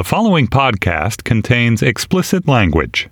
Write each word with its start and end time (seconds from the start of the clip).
The 0.00 0.04
following 0.04 0.46
podcast 0.46 1.24
contains 1.24 1.82
explicit 1.82 2.48
language. 2.48 3.10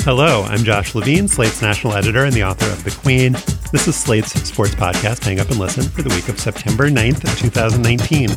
Hello, 0.00 0.42
I'm 0.48 0.64
Josh 0.64 0.96
Levine, 0.96 1.28
Slate's 1.28 1.62
national 1.62 1.92
editor 1.92 2.24
and 2.24 2.32
the 2.32 2.42
author 2.42 2.66
of 2.72 2.82
The 2.82 2.90
Queen. 2.90 3.34
This 3.70 3.86
is 3.86 3.94
Slate's 3.94 4.32
sports 4.42 4.74
podcast, 4.74 5.22
Hang 5.22 5.38
Up 5.38 5.48
and 5.48 5.60
Listen, 5.60 5.84
for 5.84 6.02
the 6.02 6.12
week 6.12 6.28
of 6.28 6.40
September 6.40 6.90
9th, 6.90 7.20
2019. 7.38 8.30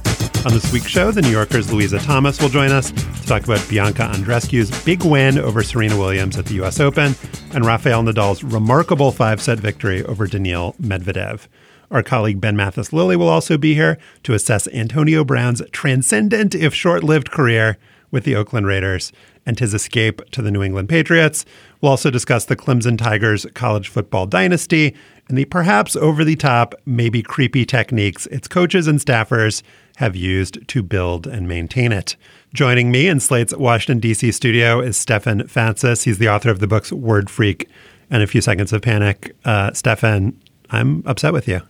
On 0.46 0.54
this 0.54 0.72
week's 0.72 0.86
show, 0.86 1.10
the 1.10 1.24
New 1.24 1.32
Yorker's 1.32 1.74
Louisa 1.74 1.98
Thomas 1.98 2.40
will 2.40 2.50
join 2.50 2.72
us 2.72 2.92
to 2.92 3.26
talk 3.26 3.44
about 3.46 3.68
Bianca 3.68 4.04
Andreescu's 4.04 4.70
big 4.86 5.04
win 5.04 5.40
over 5.40 5.64
Serena 5.64 5.98
Williams 5.98 6.38
at 6.38 6.46
the 6.46 6.54
U.S. 6.54 6.80
Open 6.80 7.16
and 7.56 7.66
Rafael 7.66 8.04
Nadal's 8.04 8.44
remarkable 8.44 9.12
five 9.12 9.42
set 9.42 9.58
victory 9.58 10.04
over 10.04 10.28
Daniil 10.28 10.76
Medvedev. 10.80 11.48
Our 11.90 12.04
colleague 12.04 12.42
Ben 12.42 12.58
Mathis 12.58 12.92
Lilley 12.92 13.16
will 13.16 13.30
also 13.30 13.58
be 13.58 13.74
here 13.74 13.98
to 14.24 14.34
assess 14.34 14.68
Antonio 14.70 15.24
Brown's 15.24 15.62
transcendent, 15.72 16.54
if 16.54 16.74
short 16.74 17.04
lived, 17.04 17.32
career 17.32 17.78
with 18.12 18.24
the 18.24 18.36
Oakland 18.36 18.68
Raiders 18.68 19.12
and 19.46 19.58
his 19.58 19.74
escape 19.74 20.30
to 20.32 20.42
the 20.42 20.52
New 20.52 20.62
England 20.62 20.90
Patriots. 20.90 21.46
We'll 21.80 21.92
also 21.92 22.10
discuss 22.10 22.46
the 22.46 22.56
Clemson 22.56 22.98
Tigers 22.98 23.46
college 23.54 23.88
football 23.88 24.26
dynasty 24.26 24.96
and 25.30 25.38
the 25.38 25.46
perhaps 25.46 25.96
over 25.96 26.24
the 26.24 26.36
top, 26.36 26.76
maybe 26.86 27.22
creepy 27.22 27.66
techniques 27.66 28.26
its 28.28 28.48
coaches 28.48 28.88
and 28.88 29.00
staffers 29.00 29.62
have 29.98 30.16
used 30.16 30.68
to 30.68 30.84
build 30.84 31.26
and 31.26 31.48
maintain 31.48 31.92
it. 31.92 32.16
Joining 32.54 32.92
me 32.92 33.08
in 33.08 33.20
Slate's 33.20 33.56
Washington, 33.56 34.00
D.C. 34.00 34.32
studio 34.32 34.80
is 34.80 34.98
Stefan 34.98 35.42
Fatsis. 35.44 36.04
He's 36.04 36.18
the 36.18 36.30
author 36.30 36.50
of 36.50 36.60
the 36.60 36.68
books 36.68 36.92
Word 36.92 37.30
Freak 37.30 37.70
and 38.10 38.24
A 38.24 38.28
Few 38.28 38.42
Seconds 38.42 38.72
of 38.72 38.82
Panic. 38.82 39.36
Uh, 39.44 39.74
Stefan, 39.74 40.40
I'm 40.70 41.04
upset 41.06 41.34
with 41.34 41.48
you. 41.48 41.62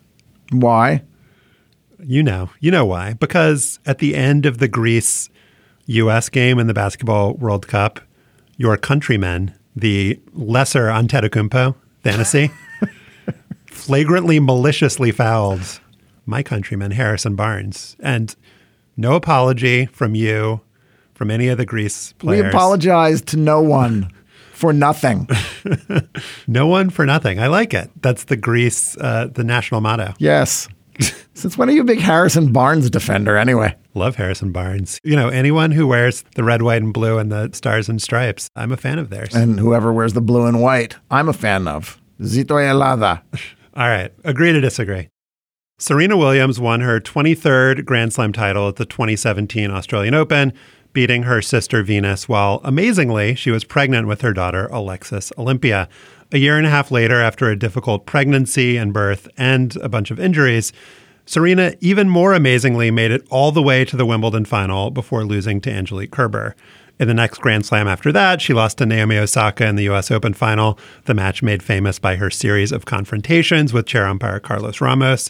Why? 0.51 1.03
You 1.99 2.23
know, 2.23 2.49
you 2.59 2.71
know 2.71 2.85
why. 2.85 3.13
Because 3.13 3.79
at 3.85 3.99
the 3.99 4.15
end 4.15 4.45
of 4.45 4.59
the 4.59 4.67
Greece 4.67 5.29
US 5.87 6.29
game 6.29 6.59
in 6.59 6.67
the 6.67 6.73
Basketball 6.73 7.33
World 7.33 7.67
Cup, 7.67 7.99
your 8.57 8.77
countrymen, 8.77 9.53
the 9.75 10.19
lesser 10.33 10.87
Antetokounmpo, 10.87 11.75
Thanasi, 12.03 12.51
flagrantly 13.67 14.39
maliciously 14.39 15.11
fouled 15.11 15.79
my 16.25 16.43
countryman 16.43 16.91
Harrison 16.91 17.35
Barnes. 17.35 17.95
And 17.99 18.35
no 18.95 19.13
apology 19.13 19.85
from 19.87 20.15
you, 20.15 20.61
from 21.13 21.31
any 21.31 21.47
of 21.47 21.57
the 21.57 21.65
Greece 21.65 22.13
players. 22.13 22.43
We 22.43 22.49
apologize 22.49 23.21
to 23.23 23.37
no 23.37 23.61
one 23.61 24.11
for 24.57 24.73
nothing. 24.73 25.29
no 26.47 26.65
one 26.65 26.89
for 26.89 27.05
nothing. 27.05 27.39
I 27.39 27.47
like 27.47 27.73
it. 27.73 27.91
That's 28.01 28.25
the 28.25 28.35
Greece, 28.35 28.97
uh, 28.97 29.27
the 29.31 29.43
national 29.43 29.81
motto. 29.81 30.15
Yes. 30.17 30.67
Since 31.35 31.57
when 31.57 31.69
are 31.69 31.71
you 31.71 31.81
a 31.81 31.85
big 31.85 31.99
Harrison 31.99 32.51
Barnes 32.51 32.89
defender 32.89 33.37
anyway? 33.37 33.75
Love 33.93 34.15
Harrison 34.15 34.51
Barnes. 34.51 34.99
You 35.03 35.15
know, 35.15 35.29
anyone 35.29 35.71
who 35.71 35.85
wears 35.85 36.23
the 36.33 36.43
red, 36.43 36.63
white, 36.63 36.81
and 36.81 36.91
blue 36.91 37.19
and 37.19 37.31
the 37.31 37.51
stars 37.53 37.87
and 37.87 38.01
stripes, 38.01 38.49
I'm 38.55 38.71
a 38.71 38.77
fan 38.77 38.97
of 38.97 39.11
theirs. 39.11 39.35
And 39.35 39.59
whoever 39.59 39.93
wears 39.93 40.13
the 40.13 40.21
blue 40.21 40.47
and 40.47 40.59
white, 40.59 40.95
I'm 41.11 41.29
a 41.29 41.33
fan 41.33 41.67
of. 41.67 42.01
Zito 42.21 42.55
helada. 42.55 43.21
All 43.75 43.87
right. 43.87 44.11
Agree 44.23 44.51
to 44.53 44.59
disagree. 44.59 45.09
Serena 45.79 46.17
Williams 46.17 46.59
won 46.59 46.81
her 46.81 46.99
23rd 46.99 47.85
Grand 47.85 48.11
Slam 48.11 48.33
title 48.33 48.67
at 48.67 48.77
the 48.77 48.85
2017 48.85 49.69
Australian 49.69 50.15
Open, 50.15 50.51
beating 50.97 51.21
her 51.21 51.43
sister 51.43 51.83
Venus, 51.83 52.27
while 52.27 52.59
amazingly, 52.63 53.35
she 53.35 53.51
was 53.51 53.63
pregnant 53.63 54.07
with 54.07 54.21
her 54.21 54.33
daughter 54.33 54.65
Alexis 54.71 55.31
Olympia. 55.37 55.87
A 56.31 56.39
year 56.39 56.57
and 56.57 56.65
a 56.65 56.71
half 56.71 56.89
later, 56.89 57.21
after 57.21 57.51
a 57.51 57.55
difficult 57.55 58.07
pregnancy 58.07 58.77
and 58.77 58.91
birth 58.91 59.27
and 59.37 59.75
a 59.75 59.89
bunch 59.89 60.09
of 60.09 60.19
injuries, 60.19 60.73
Serena, 61.27 61.75
even 61.81 62.09
more 62.09 62.33
amazingly, 62.33 62.89
made 62.89 63.11
it 63.11 63.27
all 63.29 63.51
the 63.51 63.61
way 63.61 63.85
to 63.85 63.95
the 63.95 64.07
Wimbledon 64.07 64.43
final 64.43 64.89
before 64.89 65.23
losing 65.23 65.61
to 65.61 65.71
Angelique 65.71 66.09
Kerber. 66.09 66.55
In 66.99 67.07
the 67.07 67.13
next 67.13 67.41
Grand 67.41 67.63
Slam 67.63 67.87
after 67.87 68.11
that, 68.11 68.41
she 68.41 68.55
lost 68.55 68.79
to 68.79 68.87
Naomi 68.87 69.19
Osaka 69.19 69.67
in 69.67 69.75
the 69.75 69.87
US 69.91 70.09
Open 70.09 70.33
final, 70.33 70.79
the 71.05 71.13
match 71.13 71.43
made 71.43 71.61
famous 71.61 71.99
by 71.99 72.15
her 72.15 72.31
series 72.31 72.71
of 72.71 72.85
confrontations 72.85 73.71
with 73.71 73.85
chair 73.85 74.07
umpire 74.07 74.39
Carlos 74.39 74.81
Ramos. 74.81 75.29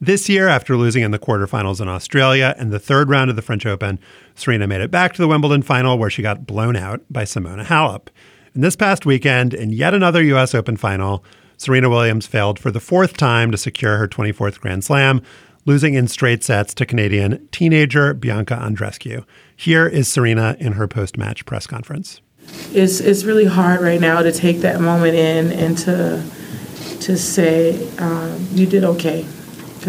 This 0.00 0.28
year, 0.28 0.46
after 0.46 0.76
losing 0.76 1.02
in 1.02 1.10
the 1.10 1.18
quarterfinals 1.18 1.80
in 1.80 1.88
Australia 1.88 2.54
and 2.56 2.70
the 2.70 2.78
third 2.78 3.10
round 3.10 3.30
of 3.30 3.36
the 3.36 3.42
French 3.42 3.66
Open, 3.66 3.98
Serena 4.36 4.68
made 4.68 4.80
it 4.80 4.92
back 4.92 5.12
to 5.14 5.20
the 5.20 5.26
Wimbledon 5.26 5.62
final 5.62 5.98
where 5.98 6.08
she 6.08 6.22
got 6.22 6.46
blown 6.46 6.76
out 6.76 7.00
by 7.10 7.24
Simona 7.24 7.64
Halep. 7.64 8.06
And 8.54 8.62
this 8.62 8.76
past 8.76 9.04
weekend, 9.04 9.52
in 9.52 9.70
yet 9.70 9.94
another 9.94 10.22
US 10.22 10.54
Open 10.54 10.76
final, 10.76 11.24
Serena 11.56 11.90
Williams 11.90 12.28
failed 12.28 12.60
for 12.60 12.70
the 12.70 12.78
fourth 12.78 13.16
time 13.16 13.50
to 13.50 13.56
secure 13.56 13.98
her 13.98 14.06
24th 14.06 14.60
Grand 14.60 14.84
Slam, 14.84 15.20
losing 15.66 15.94
in 15.94 16.06
straight 16.06 16.44
sets 16.44 16.74
to 16.74 16.86
Canadian 16.86 17.48
teenager 17.50 18.14
Bianca 18.14 18.54
Andreescu. 18.54 19.24
Here 19.56 19.88
is 19.88 20.06
Serena 20.06 20.56
in 20.60 20.74
her 20.74 20.86
post 20.86 21.18
match 21.18 21.44
press 21.44 21.66
conference. 21.66 22.20
It's, 22.72 23.00
it's 23.00 23.24
really 23.24 23.46
hard 23.46 23.80
right 23.80 24.00
now 24.00 24.22
to 24.22 24.30
take 24.30 24.58
that 24.58 24.80
moment 24.80 25.16
in 25.16 25.50
and 25.50 25.76
to, 25.78 26.24
to 27.00 27.18
say, 27.18 27.90
um, 27.98 28.46
you 28.52 28.64
did 28.64 28.84
okay 28.84 29.26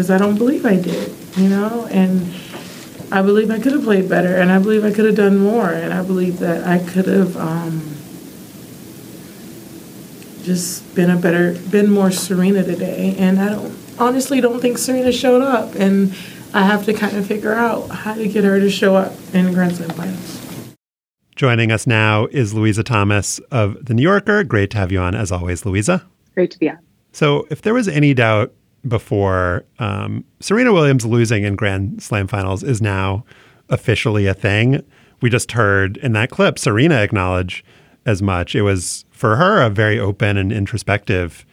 because 0.00 0.10
I 0.10 0.16
don't 0.16 0.38
believe 0.38 0.64
I 0.64 0.76
did, 0.76 1.14
you 1.36 1.50
know? 1.50 1.86
And 1.90 2.32
I 3.12 3.20
believe 3.20 3.50
I 3.50 3.58
could 3.58 3.72
have 3.72 3.82
played 3.82 4.08
better, 4.08 4.34
and 4.34 4.50
I 4.50 4.58
believe 4.58 4.82
I 4.82 4.90
could 4.92 5.04
have 5.04 5.14
done 5.14 5.36
more, 5.36 5.68
and 5.68 5.92
I 5.92 6.02
believe 6.02 6.38
that 6.38 6.66
I 6.66 6.78
could 6.78 7.04
have 7.04 7.36
um, 7.36 7.82
just 10.42 10.94
been 10.94 11.10
a 11.10 11.18
better, 11.18 11.52
been 11.70 11.90
more 11.90 12.10
Serena 12.10 12.64
today. 12.64 13.14
And 13.18 13.38
I 13.38 13.50
don't, 13.50 13.76
honestly 13.98 14.40
don't 14.40 14.58
think 14.62 14.78
Serena 14.78 15.12
showed 15.12 15.42
up, 15.42 15.74
and 15.74 16.14
I 16.54 16.62
have 16.62 16.86
to 16.86 16.94
kind 16.94 17.14
of 17.18 17.26
figure 17.26 17.52
out 17.52 17.90
how 17.90 18.14
to 18.14 18.26
get 18.26 18.44
her 18.44 18.58
to 18.58 18.70
show 18.70 18.96
up 18.96 19.12
in 19.34 19.52
Grand 19.52 19.76
Slam 19.76 19.90
finals. 19.90 20.74
Joining 21.36 21.70
us 21.70 21.86
now 21.86 22.24
is 22.30 22.54
Louisa 22.54 22.82
Thomas 22.82 23.38
of 23.50 23.84
The 23.84 23.92
New 23.92 24.02
Yorker. 24.02 24.44
Great 24.44 24.70
to 24.70 24.78
have 24.78 24.90
you 24.90 25.00
on, 25.00 25.14
as 25.14 25.30
always, 25.30 25.66
Louisa. 25.66 26.06
Great 26.32 26.52
to 26.52 26.58
be 26.58 26.70
on. 26.70 26.78
So, 27.12 27.46
if 27.50 27.60
there 27.60 27.74
was 27.74 27.86
any 27.86 28.14
doubt 28.14 28.54
before 28.86 29.64
um, 29.78 30.24
Serena 30.40 30.72
Williams 30.72 31.04
losing 31.04 31.44
in 31.44 31.56
Grand 31.56 32.02
Slam 32.02 32.26
finals 32.26 32.62
is 32.62 32.80
now 32.80 33.24
officially 33.68 34.26
a 34.26 34.34
thing. 34.34 34.84
We 35.20 35.30
just 35.30 35.52
heard 35.52 35.96
in 35.98 36.12
that 36.12 36.30
clip 36.30 36.58
Serena 36.58 36.96
acknowledge 36.96 37.64
as 38.06 38.22
much. 38.22 38.54
It 38.54 38.62
was 38.62 39.04
for 39.10 39.36
her 39.36 39.60
a 39.60 39.70
very 39.70 39.98
open 39.98 40.36
and 40.36 40.52
introspective 40.52 41.44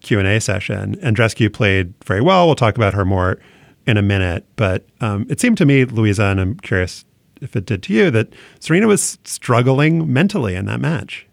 Q&A 0.00 0.40
session. 0.40 0.96
Andreescu 0.96 1.52
played 1.52 1.92
very 2.04 2.22
well. 2.22 2.46
We'll 2.46 2.54
talk 2.54 2.76
about 2.76 2.94
her 2.94 3.04
more 3.04 3.38
in 3.86 3.96
a 3.96 4.02
minute, 4.02 4.46
but 4.56 4.86
um, 5.00 5.26
it 5.28 5.40
seemed 5.40 5.58
to 5.58 5.66
me, 5.66 5.84
Louisa, 5.84 6.24
and 6.24 6.40
I'm 6.40 6.56
curious 6.56 7.04
if 7.40 7.56
it 7.56 7.66
did 7.66 7.82
to 7.84 7.92
you, 7.92 8.10
that 8.10 8.32
Serena 8.58 8.86
was 8.86 9.18
struggling 9.24 10.12
mentally 10.12 10.54
in 10.54 10.66
that 10.66 10.80
match. 10.80 11.26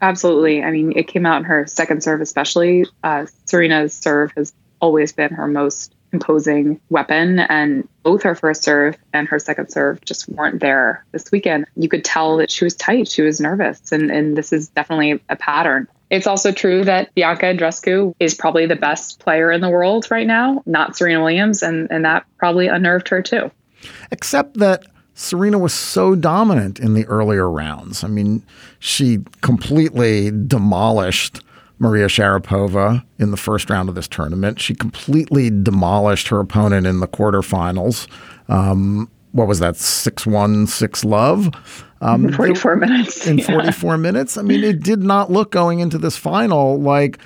Absolutely. 0.00 0.62
I 0.62 0.70
mean, 0.70 0.92
it 0.96 1.08
came 1.08 1.24
out 1.24 1.38
in 1.38 1.44
her 1.44 1.66
second 1.66 2.02
serve, 2.02 2.20
especially. 2.20 2.84
Uh, 3.02 3.26
Serena's 3.46 3.94
serve 3.94 4.32
has 4.36 4.52
always 4.80 5.12
been 5.12 5.32
her 5.32 5.46
most 5.46 5.94
imposing 6.12 6.80
weapon. 6.88 7.40
And 7.40 7.86
both 8.02 8.22
her 8.22 8.34
first 8.34 8.62
serve 8.62 8.96
and 9.12 9.28
her 9.28 9.38
second 9.38 9.70
serve 9.70 10.02
just 10.04 10.28
weren't 10.28 10.60
there 10.60 11.04
this 11.12 11.30
weekend. 11.30 11.66
You 11.76 11.88
could 11.88 12.04
tell 12.04 12.38
that 12.38 12.50
she 12.50 12.64
was 12.64 12.74
tight, 12.74 13.08
she 13.08 13.22
was 13.22 13.40
nervous. 13.40 13.92
And, 13.92 14.10
and 14.10 14.36
this 14.36 14.52
is 14.52 14.68
definitely 14.68 15.20
a 15.28 15.36
pattern. 15.36 15.88
It's 16.10 16.26
also 16.26 16.52
true 16.52 16.84
that 16.84 17.12
Bianca 17.14 17.46
Andreescu 17.46 18.14
is 18.20 18.34
probably 18.34 18.66
the 18.66 18.76
best 18.76 19.18
player 19.18 19.50
in 19.50 19.60
the 19.60 19.68
world 19.68 20.06
right 20.10 20.26
now, 20.26 20.62
not 20.64 20.96
Serena 20.96 21.20
Williams, 21.20 21.62
and, 21.62 21.90
and 21.90 22.04
that 22.04 22.24
probably 22.38 22.68
unnerved 22.68 23.08
her 23.08 23.20
too. 23.20 23.50
Except 24.12 24.58
that 24.58 24.84
Serena 25.14 25.58
was 25.58 25.72
so 25.72 26.14
dominant 26.14 26.78
in 26.78 26.94
the 26.94 27.04
earlier 27.06 27.50
rounds. 27.50 28.04
I 28.04 28.08
mean, 28.08 28.42
she 28.78 29.20
completely 29.40 30.30
demolished 30.30 31.40
Maria 31.78 32.06
Sharapova 32.06 33.04
in 33.18 33.30
the 33.30 33.36
first 33.36 33.68
round 33.68 33.88
of 33.88 33.94
this 33.94 34.08
tournament. 34.08 34.60
She 34.60 34.74
completely 34.74 35.50
demolished 35.50 36.28
her 36.28 36.40
opponent 36.40 36.86
in 36.86 37.00
the 37.00 37.08
quarterfinals. 37.08 38.08
Um, 38.48 39.10
what 39.32 39.48
was 39.48 39.58
that? 39.58 39.76
Six 39.76 40.26
one, 40.26 40.66
six 40.66 41.04
love. 41.04 41.50
Um, 42.00 42.32
forty 42.32 42.54
four 42.54 42.76
minutes. 42.76 43.26
In 43.26 43.40
forty 43.40 43.72
four 43.72 43.98
minutes. 43.98 44.36
I 44.36 44.42
mean, 44.42 44.62
it 44.62 44.82
did 44.82 45.02
not 45.02 45.30
look 45.30 45.50
going 45.50 45.80
into 45.80 45.98
this 45.98 46.16
final 46.16 46.80
like. 46.80 47.18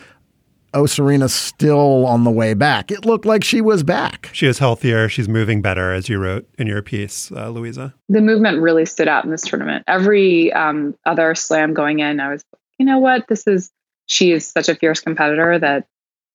Oh, 0.74 0.84
Serena's 0.84 1.32
still 1.32 2.04
on 2.04 2.24
the 2.24 2.30
way 2.30 2.52
back. 2.52 2.90
It 2.90 3.06
looked 3.06 3.24
like 3.24 3.42
she 3.42 3.62
was 3.62 3.82
back. 3.82 4.28
She 4.34 4.46
is 4.46 4.58
healthier. 4.58 5.08
She's 5.08 5.26
moving 5.26 5.62
better, 5.62 5.94
as 5.94 6.10
you 6.10 6.18
wrote 6.18 6.46
in 6.58 6.66
your 6.66 6.82
piece, 6.82 7.32
uh, 7.32 7.48
Louisa. 7.48 7.94
The 8.10 8.20
movement 8.20 8.60
really 8.60 8.84
stood 8.84 9.08
out 9.08 9.24
in 9.24 9.30
this 9.30 9.40
tournament. 9.40 9.84
Every 9.88 10.52
um, 10.52 10.94
other 11.06 11.34
slam 11.34 11.72
going 11.72 12.00
in, 12.00 12.20
I 12.20 12.30
was, 12.30 12.44
you 12.78 12.84
know 12.84 12.98
what, 12.98 13.26
this 13.28 13.46
is 13.46 13.70
she 14.08 14.32
is 14.32 14.46
such 14.46 14.68
a 14.68 14.74
fierce 14.74 15.00
competitor 15.00 15.58
that 15.58 15.86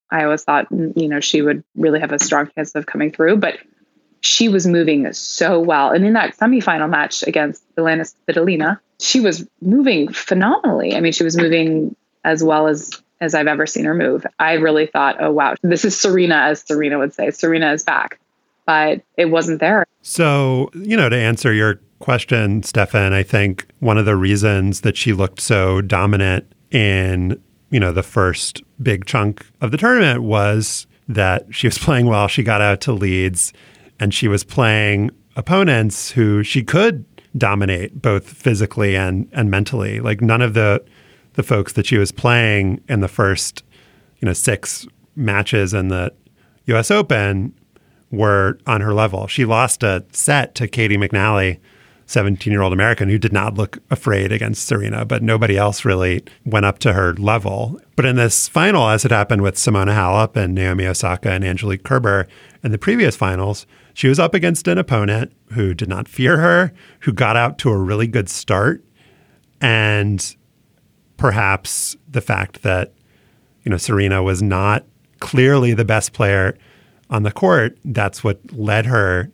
I 0.09 0.23
always 0.23 0.43
thought, 0.43 0.69
mm, 0.71 0.93
you 0.95 1.09
know, 1.09 1.19
she 1.19 1.41
would 1.41 1.63
really 1.75 1.99
have 1.99 2.13
a 2.13 2.19
strong 2.19 2.49
chance 2.55 2.73
of 2.75 2.85
coming 2.85 3.11
through. 3.11 3.37
But 3.37 3.57
she 4.21 4.47
was 4.47 4.65
moving 4.65 5.11
so 5.11 5.59
well. 5.59 5.89
And 5.89 6.05
in 6.05 6.13
that 6.13 6.37
semifinal 6.37 6.89
match 6.89 7.23
against 7.23 7.61
Elena 7.77 8.05
Svitolina, 8.05 8.79
she 9.01 9.19
was 9.19 9.45
moving 9.59 10.13
phenomenally. 10.13 10.95
I 10.95 11.01
mean, 11.01 11.11
she 11.11 11.25
was 11.25 11.35
moving 11.35 11.95
as 12.23 12.41
well 12.41 12.67
as 12.67 13.01
as 13.19 13.33
I've 13.35 13.47
ever 13.47 13.65
seen 13.65 13.85
her 13.85 13.93
move. 13.93 14.25
I 14.39 14.53
really 14.53 14.85
thought, 14.85 15.17
oh 15.19 15.31
wow, 15.31 15.55
this 15.61 15.83
is 15.85 15.99
Serena, 15.99 16.35
as 16.35 16.61
Serena 16.61 16.99
would 16.99 17.13
say. 17.13 17.31
Serena 17.31 17.73
is 17.73 17.83
back. 17.83 18.19
but 18.65 19.01
it 19.17 19.25
wasn't 19.25 19.59
there. 19.59 19.85
So, 20.01 20.69
you 20.73 20.95
know, 20.95 21.09
to 21.09 21.17
answer 21.17 21.53
your 21.53 21.81
question, 21.99 22.63
Stefan, 22.63 23.13
I 23.13 23.23
think 23.23 23.67
one 23.79 23.97
of 23.97 24.05
the 24.05 24.15
reasons 24.15 24.81
that 24.81 24.97
she 24.97 25.13
looked 25.13 25.39
so 25.41 25.81
dominant 25.81 26.51
in, 26.71 27.41
you 27.73 27.79
know, 27.79 27.91
the 27.91 28.03
first 28.03 28.61
big 28.83 29.03
chunk 29.05 29.47
of 29.59 29.71
the 29.71 29.77
tournament 29.77 30.21
was 30.21 30.85
that 31.09 31.47
she 31.49 31.65
was 31.65 31.77
playing 31.79 32.05
well. 32.05 32.27
She 32.27 32.43
got 32.43 32.61
out 32.61 32.79
to 32.81 32.93
leads 32.93 33.51
and 33.99 34.13
she 34.13 34.27
was 34.27 34.43
playing 34.43 35.09
opponents 35.35 36.11
who 36.11 36.43
she 36.43 36.63
could 36.63 37.03
dominate 37.35 37.99
both 37.99 38.29
physically 38.29 38.95
and 38.95 39.27
and 39.33 39.49
mentally. 39.49 39.99
Like 39.99 40.21
none 40.21 40.41
of 40.41 40.53
the 40.53 40.85
the 41.33 41.41
folks 41.41 41.73
that 41.73 41.87
she 41.87 41.97
was 41.97 42.11
playing 42.11 42.79
in 42.87 42.99
the 42.99 43.07
first, 43.07 43.63
you 44.19 44.27
know, 44.27 44.33
six 44.33 44.85
matches 45.15 45.73
in 45.73 45.87
the 45.87 46.13
US 46.67 46.91
Open 46.91 47.55
were 48.11 48.59
on 48.67 48.81
her 48.81 48.93
level. 48.93 49.25
She 49.25 49.45
lost 49.45 49.81
a 49.81 50.05
set 50.11 50.53
to 50.55 50.67
Caty 50.67 50.95
McNally, 50.95 51.59
17 52.05 52.51
year 52.51 52.61
old 52.61 52.73
American 52.73 53.09
who 53.09 53.17
did 53.17 53.33
not 53.33 53.55
look 53.55 53.79
afraid 53.89 54.31
against 54.31 54.67
Serena, 54.67 55.05
but 55.05 55.23
nobody 55.23 55.57
else 55.57 55.85
really 55.85 56.23
went 56.45 56.65
up 56.65 56.79
to 56.79 56.93
her 56.93 57.13
level. 57.15 57.79
But 57.95 58.05
in 58.05 58.15
this 58.15 58.47
final, 58.47 58.89
as 58.89 59.05
it 59.05 59.11
happened 59.11 59.41
with 59.41 59.55
Simona 59.55 59.93
Halep 59.93 60.35
and 60.35 60.53
Naomi 60.53 60.85
Osaka 60.85 61.31
and 61.31 61.43
Angelique 61.43 61.83
Kerber 61.83 62.27
in 62.63 62.71
the 62.71 62.77
previous 62.77 63.15
finals, 63.15 63.65
she 63.93 64.07
was 64.07 64.19
up 64.19 64.33
against 64.33 64.67
an 64.67 64.77
opponent 64.77 65.31
who 65.53 65.73
did 65.73 65.87
not 65.87 66.07
fear 66.07 66.37
her, 66.37 66.73
who 67.01 67.13
got 67.13 67.35
out 67.35 67.57
to 67.59 67.69
a 67.69 67.77
really 67.77 68.07
good 68.07 68.29
start. 68.29 68.83
And 69.61 70.35
perhaps 71.17 71.95
the 72.09 72.21
fact 72.21 72.63
that, 72.63 72.93
you 73.63 73.69
know, 73.69 73.77
Serena 73.77 74.21
was 74.21 74.41
not 74.41 74.85
clearly 75.19 75.73
the 75.73 75.85
best 75.85 76.11
player 76.11 76.57
on 77.09 77.23
the 77.23 77.31
court, 77.31 77.77
that's 77.85 78.23
what 78.23 78.39
led 78.51 78.87
her 78.87 79.29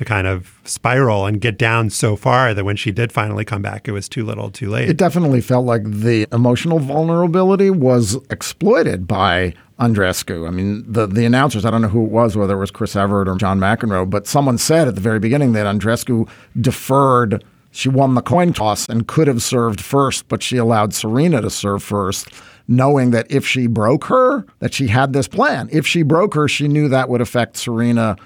to 0.00 0.04
kind 0.06 0.26
of 0.26 0.58
spiral 0.64 1.26
and 1.26 1.42
get 1.42 1.58
down 1.58 1.90
so 1.90 2.16
far 2.16 2.54
that 2.54 2.64
when 2.64 2.74
she 2.74 2.90
did 2.90 3.12
finally 3.12 3.44
come 3.44 3.60
back, 3.60 3.86
it 3.86 3.92
was 3.92 4.08
too 4.08 4.24
little, 4.24 4.50
too 4.50 4.70
late. 4.70 4.88
It 4.88 4.96
definitely 4.96 5.42
felt 5.42 5.66
like 5.66 5.82
the 5.84 6.26
emotional 6.32 6.78
vulnerability 6.78 7.68
was 7.68 8.14
exploited 8.30 9.06
by 9.06 9.52
Andreescu. 9.78 10.48
I 10.48 10.52
mean, 10.52 10.90
the 10.90 11.06
the 11.06 11.26
announcers, 11.26 11.66
I 11.66 11.70
don't 11.70 11.82
know 11.82 11.88
who 11.88 12.06
it 12.06 12.10
was, 12.10 12.34
whether 12.34 12.54
it 12.54 12.60
was 12.60 12.70
Chris 12.70 12.96
Evert 12.96 13.28
or 13.28 13.36
John 13.36 13.60
McEnroe, 13.60 14.08
but 14.08 14.26
someone 14.26 14.56
said 14.56 14.88
at 14.88 14.94
the 14.94 15.02
very 15.02 15.18
beginning 15.18 15.52
that 15.52 15.66
Andreescu 15.66 16.26
deferred. 16.58 17.44
She 17.70 17.90
won 17.90 18.14
the 18.14 18.22
coin 18.22 18.54
toss 18.54 18.88
and 18.88 19.06
could 19.06 19.28
have 19.28 19.42
served 19.42 19.82
first, 19.82 20.28
but 20.28 20.42
she 20.42 20.56
allowed 20.56 20.94
Serena 20.94 21.42
to 21.42 21.50
serve 21.50 21.82
first 21.82 22.28
knowing 22.66 23.10
that 23.10 23.26
if 23.28 23.44
she 23.44 23.66
broke 23.66 24.04
her, 24.04 24.46
that 24.60 24.72
she 24.72 24.86
had 24.86 25.12
this 25.12 25.26
plan. 25.26 25.68
If 25.72 25.86
she 25.86 26.02
broke 26.02 26.34
her, 26.34 26.46
she 26.46 26.68
knew 26.68 26.88
that 26.88 27.08
would 27.08 27.20
affect 27.20 27.56
Serena 27.56 28.16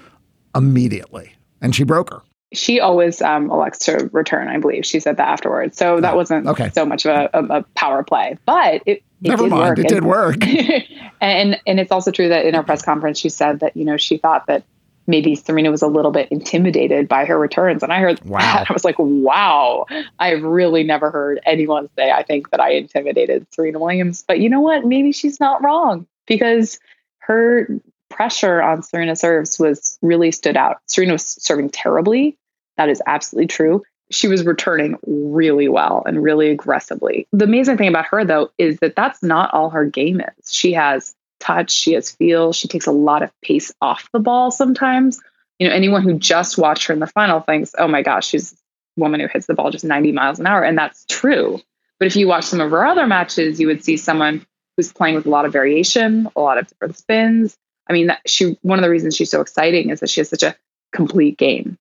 immediately. 0.55 1.34
And 1.65 1.73
she 1.73 1.83
broke 1.83 2.11
her. 2.11 2.21
She 2.53 2.79
always 2.79 3.23
um, 3.23 3.49
elects 3.49 3.79
to 3.85 4.07
return, 4.13 4.47
I 4.47 4.59
believe. 4.59 4.85
She 4.85 4.99
said 4.99 5.17
that 5.17 5.27
afterwards. 5.27 5.77
So 5.77 5.99
that 5.99 6.15
wasn't 6.15 6.45
okay. 6.47 6.69
so 6.69 6.85
much 6.85 7.05
of 7.05 7.11
a, 7.11 7.29
a, 7.33 7.59
a 7.59 7.63
power 7.75 8.03
play. 8.03 8.37
But 8.45 8.83
it, 8.85 8.87
it 8.87 9.03
Never 9.19 9.43
did 9.43 9.49
mind, 9.49 9.69
work. 9.69 9.79
it 9.79 9.87
did 9.87 10.05
work. 10.05 10.47
and 11.21 11.59
and 11.65 11.79
it's 11.79 11.91
also 11.91 12.11
true 12.11 12.29
that 12.29 12.45
in 12.45 12.53
our 12.53 12.61
press 12.61 12.83
conference 12.83 13.17
she 13.17 13.29
said 13.29 13.61
that, 13.61 13.75
you 13.75 13.83
know, 13.83 13.97
she 13.97 14.17
thought 14.17 14.45
that 14.45 14.63
maybe 15.07 15.33
Serena 15.33 15.71
was 15.71 15.81
a 15.81 15.87
little 15.87 16.11
bit 16.11 16.31
intimidated 16.31 17.07
by 17.07 17.25
her 17.25 17.37
returns. 17.37 17.81
And 17.81 17.91
I 17.91 17.99
heard 17.99 18.21
wow. 18.25 18.37
that. 18.37 18.69
I 18.69 18.73
was 18.73 18.85
like, 18.85 18.99
wow, 18.99 19.87
I've 20.19 20.43
really 20.43 20.83
never 20.83 21.09
heard 21.09 21.39
anyone 21.47 21.89
say, 21.97 22.11
I 22.11 22.21
think 22.21 22.51
that 22.51 22.59
I 22.59 22.73
intimidated 22.73 23.47
Serena 23.51 23.79
Williams. 23.79 24.23
But 24.27 24.39
you 24.39 24.49
know 24.49 24.61
what? 24.61 24.85
Maybe 24.85 25.11
she's 25.11 25.39
not 25.39 25.63
wrong 25.63 26.05
because 26.27 26.79
her 27.17 27.67
pressure 28.15 28.61
on 28.61 28.81
Serena 28.81 29.15
serves 29.15 29.59
was 29.59 29.99
really 30.01 30.31
stood 30.31 30.55
out. 30.55 30.77
Serena 30.87 31.13
was 31.13 31.25
serving 31.25 31.69
terribly. 31.69 32.37
That 32.77 32.89
is 32.89 33.01
absolutely 33.05 33.47
true. 33.47 33.83
She 34.11 34.27
was 34.27 34.45
returning 34.45 34.97
really 35.05 35.67
well 35.67 36.03
and 36.05 36.23
really 36.23 36.49
aggressively. 36.49 37.27
The 37.33 37.45
amazing 37.45 37.77
thing 37.77 37.89
about 37.89 38.05
her, 38.05 38.23
though, 38.23 38.51
is 38.57 38.77
that 38.79 38.95
that's 38.95 39.21
not 39.21 39.53
all 39.53 39.71
her 39.71 39.85
game 39.85 40.21
is. 40.21 40.53
She 40.53 40.73
has 40.73 41.15
touch, 41.39 41.71
she 41.71 41.93
has 41.93 42.11
feel, 42.11 42.53
she 42.53 42.67
takes 42.67 42.87
a 42.87 42.91
lot 42.91 43.23
of 43.23 43.31
pace 43.41 43.71
off 43.81 44.09
the 44.13 44.19
ball 44.19 44.51
sometimes. 44.51 45.19
You 45.59 45.67
know, 45.67 45.73
anyone 45.73 46.03
who 46.03 46.17
just 46.17 46.57
watched 46.57 46.87
her 46.87 46.93
in 46.93 46.99
the 46.99 47.07
final 47.07 47.41
thinks, 47.41 47.73
oh 47.77 47.87
my 47.87 48.01
gosh, 48.01 48.27
she's 48.27 48.53
a 48.53 48.55
woman 49.01 49.19
who 49.19 49.27
hits 49.27 49.47
the 49.47 49.53
ball 49.53 49.71
just 49.71 49.85
90 49.85 50.11
miles 50.11 50.39
an 50.39 50.47
hour. 50.47 50.63
And 50.63 50.77
that's 50.77 51.05
true. 51.09 51.59
But 51.99 52.07
if 52.07 52.15
you 52.15 52.27
watch 52.27 52.45
some 52.45 52.61
of 52.61 52.71
her 52.71 52.85
other 52.85 53.07
matches, 53.07 53.59
you 53.59 53.67
would 53.67 53.83
see 53.83 53.97
someone 53.97 54.45
who's 54.75 54.91
playing 54.91 55.15
with 55.15 55.25
a 55.25 55.29
lot 55.29 55.45
of 55.45 55.53
variation, 55.53 56.29
a 56.35 56.41
lot 56.41 56.57
of 56.57 56.67
different 56.67 56.97
spins. 56.97 57.57
I 57.87 57.93
mean, 57.93 58.07
that 58.07 58.21
she 58.25 58.57
one 58.61 58.79
of 58.79 58.83
the 58.83 58.89
reasons 58.89 59.15
she's 59.15 59.31
so 59.31 59.41
exciting 59.41 59.89
is 59.89 59.99
that 59.99 60.09
she 60.09 60.19
has 60.21 60.29
such 60.29 60.43
a 60.43 60.55
complete 60.91 61.37
game. 61.37 61.77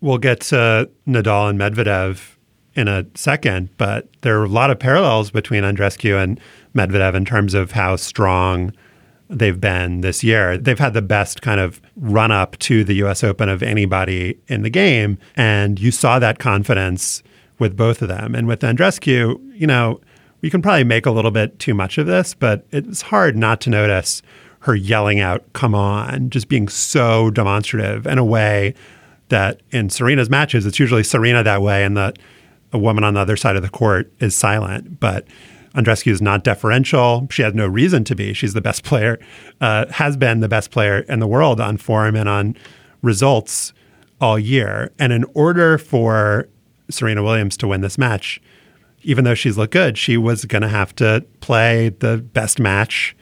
We'll 0.00 0.18
get 0.18 0.40
to 0.40 0.90
Nadal 1.06 1.50
and 1.50 1.58
Medvedev 1.58 2.36
in 2.74 2.88
a 2.88 3.06
second, 3.14 3.70
but 3.78 4.08
there 4.20 4.38
are 4.38 4.44
a 4.44 4.48
lot 4.48 4.70
of 4.70 4.78
parallels 4.78 5.30
between 5.30 5.62
Andreescu 5.62 6.22
and 6.22 6.38
Medvedev 6.74 7.14
in 7.14 7.24
terms 7.24 7.54
of 7.54 7.72
how 7.72 7.96
strong 7.96 8.72
they've 9.28 9.60
been 9.60 10.02
this 10.02 10.22
year. 10.22 10.58
They've 10.58 10.78
had 10.78 10.94
the 10.94 11.02
best 11.02 11.42
kind 11.42 11.60
of 11.60 11.80
run 11.96 12.30
up 12.30 12.58
to 12.58 12.84
the 12.84 12.94
US 13.04 13.24
Open 13.24 13.48
of 13.48 13.62
anybody 13.62 14.38
in 14.48 14.62
the 14.62 14.70
game. 14.70 15.18
And 15.34 15.80
you 15.80 15.90
saw 15.90 16.18
that 16.18 16.38
confidence 16.38 17.22
with 17.58 17.76
both 17.76 18.02
of 18.02 18.08
them. 18.08 18.34
And 18.34 18.46
with 18.46 18.60
Andreescu, 18.60 19.40
you 19.54 19.66
know, 19.66 20.00
we 20.42 20.50
can 20.50 20.62
probably 20.62 20.84
make 20.84 21.06
a 21.06 21.10
little 21.10 21.30
bit 21.30 21.58
too 21.58 21.74
much 21.74 21.98
of 21.98 22.06
this, 22.06 22.34
but 22.34 22.66
it's 22.70 23.02
hard 23.02 23.36
not 23.36 23.60
to 23.62 23.70
notice 23.70 24.22
her 24.66 24.74
yelling 24.74 25.20
out, 25.20 25.44
come 25.52 25.76
on, 25.76 26.28
just 26.28 26.48
being 26.48 26.66
so 26.66 27.30
demonstrative 27.30 28.04
in 28.04 28.18
a 28.18 28.24
way 28.24 28.74
that 29.28 29.60
in 29.70 29.88
Serena's 29.88 30.28
matches, 30.28 30.66
it's 30.66 30.80
usually 30.80 31.04
Serena 31.04 31.44
that 31.44 31.62
way 31.62 31.84
and 31.84 31.96
that 31.96 32.18
a 32.72 32.78
woman 32.78 33.04
on 33.04 33.14
the 33.14 33.20
other 33.20 33.36
side 33.36 33.54
of 33.54 33.62
the 33.62 33.68
court 33.68 34.12
is 34.18 34.34
silent. 34.34 34.98
But 34.98 35.24
Andreescu 35.76 36.10
is 36.10 36.20
not 36.20 36.42
deferential. 36.42 37.28
She 37.30 37.42
has 37.42 37.54
no 37.54 37.68
reason 37.68 38.02
to 38.04 38.16
be. 38.16 38.32
She's 38.32 38.54
the 38.54 38.60
best 38.60 38.82
player, 38.82 39.20
uh, 39.60 39.86
has 39.90 40.16
been 40.16 40.40
the 40.40 40.48
best 40.48 40.72
player 40.72 40.98
in 41.08 41.20
the 41.20 41.28
world 41.28 41.60
on 41.60 41.76
form 41.76 42.16
and 42.16 42.28
on 42.28 42.56
results 43.02 43.72
all 44.20 44.36
year. 44.36 44.90
And 44.98 45.12
in 45.12 45.24
order 45.34 45.78
for 45.78 46.48
Serena 46.90 47.22
Williams 47.22 47.56
to 47.58 47.68
win 47.68 47.82
this 47.82 47.98
match, 47.98 48.40
even 49.02 49.22
though 49.22 49.34
she's 49.34 49.56
looked 49.56 49.74
good, 49.74 49.96
she 49.96 50.16
was 50.16 50.44
going 50.44 50.62
to 50.62 50.68
have 50.68 50.92
to 50.96 51.24
play 51.38 51.90
the 51.90 52.16
best 52.18 52.58
match 52.58 53.15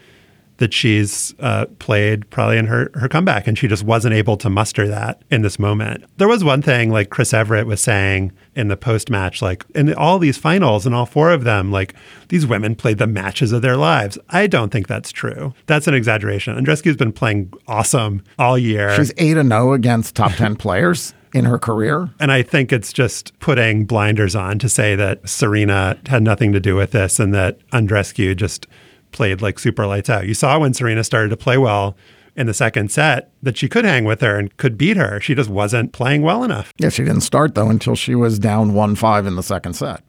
that 0.64 0.72
she's 0.72 1.34
uh, 1.40 1.66
played 1.78 2.30
probably 2.30 2.56
in 2.56 2.64
her, 2.68 2.90
her 2.94 3.06
comeback. 3.06 3.46
And 3.46 3.58
she 3.58 3.68
just 3.68 3.84
wasn't 3.84 4.14
able 4.14 4.38
to 4.38 4.48
muster 4.48 4.88
that 4.88 5.20
in 5.30 5.42
this 5.42 5.58
moment. 5.58 6.04
There 6.16 6.26
was 6.26 6.42
one 6.42 6.62
thing 6.62 6.90
like 6.90 7.10
Chris 7.10 7.34
Evert 7.34 7.66
was 7.66 7.82
saying 7.82 8.32
in 8.56 8.68
the 8.68 8.76
post 8.78 9.10
match, 9.10 9.42
like 9.42 9.66
in 9.74 9.92
all 9.92 10.18
these 10.18 10.38
finals 10.38 10.86
and 10.86 10.94
all 10.94 11.04
four 11.04 11.32
of 11.32 11.44
them, 11.44 11.70
like 11.70 11.94
these 12.30 12.46
women 12.46 12.74
played 12.76 12.96
the 12.96 13.06
matches 13.06 13.52
of 13.52 13.60
their 13.60 13.76
lives. 13.76 14.16
I 14.30 14.46
don't 14.46 14.70
think 14.70 14.88
that's 14.88 15.12
true. 15.12 15.52
That's 15.66 15.86
an 15.86 15.92
exaggeration. 15.92 16.56
Andreescu's 16.56 16.96
been 16.96 17.12
playing 17.12 17.52
awesome 17.68 18.24
all 18.38 18.56
year. 18.56 18.96
She's 18.96 19.12
8 19.18 19.36
and 19.36 19.50
0 19.50 19.74
against 19.74 20.16
top 20.16 20.32
10 20.32 20.56
players 20.64 21.12
in 21.34 21.44
her 21.44 21.58
career. 21.58 22.08
And 22.18 22.32
I 22.32 22.40
think 22.40 22.72
it's 22.72 22.90
just 22.90 23.38
putting 23.38 23.84
blinders 23.84 24.34
on 24.34 24.58
to 24.60 24.68
say 24.70 24.96
that 24.96 25.28
Serena 25.28 25.98
had 26.06 26.22
nothing 26.22 26.52
to 26.52 26.60
do 26.60 26.74
with 26.74 26.92
this 26.92 27.20
and 27.20 27.34
that 27.34 27.58
Andreescu 27.68 28.34
just 28.34 28.66
played 29.14 29.40
like 29.40 29.58
super 29.58 29.86
lights 29.86 30.10
out. 30.10 30.26
You 30.26 30.34
saw 30.34 30.58
when 30.58 30.74
Serena 30.74 31.02
started 31.02 31.30
to 31.30 31.36
play 31.36 31.56
well 31.56 31.96
in 32.36 32.46
the 32.46 32.54
second 32.54 32.90
set 32.90 33.30
that 33.42 33.56
she 33.56 33.68
could 33.68 33.84
hang 33.84 34.04
with 34.04 34.20
her 34.20 34.38
and 34.38 34.54
could 34.56 34.76
beat 34.76 34.96
her. 34.96 35.20
She 35.20 35.34
just 35.34 35.48
wasn't 35.48 35.92
playing 35.92 36.22
well 36.22 36.44
enough. 36.44 36.72
Yeah, 36.78 36.88
she 36.90 37.04
didn't 37.04 37.22
start 37.22 37.54
though 37.54 37.70
until 37.70 37.94
she 37.94 38.14
was 38.14 38.38
down 38.38 38.74
1 38.74 38.94
5 38.96 39.26
in 39.26 39.36
the 39.36 39.42
second 39.42 39.74
set. 39.74 40.02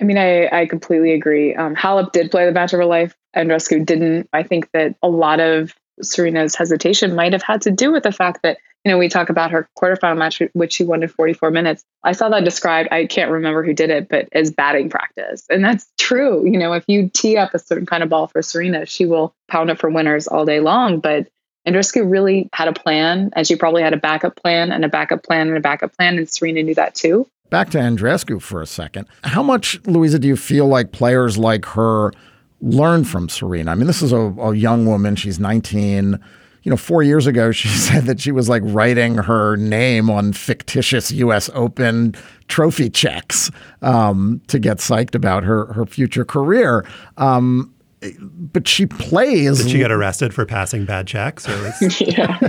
I 0.00 0.04
mean, 0.04 0.18
I, 0.18 0.48
I 0.48 0.66
completely 0.66 1.12
agree. 1.12 1.54
Um, 1.54 1.76
Halep 1.76 2.12
did 2.12 2.30
play 2.30 2.46
the 2.46 2.52
match 2.52 2.72
of 2.72 2.78
her 2.78 2.86
life. 2.86 3.14
Andreescu 3.36 3.84
didn't. 3.84 4.28
I 4.32 4.42
think 4.42 4.70
that 4.72 4.96
a 5.02 5.08
lot 5.08 5.40
of 5.40 5.74
Serena's 6.02 6.54
hesitation 6.54 7.14
might 7.14 7.32
have 7.32 7.42
had 7.42 7.62
to 7.62 7.70
do 7.70 7.92
with 7.92 8.02
the 8.02 8.12
fact 8.12 8.42
that 8.42 8.58
you 8.84 8.90
know, 8.90 8.98
we 8.98 9.08
talk 9.08 9.28
about 9.28 9.50
her 9.50 9.68
quarterfinal 9.78 10.16
match, 10.16 10.40
which 10.54 10.72
she 10.72 10.84
won 10.84 11.02
in 11.02 11.08
44 11.08 11.50
minutes. 11.50 11.84
I 12.02 12.12
saw 12.12 12.30
that 12.30 12.44
described, 12.44 12.88
I 12.90 13.06
can't 13.06 13.30
remember 13.30 13.62
who 13.62 13.74
did 13.74 13.90
it, 13.90 14.08
but 14.08 14.28
as 14.32 14.50
batting 14.50 14.88
practice. 14.88 15.44
And 15.50 15.62
that's 15.62 15.86
true. 15.98 16.46
You 16.46 16.58
know, 16.58 16.72
if 16.72 16.84
you 16.88 17.10
tee 17.12 17.36
up 17.36 17.52
a 17.52 17.58
certain 17.58 17.86
kind 17.86 18.02
of 18.02 18.08
ball 18.08 18.28
for 18.28 18.40
Serena, 18.40 18.86
she 18.86 19.04
will 19.04 19.34
pound 19.48 19.70
it 19.70 19.78
for 19.78 19.90
winners 19.90 20.26
all 20.26 20.46
day 20.46 20.60
long. 20.60 20.98
But 20.98 21.28
Andreescu 21.68 22.10
really 22.10 22.48
had 22.54 22.68
a 22.68 22.72
plan, 22.72 23.30
and 23.36 23.46
she 23.46 23.54
probably 23.54 23.82
had 23.82 23.92
a 23.92 23.98
backup 23.98 24.36
plan 24.36 24.72
and 24.72 24.82
a 24.82 24.88
backup 24.88 25.22
plan 25.22 25.48
and 25.48 25.58
a 25.58 25.60
backup 25.60 25.94
plan. 25.94 26.16
And 26.16 26.28
Serena 26.28 26.62
knew 26.62 26.74
that 26.74 26.94
too. 26.94 27.26
Back 27.50 27.70
to 27.70 27.78
Andreescu 27.78 28.40
for 28.40 28.62
a 28.62 28.66
second. 28.66 29.08
How 29.24 29.42
much, 29.42 29.78
Louisa, 29.84 30.18
do 30.18 30.28
you 30.28 30.36
feel 30.36 30.68
like 30.68 30.92
players 30.92 31.36
like 31.36 31.66
her 31.66 32.12
learn 32.60 33.04
from 33.04 33.28
Serena? 33.28 33.72
I 33.72 33.74
mean, 33.74 33.86
this 33.86 34.02
is 34.02 34.12
a, 34.12 34.18
a 34.20 34.54
young 34.54 34.86
woman. 34.86 35.16
She's 35.16 35.38
19 35.38 36.18
you 36.62 36.70
know, 36.70 36.76
four 36.76 37.02
years 37.02 37.26
ago, 37.26 37.52
she 37.52 37.68
said 37.68 38.04
that 38.04 38.20
she 38.20 38.32
was 38.32 38.48
like 38.48 38.62
writing 38.64 39.16
her 39.16 39.56
name 39.56 40.10
on 40.10 40.32
fictitious 40.32 41.10
U.S. 41.12 41.50
Open 41.54 42.14
trophy 42.48 42.90
checks 42.90 43.50
um, 43.82 44.40
to 44.48 44.58
get 44.58 44.78
psyched 44.78 45.14
about 45.14 45.44
her 45.44 45.72
her 45.72 45.86
future 45.86 46.24
career. 46.24 46.84
Um, 47.16 47.72
but 48.00 48.66
she 48.66 48.86
plays. 48.86 49.58
Did 49.58 49.70
she 49.70 49.78
get 49.78 49.92
arrested 49.92 50.32
for 50.32 50.46
passing 50.46 50.86
bad 50.86 51.06
checks? 51.06 51.48
Or 51.48 51.56
was... 51.62 52.00
yeah. 52.00 52.38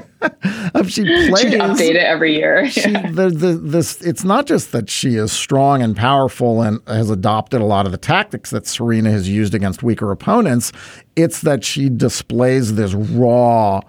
she 0.88 1.04
plays. 1.04 1.42
Should 1.42 1.54
update 1.54 1.96
it 1.96 1.98
every 1.98 2.36
year. 2.36 2.70
She, 2.70 2.90
the, 2.92 3.30
the, 3.30 3.60
this, 3.62 4.02
it's 4.02 4.24
not 4.24 4.46
just 4.46 4.72
that 4.72 4.90
she 4.90 5.16
is 5.16 5.32
strong 5.32 5.82
and 5.82 5.96
powerful 5.96 6.62
and 6.62 6.80
has 6.88 7.10
adopted 7.10 7.62
a 7.62 7.66
lot 7.66 7.86
of 7.86 7.92
the 7.92 7.98
tactics 7.98 8.50
that 8.52 8.66
Serena 8.66 9.12
has 9.12 9.28
used 9.28 9.54
against 9.54 9.84
weaker 9.84 10.12
opponents. 10.12 10.72
It's 11.16 11.42
that 11.42 11.66
she 11.66 11.90
displays 11.90 12.76
this 12.76 12.94
raw, 12.94 13.82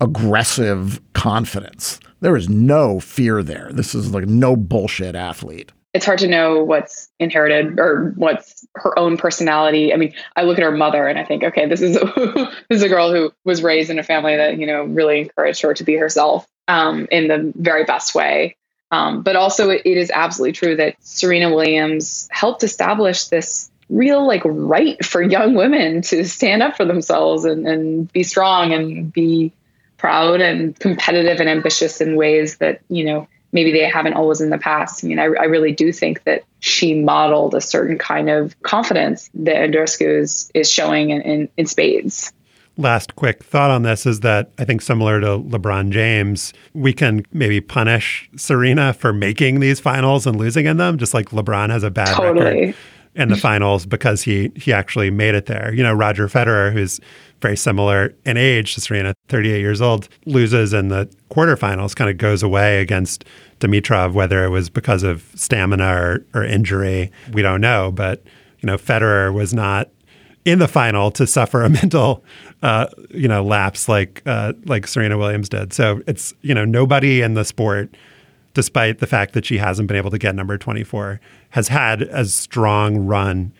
aggressive 0.00 1.00
confidence. 1.14 1.98
There 2.20 2.36
is 2.36 2.48
no 2.48 3.00
fear 3.00 3.42
there. 3.42 3.70
This 3.72 3.94
is 3.94 4.12
like 4.12 4.26
no 4.26 4.54
bullshit 4.54 5.14
athlete 5.14 5.72
it's 5.96 6.04
hard 6.04 6.18
to 6.18 6.28
know 6.28 6.62
what's 6.62 7.08
inherited 7.18 7.80
or 7.80 8.12
what's 8.16 8.55
her 8.76 8.98
own 8.98 9.16
personality. 9.16 9.92
I 9.92 9.96
mean, 9.96 10.14
I 10.34 10.42
look 10.42 10.58
at 10.58 10.64
her 10.64 10.70
mother 10.70 11.06
and 11.06 11.18
I 11.18 11.24
think, 11.24 11.44
okay, 11.44 11.66
this 11.66 11.82
is 11.82 11.96
a, 11.96 12.04
this 12.68 12.78
is 12.78 12.82
a 12.82 12.88
girl 12.88 13.12
who 13.12 13.32
was 13.44 13.62
raised 13.62 13.90
in 13.90 13.98
a 13.98 14.02
family 14.02 14.36
that 14.36 14.58
you 14.58 14.66
know 14.66 14.84
really 14.84 15.20
encouraged 15.22 15.62
her 15.62 15.74
to 15.74 15.84
be 15.84 15.96
herself 15.96 16.46
um, 16.68 17.06
in 17.10 17.28
the 17.28 17.52
very 17.56 17.84
best 17.84 18.14
way. 18.14 18.56
Um, 18.90 19.22
but 19.22 19.36
also, 19.36 19.70
it, 19.70 19.82
it 19.84 19.96
is 19.96 20.10
absolutely 20.10 20.52
true 20.52 20.76
that 20.76 20.96
Serena 21.00 21.54
Williams 21.54 22.28
helped 22.30 22.62
establish 22.62 23.24
this 23.24 23.70
real 23.88 24.26
like 24.26 24.42
right 24.44 25.04
for 25.04 25.22
young 25.22 25.54
women 25.54 26.02
to 26.02 26.24
stand 26.24 26.62
up 26.62 26.76
for 26.76 26.84
themselves 26.84 27.44
and, 27.44 27.66
and 27.66 28.12
be 28.12 28.22
strong 28.22 28.72
and 28.72 29.12
be 29.12 29.52
proud 29.96 30.40
and 30.40 30.78
competitive 30.78 31.40
and 31.40 31.48
ambitious 31.48 32.00
in 32.00 32.16
ways 32.16 32.58
that 32.58 32.80
you 32.88 33.04
know 33.04 33.28
maybe 33.56 33.72
they 33.72 33.88
haven't 33.88 34.12
always 34.12 34.40
in 34.42 34.50
the 34.50 34.58
past. 34.58 35.02
I 35.02 35.08
mean, 35.08 35.18
I, 35.18 35.24
I 35.24 35.46
really 35.46 35.72
do 35.72 35.90
think 35.92 36.22
that 36.24 36.44
she 36.60 36.94
modeled 36.94 37.54
a 37.54 37.60
certain 37.60 37.96
kind 37.96 38.28
of 38.28 38.60
confidence 38.62 39.30
that 39.34 39.56
Andreescu 39.56 40.20
is, 40.20 40.50
is 40.54 40.70
showing 40.70 41.10
in, 41.10 41.22
in, 41.22 41.48
in 41.56 41.66
spades 41.66 42.32
last 42.78 43.16
quick 43.16 43.42
thought 43.42 43.70
on 43.70 43.84
this 43.84 44.04
is 44.04 44.20
that 44.20 44.50
I 44.58 44.66
think 44.66 44.82
similar 44.82 45.18
to 45.22 45.38
LeBron 45.38 45.88
James, 45.88 46.52
we 46.74 46.92
can 46.92 47.24
maybe 47.32 47.58
punish 47.58 48.28
Serena 48.36 48.92
for 48.92 49.14
making 49.14 49.60
these 49.60 49.80
finals 49.80 50.26
and 50.26 50.36
losing 50.36 50.66
in 50.66 50.76
them, 50.76 50.98
just 50.98 51.14
like 51.14 51.30
LeBron 51.30 51.70
has 51.70 51.82
a 51.82 51.90
bad 51.90 52.14
totally. 52.14 52.44
record 52.44 52.74
in 53.14 53.30
the 53.30 53.36
finals 53.36 53.86
because 53.86 54.22
he 54.22 54.52
he 54.56 54.72
actually 54.72 55.10
made 55.10 55.34
it 55.34 55.46
there. 55.46 55.72
You 55.72 55.82
know, 55.82 55.94
Roger 55.94 56.28
Federer, 56.28 56.70
who's 56.72 57.00
very 57.40 57.56
similar 57.56 58.14
in 58.24 58.36
age 58.36 58.74
to 58.74 58.80
Serena, 58.80 59.14
38 59.28 59.60
years 59.60 59.80
old, 59.80 60.08
loses 60.24 60.72
in 60.72 60.88
the 60.88 61.08
quarterfinals, 61.30 61.94
kind 61.94 62.10
of 62.10 62.18
goes 62.18 62.42
away 62.42 62.80
against 62.80 63.24
Dimitrov, 63.60 64.12
whether 64.12 64.44
it 64.44 64.48
was 64.48 64.70
because 64.70 65.02
of 65.02 65.30
stamina 65.34 65.86
or, 65.86 66.24
or 66.34 66.44
injury, 66.44 67.10
we 67.32 67.42
don't 67.42 67.60
know. 67.60 67.90
But, 67.90 68.22
you 68.60 68.66
know, 68.66 68.76
Federer 68.76 69.32
was 69.32 69.52
not 69.52 69.90
in 70.46 70.60
the 70.60 70.68
final 70.68 71.10
to 71.10 71.26
suffer 71.26 71.62
a 71.62 71.68
mental, 71.82 72.24
uh, 72.62 72.86
you 73.10 73.28
know, 73.28 73.44
lapse 73.44 73.88
like 73.88 74.22
uh, 74.24 74.54
like 74.64 74.86
Serena 74.86 75.18
Williams 75.18 75.50
did. 75.50 75.74
So 75.74 76.00
it's 76.06 76.32
you 76.40 76.54
know 76.54 76.64
nobody 76.64 77.20
in 77.20 77.34
the 77.34 77.44
sport, 77.44 77.94
despite 78.54 79.00
the 79.00 79.06
fact 79.06 79.34
that 79.34 79.44
she 79.44 79.58
hasn't 79.58 79.88
been 79.88 79.96
able 79.96 80.10
to 80.10 80.18
get 80.18 80.34
number 80.34 80.56
twenty 80.56 80.84
four, 80.84 81.20
has 81.50 81.68
had 81.68 82.02
as 82.02 82.32
strong 82.32 83.06
run 83.06 83.52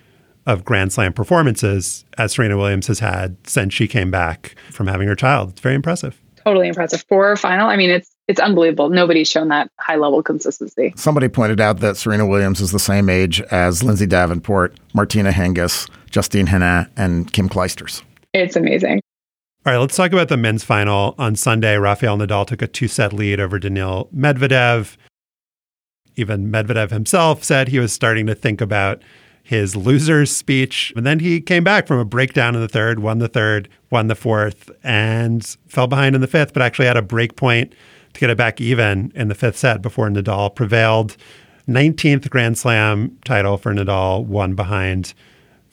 of 0.46 0.64
Grand 0.64 0.92
Slam 0.92 1.12
performances 1.12 2.04
as 2.18 2.32
Serena 2.32 2.56
Williams 2.56 2.86
has 2.86 3.00
had 3.00 3.36
since 3.46 3.74
she 3.74 3.88
came 3.88 4.10
back 4.10 4.54
from 4.70 4.86
having 4.86 5.08
her 5.08 5.14
child. 5.14 5.50
It's 5.50 5.60
very 5.60 5.74
impressive. 5.74 6.20
Totally 6.44 6.68
impressive. 6.68 7.04
For 7.08 7.36
final, 7.36 7.68
I 7.68 7.76
mean, 7.76 7.90
it's 7.90 8.14
it's 8.28 8.40
unbelievable. 8.40 8.88
Nobody's 8.88 9.28
shown 9.28 9.48
that 9.48 9.70
high 9.78 9.96
level 9.96 10.22
consistency. 10.22 10.92
Somebody 10.96 11.28
pointed 11.28 11.60
out 11.60 11.80
that 11.80 11.96
Serena 11.96 12.26
Williams 12.26 12.60
is 12.60 12.72
the 12.72 12.78
same 12.78 13.08
age 13.08 13.40
as 13.50 13.82
Lindsay 13.82 14.06
Davenport, 14.06 14.78
Martina 14.94 15.30
Hingis, 15.30 15.88
Justine 16.10 16.46
Henin, 16.46 16.88
and 16.96 17.32
Kim 17.32 17.48
Clijsters. 17.48 18.02
It's 18.32 18.56
amazing. 18.56 19.00
All 19.64 19.72
right, 19.72 19.78
let's 19.78 19.96
talk 19.96 20.12
about 20.12 20.28
the 20.28 20.36
men's 20.36 20.62
final. 20.62 21.16
On 21.18 21.34
Sunday, 21.34 21.76
Rafael 21.76 22.16
Nadal 22.16 22.46
took 22.46 22.62
a 22.62 22.68
two 22.68 22.86
set 22.86 23.12
lead 23.12 23.40
over 23.40 23.58
Daniil 23.58 24.08
Medvedev. 24.14 24.96
Even 26.14 26.50
Medvedev 26.50 26.90
himself 26.90 27.42
said 27.42 27.68
he 27.68 27.80
was 27.80 27.92
starting 27.92 28.26
to 28.26 28.34
think 28.34 28.60
about 28.60 29.02
his 29.46 29.76
loser's 29.76 30.34
speech. 30.34 30.92
And 30.96 31.06
then 31.06 31.20
he 31.20 31.40
came 31.40 31.62
back 31.62 31.86
from 31.86 32.00
a 32.00 32.04
breakdown 32.04 32.56
in 32.56 32.60
the 32.60 32.66
third, 32.68 32.98
won 32.98 33.20
the 33.20 33.28
third, 33.28 33.68
won 33.90 34.08
the 34.08 34.16
fourth, 34.16 34.72
and 34.82 35.44
fell 35.68 35.86
behind 35.86 36.16
in 36.16 36.20
the 36.20 36.26
fifth, 36.26 36.52
but 36.52 36.62
actually 36.62 36.86
had 36.86 36.96
a 36.96 37.02
break 37.02 37.36
point 37.36 37.72
to 38.12 38.20
get 38.20 38.28
it 38.28 38.36
back 38.36 38.60
even 38.60 39.12
in 39.14 39.28
the 39.28 39.36
fifth 39.36 39.56
set 39.56 39.82
before 39.82 40.08
Nadal 40.08 40.52
prevailed. 40.52 41.16
19th 41.68 42.28
Grand 42.28 42.58
Slam 42.58 43.16
title 43.24 43.56
for 43.56 43.72
Nadal, 43.72 44.24
one 44.24 44.54
behind 44.56 45.14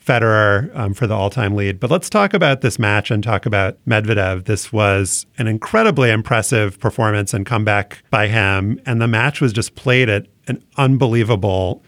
Federer 0.04 0.70
um, 0.76 0.94
for 0.94 1.08
the 1.08 1.14
all 1.14 1.30
time 1.30 1.56
lead. 1.56 1.80
But 1.80 1.90
let's 1.90 2.08
talk 2.08 2.32
about 2.32 2.60
this 2.60 2.78
match 2.78 3.10
and 3.10 3.24
talk 3.24 3.44
about 3.44 3.76
Medvedev. 3.88 4.44
This 4.44 4.72
was 4.72 5.26
an 5.36 5.48
incredibly 5.48 6.10
impressive 6.10 6.78
performance 6.78 7.34
and 7.34 7.44
comeback 7.44 8.04
by 8.10 8.28
him. 8.28 8.80
And 8.86 9.00
the 9.00 9.08
match 9.08 9.40
was 9.40 9.52
just 9.52 9.74
played 9.74 10.08
at 10.08 10.26
an 10.46 10.62
unbelievable 10.76 11.82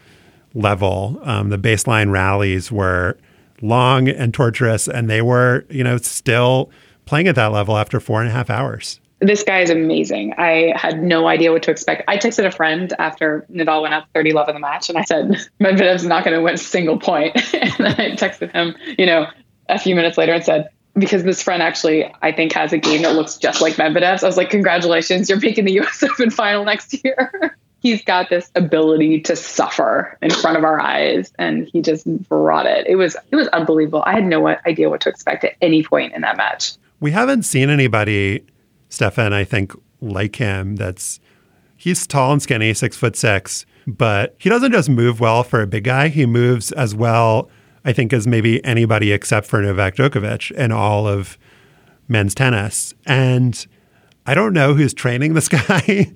level. 0.57 1.19
Um, 1.23 1.49
the 1.49 1.57
baseline 1.57 2.11
rallies 2.11 2.71
were 2.71 3.17
long 3.61 4.09
and 4.09 4.33
torturous, 4.33 4.87
and 4.87 5.09
they 5.09 5.21
were, 5.21 5.65
you 5.69 5.83
know, 5.83 5.97
still 5.97 6.69
playing 7.05 7.27
at 7.27 7.35
that 7.35 7.51
level 7.51 7.77
after 7.77 7.99
four 7.99 8.21
and 8.21 8.29
a 8.29 8.33
half 8.33 8.49
hours. 8.49 8.99
This 9.19 9.43
guy 9.43 9.61
is 9.61 9.71
amazing. 9.71 10.33
I 10.37 10.73
had 10.75 11.01
no 11.01 11.27
idea 11.27 11.51
what 11.51 11.63
to 11.63 11.71
expect. 11.71 12.03
I 12.07 12.17
texted 12.17 12.45
a 12.45 12.51
friend 12.51 12.93
after 12.99 13.47
Nadal 13.51 13.81
went 13.81 13.93
up 13.95 14.07
30 14.13 14.33
love 14.33 14.47
in 14.47 14.53
the 14.53 14.59
match, 14.59 14.89
and 14.89 14.97
I 14.97 15.03
said, 15.03 15.29
Medvedev's 15.59 16.05
not 16.05 16.23
going 16.23 16.35
to 16.35 16.43
win 16.43 16.55
a 16.55 16.57
single 16.57 16.99
point. 16.99 17.35
and 17.53 17.73
then 17.79 17.95
I 17.99 18.11
texted 18.15 18.51
him, 18.51 18.75
you 18.97 19.05
know, 19.05 19.25
a 19.69 19.79
few 19.79 19.95
minutes 19.95 20.17
later 20.17 20.33
and 20.33 20.43
said, 20.43 20.69
because 20.93 21.23
this 21.23 21.41
friend 21.41 21.61
actually, 21.61 22.11
I 22.21 22.31
think, 22.31 22.53
has 22.53 22.73
a 22.73 22.77
game 22.77 23.03
that 23.03 23.15
looks 23.15 23.37
just 23.37 23.61
like 23.61 23.75
Medvedev's. 23.75 24.23
I 24.23 24.27
was 24.27 24.37
like, 24.37 24.49
congratulations, 24.49 25.29
you're 25.29 25.39
making 25.39 25.65
the 25.65 25.79
US 25.81 26.03
Open 26.03 26.29
final 26.29 26.63
next 26.65 27.03
year 27.03 27.57
he's 27.89 28.03
got 28.03 28.29
this 28.29 28.51
ability 28.55 29.21
to 29.21 29.35
suffer 29.35 30.17
in 30.21 30.29
front 30.29 30.57
of 30.57 30.63
our 30.63 30.79
eyes 30.79 31.31
and 31.39 31.67
he 31.67 31.81
just 31.81 32.05
brought 32.27 32.65
it. 32.65 32.85
It 32.87 32.95
was 32.95 33.15
it 33.31 33.35
was 33.35 33.47
unbelievable. 33.49 34.03
I 34.05 34.13
had 34.13 34.25
no 34.25 34.47
idea 34.47 34.89
what 34.89 35.01
to 35.01 35.09
expect 35.09 35.43
at 35.43 35.53
any 35.61 35.83
point 35.83 36.13
in 36.13 36.21
that 36.21 36.37
match. 36.37 36.73
We 36.99 37.11
haven't 37.11 37.43
seen 37.43 37.69
anybody 37.69 38.43
stefan 38.89 39.33
i 39.33 39.43
think 39.43 39.73
like 39.99 40.37
him 40.37 40.75
that's 40.77 41.19
he's 41.75 42.07
tall 42.07 42.31
and 42.31 42.41
skinny 42.41 42.73
six 42.73 42.95
foot 42.95 43.15
six 43.15 43.65
but 43.85 44.35
he 44.39 44.49
doesn't 44.49 44.71
just 44.71 44.89
move 44.89 45.21
well 45.21 45.43
for 45.43 45.61
a 45.61 45.67
big 45.67 45.85
guy. 45.85 46.09
He 46.09 46.25
moves 46.25 46.71
as 46.73 46.93
well 46.95 47.49
i 47.85 47.93
think 47.93 48.13
as 48.13 48.27
maybe 48.27 48.63
anybody 48.63 49.11
except 49.11 49.47
for 49.47 49.61
novak 49.61 49.95
djokovic 49.95 50.51
in 50.51 50.71
all 50.71 51.07
of 51.07 51.37
men's 52.07 52.35
tennis. 52.35 52.93
And 53.05 53.65
i 54.25 54.33
don't 54.33 54.53
know 54.53 54.73
who's 54.73 54.93
training 54.93 55.33
this 55.33 55.49
guy 55.49 56.13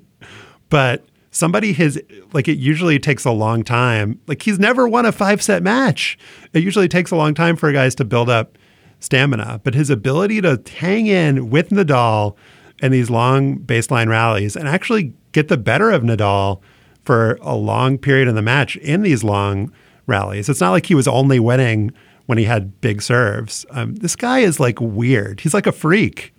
but 0.70 1.04
somebody 1.32 1.74
has 1.74 2.00
like 2.34 2.48
it 2.48 2.58
usually 2.58 3.00
takes 3.00 3.26
a 3.26 3.32
long 3.32 3.64
time. 3.64 4.20
Like 4.28 4.44
he's 4.44 4.60
never 4.60 4.88
won 4.88 5.06
a 5.06 5.12
five 5.12 5.42
set 5.42 5.64
match. 5.64 6.18
It 6.54 6.64
usually 6.64 6.88
takes 6.88 7.12
a 7.12 7.16
long 7.16 7.34
time 7.34 7.56
for 7.56 7.72
guys 7.72 7.96
to 7.96 8.06
build 8.06 8.30
up 8.30 8.58
stamina, 9.00 9.62
but 9.64 9.74
his 9.74 9.90
ability 9.90 10.42
to 10.42 10.62
hang 10.78 11.08
in 11.08 11.50
with 11.50 11.70
Nadal 11.70 12.36
in 12.82 12.92
these 12.92 13.10
long 13.10 13.60
baseline 13.60 14.10
rallies 14.10 14.56
and 14.56 14.68
actually 14.68 15.14
get 15.32 15.48
the 15.48 15.58
better 15.58 15.90
of 15.90 16.04
Nadal 16.04 16.62
for 17.04 17.40
a 17.42 17.56
long 17.56 17.98
period 17.98 18.28
in 18.28 18.36
the 18.36 18.42
match 18.42 18.76
in 18.78 19.02
these 19.02 19.24
long 19.24 19.72
rallies. 20.06 20.50
It's 20.50 20.62
not 20.62 20.72
like 20.72 20.86
he 20.86 20.96
was 20.96 21.08
only 21.08 21.40
winning 21.40 21.92
when 22.28 22.38
he 22.38 22.44
had 22.44 22.80
big 22.82 23.02
serves. 23.02 23.66
Um, 23.72 23.96
this 23.96 24.16
guy 24.16 24.40
is 24.40 24.60
like 24.60 24.80
weird. 24.80 25.40
He's 25.40 25.54
like 25.54 25.68
a 25.68 25.72
freak. 25.72 26.34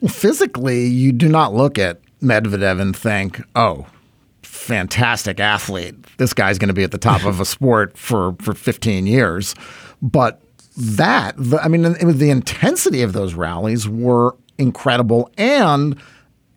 Well, 0.00 0.12
physically, 0.12 0.86
you 0.86 1.12
do 1.12 1.28
not 1.28 1.54
look 1.54 1.78
at 1.78 2.00
Medvedev 2.22 2.80
and 2.80 2.96
think, 2.96 3.42
oh, 3.56 3.86
fantastic 4.44 5.40
athlete. 5.40 5.94
This 6.16 6.32
guy's 6.32 6.58
going 6.58 6.68
to 6.68 6.74
be 6.74 6.84
at 6.84 6.90
the 6.90 6.98
top 6.98 7.24
of 7.24 7.40
a 7.40 7.44
sport 7.44 7.96
for 7.96 8.36
for 8.40 8.54
15 8.54 9.06
years. 9.06 9.54
But 10.02 10.40
that, 10.76 11.34
the, 11.38 11.58
I 11.62 11.68
mean, 11.68 11.82
the 11.82 12.30
intensity 12.30 13.02
of 13.02 13.12
those 13.12 13.34
rallies 13.34 13.88
were 13.88 14.36
incredible. 14.58 15.30
And 15.38 15.98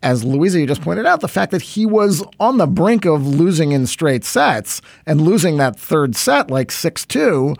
as 0.02 0.24
Louisa, 0.24 0.60
you 0.60 0.66
just 0.66 0.82
pointed 0.82 1.06
out, 1.06 1.20
the 1.20 1.28
fact 1.28 1.50
that 1.52 1.62
he 1.62 1.86
was 1.86 2.24
on 2.38 2.58
the 2.58 2.66
brink 2.66 3.04
of 3.04 3.26
losing 3.26 3.72
in 3.72 3.86
straight 3.86 4.24
sets 4.24 4.80
and 5.06 5.20
losing 5.20 5.56
that 5.56 5.78
third 5.78 6.14
set 6.14 6.50
like 6.50 6.70
6 6.70 7.06
2 7.06 7.54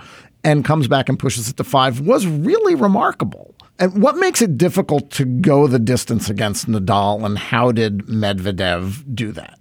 and 0.45 0.65
comes 0.65 0.89
back 0.89 1.09
and 1.09 1.19
pushes 1.19 1.49
it 1.49 1.57
to 1.57 1.65
five 1.65 2.01
was 2.01 2.27
really 2.27 2.75
remarkable. 2.75 3.55
And 3.81 4.03
what 4.03 4.17
makes 4.17 4.43
it 4.43 4.57
difficult 4.59 5.11
to 5.13 5.25
go 5.25 5.67
the 5.67 5.79
distance 5.79 6.29
against 6.29 6.67
Nadal, 6.67 7.25
and 7.25 7.39
how 7.39 7.71
did 7.71 8.07
Medvedev 8.07 9.15
do 9.15 9.31
that? 9.33 9.58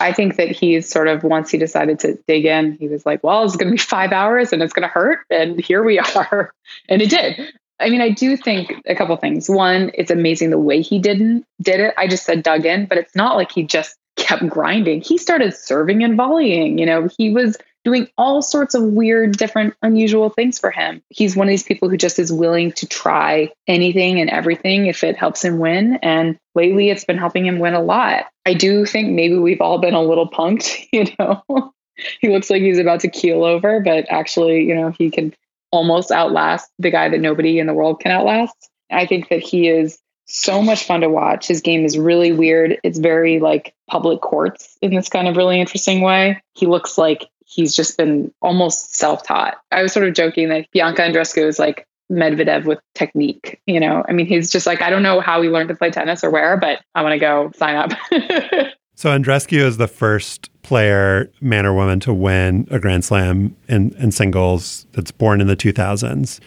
I 0.00 0.12
think 0.12 0.36
that 0.36 0.50
he's 0.50 0.88
sort 0.88 1.08
of 1.08 1.24
once 1.24 1.50
he 1.50 1.58
decided 1.58 1.98
to 2.00 2.18
dig 2.26 2.44
in, 2.44 2.72
he 2.72 2.88
was 2.88 3.04
like, 3.04 3.22
well, 3.24 3.44
it's 3.44 3.56
going 3.56 3.68
to 3.68 3.72
be 3.72 3.78
five 3.78 4.12
hours 4.12 4.52
and 4.52 4.62
it's 4.62 4.72
going 4.72 4.86
to 4.86 4.88
hurt. 4.88 5.20
And 5.30 5.60
here 5.60 5.82
we 5.82 5.98
are. 6.16 6.52
And 6.88 7.02
it 7.02 7.10
did. 7.10 7.52
I 7.80 7.90
mean, 7.90 8.00
I 8.00 8.10
do 8.10 8.36
think 8.36 8.74
a 8.86 8.94
couple 8.94 9.16
things. 9.16 9.48
One, 9.48 9.90
it's 9.94 10.10
amazing 10.10 10.50
the 10.50 10.58
way 10.58 10.82
he 10.82 10.98
didn't 10.98 11.44
did 11.60 11.80
it. 11.80 11.94
I 11.96 12.08
just 12.08 12.24
said 12.24 12.42
dug 12.42 12.66
in, 12.66 12.86
but 12.86 12.98
it's 12.98 13.14
not 13.14 13.36
like 13.36 13.52
he 13.52 13.62
just 13.62 13.96
kept 14.16 14.46
grinding. 14.48 15.00
He 15.00 15.16
started 15.16 15.54
serving 15.54 16.02
and 16.02 16.16
volleying. 16.16 16.78
You 16.78 16.86
know, 16.86 17.08
he 17.16 17.30
was 17.30 17.56
doing 17.84 18.08
all 18.18 18.42
sorts 18.42 18.74
of 18.74 18.82
weird, 18.82 19.36
different, 19.36 19.74
unusual 19.82 20.28
things 20.28 20.58
for 20.58 20.70
him. 20.70 21.02
He's 21.08 21.36
one 21.36 21.46
of 21.46 21.50
these 21.50 21.62
people 21.62 21.88
who 21.88 21.96
just 21.96 22.18
is 22.18 22.32
willing 22.32 22.72
to 22.72 22.86
try 22.86 23.52
anything 23.66 24.20
and 24.20 24.28
everything 24.28 24.86
if 24.86 25.04
it 25.04 25.16
helps 25.16 25.44
him 25.44 25.58
win. 25.58 25.94
And 26.02 26.38
lately 26.54 26.90
it's 26.90 27.04
been 27.04 27.16
helping 27.16 27.46
him 27.46 27.60
win 27.60 27.74
a 27.74 27.80
lot. 27.80 28.26
I 28.48 28.54
do 28.54 28.86
think 28.86 29.10
maybe 29.10 29.36
we've 29.36 29.60
all 29.60 29.76
been 29.76 29.92
a 29.92 30.00
little 30.00 30.26
punked, 30.26 30.86
you 30.92 31.04
know. 31.18 31.74
he 32.20 32.30
looks 32.30 32.48
like 32.48 32.62
he's 32.62 32.78
about 32.78 33.00
to 33.00 33.08
keel 33.08 33.44
over, 33.44 33.80
but 33.80 34.06
actually, 34.08 34.64
you 34.64 34.74
know, 34.74 34.90
he 34.90 35.10
can 35.10 35.34
almost 35.70 36.10
outlast 36.10 36.70
the 36.78 36.90
guy 36.90 37.10
that 37.10 37.20
nobody 37.20 37.58
in 37.58 37.66
the 37.66 37.74
world 37.74 38.00
can 38.00 38.10
outlast. 38.10 38.56
I 38.90 39.04
think 39.04 39.28
that 39.28 39.40
he 39.40 39.68
is 39.68 39.98
so 40.24 40.62
much 40.62 40.84
fun 40.84 41.02
to 41.02 41.10
watch. 41.10 41.46
His 41.46 41.60
game 41.60 41.84
is 41.84 41.98
really 41.98 42.32
weird. 42.32 42.78
It's 42.82 42.98
very 42.98 43.38
like 43.38 43.74
public 43.86 44.22
courts 44.22 44.78
in 44.80 44.94
this 44.94 45.10
kind 45.10 45.28
of 45.28 45.36
really 45.36 45.60
interesting 45.60 46.00
way. 46.00 46.42
He 46.54 46.64
looks 46.64 46.96
like 46.96 47.28
he's 47.44 47.76
just 47.76 47.98
been 47.98 48.32
almost 48.40 48.94
self-taught. 48.94 49.58
I 49.70 49.82
was 49.82 49.92
sort 49.92 50.08
of 50.08 50.14
joking 50.14 50.48
that 50.48 50.70
Bianca 50.72 51.02
Andreescu 51.02 51.46
is 51.46 51.58
like 51.58 51.86
Medvedev 52.10 52.64
with 52.64 52.78
technique. 52.94 53.60
You 53.66 53.80
know, 53.80 54.04
I 54.08 54.12
mean, 54.12 54.26
he's 54.26 54.50
just 54.50 54.66
like, 54.66 54.82
I 54.82 54.90
don't 54.90 55.02
know 55.02 55.20
how 55.20 55.42
he 55.42 55.48
learned 55.48 55.68
to 55.68 55.74
play 55.74 55.90
tennis 55.90 56.24
or 56.24 56.30
where, 56.30 56.56
but 56.56 56.80
I 56.94 57.02
want 57.02 57.12
to 57.12 57.18
go 57.18 57.50
sign 57.56 57.76
up. 57.76 57.90
so 58.94 59.10
Andreescu 59.10 59.58
is 59.58 59.76
the 59.76 59.88
first 59.88 60.50
player, 60.62 61.30
man 61.40 61.66
or 61.66 61.74
woman, 61.74 62.00
to 62.00 62.12
win 62.12 62.66
a 62.70 62.78
Grand 62.78 63.04
Slam 63.04 63.56
in, 63.68 63.94
in 63.98 64.12
singles 64.12 64.86
that's 64.92 65.10
born 65.10 65.40
in 65.40 65.46
the 65.46 65.56
2000s. 65.56 66.40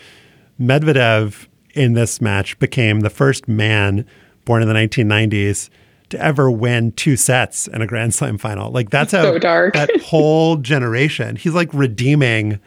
Medvedev 0.60 1.48
in 1.74 1.94
this 1.94 2.22
match 2.22 2.58
became 2.60 3.00
the 3.00 3.10
first 3.10 3.48
man 3.48 4.06
born 4.46 4.62
in 4.62 4.68
the 4.68 4.74
1990s 4.74 5.70
to 6.10 6.20
ever 6.20 6.52
win 6.52 6.92
two 6.92 7.16
sets 7.16 7.68
in 7.68 7.82
a 7.82 7.88
Grand 7.88 8.14
Slam 8.14 8.38
final. 8.38 8.72
Like 8.72 8.90
that's 8.90 9.12
how 9.12 9.24
so 9.24 9.40
dark. 9.40 9.74
that 9.74 9.90
whole 10.02 10.58
generation. 10.58 11.36
He's 11.36 11.54
like 11.54 11.74
redeeming 11.74 12.60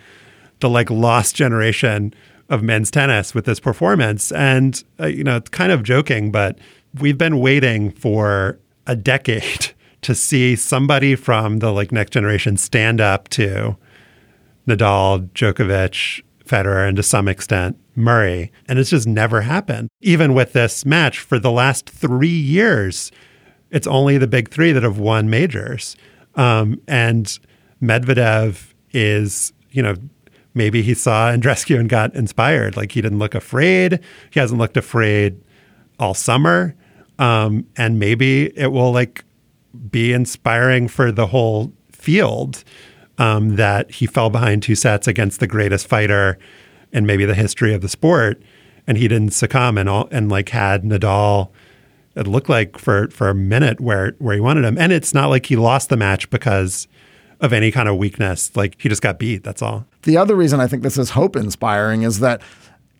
the 0.60 0.68
like 0.68 0.90
lost 0.90 1.36
generation 1.36 2.14
of 2.48 2.62
men's 2.62 2.90
tennis 2.90 3.34
with 3.34 3.44
this 3.44 3.60
performance. 3.60 4.32
And 4.32 4.82
uh, 5.00 5.06
you 5.06 5.24
know, 5.24 5.36
it's 5.36 5.50
kind 5.50 5.72
of 5.72 5.82
joking, 5.82 6.30
but 6.30 6.58
we've 7.00 7.18
been 7.18 7.40
waiting 7.40 7.90
for 7.90 8.58
a 8.86 8.96
decade 8.96 9.72
to 10.02 10.14
see 10.14 10.56
somebody 10.56 11.14
from 11.14 11.58
the 11.58 11.72
like 11.72 11.92
next 11.92 12.12
generation 12.12 12.56
stand 12.56 13.00
up 13.00 13.28
to 13.30 13.76
Nadal, 14.66 15.28
Djokovic, 15.30 16.22
Federer, 16.44 16.86
and 16.88 16.96
to 16.96 17.02
some 17.02 17.28
extent 17.28 17.78
Murray. 17.96 18.52
And 18.68 18.78
it's 18.78 18.90
just 18.90 19.06
never 19.06 19.42
happened. 19.42 19.88
Even 20.00 20.34
with 20.34 20.52
this 20.52 20.84
match 20.84 21.18
for 21.20 21.38
the 21.38 21.50
last 21.50 21.88
three 21.88 22.28
years, 22.28 23.10
it's 23.70 23.86
only 23.86 24.18
the 24.18 24.26
big 24.26 24.50
three 24.50 24.72
that 24.72 24.82
have 24.82 24.98
won 24.98 25.30
majors. 25.30 25.96
Um, 26.34 26.80
and 26.88 27.38
Medvedev 27.82 28.72
is, 28.92 29.52
you 29.70 29.82
know, 29.82 29.94
maybe 30.54 30.82
he 30.82 30.94
saw 30.94 31.30
Andreescu 31.30 31.78
and 31.80 31.88
got 31.88 32.14
inspired. 32.14 32.76
Like 32.76 32.92
he 32.92 33.02
didn't 33.02 33.18
look 33.18 33.34
afraid. 33.34 34.00
He 34.30 34.40
hasn't 34.40 34.58
looked 34.58 34.76
afraid 34.76 35.40
all 35.99 36.14
summer. 36.14 36.75
Um, 37.18 37.66
and 37.76 37.99
maybe 37.99 38.56
it 38.58 38.73
will 38.73 38.92
like 38.92 39.25
be 39.90 40.12
inspiring 40.12 40.88
for 40.88 41.12
the 41.12 41.28
whole 41.28 41.73
field 41.92 42.64
um, 43.18 43.56
that 43.56 43.90
he 43.90 44.06
fell 44.06 44.30
behind 44.30 44.62
two 44.62 44.75
sets 44.75 45.06
against 45.06 45.40
the 45.40 45.46
greatest 45.46 45.87
fighter 45.87 46.38
in 46.92 47.06
maybe 47.06 47.25
the 47.25 47.34
history 47.34 47.75
of 47.75 47.80
the 47.80 47.88
sport, 47.88 48.42
and 48.87 48.99
he 48.99 49.08
didn't 49.08 49.32
succumb 49.32 49.78
and 49.78 49.88
all 49.88 50.08
and 50.11 50.30
like 50.30 50.50
had 50.50 50.82
Nadal. 50.82 51.50
It 52.16 52.26
looked 52.26 52.49
like 52.49 52.78
for 52.78 53.08
for 53.11 53.28
a 53.28 53.34
minute 53.34 53.80
where 53.80 54.14
where 54.18 54.34
he 54.34 54.40
wanted 54.40 54.64
him, 54.64 54.78
and 54.78 54.92
it's 54.92 55.14
not 55.14 55.28
like 55.28 55.46
he 55.46 55.56
lost 55.56 55.88
the 55.88 55.96
match 55.96 56.30
because 56.30 56.87
of 57.40 57.52
any 57.52 57.70
kind 57.70 57.88
of 57.88 57.96
weakness. 57.96 58.54
Like 58.56 58.80
he 58.80 58.88
just 58.88 59.02
got 59.02 59.18
beat. 59.18 59.42
That's 59.42 59.62
all. 59.62 59.87
The 60.04 60.16
other 60.16 60.34
reason 60.34 60.61
I 60.61 60.66
think 60.66 60.82
this 60.82 60.99
is 60.99 61.11
hope 61.11 61.37
inspiring 61.37 62.02
is 62.02 62.20
that 62.20 62.40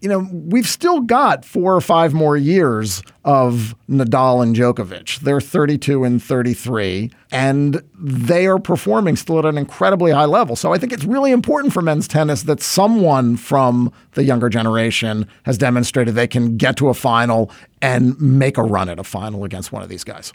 you 0.05 0.11
know, 0.11 0.29
we've 0.31 0.69
still 0.69 1.01
got 1.01 1.47
four 1.47 1.75
or 1.75 1.81
five 1.81 2.13
more 2.13 2.37
years 2.37 3.03
of 3.25 3.75
Nadal 3.89 4.43
and 4.43 4.55
Djokovic. 4.55 5.21
They're 5.21 5.41
32 5.41 6.05
and 6.05 6.23
33, 6.23 7.11
and 7.33 7.83
they 7.99 8.47
are 8.47 8.59
performing 8.59 9.17
still 9.17 9.39
at 9.39 9.47
an 9.47 9.57
incredibly 9.57 10.13
high 10.13 10.27
level. 10.27 10.57
So 10.57 10.75
I 10.75 10.79
think 10.79 10.93
it's 10.93 11.05
really 11.05 11.33
important 11.33 11.73
for 11.73 11.81
men's 11.81 12.07
tennis 12.07 12.43
that 12.43 12.61
someone 12.61 13.39
from 13.39 13.91
the 14.13 14.25
younger 14.25 14.51
generation 14.51 15.27
has 15.45 15.57
demonstrated 15.57 16.15
they 16.15 16.29
can 16.29 16.59
get 16.59 16.77
to 16.77 16.91
a 16.91 16.95
final 16.95 17.51
and 17.81 18.21
make 18.21 18.59
a 18.59 18.63
run 18.63 18.91
at 18.91 18.99
a 18.99 19.05
final 19.05 19.43
against 19.43 19.73
one 19.73 19.83
of 19.83 19.89
these 19.89 20.05
guys. 20.05 20.35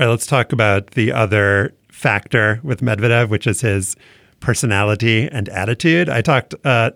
All 0.00 0.06
right, 0.06 0.10
let's 0.10 0.26
talk 0.26 0.54
about 0.54 0.92
the 0.92 1.12
other 1.12 1.74
factor 1.90 2.60
with 2.62 2.80
Medvedev, 2.80 3.28
which 3.28 3.46
is 3.46 3.60
his 3.60 3.94
personality 4.42 5.28
and 5.30 5.48
attitude. 5.48 6.10
I 6.10 6.20
talked 6.20 6.54
uh, 6.64 6.90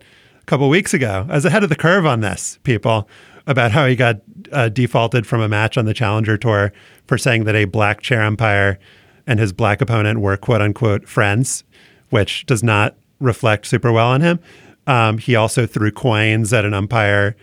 couple 0.47 0.69
weeks 0.69 0.95
ago. 0.95 1.27
I 1.29 1.35
was 1.35 1.45
ahead 1.45 1.65
of 1.65 1.69
the 1.69 1.77
curve 1.77 2.07
on 2.07 2.21
this, 2.21 2.59
people, 2.63 3.09
about 3.47 3.73
how 3.73 3.87
he 3.87 3.97
got 3.97 4.21
uh, 4.53 4.69
defaulted 4.69 5.27
from 5.27 5.41
a 5.41 5.49
match 5.49 5.77
on 5.77 5.85
the 5.85 5.95
Challenger 5.95 6.37
Tour 6.37 6.73
for 7.07 7.19
saying 7.19 7.45
that 7.45 7.57
a 7.57 7.65
black 7.65 8.01
chair 8.01 8.23
umpire 8.23 8.79
and 9.27 9.41
his 9.41 9.53
black 9.53 9.81
opponent 9.81 10.21
were 10.21 10.37
quote 10.37 10.63
unquote 10.63 11.09
friends, 11.09 11.65
which 12.11 12.47
does 12.47 12.63
not 12.63 12.97
reflect 13.19 13.67
super 13.67 13.91
well 13.91 14.07
on 14.07 14.21
him. 14.21 14.39
Um, 14.87 15.19
he 15.19 15.35
also 15.35 15.67
threw 15.67 15.91
coins 15.91 16.53
at 16.53 16.65
an 16.65 16.75
umpire 16.75 17.37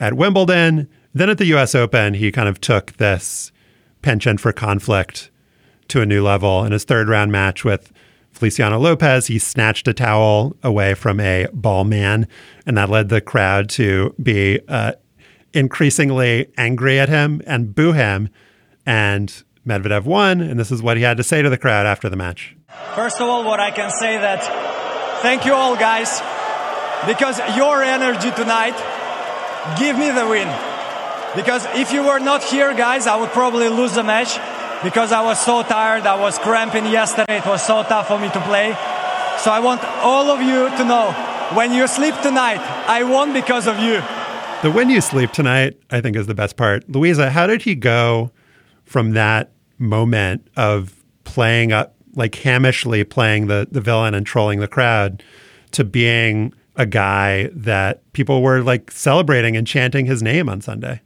at 0.00 0.14
Wimbledon. 0.14 0.88
Then 1.14 1.30
at 1.30 1.38
the 1.38 1.46
US 1.46 1.74
Open, 1.76 2.14
he 2.14 2.32
kind 2.32 2.48
of 2.48 2.60
took 2.60 2.92
this 2.94 3.52
penchant 4.02 4.40
for 4.40 4.52
conflict 4.52 5.30
to 5.88 6.00
a 6.00 6.06
new 6.06 6.22
level 6.24 6.64
in 6.64 6.72
his 6.72 6.84
third 6.84 7.08
round 7.08 7.30
match 7.30 7.64
with 7.64 7.92
Feliciano 8.38 8.78
Lopez, 8.78 9.26
he 9.26 9.40
snatched 9.40 9.88
a 9.88 9.92
towel 9.92 10.56
away 10.62 10.94
from 10.94 11.18
a 11.18 11.48
ball 11.52 11.82
man, 11.82 12.28
and 12.66 12.78
that 12.78 12.88
led 12.88 13.08
the 13.08 13.20
crowd 13.20 13.68
to 13.70 14.14
be 14.22 14.60
uh, 14.68 14.92
increasingly 15.52 16.46
angry 16.56 17.00
at 17.00 17.08
him 17.08 17.42
and 17.48 17.74
boo 17.74 17.92
him. 17.92 18.28
And 18.86 19.42
Medvedev 19.66 20.04
won, 20.04 20.40
and 20.40 20.58
this 20.58 20.70
is 20.70 20.80
what 20.80 20.96
he 20.96 21.02
had 21.02 21.16
to 21.16 21.24
say 21.24 21.42
to 21.42 21.50
the 21.50 21.58
crowd 21.58 21.84
after 21.84 22.08
the 22.08 22.14
match. 22.14 22.56
First 22.94 23.20
of 23.20 23.28
all, 23.28 23.44
what 23.44 23.58
I 23.58 23.72
can 23.72 23.90
say 23.90 24.16
that 24.18 24.44
thank 25.20 25.44
you 25.44 25.52
all 25.52 25.74
guys 25.74 26.20
because 27.08 27.40
your 27.56 27.82
energy 27.82 28.30
tonight 28.30 28.76
give 29.80 29.98
me 29.98 30.12
the 30.12 30.28
win. 30.28 30.48
Because 31.34 31.66
if 31.74 31.92
you 31.92 32.04
were 32.04 32.20
not 32.20 32.44
here, 32.44 32.72
guys, 32.72 33.08
I 33.08 33.16
would 33.16 33.30
probably 33.30 33.68
lose 33.68 33.94
the 33.94 34.04
match 34.04 34.38
because 34.82 35.12
I 35.12 35.22
was 35.22 35.40
so 35.40 35.62
tired. 35.62 36.06
I 36.06 36.20
was 36.20 36.38
cramping 36.38 36.86
yesterday. 36.86 37.38
It 37.38 37.46
was 37.46 37.64
so 37.66 37.82
tough 37.82 38.08
for 38.08 38.18
me 38.18 38.30
to 38.30 38.40
play. 38.42 38.72
So 39.38 39.50
I 39.50 39.60
want 39.60 39.84
all 40.02 40.30
of 40.30 40.40
you 40.40 40.68
to 40.76 40.84
know 40.84 41.12
when 41.54 41.72
you 41.72 41.86
sleep 41.86 42.14
tonight, 42.22 42.58
I 42.88 43.04
won 43.04 43.32
because 43.32 43.66
of 43.66 43.78
you. 43.78 44.02
The 44.62 44.70
when 44.70 44.90
you 44.90 45.00
sleep 45.00 45.30
tonight, 45.32 45.78
I 45.90 46.00
think, 46.00 46.16
is 46.16 46.26
the 46.26 46.34
best 46.34 46.56
part. 46.56 46.88
Louisa, 46.90 47.30
how 47.30 47.46
did 47.46 47.62
he 47.62 47.74
go 47.74 48.32
from 48.84 49.12
that 49.12 49.52
moment 49.78 50.46
of 50.56 50.94
playing 51.24 51.72
up, 51.72 51.94
like 52.14 52.34
hamishly 52.34 53.04
playing 53.04 53.46
the, 53.46 53.68
the 53.70 53.80
villain 53.80 54.14
and 54.14 54.26
trolling 54.26 54.60
the 54.60 54.68
crowd, 54.68 55.22
to 55.70 55.84
being 55.84 56.52
a 56.76 56.86
guy 56.86 57.50
that 57.52 58.12
people 58.12 58.42
were 58.42 58.62
like 58.62 58.90
celebrating 58.90 59.56
and 59.56 59.66
chanting 59.66 60.06
his 60.06 60.22
name 60.22 60.48
on 60.48 60.60
Sunday? 60.60 61.00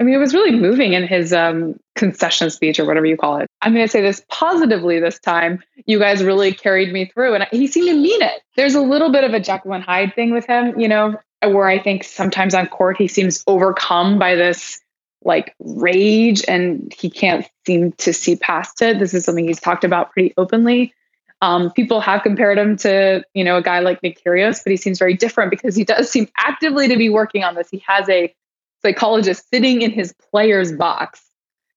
I 0.00 0.04
mean, 0.04 0.14
it 0.14 0.18
was 0.18 0.32
really 0.32 0.52
moving 0.52 0.92
in 0.92 1.06
his 1.06 1.32
um, 1.32 1.78
concession 1.96 2.50
speech 2.50 2.78
or 2.78 2.84
whatever 2.84 3.06
you 3.06 3.16
call 3.16 3.38
it. 3.38 3.48
I'm 3.60 3.74
going 3.74 3.84
to 3.84 3.90
say 3.90 4.00
this 4.00 4.24
positively 4.28 5.00
this 5.00 5.18
time. 5.18 5.60
You 5.86 5.98
guys 5.98 6.22
really 6.22 6.52
carried 6.52 6.92
me 6.92 7.06
through, 7.06 7.34
and 7.34 7.46
he 7.50 7.66
seemed 7.66 7.88
to 7.88 7.94
mean 7.94 8.22
it. 8.22 8.40
There's 8.56 8.76
a 8.76 8.80
little 8.80 9.10
bit 9.10 9.24
of 9.24 9.34
a 9.34 9.40
Jekyll 9.40 9.72
and 9.72 9.82
Hyde 9.82 10.14
thing 10.14 10.30
with 10.30 10.46
him, 10.46 10.78
you 10.78 10.86
know, 10.86 11.16
where 11.42 11.66
I 11.66 11.80
think 11.80 12.04
sometimes 12.04 12.54
on 12.54 12.68
court 12.68 12.96
he 12.96 13.08
seems 13.08 13.42
overcome 13.46 14.18
by 14.18 14.36
this 14.36 14.80
like 15.24 15.54
rage 15.58 16.44
and 16.46 16.94
he 16.96 17.10
can't 17.10 17.46
seem 17.66 17.92
to 17.92 18.12
see 18.12 18.36
past 18.36 18.80
it. 18.82 18.98
This 18.98 19.14
is 19.14 19.24
something 19.24 19.46
he's 19.46 19.60
talked 19.60 19.84
about 19.84 20.12
pretty 20.12 20.32
openly. 20.36 20.94
Um, 21.40 21.70
people 21.72 22.00
have 22.00 22.22
compared 22.22 22.58
him 22.58 22.76
to, 22.78 23.22
you 23.34 23.44
know, 23.44 23.56
a 23.56 23.62
guy 23.62 23.80
like 23.80 24.02
Nick 24.02 24.22
Kyrgios, 24.24 24.62
but 24.64 24.70
he 24.70 24.76
seems 24.76 24.98
very 24.98 25.14
different 25.14 25.50
because 25.50 25.76
he 25.76 25.84
does 25.84 26.10
seem 26.10 26.28
actively 26.36 26.88
to 26.88 26.96
be 26.96 27.08
working 27.08 27.44
on 27.44 27.54
this. 27.54 27.68
He 27.70 27.82
has 27.86 28.08
a 28.08 28.34
psychologist 28.82 29.48
sitting 29.50 29.82
in 29.82 29.90
his 29.90 30.14
player's 30.30 30.72
box. 30.72 31.22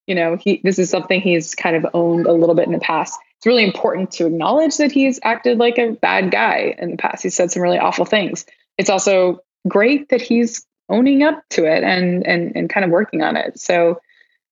You 0.08 0.16
know, 0.16 0.36
he 0.36 0.62
this 0.64 0.80
is 0.80 0.90
something 0.90 1.22
he's 1.22 1.56
kind 1.56 1.76
of 1.76 1.86
owned 1.94 2.26
a 2.26 2.34
little 2.34 2.56
bit 2.56 2.66
in 2.66 2.74
the 2.74 2.80
past. 2.80 3.18
It's 3.38 3.46
really 3.46 3.64
important 3.64 4.12
to 4.12 4.28
acknowledge 4.28 4.78
that 4.78 4.92
he's 4.92 5.20
acted 5.24 5.58
like 5.58 5.78
a 5.78 5.92
bad 5.92 6.32
guy 6.32 6.76
in 6.78 6.92
the 6.92 6.98
past. 6.98 7.24
He's 7.24 7.36
said 7.36 7.52
some 7.52 7.64
really 7.64 7.80
awful 7.80 8.06
things. 8.06 8.46
It's 8.78 8.90
also 8.90 9.40
great 9.68 10.10
that 10.10 10.22
he's 10.22 10.66
owning 10.90 11.24
up 11.24 11.44
to 11.52 11.66
it 11.66 11.84
and 11.84 12.26
and 12.26 12.56
and 12.56 12.70
kind 12.70 12.84
of 12.84 12.92
working 12.92 13.22
on 13.22 13.38
it. 13.38 13.60
So 13.60 14.02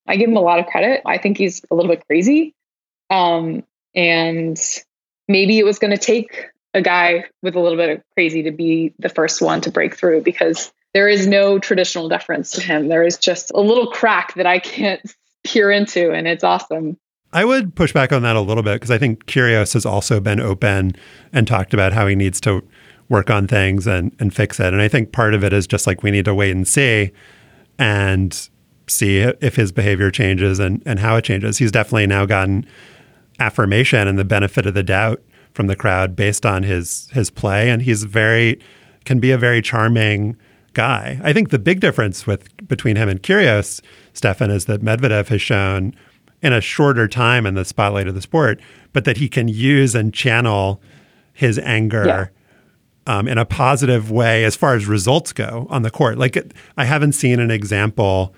I 0.08 0.16
give 0.16 0.30
him 0.30 0.38
a 0.38 0.42
lot 0.42 0.60
of 0.60 0.66
credit. 0.68 1.02
I 1.06 1.18
think 1.18 1.38
he's 1.38 1.64
a 1.70 1.76
little 1.76 1.92
bit 1.92 2.06
crazy. 2.08 2.56
Um, 3.10 3.64
and 3.96 4.60
maybe 5.28 5.60
it 5.60 5.66
was 5.66 5.80
going 5.80 5.92
to 5.92 5.98
take 5.98 6.48
a 6.74 6.82
guy 6.82 7.26
with 7.42 7.56
a 7.56 7.60
little 7.60 7.78
bit 7.78 7.90
of 7.90 8.04
crazy 8.14 8.44
to 8.44 8.52
be 8.52 8.94
the 9.00 9.10
first 9.10 9.42
one 9.42 9.62
to 9.62 9.72
break 9.72 9.96
through 9.96 10.22
because 10.22 10.72
there 10.94 11.08
is 11.08 11.28
no 11.28 11.60
traditional 11.60 12.10
deference 12.10 12.52
to 12.52 12.62
him. 12.62 12.88
There 12.88 13.04
is 13.04 13.18
just 13.18 13.52
a 13.54 13.62
little 13.62 13.88
crack 13.88 14.34
that 14.36 14.46
I 14.46 14.60
can't 14.60 15.02
peer 15.44 15.72
into, 15.72 16.12
and 16.12 16.28
it's 16.28 16.44
awesome. 16.44 16.98
I 17.32 17.46
would 17.46 17.76
push 17.76 17.94
back 17.94 18.12
on 18.12 18.24
that 18.24 18.36
a 18.36 18.42
little 18.42 18.64
bit 18.64 18.76
because 18.76 18.90
I 18.90 18.98
think 18.98 19.26
Kyrgios 19.26 19.74
has 19.74 19.86
also 19.86 20.20
been 20.20 20.40
open 20.40 20.94
and 21.32 21.48
talked 21.48 21.74
about 21.74 21.94
how 21.94 22.08
he 22.08 22.16
needs 22.16 22.42
to 22.42 22.64
work 23.08 23.30
on 23.30 23.48
things 23.48 23.86
and, 23.88 24.16
and 24.20 24.34
fix 24.34 24.60
it. 24.60 24.74
And 24.74 24.82
I 24.82 24.88
think 24.88 25.12
part 25.12 25.34
of 25.34 25.44
it 25.44 25.54
is 25.54 25.68
just 25.68 25.86
like 25.86 26.02
we 26.02 26.12
need 26.12 26.26
to 26.26 26.34
wait 26.34 26.52
and 26.52 26.68
see 26.68 27.12
and 27.78 28.50
see 28.88 29.20
if 29.20 29.56
his 29.56 29.72
behavior 29.72 30.10
changes 30.10 30.60
and, 30.60 30.82
and 30.86 31.00
how 31.00 31.16
it 31.18 31.24
changes. 31.24 31.60
He's 31.60 31.72
definitely 31.72 32.08
now 32.08 32.26
gotten 32.26 32.66
affirmation 33.40 34.08
and 34.08 34.18
the 34.18 34.26
benefit 34.26 34.66
of 34.66 34.74
the 34.74 34.84
doubt 34.84 35.22
from 35.54 35.68
the 35.68 35.76
crowd 35.76 36.16
based 36.16 36.46
on 36.46 36.64
his 36.64 37.10
his 37.12 37.30
play. 37.30 37.70
And 37.70 37.82
he's 37.82 38.04
very 38.04 38.60
can 39.06 39.20
be 39.20 39.32
a 39.32 39.38
very 39.38 39.62
charming 39.62 40.36
guy. 40.74 41.20
I 41.24 41.34
think 41.34 41.50
the 41.50 41.60
big 41.60 41.80
difference 41.80 42.28
with 42.28 42.68
between 42.68 42.96
him 42.96 43.10
and 43.10 43.22
Kyrgios, 43.22 43.82
Stefan, 44.14 44.52
is 44.52 44.66
that 44.66 44.82
Medvedev 44.82 45.28
has 45.28 45.42
shown 45.42 45.96
in 46.42 46.54
a 46.54 46.62
shorter 46.62 47.08
time 47.08 47.46
in 47.46 47.54
the 47.54 47.66
spotlight 47.66 48.08
of 48.08 48.16
the 48.16 48.22
sport, 48.22 48.60
but 48.94 49.06
that 49.06 49.18
he 49.18 49.28
can 49.28 49.48
use 49.48 49.96
and 49.96 50.14
channel 50.14 50.82
his 51.34 51.60
anger 51.60 52.32
yeah. 53.08 53.18
um, 53.18 53.28
in 53.28 53.38
a 53.38 53.46
positive 53.46 54.12
way 54.12 54.44
as 54.44 54.56
far 54.56 54.76
as 54.76 54.86
results 54.86 55.34
go 55.34 55.68
on 55.70 55.82
the 55.82 55.92
court. 55.92 56.18
Like 56.18 56.38
I 56.78 56.86
haven't 56.86 57.14
seen 57.14 57.40
an 57.40 57.52
example 57.52 58.34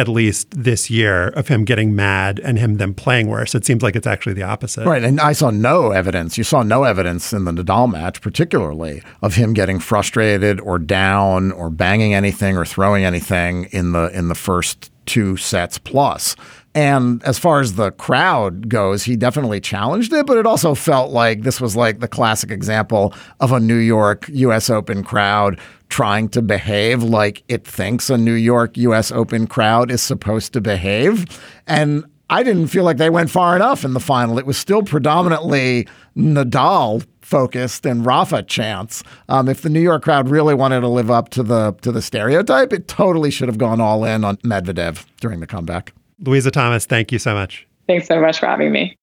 at 0.00 0.08
least 0.08 0.48
this 0.50 0.88
year 0.88 1.28
of 1.28 1.48
him 1.48 1.64
getting 1.64 1.94
mad 1.94 2.40
and 2.42 2.58
him 2.58 2.78
then 2.78 2.94
playing 2.94 3.28
worse. 3.28 3.54
It 3.54 3.66
seems 3.66 3.82
like 3.82 3.94
it's 3.94 4.06
actually 4.06 4.32
the 4.32 4.42
opposite. 4.42 4.86
Right. 4.86 5.04
And 5.04 5.20
I 5.20 5.32
saw 5.32 5.50
no 5.50 5.90
evidence. 5.90 6.38
You 6.38 6.44
saw 6.44 6.62
no 6.62 6.84
evidence 6.84 7.34
in 7.34 7.44
the 7.44 7.52
Nadal 7.52 7.90
match, 7.90 8.22
particularly 8.22 9.02
of 9.20 9.34
him 9.34 9.52
getting 9.52 9.78
frustrated 9.78 10.58
or 10.60 10.78
down 10.78 11.52
or 11.52 11.68
banging 11.68 12.14
anything 12.14 12.56
or 12.56 12.64
throwing 12.64 13.04
anything 13.04 13.64
in 13.72 13.92
the 13.92 14.06
in 14.16 14.28
the 14.28 14.34
first 14.34 14.90
two 15.10 15.36
sets 15.36 15.76
plus. 15.76 16.36
And 16.72 17.20
as 17.24 17.36
far 17.36 17.60
as 17.60 17.74
the 17.74 17.90
crowd 17.90 18.68
goes, 18.68 19.02
he 19.02 19.16
definitely 19.16 19.60
challenged 19.60 20.12
it, 20.12 20.24
but 20.24 20.38
it 20.38 20.46
also 20.46 20.76
felt 20.76 21.10
like 21.10 21.42
this 21.42 21.60
was 21.60 21.74
like 21.74 21.98
the 21.98 22.06
classic 22.06 22.52
example 22.52 23.12
of 23.40 23.50
a 23.50 23.58
New 23.58 23.74
York 23.74 24.28
US 24.28 24.70
Open 24.70 25.02
crowd 25.02 25.58
trying 25.88 26.28
to 26.28 26.40
behave 26.40 27.02
like 27.02 27.42
it 27.48 27.66
thinks 27.66 28.08
a 28.08 28.16
New 28.16 28.34
York 28.34 28.76
US 28.76 29.10
Open 29.10 29.48
crowd 29.48 29.90
is 29.90 30.00
supposed 30.00 30.52
to 30.52 30.60
behave. 30.60 31.26
And 31.66 32.04
I 32.30 32.44
didn't 32.44 32.68
feel 32.68 32.84
like 32.84 32.98
they 32.98 33.10
went 33.10 33.30
far 33.30 33.56
enough 33.56 33.84
in 33.84 33.92
the 33.92 33.98
final. 33.98 34.38
It 34.38 34.46
was 34.46 34.56
still 34.56 34.84
predominantly 34.84 35.88
Nadal 36.16 37.04
focused 37.30 37.86
and 37.86 38.04
Rafa 38.04 38.42
chants. 38.42 39.02
Um, 39.28 39.48
if 39.48 39.62
the 39.62 39.70
New 39.70 39.80
York 39.80 40.02
crowd 40.02 40.28
really 40.28 40.54
wanted 40.54 40.80
to 40.80 40.88
live 40.88 41.10
up 41.10 41.28
to 41.30 41.42
the 41.42 41.72
to 41.82 41.92
the 41.92 42.02
stereotype, 42.02 42.72
it 42.72 42.88
totally 42.88 43.30
should 43.30 43.48
have 43.48 43.58
gone 43.58 43.80
all 43.80 44.04
in 44.04 44.24
on 44.24 44.36
Medvedev 44.38 45.06
during 45.20 45.40
the 45.40 45.46
comeback. 45.46 45.94
Louisa 46.18 46.50
Thomas, 46.50 46.84
thank 46.84 47.12
you 47.12 47.18
so 47.18 47.32
much. 47.32 47.66
Thanks 47.86 48.08
so 48.08 48.20
much 48.20 48.40
for 48.40 48.46
having 48.46 48.72
me. 48.72 48.96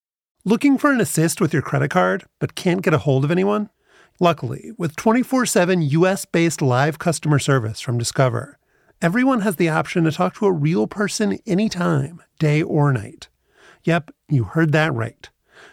Looking 0.45 0.77
for 0.77 0.91
an 0.91 1.01
assist 1.01 1.41
with 1.41 1.51
your 1.51 1.61
credit 1.61 1.89
card, 1.89 2.25
but 2.39 2.55
can't 2.55 2.81
get 2.81 2.93
a 2.93 2.99
hold 2.99 3.25
of 3.25 3.31
anyone? 3.31 3.69
Luckily, 4.19 4.71
with 4.77 4.95
24 4.95 5.45
7 5.45 5.81
US 5.81 6.25
based 6.25 6.61
live 6.61 6.99
customer 6.99 7.39
service 7.39 7.79
from 7.79 7.97
Discover, 7.97 8.57
everyone 9.01 9.41
has 9.41 9.55
the 9.55 9.69
option 9.69 10.03
to 10.03 10.11
talk 10.11 10.35
to 10.35 10.45
a 10.45 10.51
real 10.51 10.87
person 10.87 11.39
anytime, 11.45 12.21
day 12.39 12.61
or 12.61 12.91
night. 12.91 13.29
Yep, 13.83 14.11
you 14.29 14.43
heard 14.43 14.71
that 14.73 14.93
right. 14.93 15.29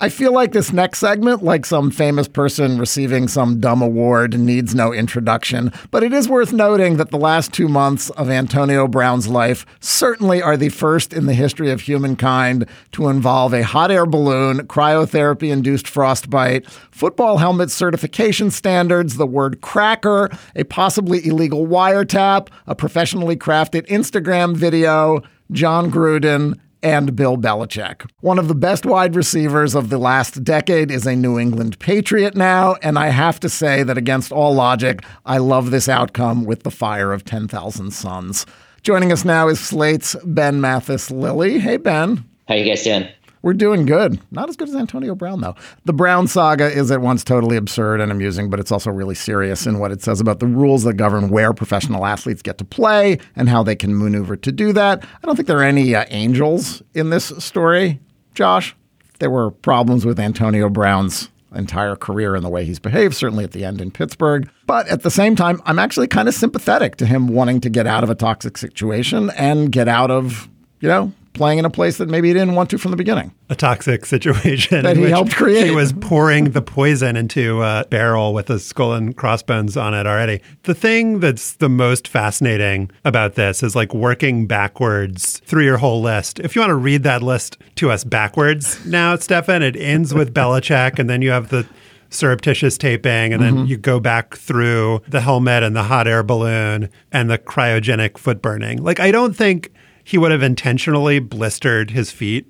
I 0.00 0.08
feel 0.08 0.32
like 0.32 0.50
this 0.50 0.72
next 0.72 0.98
segment, 0.98 1.44
like 1.44 1.64
some 1.64 1.92
famous 1.92 2.26
person 2.26 2.78
receiving 2.78 3.28
some 3.28 3.60
dumb 3.60 3.80
award, 3.80 4.36
needs 4.36 4.74
no 4.74 4.92
introduction. 4.92 5.70
But 5.92 6.02
it 6.02 6.12
is 6.12 6.28
worth 6.28 6.52
noting 6.52 6.96
that 6.96 7.12
the 7.12 7.16
last 7.16 7.52
two 7.52 7.68
months 7.68 8.10
of 8.10 8.28
Antonio 8.28 8.88
Brown's 8.88 9.28
life 9.28 9.64
certainly 9.78 10.42
are 10.42 10.56
the 10.56 10.70
first 10.70 11.12
in 11.12 11.26
the 11.26 11.32
history 11.32 11.70
of 11.70 11.82
humankind 11.82 12.66
to 12.90 13.06
involve 13.06 13.54
a 13.54 13.62
hot 13.62 13.92
air 13.92 14.04
balloon, 14.04 14.66
cryotherapy 14.66 15.52
induced 15.52 15.86
frostbite, 15.86 16.68
football 16.90 17.38
helmet 17.38 17.70
certification 17.70 18.50
standards, 18.50 19.16
the 19.16 19.28
word 19.28 19.60
cracker, 19.60 20.28
a 20.56 20.64
possibly 20.64 21.24
illegal 21.24 21.68
wiretap, 21.68 22.48
a 22.66 22.74
professionally 22.74 23.36
crafted 23.36 23.86
Instagram 23.86 24.56
video, 24.56 25.22
Jon 25.52 25.88
Gruden, 25.88 26.58
and 26.84 27.16
Bill 27.16 27.36
Belichick. 27.36 28.08
One 28.20 28.38
of 28.38 28.46
the 28.46 28.54
best 28.54 28.86
wide 28.86 29.16
receivers 29.16 29.74
of 29.74 29.88
the 29.88 29.98
last 29.98 30.44
decade 30.44 30.90
is 30.90 31.06
a 31.06 31.16
New 31.16 31.38
England 31.38 31.78
Patriot 31.80 32.36
now, 32.36 32.76
and 32.82 32.98
I 32.98 33.08
have 33.08 33.40
to 33.40 33.48
say 33.48 33.82
that 33.82 33.98
against 33.98 34.30
all 34.30 34.54
logic, 34.54 35.02
I 35.24 35.38
love 35.38 35.70
this 35.70 35.88
outcome 35.88 36.44
with 36.44 36.62
the 36.62 36.70
fire 36.70 37.12
of 37.12 37.24
10,000 37.24 37.90
suns. 37.90 38.46
Joining 38.82 39.10
us 39.10 39.24
now 39.24 39.48
is 39.48 39.58
Slate's 39.58 40.14
Ben 40.24 40.60
Mathis 40.60 41.10
Lilley. 41.10 41.58
Hey, 41.58 41.78
Ben. 41.78 42.22
How 42.46 42.54
you 42.54 42.66
guys 42.66 42.84
doing? 42.84 43.08
We're 43.44 43.52
doing 43.52 43.84
good. 43.84 44.18
Not 44.30 44.48
as 44.48 44.56
good 44.56 44.70
as 44.70 44.74
Antonio 44.74 45.14
Brown, 45.14 45.42
though. 45.42 45.54
The 45.84 45.92
Brown 45.92 46.28
saga 46.28 46.64
is 46.64 46.90
at 46.90 47.02
once 47.02 47.22
totally 47.22 47.58
absurd 47.58 48.00
and 48.00 48.10
amusing, 48.10 48.48
but 48.48 48.58
it's 48.58 48.72
also 48.72 48.90
really 48.90 49.14
serious 49.14 49.66
in 49.66 49.78
what 49.78 49.92
it 49.92 50.00
says 50.00 50.18
about 50.18 50.40
the 50.40 50.46
rules 50.46 50.84
that 50.84 50.94
govern 50.94 51.28
where 51.28 51.52
professional 51.52 52.06
athletes 52.06 52.40
get 52.40 52.56
to 52.56 52.64
play 52.64 53.18
and 53.36 53.50
how 53.50 53.62
they 53.62 53.76
can 53.76 53.98
maneuver 53.98 54.34
to 54.34 54.50
do 54.50 54.72
that. 54.72 55.04
I 55.04 55.26
don't 55.26 55.36
think 55.36 55.46
there 55.46 55.58
are 55.58 55.62
any 55.62 55.94
uh, 55.94 56.06
angels 56.08 56.82
in 56.94 57.10
this 57.10 57.34
story, 57.36 58.00
Josh. 58.32 58.74
There 59.18 59.28
were 59.28 59.50
problems 59.50 60.06
with 60.06 60.18
Antonio 60.18 60.70
Brown's 60.70 61.28
entire 61.54 61.96
career 61.96 62.34
and 62.34 62.46
the 62.46 62.48
way 62.48 62.64
he's 62.64 62.78
behaved, 62.78 63.14
certainly 63.14 63.44
at 63.44 63.52
the 63.52 63.62
end 63.62 63.82
in 63.82 63.90
Pittsburgh. 63.90 64.48
But 64.66 64.88
at 64.88 65.02
the 65.02 65.10
same 65.10 65.36
time, 65.36 65.60
I'm 65.66 65.78
actually 65.78 66.08
kind 66.08 66.28
of 66.28 66.34
sympathetic 66.34 66.96
to 66.96 67.04
him 67.04 67.28
wanting 67.28 67.60
to 67.60 67.68
get 67.68 67.86
out 67.86 68.04
of 68.04 68.08
a 68.08 68.14
toxic 68.14 68.56
situation 68.56 69.28
and 69.36 69.70
get 69.70 69.86
out 69.86 70.10
of, 70.10 70.48
you 70.80 70.88
know, 70.88 71.12
playing 71.34 71.58
in 71.58 71.64
a 71.64 71.70
place 71.70 71.98
that 71.98 72.08
maybe 72.08 72.28
he 72.28 72.34
didn't 72.34 72.54
want 72.54 72.70
to 72.70 72.78
from 72.78 72.90
the 72.90 72.96
beginning. 72.96 73.32
A 73.50 73.54
toxic 73.54 74.06
situation 74.06 74.82
that 74.84 74.96
he 74.96 75.04
helped 75.04 75.34
create. 75.34 75.66
He 75.66 75.70
was 75.70 75.92
pouring 75.92 76.52
the 76.52 76.62
poison 76.62 77.16
into 77.16 77.62
a 77.62 77.84
barrel 77.90 78.32
with 78.32 78.48
a 78.48 78.58
skull 78.58 78.94
and 78.94 79.14
crossbones 79.14 79.76
on 79.76 79.92
it 79.92 80.06
already. 80.06 80.40
The 80.62 80.74
thing 80.74 81.20
that's 81.20 81.56
the 81.56 81.68
most 81.68 82.08
fascinating 82.08 82.90
about 83.04 83.34
this 83.34 83.62
is 83.62 83.76
like 83.76 83.92
working 83.92 84.46
backwards 84.46 85.40
through 85.40 85.64
your 85.64 85.78
whole 85.78 86.00
list. 86.00 86.40
If 86.40 86.54
you 86.54 86.62
want 86.62 86.70
to 86.70 86.76
read 86.76 87.02
that 87.02 87.22
list 87.22 87.58
to 87.76 87.90
us 87.90 88.04
backwards 88.04 88.84
now, 88.86 89.16
Stefan, 89.16 89.62
it 89.62 89.76
ends 89.76 90.14
with 90.14 90.32
Belichick, 90.32 90.98
and 90.98 91.10
then 91.10 91.20
you 91.20 91.30
have 91.30 91.48
the 91.48 91.66
surreptitious 92.10 92.78
taping, 92.78 93.32
and 93.32 93.42
then 93.42 93.54
mm-hmm. 93.54 93.66
you 93.66 93.76
go 93.76 93.98
back 93.98 94.36
through 94.36 95.02
the 95.08 95.20
helmet 95.20 95.64
and 95.64 95.74
the 95.74 95.82
hot 95.82 96.06
air 96.06 96.22
balloon 96.22 96.88
and 97.10 97.28
the 97.28 97.38
cryogenic 97.38 98.16
foot 98.16 98.40
burning. 98.40 98.82
Like, 98.82 99.00
I 99.00 99.10
don't 99.10 99.34
think 99.34 99.72
he 100.04 100.18
would 100.18 100.30
have 100.30 100.42
intentionally 100.42 101.18
blistered 101.18 101.90
his 101.90 102.10
feet 102.10 102.46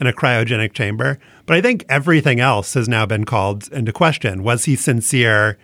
in 0.00 0.06
a 0.06 0.12
cryogenic 0.12 0.72
chamber. 0.72 1.18
But 1.46 1.56
I 1.56 1.60
think 1.60 1.84
everything 1.88 2.38
else 2.38 2.74
has 2.74 2.88
now 2.88 3.06
been 3.06 3.24
called 3.24 3.68
into 3.72 3.92
question. 3.92 4.42
Was 4.42 4.66
he 4.66 4.76
sincere 4.76 5.58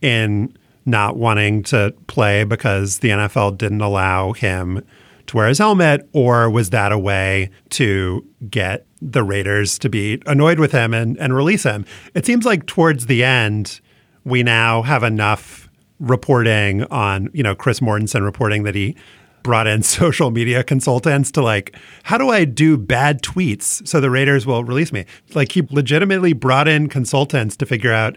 in 0.00 0.56
not 0.86 1.16
wanting 1.16 1.62
to 1.64 1.94
play 2.06 2.44
because 2.44 2.98
the 2.98 3.08
NFL 3.08 3.58
didn't 3.58 3.80
allow 3.80 4.32
him 4.32 4.84
to 5.26 5.36
wear 5.36 5.48
his 5.48 5.58
helmet, 5.58 6.08
or 6.12 6.50
was 6.50 6.70
that 6.70 6.90
a 6.90 6.98
way 6.98 7.50
to 7.70 8.26
get 8.48 8.86
the 9.00 9.22
Raiders 9.22 9.78
to 9.78 9.88
be 9.88 10.20
annoyed 10.26 10.58
with 10.58 10.72
him 10.72 10.92
and, 10.92 11.16
and 11.18 11.34
release 11.34 11.62
him? 11.62 11.84
It 12.14 12.26
seems 12.26 12.44
like 12.44 12.66
towards 12.66 13.06
the 13.06 13.22
end, 13.22 13.80
we 14.24 14.42
now 14.42 14.82
have 14.82 15.02
enough 15.02 15.68
reporting 16.00 16.84
on, 16.84 17.28
you 17.32 17.42
know, 17.42 17.54
Chris 17.54 17.80
Mortensen 17.80 18.24
reporting 18.24 18.64
that 18.64 18.74
he 18.74 18.96
brought 19.42 19.66
in 19.66 19.82
social 20.00 20.30
media 20.30 20.62
consultants 20.62 21.30
to 21.32 21.42
like, 21.42 21.76
how 22.04 22.18
do 22.18 22.30
I 22.30 22.44
do 22.44 22.76
bad 22.76 23.22
tweets 23.22 23.86
so 23.86 24.00
the 24.00 24.10
Raiders 24.10 24.46
will 24.46 24.64
release 24.64 24.92
me? 24.92 25.04
Like 25.34 25.52
he 25.52 25.62
legitimately 25.70 26.32
brought 26.32 26.68
in 26.68 26.88
consultants 26.88 27.56
to 27.56 27.66
figure 27.66 27.92
out 27.92 28.16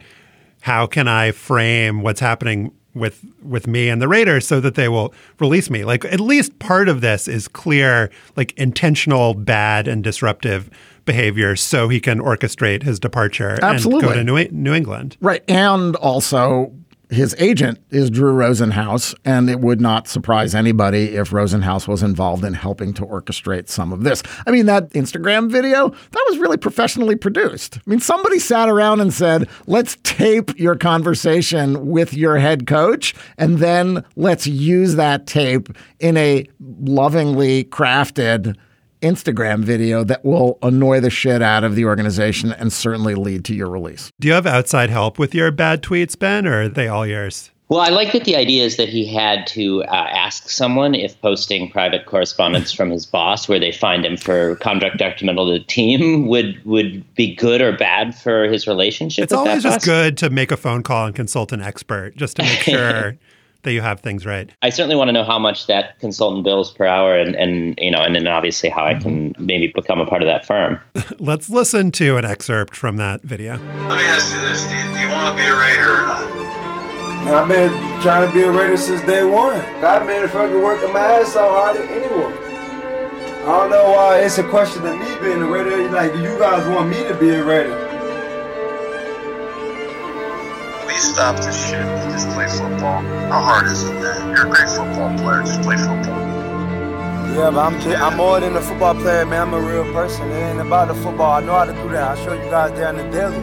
how 0.61 0.85
can 0.87 1.07
I 1.07 1.31
frame 1.31 2.01
what's 2.01 2.19
happening 2.19 2.71
with 2.93 3.25
with 3.41 3.67
me 3.67 3.89
and 3.89 4.01
the 4.01 4.07
Raiders 4.07 4.47
so 4.47 4.59
that 4.59 4.75
they 4.75 4.87
will 4.87 5.13
release 5.39 5.69
me. 5.69 5.83
Like 5.83 6.05
at 6.05 6.19
least 6.19 6.59
part 6.59 6.87
of 6.87 7.01
this 7.01 7.27
is 7.27 7.47
clear, 7.47 8.11
like 8.35 8.53
intentional 8.53 9.33
bad 9.33 9.87
and 9.87 10.03
disruptive 10.03 10.69
behavior 11.05 11.55
so 11.55 11.89
he 11.89 11.99
can 11.99 12.19
orchestrate 12.19 12.83
his 12.83 12.99
departure 12.99 13.57
Absolutely. 13.61 14.17
and 14.17 14.27
go 14.27 14.35
to 14.37 14.47
New, 14.51 14.63
New 14.63 14.73
England. 14.73 15.17
Right. 15.19 15.43
And 15.49 15.95
also 15.97 16.71
his 17.09 17.35
agent 17.37 17.79
is 17.89 18.09
Drew 18.09 18.33
Rosenhaus, 18.33 19.13
and 19.23 19.49
it 19.49 19.59
would 19.59 19.79
not 19.79 20.07
surprise 20.07 20.55
anybody 20.55 21.15
if 21.15 21.29
Rosenhaus 21.31 21.87
was 21.87 22.01
involved 22.01 22.43
in 22.43 22.53
helping 22.53 22.93
to 22.93 23.05
orchestrate 23.05 23.69
some 23.69 23.93
of 23.93 24.03
this. 24.03 24.23
I 24.47 24.51
mean, 24.51 24.65
that 24.65 24.89
Instagram 24.91 25.51
video, 25.51 25.89
that 25.89 26.25
was 26.29 26.37
really 26.37 26.57
professionally 26.57 27.15
produced. 27.15 27.77
I 27.77 27.81
mean, 27.85 27.99
somebody 27.99 28.39
sat 28.39 28.69
around 28.69 29.01
and 29.01 29.13
said, 29.13 29.47
let's 29.67 29.97
tape 30.03 30.57
your 30.57 30.75
conversation 30.75 31.87
with 31.87 32.13
your 32.13 32.37
head 32.37 32.67
coach, 32.67 33.13
and 33.37 33.59
then 33.59 34.03
let's 34.15 34.47
use 34.47 34.95
that 34.95 35.27
tape 35.27 35.69
in 35.99 36.17
a 36.17 36.47
lovingly 36.59 37.65
crafted 37.65 38.55
Instagram 39.03 39.63
video 39.63 40.03
that 40.05 40.25
will 40.25 40.57
annoy 40.63 40.99
the 40.99 41.09
shit 41.09 41.41
out 41.41 41.63
of 41.63 41.75
the 41.75 41.85
organization 41.85 42.51
and 42.51 42.73
certainly 42.73 43.13
lead 43.13 43.45
to 43.45 43.53
your 43.53 43.69
release. 43.69 44.11
Do 44.19 44.27
you 44.27 44.33
have 44.33 44.47
outside 44.47 44.89
help 44.89 45.19
with 45.19 45.35
your 45.35 45.51
bad 45.51 45.83
tweets, 45.83 46.17
Ben, 46.17 46.47
or 46.47 46.63
are 46.63 46.69
they 46.69 46.87
all 46.87 47.05
yours? 47.05 47.51
Well, 47.69 47.81
I 47.81 47.89
like 47.89 48.11
that 48.11 48.25
the 48.25 48.35
idea 48.35 48.63
is 48.63 48.77
that 48.77 48.89
he 48.89 49.05
had 49.05 49.47
to 49.47 49.83
uh, 49.85 49.87
ask 49.87 50.49
someone 50.49 50.93
if 50.93 51.19
posting 51.21 51.71
private 51.71 52.05
correspondence 52.05 52.71
from 52.71 52.91
his 52.91 53.05
boss, 53.05 53.47
where 53.47 53.59
they 53.59 53.71
fined 53.71 54.05
him 54.05 54.17
for 54.17 54.57
conduct 54.57 54.97
detrimental 54.97 55.47
to 55.47 55.53
the 55.59 55.65
team, 55.65 56.27
would 56.27 56.63
would 56.65 57.03
be 57.15 57.33
good 57.33 57.61
or 57.61 57.75
bad 57.75 58.13
for 58.15 58.45
his 58.45 58.67
relationship. 58.67 59.23
It's 59.23 59.33
always 59.33 59.63
just 59.63 59.85
good 59.85 60.17
to 60.17 60.29
make 60.29 60.51
a 60.51 60.57
phone 60.57 60.83
call 60.83 61.07
and 61.07 61.15
consult 61.15 61.51
an 61.51 61.61
expert 61.61 62.15
just 62.15 62.35
to 62.35 62.43
make 62.43 62.59
sure 62.61 63.17
that 63.63 63.73
you 63.73 63.81
have 63.81 63.99
things 63.99 64.25
right. 64.25 64.49
I 64.61 64.69
certainly 64.69 64.95
want 64.95 65.09
to 65.09 65.11
know 65.13 65.23
how 65.23 65.39
much 65.39 65.67
that 65.67 65.99
consultant 65.99 66.43
bills 66.43 66.71
per 66.71 66.85
hour, 66.85 67.17
and 67.17 67.35
and 67.35 67.77
you 67.77 67.91
know, 67.91 68.01
and 68.01 68.15
then 68.15 68.27
obviously 68.27 68.69
how 68.69 68.85
I 68.85 68.93
can 68.95 69.33
mm-hmm. 69.33 69.45
maybe 69.45 69.67
become 69.67 69.99
a 69.99 70.05
part 70.05 70.21
of 70.21 70.27
that 70.27 70.45
firm. 70.45 70.79
Let's 71.19 71.49
listen 71.49 71.91
to 71.93 72.17
an 72.17 72.25
excerpt 72.25 72.75
from 72.75 72.97
that 72.97 73.21
video. 73.21 73.53
Let 73.87 73.97
me 73.97 74.05
ask 74.05 74.33
you 74.33 74.41
this: 74.41 74.65
Do 74.65 74.75
you, 74.75 74.83
do 74.93 74.99
you 74.99 75.09
want 75.09 75.37
to 75.37 75.43
be 75.43 75.49
a 75.49 75.55
Raider 75.55 75.93
or 75.93 76.01
not? 76.05 76.33
I've 77.23 77.47
been 77.47 78.01
trying 78.01 78.27
to 78.27 78.33
be 78.33 78.43
a 78.43 78.51
Raider 78.51 78.77
since 78.77 79.01
day 79.03 79.23
one. 79.23 79.55
I've 79.55 80.05
been 80.05 80.27
fucking 80.27 80.61
working 80.61 80.91
my 80.91 80.99
ass 80.99 81.35
off 81.35 81.51
harder 81.51 81.79
than 81.79 82.03
anyone. 82.03 82.33
I 83.43 83.45
don't 83.45 83.69
know 83.71 83.91
why 83.91 84.19
it's 84.19 84.37
a 84.37 84.43
question 84.49 84.85
of 84.85 84.97
me 84.97 85.19
being 85.21 85.41
a 85.41 85.47
Raider. 85.47 85.89
Like, 85.89 86.13
do 86.13 86.21
you 86.21 86.37
guys 86.37 86.67
want 86.67 86.89
me 86.89 87.03
to 87.07 87.15
be 87.15 87.29
a 87.29 87.43
Raider? 87.43 87.82
Please 90.93 91.09
stop 91.09 91.35
this 91.37 91.69
shit 91.69 91.79
and 91.79 92.11
just 92.11 92.29
play 92.35 92.47
football. 92.47 93.01
How 93.01 93.41
hard 93.41 93.65
is 93.65 93.83
it, 93.83 93.93
man? 93.95 94.29
You're 94.29 94.45
a 94.45 94.49
great 94.51 94.69
football 94.69 95.17
player. 95.17 95.41
Just 95.41 95.63
play 95.63 95.75
football. 95.75 96.21
Yeah, 97.33 97.49
but 97.49 97.65
I'm 97.65 97.81
I'm 97.95 98.15
more 98.15 98.39
than 98.39 98.55
a 98.55 98.61
football 98.61 98.93
player, 98.93 99.25
man. 99.25 99.41
I'm 99.41 99.53
a 99.55 99.59
real 99.59 99.91
person. 99.91 100.29
It 100.29 100.35
ain't 100.35 100.61
about 100.61 100.89
the 100.89 100.93
football. 100.93 101.31
I 101.31 101.39
know 101.43 101.53
how 101.53 101.65
to 101.65 101.73
do 101.73 101.89
that. 101.89 102.11
I'll 102.11 102.15
show 102.23 102.33
you 102.33 102.47
guys 102.51 102.77
down 102.77 102.99
in 102.99 103.09
the 103.09 103.17
daily. 103.17 103.39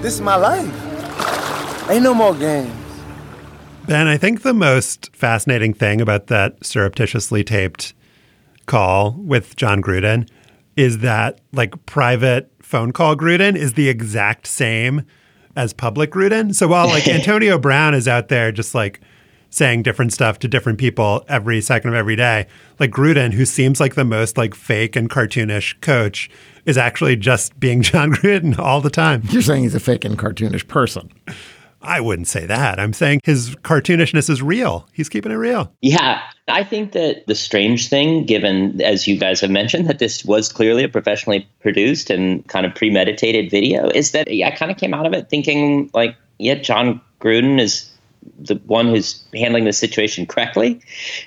This 0.00 0.14
is 0.14 0.20
my 0.20 0.36
life. 0.36 1.90
Ain't 1.90 2.04
no 2.04 2.14
more 2.14 2.36
games. 2.36 2.72
Ben, 3.88 4.06
I 4.06 4.16
think 4.16 4.42
the 4.42 4.54
most 4.54 5.10
fascinating 5.12 5.74
thing 5.74 6.00
about 6.00 6.28
that 6.28 6.64
surreptitiously 6.64 7.42
taped 7.42 7.94
call 8.66 9.16
with 9.18 9.56
Jon 9.56 9.82
Gruden 9.82 10.28
is 10.76 10.98
that 10.98 11.40
like 11.50 11.84
private 11.86 12.52
phone 12.68 12.92
call 12.92 13.16
Gruden 13.16 13.56
is 13.56 13.72
the 13.72 13.88
exact 13.88 14.46
same 14.46 15.02
as 15.56 15.72
public 15.72 16.10
Gruden. 16.10 16.54
So 16.54 16.68
while 16.68 16.86
like 16.86 17.08
Antonio 17.08 17.58
Brown 17.58 17.94
is 17.94 18.06
out 18.06 18.28
there 18.28 18.52
just 18.52 18.74
like 18.74 19.00
saying 19.48 19.82
different 19.82 20.12
stuff 20.12 20.38
to 20.40 20.48
different 20.48 20.78
people 20.78 21.24
every 21.28 21.62
second 21.62 21.88
of 21.88 21.96
every 21.96 22.14
day, 22.14 22.46
like 22.78 22.90
Gruden, 22.90 23.32
who 23.32 23.46
seems 23.46 23.80
like 23.80 23.94
the 23.94 24.04
most 24.04 24.36
like 24.36 24.54
fake 24.54 24.96
and 24.96 25.08
cartoonish 25.08 25.80
coach, 25.80 26.28
is 26.66 26.76
actually 26.76 27.16
just 27.16 27.58
being 27.58 27.80
Jon 27.82 28.12
Gruden 28.12 28.58
all 28.58 28.82
the 28.82 28.90
time. 28.90 29.22
You're 29.30 29.40
saying 29.40 29.62
he's 29.62 29.74
a 29.74 29.80
fake 29.80 30.04
and 30.04 30.18
cartoonish 30.18 30.68
person. 30.68 31.10
I 31.80 32.00
wouldn't 32.00 32.28
say 32.28 32.46
that. 32.46 32.80
I'm 32.80 32.92
saying 32.92 33.20
his 33.24 33.54
cartoonishness 33.56 34.28
is 34.28 34.42
real. 34.42 34.88
He's 34.92 35.08
keeping 35.08 35.30
it 35.30 35.36
real. 35.36 35.72
Yeah. 35.80 36.20
I 36.48 36.64
think 36.64 36.92
that 36.92 37.26
the 37.26 37.34
strange 37.34 37.88
thing, 37.88 38.24
given, 38.24 38.80
as 38.80 39.06
you 39.06 39.18
guys 39.18 39.40
have 39.42 39.50
mentioned, 39.50 39.88
that 39.88 39.98
this 39.98 40.24
was 40.24 40.50
clearly 40.50 40.84
a 40.84 40.88
professionally 40.88 41.48
produced 41.60 42.10
and 42.10 42.46
kind 42.48 42.66
of 42.66 42.74
premeditated 42.74 43.50
video, 43.50 43.88
is 43.90 44.12
that 44.12 44.28
I 44.28 44.50
kind 44.50 44.70
of 44.70 44.78
came 44.78 44.94
out 44.94 45.06
of 45.06 45.12
it 45.12 45.28
thinking, 45.28 45.90
like, 45.94 46.16
yeah, 46.38 46.54
Jon 46.54 47.00
Gruden 47.20 47.60
is 47.60 47.90
the 48.38 48.56
one 48.66 48.88
who's 48.88 49.22
handling 49.34 49.64
the 49.64 49.72
situation 49.72 50.26
correctly. 50.26 50.80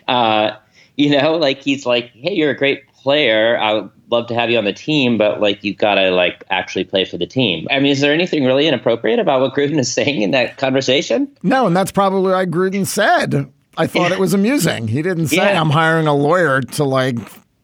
Uh, 0.08 0.52
you 0.98 1.10
know, 1.10 1.36
like 1.36 1.62
he's 1.62 1.86
like, 1.86 2.12
hey, 2.14 2.34
you're 2.34 2.52
a 2.52 2.58
great 2.58 2.84
player. 3.02 3.58
I 3.58 3.74
would 3.74 3.90
love 4.10 4.28
to 4.28 4.36
have 4.36 4.50
you 4.50 4.58
on 4.58 4.66
the 4.66 4.74
team, 4.74 5.18
but 5.18 5.42
like 5.42 5.64
you 5.64 5.74
gotta 5.74 6.12
like 6.12 6.44
actually 6.50 6.84
play 6.84 7.06
for 7.06 7.18
the 7.18 7.26
team. 7.26 7.68
I 7.72 7.80
mean, 7.80 7.92
is 7.92 8.02
there 8.02 8.14
anything 8.14 8.44
really 8.46 8.68
inappropriate 8.68 9.20
about 9.20 9.42
what 9.42 9.54
Gruden 9.56 9.80
is 9.80 9.92
saying 10.00 10.22
in 10.22 10.32
that 10.32 10.58
conversation? 10.58 11.28
No, 11.44 11.68
and 11.68 11.76
that's 11.76 11.92
probably 11.92 12.32
why 12.32 12.46
Gruden 12.46 12.86
said. 12.86 13.52
I 13.78 13.88
thought 13.88 14.10
Yeah. 14.10 14.16
it 14.18 14.20
was 14.20 14.34
amusing. 14.34 14.88
He 14.90 15.02
didn't 15.02 15.28
say 15.28 15.38
Yeah. 15.38 15.60
I'm 15.60 15.70
hiring 15.70 16.08
a 16.08 16.14
lawyer 16.16 16.62
to 16.62 16.84
like 16.84 17.18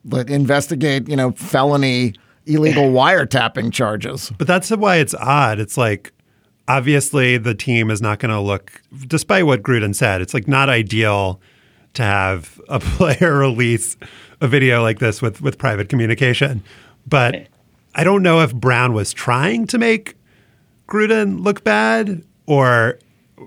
let 0.05 0.29
investigate, 0.29 1.09
you 1.09 1.15
know, 1.17 1.31
felony 1.31 2.13
illegal 2.45 2.83
wiretapping 2.91 3.73
charges. 3.73 4.31
But 4.37 4.47
that's 4.47 4.69
why 4.69 4.97
it's 4.97 5.13
odd. 5.15 5.59
It's 5.59 5.77
like 5.77 6.13
obviously 6.67 7.37
the 7.37 7.53
team 7.55 7.91
is 7.91 8.01
not 8.01 8.19
going 8.19 8.31
to 8.31 8.39
look, 8.39 8.81
despite 9.07 9.45
what 9.45 9.61
Gruden 9.63 9.93
said, 9.95 10.21
it's 10.21 10.33
like 10.33 10.47
not 10.47 10.69
ideal 10.69 11.41
to 11.95 12.03
have 12.03 12.59
a 12.69 12.79
player 12.81 13.37
release 13.37 13.97
a 14.41 14.47
video 14.47 14.81
like 14.81 14.99
this 14.99 15.21
with 15.21 15.41
with 15.41 15.57
private 15.57 15.89
communication. 15.89 16.63
But 17.07 17.47
I 17.95 18.03
don't 18.03 18.21
know 18.23 18.41
if 18.41 18.53
Brown 18.53 18.93
was 18.93 19.13
trying 19.13 19.67
to 19.67 19.77
make 19.77 20.15
Gruden 20.87 21.43
look 21.43 21.63
bad 21.63 22.23
or 22.45 22.99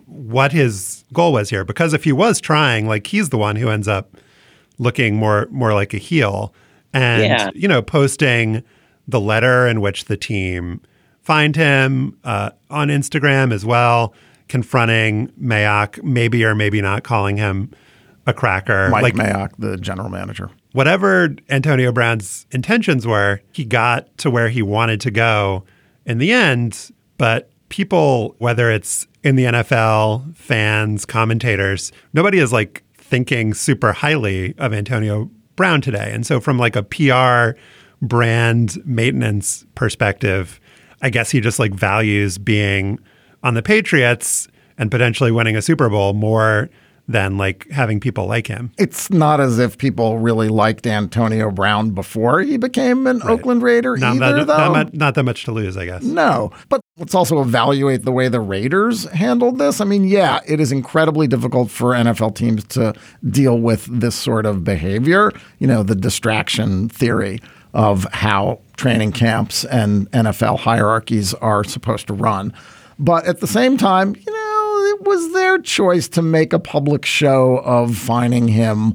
what 0.07 0.53
his 0.53 1.05
goal 1.13 1.33
was 1.33 1.51
here. 1.51 1.65
Because 1.65 1.93
if 1.95 2.05
he 2.05 2.13
was 2.13 2.41
trying, 2.41 2.87
like 2.87 3.07
he's 3.07 3.29
the 3.31 3.39
one 3.39 3.57
who 3.57 3.69
ends 3.69 3.89
up 3.89 4.17
looking 4.79 5.17
more 5.17 5.47
more 5.51 5.75
like 5.75 5.93
a 5.95 5.99
heel 5.99 6.55
and 6.93 7.23
Yeah. 7.23 7.51
you 7.55 7.69
know 7.69 7.83
posting 7.83 8.63
the 9.07 9.21
letter 9.21 9.67
in 9.67 9.81
which 9.81 10.05
the 10.07 10.17
team 10.17 10.81
fined 11.23 11.55
him 11.57 12.17
uh, 12.25 12.51
on 12.71 12.89
Instagram 12.89 13.53
as 13.53 13.65
well, 13.65 14.15
confronting 14.49 15.29
Mayock, 15.41 16.03
maybe 16.03 16.45
or 16.45 16.55
maybe 16.55 16.81
not 16.81 17.03
calling 17.03 17.37
him 17.37 17.71
a 18.27 18.33
cracker. 18.33 18.89
Mike 18.91 19.03
like 19.03 19.15
Mayock, 19.15 19.51
the 19.59 19.77
general 19.77 20.09
manager. 20.09 20.51
Whatever 20.73 21.35
Antonio 21.49 21.93
Brown's 21.93 22.47
intentions 22.51 23.07
were, 23.07 23.41
he 23.53 23.65
got 23.65 24.17
to 24.19 24.31
where 24.31 24.49
he 24.49 24.63
wanted 24.63 25.01
to 25.03 25.11
go 25.11 25.65
in 26.07 26.19
the 26.19 26.33
end. 26.33 26.91
But 27.19 27.51
people, 27.69 28.35
whether 28.39 28.71
it's 28.71 29.07
in 29.23 29.37
the 29.37 29.45
NFL, 29.45 30.37
fans, 30.37 31.05
commentators, 31.05 31.93
nobody 32.13 32.39
is 32.39 32.53
like 32.53 32.85
thinking 32.95 33.55
super 33.55 33.93
highly 33.93 34.55
of 34.59 34.73
Antonio 34.73 35.31
Brown 35.57 35.81
today. 35.81 36.13
And 36.13 36.27
so, 36.27 36.41
from 36.41 36.59
like 36.59 36.77
a 36.77 36.83
PR 36.83 37.59
brand 38.01 38.85
maintenance 38.87 39.67
perspective, 39.75 40.61
I 41.03 41.11
guess 41.11 41.31
he 41.31 41.41
just 41.41 41.59
like 41.59 41.75
values 41.75 42.39
being 42.39 42.99
on 43.43 43.55
the 43.55 43.63
Patriots 43.63 44.49
and 44.79 44.91
potentially 44.91 45.31
winning 45.31 45.57
a 45.57 45.63
Super 45.63 45.89
Bowl 45.91 46.15
more 46.15 46.71
than 47.11 47.37
like 47.37 47.69
having 47.71 47.99
people 47.99 48.27
like 48.27 48.47
him. 48.47 48.71
It's 48.79 49.11
not 49.11 49.41
as 49.41 49.59
if 49.59 49.77
people 49.79 50.19
really 50.21 50.49
liked 50.49 50.87
Antonio 50.87 51.51
Brown 51.51 51.91
before 51.91 52.41
he 52.41 52.57
became 52.57 53.07
an 53.09 53.21
Oakland 53.25 53.63
Raider 53.63 53.97
Not, 53.97 54.17
either, 54.17 54.45
that, 54.45 54.47
though. 54.47 54.57
not, 54.57 54.73
much- 54.73 54.95
not 54.95 55.15
that 55.17 55.25
much 55.25 55.45
to 55.45 55.53
lose, 55.53 55.77
I 55.77 55.87
guess. 55.87 56.05
No, 56.05 56.53
but 56.69 56.81
let's 56.99 57.15
also 57.15 57.41
evaluate 57.41 58.05
the 58.05 58.13
way 58.13 58.29
the 58.29 58.39
Raiders 58.41 59.05
handled 59.11 59.59
this. 59.59 59.81
I 59.81 59.87
mean, 59.87 60.05
yeah, 60.05 60.39
it 60.47 60.61
is 60.61 60.71
incredibly 60.71 61.27
difficult 61.27 61.69
for 61.71 61.95
NFL 61.95 62.37
teams 62.37 62.63
to 62.69 62.95
deal 63.29 63.59
with 63.59 63.87
this 63.87 64.15
sort 64.15 64.47
of 64.47 64.63
behavior, 64.63 65.33
you 65.59 65.67
know, 65.67 65.83
the 65.83 65.97
distraction 65.97 66.89
theory 66.89 67.41
of 67.75 68.05
how 68.13 68.61
training 68.77 69.11
camps 69.13 69.65
and 69.65 70.09
NFL 70.13 70.61
hierarchies 70.61 71.35
are 71.35 71.65
supposed 71.65 72.07
to 72.07 72.15
run. 72.15 72.53
But 73.01 73.27
at 73.27 73.41
the 73.41 73.47
same 73.47 73.77
time, 73.77 74.15
you 74.15 74.33
know, 74.33 74.40
it 74.81 75.03
was 75.03 75.33
their 75.33 75.59
choice 75.59 76.09
to 76.09 76.23
make 76.23 76.53
a 76.53 76.59
public 76.59 77.05
show 77.05 77.59
of 77.59 77.97
finding 77.97 78.49
him 78.49 78.95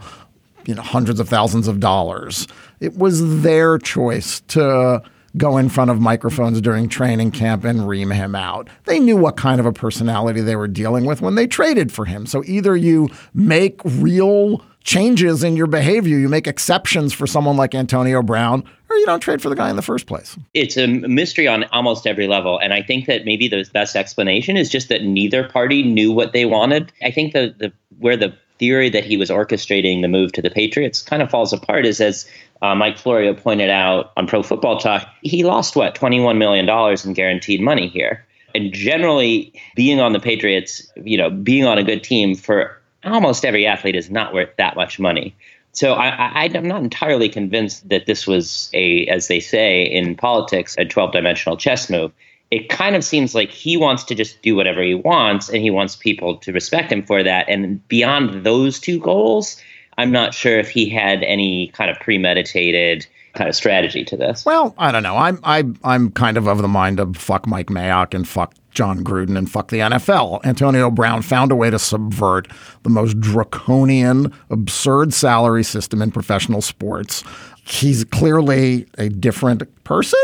you 0.66 0.76
know 0.76 0.82
hundreds 0.82 1.20
of 1.20 1.30
thousands 1.30 1.68
of 1.68 1.80
dollars. 1.80 2.48
It 2.80 2.98
was 2.98 3.42
their 3.42 3.78
choice 3.78 4.42
to 4.50 5.02
go 5.38 5.58
in 5.58 5.70
front 5.70 5.92
of 5.92 6.00
microphones 6.00 6.62
during 6.62 6.88
training 6.88 7.32
camp 7.32 7.66
and 7.66 7.88
ream 7.88 8.12
him 8.12 8.36
out. 8.36 8.70
They 8.86 9.00
knew 9.00 9.18
what 9.18 9.36
kind 9.36 9.60
of 9.60 9.66
a 9.66 9.74
personality 9.74 10.42
they 10.42 10.56
were 10.56 10.68
dealing 10.68 11.06
with 11.06 11.22
when 11.22 11.36
they 11.36 11.48
traded 11.48 11.92
for 11.92 12.06
him. 12.06 12.26
So 12.26 12.44
either 12.46 12.76
you 12.76 13.10
make 13.34 13.82
real 13.84 14.64
changes 14.86 15.44
in 15.44 15.58
your 15.58 15.68
behavior, 15.68 16.18
you 16.18 16.30
make 16.30 16.48
exceptions 16.48 17.12
for 17.12 17.28
someone 17.28 17.58
like 17.58 17.76
Antonio 17.76 18.22
Brown, 18.22 18.64
or 18.90 18.96
you 18.96 19.06
don't 19.06 19.20
trade 19.20 19.42
for 19.42 19.50
the 19.50 19.56
guy 19.56 19.70
in 19.70 19.76
the 19.76 19.82
first 19.82 20.06
place. 20.06 20.38
It's 20.54 20.78
a 20.78 20.88
mystery 20.88 21.48
on 21.48 21.66
almost 21.66 22.08
every 22.08 22.28
level. 22.28 22.60
And 22.60 22.72
I 22.72 22.84
think 22.84 23.08
that 23.08 23.26
maybe 23.26 23.48
the 23.48 23.68
best 23.74 23.96
explanation 23.96 24.56
is 24.56 24.70
just 24.70 24.88
that 24.90 25.04
neither 25.04 25.44
party 25.44 25.84
knew 25.84 26.14
what 26.14 26.32
they 26.32 26.46
wanted. 26.46 26.94
I 27.04 27.12
think 27.12 27.34
the, 27.34 27.54
the 27.58 27.74
where 28.00 28.16
the 28.16 28.34
theory 28.60 28.90
that 28.90 29.04
he 29.04 29.18
was 29.18 29.30
orchestrating 29.30 30.02
the 30.02 30.08
move 30.08 30.32
to 30.34 30.42
the 30.42 30.50
Patriots 30.50 31.02
kind 31.02 31.22
of 31.22 31.30
falls 31.30 31.52
apart 31.52 31.86
is 31.86 32.00
as 32.00 32.26
uh, 32.62 32.74
Mike 32.74 32.98
Florio 32.98 33.34
pointed 33.34 33.70
out 33.70 34.12
on 34.16 34.28
Pro 34.28 34.44
Football 34.44 34.80
Talk, 34.80 35.08
he 35.24 35.44
lost 35.44 35.76
what, 35.76 35.96
$21 35.96 36.38
million 36.38 36.70
in 37.04 37.14
guaranteed 37.14 37.60
money 37.60 37.88
here. 37.88 38.26
And 38.54 38.72
generally, 38.72 39.54
being 39.76 40.00
on 40.00 40.14
the 40.14 40.20
Patriots, 40.20 40.90
you 41.04 41.18
know, 41.18 41.30
being 41.30 41.66
on 41.66 41.78
a 41.78 41.84
good 41.84 42.04
team 42.04 42.36
for 42.36 42.80
almost 43.14 43.46
every 43.46 43.66
athlete 43.66 43.96
is 43.96 44.10
not 44.10 44.34
worth 44.34 44.56
that 44.58 44.76
much 44.76 45.00
money. 45.00 45.36
So 45.72 45.94
I, 45.94 46.46
I'm 46.46 46.68
not 46.68 46.82
entirely 46.82 47.28
convinced 47.28 47.90
that 47.90 48.06
this 48.06 48.26
was 48.26 48.70
a, 48.74 49.06
as 49.08 49.28
they 49.28 49.42
say 49.42 49.84
in 49.84 50.16
politics, 50.16 50.76
a 50.78 50.86
12-dimensional 50.86 51.58
chess 51.58 51.90
move. 51.90 52.14
It 52.50 52.70
kind 52.70 52.96
of 52.96 53.04
seems 53.04 53.36
like 53.36 53.50
he 53.50 53.76
wants 53.76 54.06
to 54.06 54.16
just 54.16 54.42
do 54.42 54.56
whatever 54.56 54.82
he 54.82 54.96
wants, 54.96 55.50
and 55.50 55.62
he 55.62 55.72
wants 55.72 55.96
people 55.98 56.38
to 56.38 56.54
respect 56.54 56.92
him 56.92 57.04
for 57.04 57.24
that. 57.24 57.50
And 57.50 57.86
beyond 57.90 58.46
those 58.46 58.80
two 58.80 59.00
goals, 59.00 59.62
I'm 59.98 60.12
not 60.12 60.34
sure 60.34 60.58
if 60.60 60.70
he 60.70 60.88
had 60.88 61.24
any 61.24 61.70
kind 61.74 61.92
of 61.92 62.00
premeditated 62.00 63.06
kind 63.36 63.50
of 63.50 63.56
strategy 63.56 64.04
to 64.06 64.18
this. 64.18 64.46
Well, 64.46 64.74
I 64.78 64.92
don't 64.92 65.04
know. 65.04 65.18
I'm 65.18 65.40
I 65.44 65.64
I'm 65.84 66.12
kind 66.12 66.38
of 66.38 66.48
of 66.48 66.62
the 66.62 66.68
mind 66.68 67.00
of 67.00 67.18
fuck 67.18 67.48
Mike 67.48 67.68
Mayock 67.68 68.14
and 68.14 68.28
fuck 68.28 68.54
Jon 68.72 69.04
Gruden 69.04 69.38
and 69.38 69.50
fuck 69.50 69.70
the 69.70 69.80
NFL. 69.80 70.44
Antonio 70.46 70.92
Brown 70.92 71.22
found 71.22 71.52
a 71.52 71.56
way 71.56 71.70
to 71.70 71.80
subvert 71.80 72.48
the 72.84 72.90
most 72.90 73.20
draconian, 73.20 74.34
absurd 74.50 75.14
salary 75.14 75.64
system 75.64 76.02
in 76.02 76.12
professional 76.12 76.62
sports. 76.62 77.24
He's 77.64 78.04
clearly 78.04 78.86
a 78.98 79.10
different 79.10 79.84
person, 79.84 80.20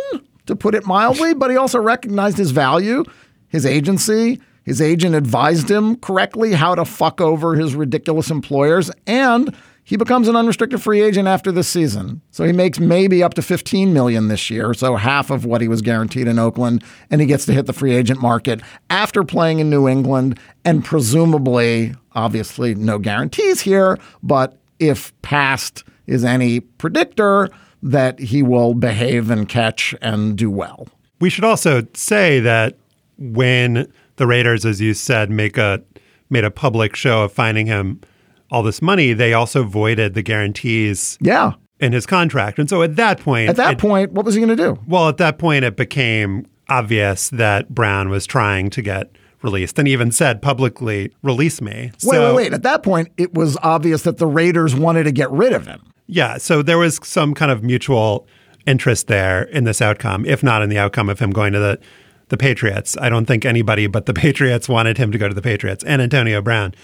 to 0.45 0.55
put 0.55 0.75
it 0.75 0.85
mildly, 0.85 1.33
but 1.33 1.49
he 1.49 1.57
also 1.57 1.79
recognized 1.79 2.37
his 2.37 2.51
value, 2.51 3.03
his 3.47 3.65
agency. 3.65 4.39
His 4.63 4.81
agent 4.81 5.15
advised 5.15 5.71
him 5.71 5.95
correctly 5.95 6.53
how 6.53 6.75
to 6.75 6.85
fuck 6.85 7.19
over 7.19 7.55
his 7.55 7.73
ridiculous 7.73 8.29
employers 8.29 8.91
and 9.07 9.55
he 9.83 9.97
becomes 9.97 10.27
an 10.27 10.35
unrestricted 10.35 10.81
free 10.81 11.01
agent 11.01 11.27
after 11.27 11.51
this 11.51 11.67
season. 11.67 12.21
So 12.31 12.43
he 12.43 12.51
makes 12.51 12.79
maybe 12.79 13.23
up 13.23 13.33
to 13.35 13.41
15 13.41 13.93
million 13.93 14.27
this 14.27 14.49
year, 14.49 14.73
so 14.73 14.95
half 14.95 15.29
of 15.29 15.45
what 15.45 15.61
he 15.61 15.67
was 15.67 15.81
guaranteed 15.81 16.27
in 16.27 16.39
Oakland, 16.39 16.83
and 17.09 17.19
he 17.19 17.27
gets 17.27 17.45
to 17.47 17.53
hit 17.53 17.65
the 17.65 17.73
free 17.73 17.95
agent 17.95 18.21
market 18.21 18.61
after 18.89 19.23
playing 19.23 19.59
in 19.59 19.69
New 19.69 19.87
England 19.87 20.39
and 20.63 20.85
presumably, 20.85 21.93
obviously 22.13 22.75
no 22.75 22.99
guarantees 22.99 23.61
here, 23.61 23.97
but 24.21 24.57
if 24.79 25.19
past 25.21 25.83
is 26.07 26.23
any 26.23 26.59
predictor 26.59 27.49
that 27.83 28.19
he 28.19 28.43
will 28.43 28.73
behave 28.73 29.31
and 29.31 29.49
catch 29.49 29.95
and 30.01 30.37
do 30.37 30.49
well. 30.49 30.87
We 31.19 31.29
should 31.29 31.43
also 31.43 31.87
say 31.93 32.39
that 32.39 32.77
when 33.17 33.91
the 34.17 34.27
Raiders 34.27 34.65
as 34.65 34.81
you 34.81 34.93
said 34.93 35.29
make 35.29 35.57
a 35.57 35.81
made 36.29 36.43
a 36.43 36.51
public 36.51 36.95
show 36.95 37.23
of 37.23 37.31
finding 37.31 37.65
him 37.65 38.01
all 38.51 38.63
this 38.63 38.81
money, 38.81 39.13
they 39.13 39.33
also 39.33 39.63
voided 39.63 40.13
the 40.13 40.21
guarantees 40.21 41.17
Yeah. 41.21 41.53
in 41.79 41.93
his 41.93 42.05
contract. 42.05 42.59
And 42.59 42.69
so 42.69 42.83
at 42.83 42.95
that 42.97 43.19
point, 43.19 43.49
At 43.49 43.55
that 43.55 43.73
it- 43.73 43.77
point, 43.79 44.11
what 44.11 44.25
was 44.25 44.35
he 44.35 44.41
going 44.41 44.55
to 44.55 44.61
do? 44.61 44.77
well, 44.87 45.07
at 45.09 45.17
that 45.17 45.37
point, 45.37 45.63
it 45.65 45.75
became 45.77 46.45
obvious 46.69 47.29
that 47.29 47.69
Brown 47.69 48.09
was 48.09 48.25
trying 48.25 48.69
to 48.71 48.81
get 48.81 49.11
released 49.41 49.79
and 49.79 49.87
even 49.87 50.11
said 50.11 50.41
publicly, 50.41 51.11
release 51.23 51.61
me. 51.61 51.91
Wait, 52.03 52.19
wait, 52.19 52.35
wait. 52.35 52.53
At 52.53 52.63
that 52.63 52.83
point, 52.83 53.07
it 53.17 53.33
was 53.33 53.57
obvious 53.63 54.03
that 54.03 54.17
the 54.17 54.27
Raiders 54.27 54.75
wanted 54.75 55.03
to 55.05 55.11
get 55.11 55.31
rid 55.31 55.51
of 55.53 55.65
him. 55.65 55.81
Yeah. 56.07 56.37
So 56.37 56.61
there 56.61 56.77
was 56.77 56.99
some 57.03 57.33
kind 57.33 57.51
of 57.51 57.63
mutual 57.63 58.27
interest 58.67 59.07
there 59.07 59.43
in 59.43 59.63
this 59.63 59.81
outcome, 59.81 60.25
if 60.25 60.43
not 60.43 60.61
in 60.61 60.69
the 60.69 60.77
outcome 60.77 61.09
of 61.09 61.19
him 61.19 61.31
going 61.31 61.53
to 61.53 61.59
the, 61.59 61.79
the 62.29 62.37
Patriots. 62.37 62.95
I 63.01 63.09
don't 63.09 63.25
think 63.25 63.43
anybody 63.45 63.87
but 63.87 64.05
the 64.05 64.13
Patriots 64.25 64.69
wanted 64.69 64.97
him 64.97 65.11
to 65.11 65.17
go 65.17 65.27
to 65.27 65.33
the 65.33 65.41
Patriots 65.41 65.83
and 65.83 66.01
Antonio 66.01 66.41
Brown. 66.41 66.75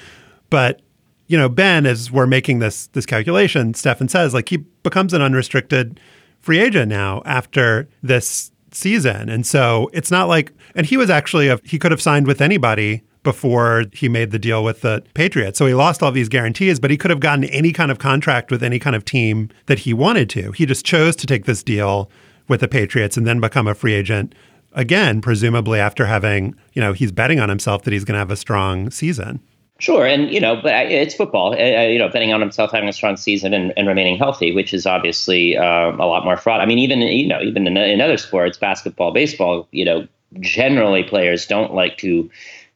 But, 0.49 0.81
you 1.27 1.37
know, 1.37 1.49
Ben, 1.49 1.85
as 1.85 2.11
we're 2.11 2.27
making 2.27 2.59
this 2.59 2.87
this 2.87 3.05
calculation, 3.05 3.73
Stefan 3.73 4.07
says 4.07 4.33
like 4.33 4.49
he 4.49 4.57
becomes 4.57 5.13
an 5.13 5.21
unrestricted 5.21 5.99
free 6.39 6.59
agent 6.59 6.89
now 6.89 7.21
after 7.25 7.87
this 8.01 8.51
season. 8.71 9.29
And 9.29 9.45
so 9.45 9.89
it's 9.93 10.11
not 10.11 10.27
like 10.27 10.53
and 10.75 10.85
he 10.85 10.97
was 10.97 11.09
actually 11.09 11.47
a, 11.47 11.59
he 11.63 11.79
could 11.79 11.91
have 11.91 12.01
signed 12.01 12.27
with 12.27 12.41
anybody 12.41 13.03
before 13.23 13.83
he 13.91 14.07
made 14.07 14.31
the 14.31 14.39
deal 14.39 14.63
with 14.63 14.81
the 14.81 15.03
Patriots. 15.13 15.59
So 15.59 15.65
he 15.65 15.73
lost 15.73 16.01
all 16.01 16.13
these 16.13 16.29
guarantees, 16.29 16.79
but 16.79 16.89
he 16.89 16.97
could 16.97 17.11
have 17.11 17.19
gotten 17.19 17.43
any 17.45 17.73
kind 17.73 17.91
of 17.91 17.99
contract 17.99 18.51
with 18.51 18.63
any 18.63 18.79
kind 18.79 18.95
of 18.95 19.03
team 19.03 19.49
that 19.65 19.79
he 19.79 19.93
wanted 19.93 20.29
to. 20.29 20.53
He 20.53 20.65
just 20.65 20.85
chose 20.85 21.15
to 21.17 21.27
take 21.27 21.45
this 21.45 21.61
deal 21.61 22.09
with 22.47 22.61
the 22.61 22.69
Patriots 22.69 23.17
and 23.17 23.27
then 23.27 23.41
become 23.41 23.67
a 23.67 23.75
free 23.75 23.93
agent 23.93 24.33
again, 24.71 25.19
presumably 25.19 25.79
after 25.79 26.05
having, 26.05 26.55
you 26.73 26.81
know, 26.81 26.93
he's 26.93 27.11
betting 27.11 27.39
on 27.39 27.49
himself 27.49 27.83
that 27.83 27.91
he's 27.91 28.05
going 28.05 28.13
to 28.13 28.19
have 28.19 28.31
a 28.31 28.37
strong 28.37 28.89
season. 28.91 29.41
Sure, 29.79 30.07
and 30.07 30.31
you 30.31 30.39
know, 30.39 30.55
but 30.55 30.73
it's 30.91 31.13
football. 31.13 31.55
You 31.55 31.99
know, 31.99 32.09
betting 32.09 32.33
on 32.33 32.41
himself 32.41 32.71
having 32.71 32.89
a 32.89 32.93
strong 32.93 33.15
season 33.15 33.53
and, 33.53 33.73
and 33.77 33.87
remaining 33.87 34.17
healthy, 34.17 34.51
which 34.51 34.73
is 34.73 34.87
obviously 34.87 35.55
um, 35.55 35.99
a 35.99 36.07
lot 36.07 36.25
more 36.25 36.35
fraud. 36.35 36.61
I 36.61 36.65
mean, 36.65 36.79
even 36.79 36.99
you 37.01 37.27
know, 37.27 37.41
even 37.41 37.67
in, 37.67 37.77
in 37.77 38.01
other 38.01 38.17
sports, 38.17 38.57
basketball, 38.57 39.11
baseball, 39.11 39.67
you 39.71 39.85
know, 39.85 40.07
generally 40.39 41.03
players 41.03 41.45
don't 41.45 41.75
like 41.75 41.97
to 41.99 42.29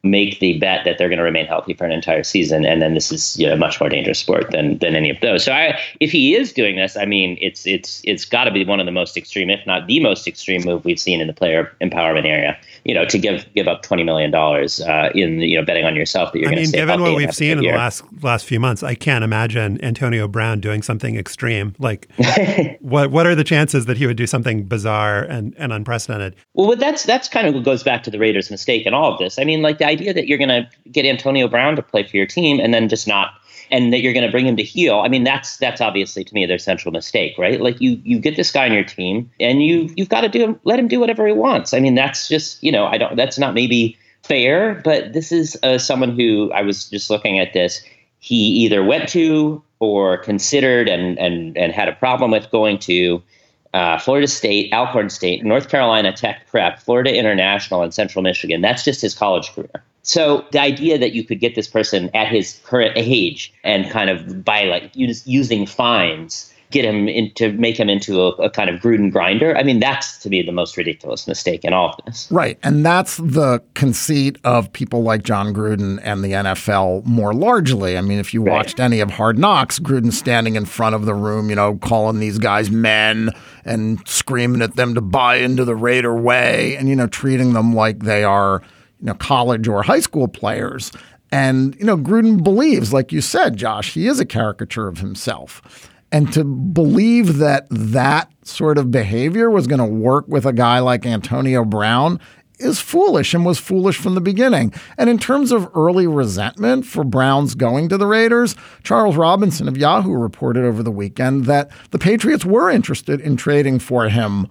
make 0.04 0.40
the 0.40 0.58
bet 0.58 0.84
that 0.84 0.98
they're 0.98 1.08
going 1.08 1.18
to 1.18 1.24
remain 1.24 1.46
healthy 1.46 1.74
for 1.74 1.84
an 1.84 1.92
entire 1.92 2.24
season, 2.24 2.64
and 2.64 2.82
then 2.82 2.94
this 2.94 3.12
is 3.12 3.38
you 3.38 3.46
know, 3.46 3.52
a 3.52 3.56
much 3.56 3.80
more 3.80 3.88
dangerous 3.88 4.18
sport 4.18 4.50
than 4.50 4.78
than 4.78 4.96
any 4.96 5.10
of 5.10 5.20
those. 5.20 5.44
So, 5.44 5.52
I, 5.52 5.78
if 6.00 6.10
he 6.10 6.34
is 6.34 6.52
doing 6.52 6.76
this, 6.76 6.96
I 6.96 7.04
mean, 7.04 7.38
it's 7.40 7.66
it's 7.66 8.02
it's 8.04 8.24
got 8.24 8.44
to 8.44 8.50
be 8.50 8.64
one 8.64 8.80
of 8.80 8.86
the 8.86 8.92
most 8.92 9.16
extreme, 9.16 9.50
if 9.50 9.64
not 9.66 9.86
the 9.86 10.00
most 10.00 10.26
extreme 10.26 10.64
move 10.64 10.84
we've 10.84 10.98
seen 10.98 11.20
in 11.20 11.26
the 11.26 11.32
player 11.32 11.72
empowerment 11.80 12.26
area. 12.26 12.58
You 12.84 12.94
know, 12.94 13.04
to 13.04 13.18
give 13.18 13.46
give 13.54 13.68
up 13.68 13.82
twenty 13.82 14.02
million 14.02 14.30
dollars 14.30 14.80
uh, 14.80 15.10
in 15.14 15.40
you 15.40 15.58
know 15.58 15.64
betting 15.64 15.84
on 15.84 15.94
yourself 15.94 16.32
that 16.32 16.38
you're 16.38 16.48
I 16.48 16.52
going 16.52 16.56
to 16.56 16.62
mean, 16.62 16.68
stay 16.68 16.78
given 16.78 17.00
what 17.00 17.14
we've 17.14 17.34
seen 17.34 17.58
in 17.58 17.64
the 17.64 17.72
last 17.72 18.02
last 18.22 18.44
few 18.44 18.58
months, 18.58 18.82
I 18.82 18.94
can't 18.94 19.22
imagine 19.22 19.82
Antonio 19.84 20.26
Brown 20.26 20.60
doing 20.60 20.82
something 20.82 21.16
extreme. 21.16 21.74
Like, 21.78 22.08
what 22.80 23.12
what 23.12 23.26
are 23.26 23.36
the 23.36 23.44
chances 23.44 23.86
that 23.86 23.96
he 23.96 24.06
would 24.06 24.16
do 24.16 24.26
something 24.26 24.64
bizarre 24.64 25.22
and, 25.22 25.54
and 25.58 25.72
unprecedented? 25.72 26.34
Well, 26.54 26.76
that's 26.76 27.04
that's 27.04 27.28
kind 27.28 27.46
of 27.46 27.54
what 27.54 27.64
goes 27.64 27.82
back 27.82 28.02
to 28.04 28.10
the 28.10 28.18
Raiders' 28.18 28.50
mistake 28.50 28.84
in 28.84 28.94
all 28.94 29.12
of 29.12 29.18
this. 29.18 29.38
I 29.38 29.44
mean, 29.44 29.62
like 29.62 29.78
the 29.78 29.91
idea 29.92 30.12
that 30.14 30.26
you're 30.26 30.38
going 30.38 30.48
to 30.48 30.68
get 30.90 31.06
Antonio 31.06 31.48
Brown 31.48 31.76
to 31.76 31.82
play 31.82 32.02
for 32.02 32.16
your 32.16 32.26
team 32.26 32.60
and 32.60 32.72
then 32.72 32.88
just 32.88 33.06
not, 33.06 33.34
and 33.70 33.92
that 33.92 34.00
you're 34.00 34.12
going 34.12 34.26
to 34.26 34.30
bring 34.30 34.46
him 34.46 34.56
to 34.56 34.62
heel. 34.62 35.00
I 35.00 35.08
mean, 35.08 35.24
that's 35.24 35.56
that's 35.58 35.80
obviously 35.80 36.24
to 36.24 36.34
me 36.34 36.46
their 36.46 36.58
central 36.58 36.92
mistake, 36.92 37.36
right? 37.38 37.60
Like 37.60 37.80
you 37.80 38.00
you 38.04 38.18
get 38.18 38.36
this 38.36 38.50
guy 38.50 38.66
on 38.66 38.72
your 38.72 38.84
team 38.84 39.30
and 39.40 39.62
you 39.62 39.92
you've 39.96 40.08
got 40.08 40.22
to 40.22 40.28
do 40.28 40.40
him, 40.40 40.60
let 40.64 40.78
him 40.78 40.88
do 40.88 41.00
whatever 41.00 41.26
he 41.26 41.32
wants. 41.32 41.72
I 41.72 41.80
mean, 41.80 41.94
that's 41.94 42.28
just 42.28 42.62
you 42.62 42.72
know 42.72 42.86
I 42.86 42.98
don't 42.98 43.16
that's 43.16 43.38
not 43.38 43.54
maybe 43.54 43.96
fair, 44.22 44.80
but 44.84 45.12
this 45.12 45.32
is 45.32 45.58
uh, 45.62 45.78
someone 45.78 46.16
who 46.16 46.50
I 46.52 46.62
was 46.62 46.88
just 46.88 47.10
looking 47.10 47.38
at 47.38 47.52
this. 47.52 47.84
He 48.18 48.36
either 48.64 48.84
went 48.84 49.08
to 49.10 49.62
or 49.80 50.18
considered 50.18 50.88
and 50.88 51.18
and 51.18 51.56
and 51.56 51.72
had 51.72 51.88
a 51.88 51.92
problem 51.92 52.30
with 52.30 52.50
going 52.50 52.78
to 52.80 53.22
uh, 53.74 53.98
Florida 53.98 54.26
State, 54.26 54.72
Alcorn 54.72 55.10
State, 55.10 55.44
North 55.44 55.68
Carolina 55.68 56.12
Tech 56.12 56.46
Prep, 56.48 56.80
Florida 56.80 57.16
International, 57.16 57.82
and 57.82 57.92
Central 57.94 58.22
Michigan. 58.22 58.60
That's 58.60 58.84
just 58.84 59.00
his 59.00 59.14
college 59.14 59.52
career. 59.54 59.82
So 60.02 60.44
the 60.50 60.60
idea 60.60 60.98
that 60.98 61.12
you 61.12 61.24
could 61.24 61.40
get 61.40 61.54
this 61.54 61.68
person 61.68 62.10
at 62.12 62.28
his 62.28 62.60
current 62.64 62.92
age 62.96 63.52
and 63.62 63.88
kind 63.88 64.10
of 64.10 64.44
by 64.44 64.64
like 64.64 64.90
us- 64.96 65.26
using 65.26 65.64
fines 65.64 66.51
get 66.72 66.84
him 66.84 67.08
into 67.08 67.52
make 67.52 67.78
him 67.78 67.88
into 67.88 68.20
a, 68.20 68.28
a 68.32 68.50
kind 68.50 68.70
of 68.70 68.80
Gruden 68.80 69.12
grinder. 69.12 69.56
I 69.56 69.62
mean, 69.62 69.78
that's 69.78 70.18
to 70.18 70.28
me 70.28 70.42
the 70.42 70.52
most 70.52 70.76
ridiculous 70.76 71.28
mistake 71.28 71.64
in 71.64 71.72
all 71.72 71.90
of 71.90 72.04
this. 72.04 72.28
Right. 72.30 72.58
And 72.62 72.84
that's 72.84 73.18
the 73.18 73.62
conceit 73.74 74.38
of 74.44 74.72
people 74.72 75.02
like 75.02 75.22
Jon 75.22 75.54
Gruden 75.54 76.00
and 76.02 76.24
the 76.24 76.32
NFL 76.32 77.04
more 77.04 77.32
largely. 77.34 77.96
I 77.96 78.00
mean, 78.00 78.18
if 78.18 78.34
you 78.34 78.42
watched 78.42 78.80
any 78.80 79.00
of 79.00 79.10
Hard 79.10 79.38
Knocks, 79.38 79.78
Gruden 79.78 80.12
standing 80.12 80.56
in 80.56 80.64
front 80.64 80.94
of 80.94 81.04
the 81.04 81.14
room, 81.14 81.50
you 81.50 81.56
know, 81.56 81.76
calling 81.76 82.18
these 82.18 82.38
guys 82.38 82.70
men 82.70 83.30
and 83.64 84.06
screaming 84.08 84.62
at 84.62 84.76
them 84.76 84.94
to 84.94 85.00
buy 85.00 85.36
into 85.36 85.64
the 85.64 85.76
Raider 85.76 86.14
way 86.14 86.76
and, 86.76 86.88
you 86.88 86.96
know, 86.96 87.06
treating 87.06 87.52
them 87.52 87.74
like 87.74 88.00
they 88.00 88.24
are, 88.24 88.62
you 89.00 89.06
know, 89.06 89.14
college 89.14 89.68
or 89.68 89.82
high 89.82 90.00
school 90.00 90.26
players. 90.26 90.90
And, 91.30 91.74
you 91.76 91.86
know, 91.86 91.96
Gruden 91.96 92.44
believes, 92.44 92.92
like 92.92 93.10
you 93.10 93.22
said, 93.22 93.56
Josh, 93.56 93.94
he 93.94 94.06
is 94.06 94.20
a 94.20 94.26
caricature 94.26 94.86
of 94.86 94.98
himself. 94.98 95.90
And 96.12 96.32
to 96.34 96.44
believe 96.44 97.38
that 97.38 97.66
that 97.70 98.30
sort 98.46 98.78
of 98.78 98.90
behavior 98.90 99.50
was 99.50 99.66
going 99.66 99.78
to 99.78 99.84
work 99.86 100.28
with 100.28 100.44
a 100.44 100.52
guy 100.52 100.78
like 100.78 101.06
Antonio 101.06 101.64
Brown 101.64 102.20
is 102.58 102.78
foolish 102.80 103.34
and 103.34 103.44
was 103.44 103.58
foolish 103.58 103.96
from 103.96 104.14
the 104.14 104.20
beginning. 104.20 104.72
And 104.96 105.10
in 105.10 105.18
terms 105.18 105.52
of 105.52 105.68
early 105.74 106.06
resentment 106.06 106.86
for 106.86 107.02
Brown's 107.02 107.54
going 107.54 107.88
to 107.88 107.98
the 107.98 108.06
Raiders, 108.06 108.54
Charles 108.82 109.16
Robinson 109.16 109.68
of 109.68 109.76
Yahoo 109.76 110.12
reported 110.12 110.64
over 110.64 110.82
the 110.82 110.90
weekend 110.90 111.46
that 111.46 111.70
the 111.90 111.98
Patriots 111.98 112.44
were 112.44 112.70
interested 112.70 113.20
in 113.20 113.36
trading 113.36 113.78
for 113.78 114.08
him 114.08 114.48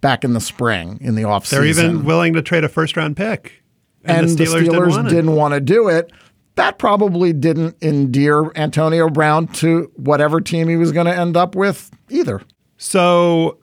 back 0.00 0.24
in 0.24 0.34
the 0.34 0.40
spring 0.40 0.98
in 1.00 1.14
the 1.14 1.22
offseason. 1.22 1.50
They're 1.50 1.66
even 1.66 2.04
willing 2.04 2.34
to 2.34 2.42
trade 2.42 2.64
a 2.64 2.68
first 2.68 2.96
round 2.96 3.16
pick. 3.16 3.62
and, 4.04 4.28
the 4.28 4.44
Steelers, 4.44 4.64
didn't 4.64 4.88
want 4.88 5.08
didn't 5.08 5.34
want 5.34 5.54
to 5.54 5.60
do 5.60 5.88
it. 5.88 6.12
That 6.58 6.76
probably 6.76 7.32
didn't 7.32 7.76
endear 7.80 8.50
Antonio 8.56 9.08
Brown 9.08 9.46
to 9.46 9.92
whatever 9.94 10.40
team 10.40 10.66
he 10.66 10.74
was 10.74 10.90
going 10.90 11.06
to 11.06 11.16
end 11.16 11.36
up 11.36 11.54
with 11.54 11.88
either. 12.08 12.42
So 12.78 13.58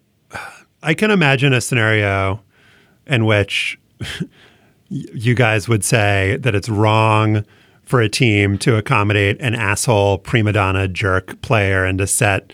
I 0.81 0.93
can 0.93 1.11
imagine 1.11 1.51
a 1.51 1.59
scenario 1.59 2.41
in 3.05 3.25
which 3.25 3.77
you 4.89 5.35
guys 5.35 5.67
would 5.67 5.83
say 5.83 6.37
that 6.39 6.55
it's 6.55 6.69
wrong 6.69 7.43
for 7.83 7.99
a 7.99 8.07
team 8.07 8.57
to 8.59 8.77
accommodate 8.77 9.41
an 9.41 9.55
asshole 9.55 10.19
prima 10.19 10.53
donna 10.53 10.87
jerk 10.87 11.41
player 11.41 11.83
and 11.83 11.97
to 11.97 12.07
set 12.07 12.53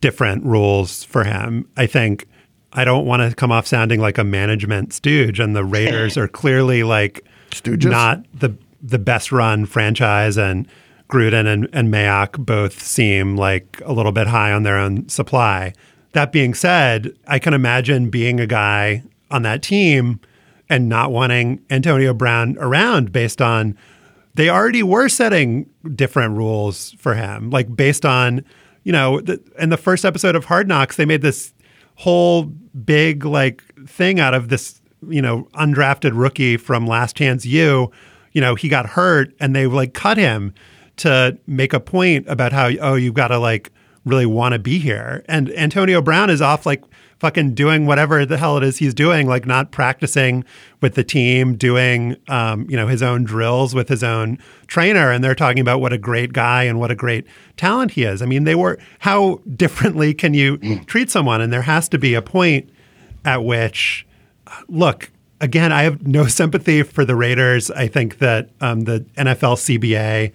different 0.00 0.44
rules 0.44 1.04
for 1.04 1.22
him. 1.22 1.68
I 1.76 1.86
think 1.86 2.26
I 2.72 2.84
don't 2.84 3.06
want 3.06 3.22
to 3.22 3.36
come 3.36 3.52
off 3.52 3.68
sounding 3.68 4.00
like 4.00 4.18
a 4.18 4.24
management 4.24 4.92
stooge 4.92 5.38
and 5.38 5.54
the 5.54 5.64
Raiders 5.64 6.16
are 6.18 6.26
clearly 6.26 6.82
like 6.82 7.24
Stooges? 7.52 7.88
not 7.88 8.24
the 8.34 8.56
the 8.82 8.98
best 8.98 9.32
run 9.32 9.66
franchise 9.66 10.36
and 10.36 10.68
Gruden 11.08 11.46
and, 11.46 11.68
and 11.72 11.92
Mayock 11.92 12.44
both 12.44 12.82
seem 12.82 13.36
like 13.36 13.80
a 13.84 13.92
little 13.92 14.12
bit 14.12 14.26
high 14.26 14.52
on 14.52 14.64
their 14.64 14.76
own 14.76 15.08
supply. 15.08 15.72
That 16.12 16.32
being 16.32 16.54
said, 16.54 17.12
I 17.28 17.38
can 17.38 17.54
imagine 17.54 18.10
being 18.10 18.40
a 18.40 18.46
guy 18.46 19.02
on 19.30 19.42
that 19.42 19.62
team 19.62 20.20
and 20.68 20.88
not 20.88 21.12
wanting 21.12 21.62
Antonio 21.70 22.12
Brown 22.12 22.56
around 22.58 23.12
based 23.12 23.40
on 23.40 23.76
they 24.34 24.50
already 24.50 24.82
were 24.82 25.08
setting 25.08 25.68
different 25.94 26.36
rules 26.36 26.92
for 26.98 27.14
him, 27.14 27.50
like 27.50 27.74
based 27.74 28.04
on, 28.04 28.44
you 28.84 28.92
know, 28.92 29.20
the, 29.20 29.40
in 29.58 29.70
the 29.70 29.78
first 29.78 30.04
episode 30.04 30.36
of 30.36 30.44
Hard 30.44 30.68
Knocks, 30.68 30.96
they 30.96 31.06
made 31.06 31.22
this 31.22 31.54
whole 31.94 32.42
big 32.42 33.24
like 33.24 33.62
thing 33.86 34.20
out 34.20 34.34
of 34.34 34.48
this, 34.48 34.80
you 35.08 35.22
know, 35.22 35.48
undrafted 35.54 36.12
rookie 36.14 36.58
from 36.58 36.86
Last 36.86 37.16
Chance 37.16 37.46
U. 37.46 37.90
You 38.36 38.42
know, 38.42 38.54
he 38.54 38.68
got 38.68 38.84
hurt 38.90 39.34
and 39.40 39.56
they 39.56 39.66
like 39.66 39.94
cut 39.94 40.18
him 40.18 40.52
to 40.98 41.38
make 41.46 41.72
a 41.72 41.80
point 41.80 42.26
about 42.28 42.52
how, 42.52 42.68
oh, 42.80 42.94
you've 42.94 43.14
got 43.14 43.28
to 43.28 43.38
like 43.38 43.72
really 44.04 44.26
want 44.26 44.52
to 44.52 44.58
be 44.58 44.78
here. 44.78 45.24
And 45.26 45.50
Antonio 45.52 46.02
Brown 46.02 46.28
is 46.28 46.42
off 46.42 46.66
like 46.66 46.84
fucking 47.18 47.54
doing 47.54 47.86
whatever 47.86 48.26
the 48.26 48.36
hell 48.36 48.58
it 48.58 48.62
is 48.62 48.76
he's 48.76 48.92
doing, 48.92 49.26
like 49.26 49.46
not 49.46 49.70
practicing 49.70 50.44
with 50.82 50.96
the 50.96 51.04
team, 51.04 51.56
doing 51.56 52.16
um, 52.28 52.68
you 52.68 52.76
know 52.76 52.86
his 52.86 53.02
own 53.02 53.24
drills 53.24 53.74
with 53.74 53.88
his 53.88 54.04
own 54.04 54.38
trainer, 54.66 55.10
and 55.10 55.24
they're 55.24 55.34
talking 55.34 55.60
about 55.60 55.80
what 55.80 55.92
a 55.92 55.98
great 55.98 56.32
guy 56.32 56.64
and 56.64 56.78
what 56.78 56.90
a 56.90 56.94
great 56.94 57.26
talent 57.56 57.92
he 57.92 58.02
is. 58.02 58.20
I 58.22 58.26
mean, 58.26 58.44
they 58.44 58.54
were 58.54 58.78
how 58.98 59.40
differently 59.56 60.14
can 60.14 60.34
you 60.34 60.58
treat 60.86 61.10
someone? 61.10 61.40
And 61.40 61.52
there 61.52 61.62
has 61.62 61.88
to 61.90 61.98
be 61.98 62.14
a 62.14 62.22
point 62.22 62.70
at 63.24 63.44
which, 63.44 64.06
look. 64.68 65.10
Again, 65.40 65.72
I 65.72 65.82
have 65.82 66.06
no 66.06 66.26
sympathy 66.26 66.82
for 66.82 67.04
the 67.04 67.16
Raiders. 67.16 67.70
I 67.70 67.88
think 67.88 68.18
that 68.18 68.50
um, 68.60 68.82
the 68.82 69.00
NFL 69.16 69.56
CBA 69.56 70.32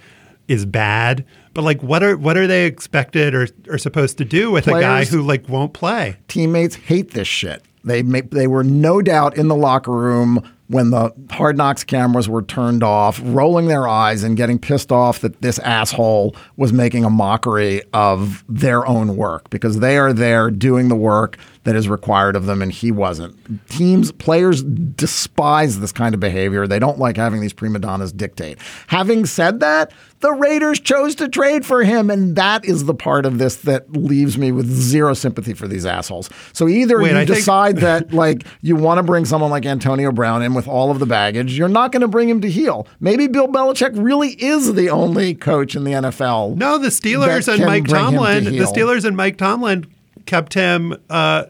is 0.48 0.66
bad. 0.66 1.26
But 1.54 1.64
like, 1.64 1.82
what 1.84 2.04
are 2.04 2.18
what 2.18 2.38
are 2.38 2.48
they 2.48 2.66
expected 2.66 3.36
or, 3.36 3.48
or 3.68 3.78
supposed 3.78 4.18
to 4.20 4.26
do 4.26 4.52
with 4.52 4.66
Players, 4.66 4.80
a 4.80 4.82
guy 4.82 5.06
who 5.06 5.22
like 5.22 5.48
won't 5.50 5.74
play? 5.74 6.18
Teammates 6.28 6.76
hate 6.76 7.12
this 7.12 7.28
shit. 7.28 7.64
They 7.84 8.02
they 8.02 8.48
were 8.48 8.64
no 8.64 9.02
doubt 9.02 9.38
in 9.38 9.48
the 9.48 9.56
locker 9.56 9.92
room 9.92 10.48
when 10.72 10.90
the 10.92 11.14
hard 11.32 11.58
knocks 11.58 11.84
cameras 11.84 12.30
were 12.30 12.42
turned 12.42 12.82
off, 12.82 13.20
rolling 13.24 13.68
their 13.68 13.88
eyes 13.88 14.24
and 14.24 14.38
getting 14.38 14.58
pissed 14.58 14.92
off 14.92 15.20
that 15.20 15.42
this 15.42 15.60
asshole 15.60 16.34
was 16.56 16.72
making 16.72 17.04
a 17.04 17.10
mockery 17.10 17.82
of 17.92 18.46
their 18.48 18.88
own 18.88 19.18
work 19.18 19.50
because 19.50 19.80
they 19.80 19.98
are 19.98 20.14
there 20.14 20.50
doing 20.50 20.88
the 20.88 20.96
work 20.96 21.38
that 21.64 21.76
is 21.76 21.88
required 21.88 22.36
of 22.36 22.46
them 22.46 22.62
and 22.62 22.72
he 22.72 22.92
wasn't. 22.92 23.36
Teams, 23.70 24.12
players 24.12 24.64
despise 24.64 25.80
this 25.80 25.92
kind 25.92 26.14
of 26.14 26.20
behavior. 26.20 26.66
They 26.66 26.80
don't 26.80 26.98
like 26.98 27.18
having 27.18 27.40
these 27.42 27.54
prima 27.54 27.80
donnas 27.80 28.12
dictate. 28.12 28.58
Having 28.88 29.28
said 29.28 29.60
that, 29.60 29.92
the 30.22 30.32
Raiders 30.32 30.80
chose 30.80 31.16
to 31.16 31.28
trade 31.28 31.66
for 31.66 31.84
him 31.84 32.10
and 32.10 32.36
that 32.36 32.66
is 32.66 32.86
the 32.86 32.94
part 32.94 33.26
of 33.26 33.38
this 33.38 33.58
that 33.58 33.92
leaves 33.94 34.38
me 34.38 34.52
with 34.52 34.68
zero 34.68 35.14
sympathy 35.14 35.54
for 35.54 35.68
these 35.68 35.86
assholes. 35.86 36.30
So 36.54 36.68
either 36.68 37.00
Wait, 37.00 37.12
you 37.12 37.18
I 37.18 37.26
think- 37.26 37.38
decide 37.38 37.78
that 37.78 38.12
like 38.14 38.44
you 38.62 38.76
want 38.76 38.98
to 38.98 39.04
bring 39.04 39.26
someone 39.26 39.52
like 39.52 39.66
Antonio 39.66 40.12
Brown 40.12 40.42
in 40.42 40.54
with 40.54 40.68
all 40.68 40.90
of 40.92 41.00
the 41.00 41.06
baggage, 41.06 41.58
you're 41.58 41.68
not 41.68 41.92
going 41.92 42.02
to 42.02 42.08
bring 42.08 42.30
him 42.30 42.42
to 42.42 42.50
heel. 42.50 42.88
Maybe 43.00 43.28
Bill 43.28 43.48
Belichick 43.48 43.92
really 43.96 44.30
is 44.32 44.74
the 44.74 44.90
only 44.90 45.36
coach 45.36 45.76
in 45.76 45.84
the 45.84 45.92
NFL. 45.92 46.56
No, 46.56 46.78
the 46.78 46.90
Steelers 46.90 47.48
and 47.52 47.66
Mike 47.66 47.82
him 47.82 47.86
to 47.86 47.92
Tomlin, 47.92 48.44
the. 48.46 48.52
Steelers 48.66 49.06
and 49.06 49.16
Mike 49.16 49.38
Tomlin 49.38 49.86
kept 50.32 50.54
him 50.54 50.96
uh, 51.10 51.44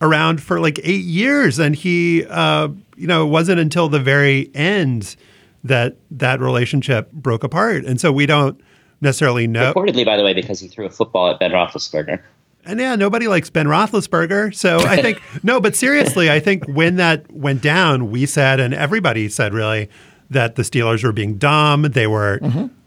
around 0.00 0.42
for 0.42 0.58
like 0.58 0.80
eight 0.82 1.04
years, 1.04 1.58
and 1.58 1.74
he, 1.76 2.24
uh, 2.24 2.68
you 2.96 3.06
know, 3.06 3.26
it 3.26 3.28
wasn't 3.28 3.60
until 3.60 3.90
the 3.90 4.00
very 4.00 4.50
end 4.54 5.14
that 5.62 5.98
that 6.10 6.40
relationship 6.40 7.12
broke 7.12 7.44
apart, 7.44 7.84
and 7.84 8.00
so 8.00 8.10
we 8.10 8.24
don't 8.24 8.58
necessarily 9.02 9.46
know. 9.46 9.74
Reportedly, 9.74 10.06
by 10.06 10.16
the 10.16 10.24
way, 10.24 10.32
because 10.32 10.58
he 10.58 10.68
threw 10.68 10.86
a 10.86 10.90
football 10.90 11.30
at 11.30 11.38
Ben 11.38 11.50
Roethlisberger. 11.50 12.22
And 12.64 12.80
yeah, 12.80 12.96
nobody 12.96 13.28
likes 13.28 13.50
Ben 13.50 13.66
Roethlisberger. 13.66 14.54
So 14.54 14.78
I 14.78 15.02
think 15.02 15.20
no, 15.42 15.60
but 15.60 15.76
seriously, 15.76 16.30
I 16.30 16.40
think 16.40 16.64
when 16.64 16.96
that 16.96 17.30
went 17.30 17.60
down, 17.60 18.10
we 18.10 18.24
said, 18.24 18.58
and 18.58 18.72
everybody 18.72 19.28
said 19.28 19.52
really, 19.52 19.90
that 20.30 20.54
the 20.54 20.62
Steelers 20.62 21.04
were 21.04 21.12
being 21.12 21.36
dumb. 21.36 21.82
They 21.82 22.06
were 22.06 22.40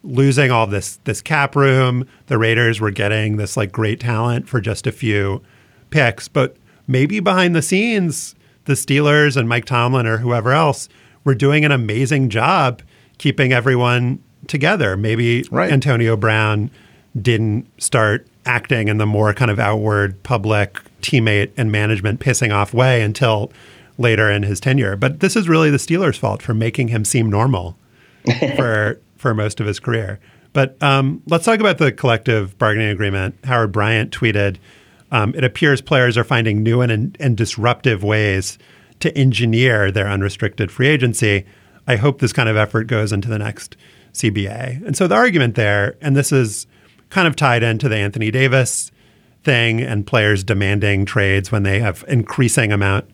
losing 0.08 0.50
all 0.52 0.66
this 0.66 0.98
this 1.04 1.22
cap 1.22 1.56
room. 1.56 2.08
The 2.28 2.38
Raiders 2.38 2.80
were 2.80 2.92
getting 2.92 3.38
this 3.38 3.58
like 3.58 3.72
great 3.72 4.00
talent 4.00 4.48
for 4.48 4.60
just 4.62 4.88
a 4.88 4.92
few 4.92 5.42
picks, 5.90 6.28
but 6.28 6.58
maybe 6.88 7.20
behind 7.20 7.56
the 7.56 7.62
scenes, 7.62 8.36
the 8.66 8.74
Steelers 8.74 9.38
and 9.38 9.48
Mike 9.48 9.66
Tomlin 9.66 10.08
or 10.08 10.18
whoever 10.18 10.52
else 10.52 10.90
were 11.24 11.36
doing 11.36 11.66
an 11.66 11.72
amazing 11.72 12.30
job 12.30 12.82
keeping 13.18 13.52
everyone 13.52 14.24
together. 14.48 14.96
Maybe 14.96 15.44
Right. 15.52 15.72
Antonio 15.72 16.16
Brown 16.16 16.72
didn't 17.20 17.68
start 17.82 18.28
acting 18.46 18.88
in 18.88 18.98
the 18.98 19.06
more 19.06 19.34
kind 19.34 19.52
of 19.52 19.60
outward 19.60 20.22
public 20.24 20.80
teammate 21.02 21.52
and 21.58 21.72
management 21.72 22.20
pissing 22.20 22.54
off 22.54 22.74
way 22.74 23.02
until 23.02 23.52
later 23.98 24.30
in 24.30 24.44
his 24.44 24.60
tenure. 24.60 24.96
But 24.96 25.20
this 25.20 25.36
is 25.36 25.50
really 25.50 25.70
the 25.70 25.78
Steelers' 25.78 26.18
fault 26.18 26.42
for 26.42 26.54
making 26.54 26.90
him 26.90 27.04
seem 27.04 27.30
normal 27.30 27.78
for 28.56 29.00
for 29.18 29.34
most 29.34 29.60
of 29.60 29.68
his 29.68 29.80
career. 29.80 30.20
But 30.54 30.82
um, 30.82 31.22
let's 31.28 31.46
talk 31.46 31.60
about 31.60 31.78
the 31.78 31.92
collective 31.92 32.58
bargaining 32.58 32.90
agreement. 32.90 33.36
Howard 33.44 33.72
Bryant 33.72 34.12
tweeted, 34.12 34.58
um, 35.12 35.36
"It 35.36 35.44
appears 35.44 35.82
players 35.82 36.18
are 36.18 36.24
finding 36.24 36.64
new 36.64 36.82
and, 36.82 37.16
and 37.20 37.38
disruptive 37.38 38.04
ways 38.04 38.58
to 39.00 39.16
engineer 39.16 39.92
their 39.92 40.08
unrestricted 40.08 40.72
free 40.72 40.88
agency. 40.88 41.46
I 41.88 41.96
hope 41.98 42.20
this 42.20 42.34
kind 42.34 42.50
of 42.50 42.58
effort 42.58 42.88
goes 42.88 43.12
into 43.12 43.28
the 43.28 43.38
next 43.38 43.76
CBA." 44.14 44.86
And 44.86 44.98
so 44.98 45.08
the 45.08 45.16
argument 45.16 45.56
there, 45.56 45.96
and 46.02 46.16
this 46.16 46.32
is 46.32 46.66
kind 47.10 47.28
of 47.28 47.36
tied 47.36 47.64
into 47.64 47.88
the 47.88 47.98
Anthony 47.98 48.32
Davis 48.32 48.92
thing 49.44 49.82
and 49.82 50.06
players 50.06 50.44
demanding 50.44 51.06
trades 51.06 51.52
when 51.52 51.64
they 51.64 51.80
have 51.80 52.04
increasing 52.08 52.72
amount 52.72 53.10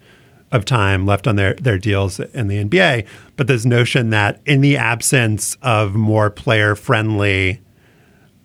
of 0.54 0.64
time 0.64 1.06
left 1.06 1.28
on 1.28 1.36
their, 1.36 1.56
their 1.56 1.78
deals 1.78 2.20
in 2.20 2.48
the 2.48 2.64
NBA. 2.64 3.06
But 3.36 3.48
this 3.48 3.66
notion 3.66 4.12
that 4.12 4.40
in 4.46 4.62
the 4.62 4.78
absence 4.78 5.58
of 5.62 5.96
more 5.96 6.30
player 6.30 6.76
friendly 6.76 7.60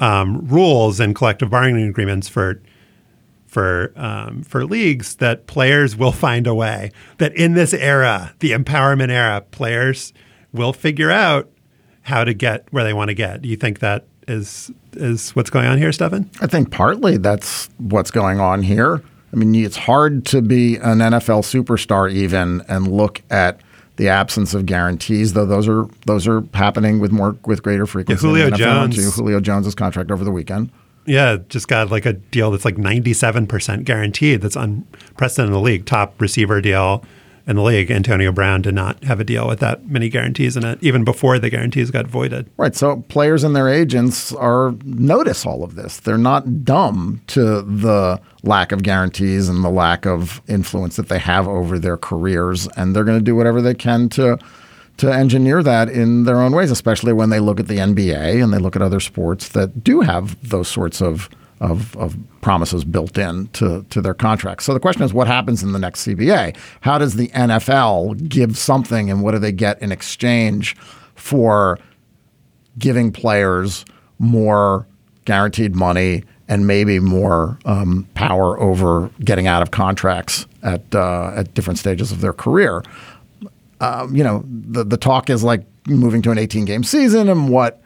um, 0.01 0.47
rules 0.49 0.99
and 0.99 1.15
collective 1.15 1.51
bargaining 1.51 1.89
agreements 1.89 2.29
for 2.29 2.61
for 3.47 3.93
um, 3.97 4.43
for 4.43 4.67
leagues, 4.67 5.17
that 5.17 5.47
players 5.47 5.97
will 5.97 6.13
find 6.13 6.47
a 6.47 6.55
way. 6.55 6.93
That 7.17 7.35
in 7.35 7.55
this 7.55 7.73
era, 7.73 8.35
the 8.41 8.53
empowerment 8.53 9.11
era, 9.11 9.41
players 9.41 10.13
will 10.53 10.75
figure 10.75 11.11
out 11.11 11.51
how 12.03 12.25
to 12.25 12.35
get 12.35 12.67
where 12.73 12.85
they 12.85 12.93
want 12.93 13.09
to 13.09 13.15
get. 13.15 13.43
Do 13.43 13.49
you 13.49 13.57
think 13.57 13.79
that 13.79 14.07
is 14.27 14.71
is 14.93 15.31
what's 15.31 15.51
going 15.51 15.67
on 15.67 15.79
here, 15.79 15.93
Stefan? 15.93 16.31
I 16.41 16.47
think 16.47 16.71
partly 16.71 17.17
that's 17.17 17.71
what's 17.79 18.11
going 18.11 18.39
on 18.39 18.63
here. 18.63 19.03
I 19.33 19.37
mean, 19.37 19.55
it's 19.55 19.77
hard 19.77 20.25
to 20.27 20.41
be 20.41 20.77
an 20.77 20.99
NFL 20.99 21.43
superstar 21.45 22.11
even 22.11 22.63
and 22.69 22.91
look 22.91 23.23
at 23.31 23.61
the 23.97 24.09
absence 24.09 24.55
of 24.55 24.65
guarantees, 24.65 25.33
though 25.35 25.45
those 25.45 25.69
are 25.69 25.87
those 26.07 26.27
are 26.27 26.45
happening 26.55 27.01
with 27.01 27.13
more 27.13 27.37
with 27.45 27.63
greater 27.63 27.87
frequency. 27.87 28.23
the 28.23 28.29
Julio 28.29 28.51
Jones. 28.51 28.97
too. 28.97 29.11
Julio 29.11 29.41
Jones's 29.41 29.75
contract 29.75 30.11
over 30.11 30.25
the 30.25 30.31
weekend. 30.31 30.71
Yeah, 31.05 31.39
just 31.49 31.69
got 31.69 31.91
like 31.91 32.07
a 32.07 32.13
deal 32.13 32.51
that's 32.51 32.65
like 32.65 32.77
97% 32.77 33.85
guaranteed. 33.85 34.43
That's 34.43 34.57
unprecedented 34.57 35.49
in 35.49 35.53
the 35.53 35.61
league. 35.61 35.87
Top 35.87 36.21
receiver 36.21 36.61
deal 36.61 37.03
in 37.49 37.57
the 37.57 37.63
league. 37.63 37.91
Antonio 37.91 38.31
Brown 38.31 38.61
did 38.61 38.75
not 38.75 39.03
have 39.05 39.19
a 39.19 39.25
deal 39.25 39.49
with 39.49 39.59
that 39.61 39.87
many 39.87 40.11
guarantees 40.11 40.57
in 40.57 40.65
it, 40.65 40.79
even 40.83 41.03
before 41.03 41.39
the 41.39 41.49
guarantees 41.49 41.91
got 41.91 42.07
voided. 42.07 42.49
Right. 42.59 42.77
So 42.77 42.99
players 43.09 43.43
and 43.43 43.57
their 43.57 43.71
agents 43.71 44.35
are 44.35 44.75
notice 44.85 45.47
all 45.47 45.65
of 45.65 45.75
this. 45.75 45.97
They're 45.97 46.19
not 46.19 46.65
dumb 46.65 47.23
to 47.29 47.63
the 47.63 48.21
lack 48.43 48.71
of 48.71 48.83
guarantees 48.83 49.49
and 49.49 49.65
the 49.65 49.71
lack 49.71 50.07
of 50.07 50.43
influence 50.47 50.97
that 50.97 51.09
they 51.09 51.19
have 51.19 51.49
over 51.49 51.79
their 51.79 51.97
careers, 51.97 52.69
and 52.77 52.95
they're 52.95 53.05
going 53.05 53.19
to 53.19 53.25
do 53.25 53.35
whatever 53.35 53.63
they 53.63 53.75
can 53.75 54.11
to 54.11 54.39
to 54.99 55.13
engineer 55.13 55.63
that 55.63 55.89
in 55.89 56.25
their 56.25 56.41
own 56.41 56.53
ways, 56.53 56.73
especially 56.73 57.13
when 57.13 57.31
they 57.31 57.39
look 57.39 57.61
at 57.61 57.69
the 57.69 57.77
NBA 57.77 58.43
and 58.43 58.53
they 58.53 58.59
look 58.59 58.75
at 58.75 58.83
other 58.83 58.99
sports 58.99 59.51
that 59.51 59.85
do 59.85 60.01
have 60.01 60.37
those 60.49 60.67
sorts 60.67 61.01
of 61.01 61.31
of, 61.61 61.97
of 61.97 62.17
promises 62.41 62.85
built 62.85 63.19
in 63.19 63.49
to, 63.49 63.85
to 63.91 64.01
their 64.01 64.15
contracts. 64.15 64.65
So 64.65 64.75
the 64.75 64.81
question 64.81 65.03
is, 65.03 65.13
what 65.13 65.27
happens 65.27 65.63
in 65.63 65.73
the 65.73 65.79
next 65.79 66.07
CBA? 66.07 66.57
How 66.81 66.99
does 66.99 67.17
the 67.17 67.29
NFL 67.29 68.29
give 68.29 68.57
something, 68.57 69.11
and 69.11 69.23
what 69.23 69.33
do 69.33 69.39
they 69.39 69.53
get 69.53 69.81
in 69.83 69.93
exchange 69.93 70.77
for 71.15 71.79
giving 72.79 73.11
players 73.11 73.85
more 74.19 74.87
guaranteed 75.25 75.75
money 75.75 76.25
and 76.49 76.67
maybe 76.67 76.99
more 76.99 77.59
um, 77.67 78.09
power 78.15 78.59
over 78.59 79.11
getting 79.23 79.47
out 79.47 79.61
of 79.61 79.71
contracts 79.71 80.47
at 80.63 80.95
uh, 80.95 81.33
at 81.35 81.53
different 81.55 81.79
stages 81.79 82.11
of 82.11 82.21
their 82.21 82.33
career. 82.33 82.83
Um, 83.81 84.17
you 84.17 84.25
know, 84.25 84.43
the 84.47 84.85
the 84.85 84.97
talk 84.97 85.29
is 85.29 85.45
like 85.45 85.65
moving 85.87 86.23
to 86.23 86.31
an 86.31 86.39
18 86.39 86.65
game 86.65 86.83
season 86.83 87.29
and 87.29 87.49
what 87.51 87.83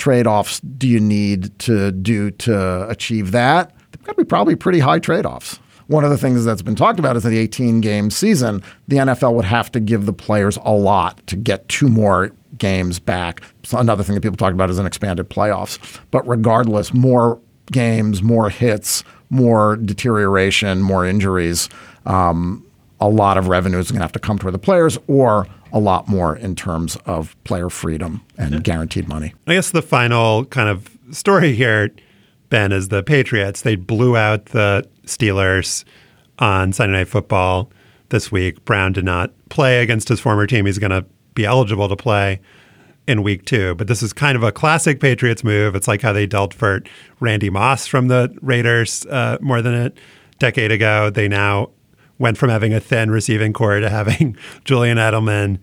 trade 0.00 0.26
offs 0.26 0.60
do 0.60 0.88
you 0.88 0.98
need 0.98 1.56
to 1.60 1.92
do 1.92 2.30
to 2.32 2.88
achieve 2.88 3.30
that? 3.32 3.72
There've 3.92 4.04
got 4.04 4.12
to 4.12 4.18
be 4.18 4.24
probably 4.24 4.56
pretty 4.56 4.80
high 4.80 4.98
trade 4.98 5.26
offs. 5.26 5.60
One 5.86 6.04
of 6.04 6.10
the 6.10 6.18
things 6.18 6.44
that's 6.44 6.62
been 6.62 6.76
talked 6.76 6.98
about 6.98 7.16
is 7.16 7.24
that 7.24 7.30
the 7.30 7.38
18 7.38 7.80
game 7.80 8.10
season, 8.10 8.62
the 8.88 8.96
NFL 8.96 9.34
would 9.34 9.44
have 9.44 9.70
to 9.72 9.80
give 9.80 10.06
the 10.06 10.12
players 10.12 10.56
a 10.64 10.72
lot 10.72 11.24
to 11.26 11.36
get 11.36 11.68
two 11.68 11.88
more 11.88 12.32
games 12.58 12.98
back. 12.98 13.42
So 13.64 13.78
another 13.78 14.02
thing 14.02 14.14
that 14.14 14.20
people 14.20 14.36
talk 14.36 14.52
about 14.52 14.70
is 14.70 14.78
an 14.78 14.86
expanded 14.86 15.28
playoffs. 15.28 16.00
But 16.10 16.26
regardless, 16.26 16.94
more 16.94 17.40
games, 17.72 18.22
more 18.22 18.50
hits, 18.50 19.04
more 19.30 19.76
deterioration, 19.76 20.80
more 20.80 21.04
injuries. 21.04 21.68
Um, 22.06 22.64
a 23.00 23.08
lot 23.08 23.36
of 23.36 23.48
revenue 23.48 23.78
is 23.78 23.90
going 23.90 24.00
to 24.00 24.04
have 24.04 24.12
to 24.12 24.18
come 24.18 24.38
toward 24.38 24.54
the 24.54 24.58
players, 24.58 24.98
or 25.08 25.46
a 25.72 25.78
lot 25.78 26.08
more 26.08 26.36
in 26.36 26.54
terms 26.54 26.96
of 27.06 27.36
player 27.44 27.70
freedom 27.70 28.22
and 28.38 28.62
guaranteed 28.64 29.08
money. 29.08 29.34
I 29.46 29.54
guess 29.54 29.70
the 29.70 29.82
final 29.82 30.44
kind 30.46 30.68
of 30.68 30.96
story 31.10 31.54
here, 31.54 31.90
Ben, 32.48 32.72
is 32.72 32.88
the 32.88 33.02
Patriots. 33.02 33.62
They 33.62 33.76
blew 33.76 34.16
out 34.16 34.46
the 34.46 34.88
Steelers 35.06 35.84
on 36.38 36.72
Sunday 36.72 36.98
Night 36.98 37.08
Football 37.08 37.70
this 38.08 38.32
week. 38.32 38.64
Brown 38.64 38.92
did 38.92 39.04
not 39.04 39.32
play 39.48 39.82
against 39.82 40.08
his 40.08 40.20
former 40.20 40.46
team. 40.46 40.66
He's 40.66 40.78
going 40.78 40.90
to 40.90 41.04
be 41.34 41.44
eligible 41.44 41.88
to 41.88 41.96
play 41.96 42.40
in 43.06 43.22
week 43.22 43.44
two. 43.44 43.74
But 43.74 43.88
this 43.88 44.02
is 44.02 44.12
kind 44.12 44.36
of 44.36 44.42
a 44.42 44.52
classic 44.52 45.00
Patriots 45.00 45.42
move. 45.42 45.74
It's 45.74 45.88
like 45.88 46.02
how 46.02 46.12
they 46.12 46.26
dealt 46.26 46.54
for 46.54 46.82
Randy 47.18 47.50
Moss 47.50 47.86
from 47.86 48.08
the 48.08 48.34
Raiders 48.40 49.06
uh, 49.06 49.38
more 49.40 49.62
than 49.62 49.74
a 49.74 49.92
decade 50.38 50.72
ago. 50.72 51.10
They 51.10 51.28
now 51.28 51.70
went 52.20 52.38
from 52.38 52.50
having 52.50 52.72
a 52.72 52.78
thin 52.78 53.10
receiving 53.10 53.52
corps 53.52 53.80
to 53.80 53.90
having 53.90 54.36
Julian 54.64 54.98
Edelman, 54.98 55.58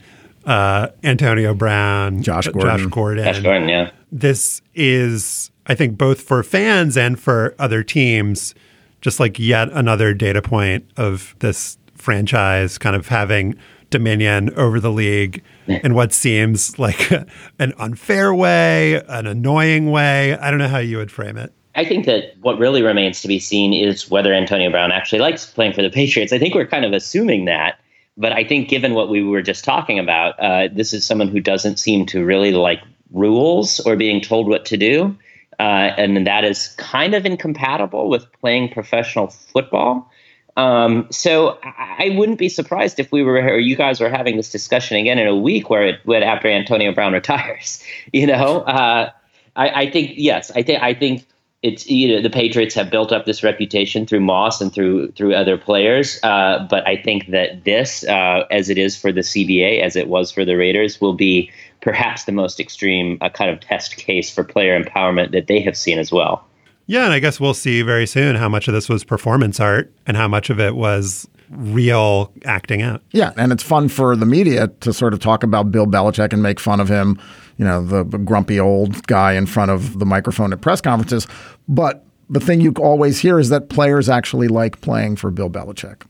uh, 0.45 0.89
Antonio 1.03 1.53
Brown, 1.53 2.21
Josh 2.21 2.47
Gordon. 2.49 2.79
Josh 2.79 2.85
Gordon. 2.87 3.23
Josh 3.23 3.39
Gordon, 3.39 3.69
yeah. 3.69 3.91
This 4.11 4.61
is, 4.75 5.51
I 5.67 5.75
think, 5.75 5.97
both 5.97 6.19
for 6.19 6.43
fans 6.43 6.97
and 6.97 7.17
for 7.17 7.55
other 7.59 7.83
teams, 7.83 8.55
just 9.01 9.19
like 9.19 9.39
yet 9.39 9.69
another 9.71 10.13
data 10.13 10.41
point 10.41 10.89
of 10.97 11.35
this 11.39 11.77
franchise 11.95 12.77
kind 12.77 12.95
of 12.95 13.07
having 13.07 13.55
dominion 13.89 14.53
over 14.55 14.79
the 14.79 14.91
league 14.91 15.43
in 15.67 15.93
what 15.93 16.11
seems 16.11 16.77
like 16.79 17.11
an 17.59 17.73
unfair 17.77 18.33
way, 18.33 19.01
an 19.07 19.27
annoying 19.27 19.91
way. 19.91 20.37
I 20.37 20.49
don't 20.49 20.59
know 20.59 20.67
how 20.67 20.79
you 20.79 20.97
would 20.97 21.11
frame 21.11 21.37
it. 21.37 21.53
I 21.77 21.85
think 21.85 22.07
that 22.07 22.35
what 22.41 22.57
really 22.57 22.81
remains 22.81 23.21
to 23.21 23.27
be 23.27 23.39
seen 23.39 23.71
is 23.71 24.09
whether 24.09 24.33
Antonio 24.33 24.71
Brown 24.71 24.91
actually 24.91 25.19
likes 25.19 25.45
playing 25.45 25.73
for 25.73 25.83
the 25.83 25.91
Patriots. 25.91 26.33
I 26.33 26.39
think 26.39 26.55
we're 26.55 26.65
kind 26.65 26.83
of 26.83 26.91
assuming 26.91 27.45
that. 27.45 27.79
But 28.17 28.33
I 28.33 28.43
think, 28.43 28.67
given 28.67 28.95
what 28.95 29.09
we 29.09 29.23
were 29.23 29.43
just 29.43 29.63
talking 29.63 29.99
about, 29.99 30.39
uh, 30.39 30.69
this 30.73 30.91
is 30.91 31.05
someone 31.05 31.27
who 31.27 31.39
doesn't 31.39 31.77
seem 31.77 32.07
to 32.07 32.25
really 32.25 32.51
like 32.51 32.81
rules 33.11 33.79
or 33.81 33.95
being 33.95 34.21
told 34.21 34.47
what 34.47 34.65
to 34.65 34.77
do. 34.77 35.15
Uh, 35.59 35.93
and 35.97 36.25
that 36.25 36.43
is 36.43 36.69
kind 36.77 37.13
of 37.13 37.27
incompatible 37.27 38.09
with 38.09 38.25
playing 38.41 38.69
professional 38.69 39.27
football. 39.27 40.11
Um, 40.55 41.07
so 41.11 41.59
I, 41.63 42.15
wouldn't 42.15 42.39
be 42.39 42.49
surprised 42.49 42.99
if 42.99 43.11
we 43.11 43.21
were, 43.21 43.35
or 43.35 43.59
you 43.59 43.75
guys 43.75 43.99
were 43.99 44.09
having 44.09 44.37
this 44.37 44.51
discussion 44.51 44.97
again 44.97 45.19
in 45.19 45.27
a 45.27 45.35
week 45.35 45.69
where 45.69 45.85
it, 45.85 45.99
where 46.03 46.23
after 46.23 46.47
Antonio 46.47 46.91
Brown 46.91 47.13
retires. 47.21 47.83
You 48.11 48.25
know, 48.25 48.61
uh, 48.61 49.11
I, 49.55 49.69
I 49.83 49.91
think 49.91 50.13
yes, 50.15 50.49
I 50.55 50.63
think 50.63 50.81
I 50.81 50.95
think 50.95 51.25
it's 51.63 51.89
you 51.89 52.07
know 52.07 52.21
the 52.21 52.29
Patriots 52.29 52.75
have 52.75 52.91
built 52.91 53.11
up 53.11 53.25
this 53.25 53.43
reputation 53.43 54.05
through 54.05 54.19
Moss 54.19 54.61
and 54.61 54.71
through 54.71 55.11
through 55.13 55.33
other 55.33 55.57
players, 55.57 56.19
uh, 56.23 56.65
but 56.69 56.87
I 56.87 57.01
think 57.01 57.27
that 57.31 57.63
this, 57.63 58.03
uh, 58.07 58.43
as 58.51 58.69
it 58.69 58.77
is 58.77 58.95
for 58.95 59.11
the 59.11 59.21
CBA, 59.21 59.81
as 59.81 59.95
it 59.95 60.07
was 60.07 60.31
for 60.31 60.45
the 60.45 60.55
Raiders, 60.55 61.01
will 61.01 61.13
be 61.13 61.51
perhaps 61.81 62.25
the 62.25 62.31
most 62.31 62.59
extreme 62.59 63.17
uh, 63.21 63.29
kind 63.29 63.49
of 63.49 63.59
test 63.59 63.97
case 63.97 64.33
for 64.33 64.43
player 64.43 64.79
empowerment 64.81 65.31
that 65.31 65.47
they 65.47 65.59
have 65.61 65.75
seen 65.75 65.97
as 65.97 66.11
well. 66.11 66.45
Yeah, 66.85 67.03
and 67.03 67.13
I 67.13 67.19
guess 67.19 67.39
we'll 67.39 67.53
see 67.53 67.81
very 67.81 68.05
soon 68.05 68.35
how 68.35 68.47
much 68.47 68.67
of 68.67 68.73
this 68.73 68.87
was 68.87 69.03
performance 69.03 69.59
art 69.59 69.91
and 70.05 70.15
how 70.15 70.27
much 70.27 70.49
of 70.49 70.59
it 70.59 70.75
was 70.75 71.27
real 71.49 72.31
acting 72.45 72.81
out. 72.81 73.01
Yeah, 73.11 73.33
and 73.37 73.51
it's 73.51 73.63
fun 73.63 73.89
for 73.89 74.15
the 74.15 74.25
media 74.25 74.67
to 74.67 74.93
sort 74.93 75.13
of 75.13 75.19
talk 75.19 75.43
about 75.43 75.71
Bill 75.71 75.85
Belichick 75.85 76.33
and 76.33 76.43
make 76.43 76.59
fun 76.59 76.79
of 76.79 76.89
him, 76.89 77.19
you 77.57 77.65
know, 77.65 77.83
the, 77.83 78.03
grumpy 78.03 78.59
old 78.59 79.05
guy 79.07 79.33
in 79.33 79.45
front 79.45 79.71
of 79.71 79.99
the 79.99 80.05
microphone 80.05 80.51
at 80.53 80.61
press 80.61 80.81
conferences. 80.81 81.27
But 81.67 82.05
the 82.29 82.39
thing 82.39 82.61
you 82.61 82.73
always 82.79 83.19
hear 83.19 83.39
is 83.39 83.49
that 83.49 83.69
players 83.69 84.09
actually 84.09 84.47
like 84.47 84.81
playing 84.81 85.15
for 85.15 85.31
Bill 85.31 85.49
Belichick. 85.49 86.03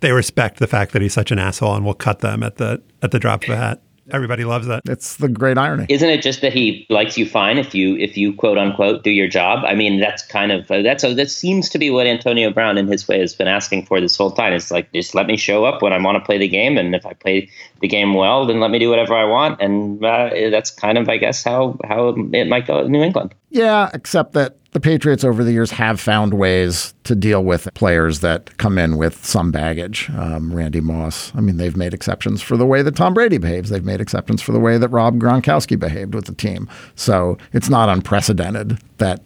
They 0.00 0.12
respect 0.12 0.58
the 0.58 0.66
fact 0.66 0.92
that 0.92 1.02
he's 1.02 1.14
such 1.14 1.30
an 1.30 1.38
asshole 1.38 1.74
and 1.74 1.84
will 1.84 1.94
cut 1.94 2.20
them 2.20 2.42
at 2.42 2.56
the 2.56 2.82
at 3.02 3.10
the 3.10 3.18
drop 3.18 3.44
of 3.44 3.50
a 3.50 3.56
hat. 3.56 3.82
Everybody 4.12 4.44
loves 4.44 4.66
that. 4.68 4.82
It's 4.86 5.16
the 5.16 5.28
great 5.28 5.58
irony. 5.58 5.86
Isn't 5.88 6.08
it 6.08 6.22
just 6.22 6.40
that 6.42 6.52
he 6.52 6.86
likes 6.90 7.18
you 7.18 7.26
fine 7.26 7.58
if 7.58 7.74
you 7.74 7.96
if 7.96 8.16
you 8.16 8.32
quote 8.32 8.58
unquote 8.58 9.02
do 9.02 9.10
your 9.10 9.26
job? 9.26 9.64
I 9.64 9.74
mean, 9.74 10.00
that's 10.00 10.24
kind 10.24 10.52
of 10.52 10.70
uh, 10.70 10.82
that's 10.82 11.02
a, 11.02 11.14
that 11.14 11.30
seems 11.30 11.68
to 11.70 11.78
be 11.78 11.90
what 11.90 12.06
Antonio 12.06 12.50
Brown 12.50 12.78
in 12.78 12.86
his 12.86 13.08
way 13.08 13.18
has 13.18 13.34
been 13.34 13.48
asking 13.48 13.86
for 13.86 14.00
this 14.00 14.16
whole 14.16 14.30
time. 14.30 14.52
It's 14.52 14.70
like 14.70 14.92
just 14.92 15.14
let 15.14 15.26
me 15.26 15.36
show 15.36 15.64
up 15.64 15.82
when 15.82 15.92
I 15.92 16.00
want 16.00 16.16
to 16.16 16.24
play 16.24 16.38
the 16.38 16.48
game, 16.48 16.78
and 16.78 16.94
if 16.94 17.04
I 17.04 17.14
play 17.14 17.50
the 17.80 17.88
game 17.88 18.14
well, 18.14 18.46
then 18.46 18.60
let 18.60 18.70
me 18.70 18.78
do 18.78 18.88
whatever 18.88 19.14
I 19.14 19.24
want. 19.24 19.60
And 19.60 20.04
uh, 20.04 20.30
that's 20.50 20.70
kind 20.70 20.98
of, 20.98 21.08
I 21.08 21.18
guess, 21.18 21.44
how 21.44 21.78
how 21.84 22.08
it 22.32 22.48
might 22.48 22.66
go 22.66 22.80
in 22.80 22.92
New 22.92 23.02
England. 23.02 23.34
Yeah, 23.50 23.90
except 23.92 24.32
that 24.32 24.56
the 24.72 24.80
Patriots 24.80 25.24
over 25.24 25.42
the 25.42 25.52
years 25.52 25.70
have 25.70 25.98
found 25.98 26.34
ways 26.34 26.94
to 27.04 27.14
deal 27.14 27.42
with 27.42 27.72
players 27.74 28.20
that 28.20 28.56
come 28.58 28.76
in 28.76 28.98
with 28.98 29.24
some 29.24 29.50
baggage. 29.50 30.10
Um, 30.10 30.52
Randy 30.52 30.80
Moss, 30.80 31.32
I 31.34 31.40
mean, 31.40 31.56
they've 31.56 31.76
made 31.76 31.94
exceptions 31.94 32.42
for 32.42 32.56
the 32.56 32.66
way 32.66 32.82
that 32.82 32.96
Tom 32.96 33.14
Brady 33.14 33.38
behaves. 33.38 33.70
They've 33.70 33.84
made 33.84 34.00
exceptions 34.00 34.42
for 34.42 34.52
the 34.52 34.60
way 34.60 34.76
that 34.76 34.88
Rob 34.88 35.18
Gronkowski 35.18 35.78
behaved 35.78 36.14
with 36.14 36.26
the 36.26 36.34
team. 36.34 36.68
So 36.94 37.38
it's 37.52 37.70
not 37.70 37.88
unprecedented 37.88 38.78
that 38.98 39.22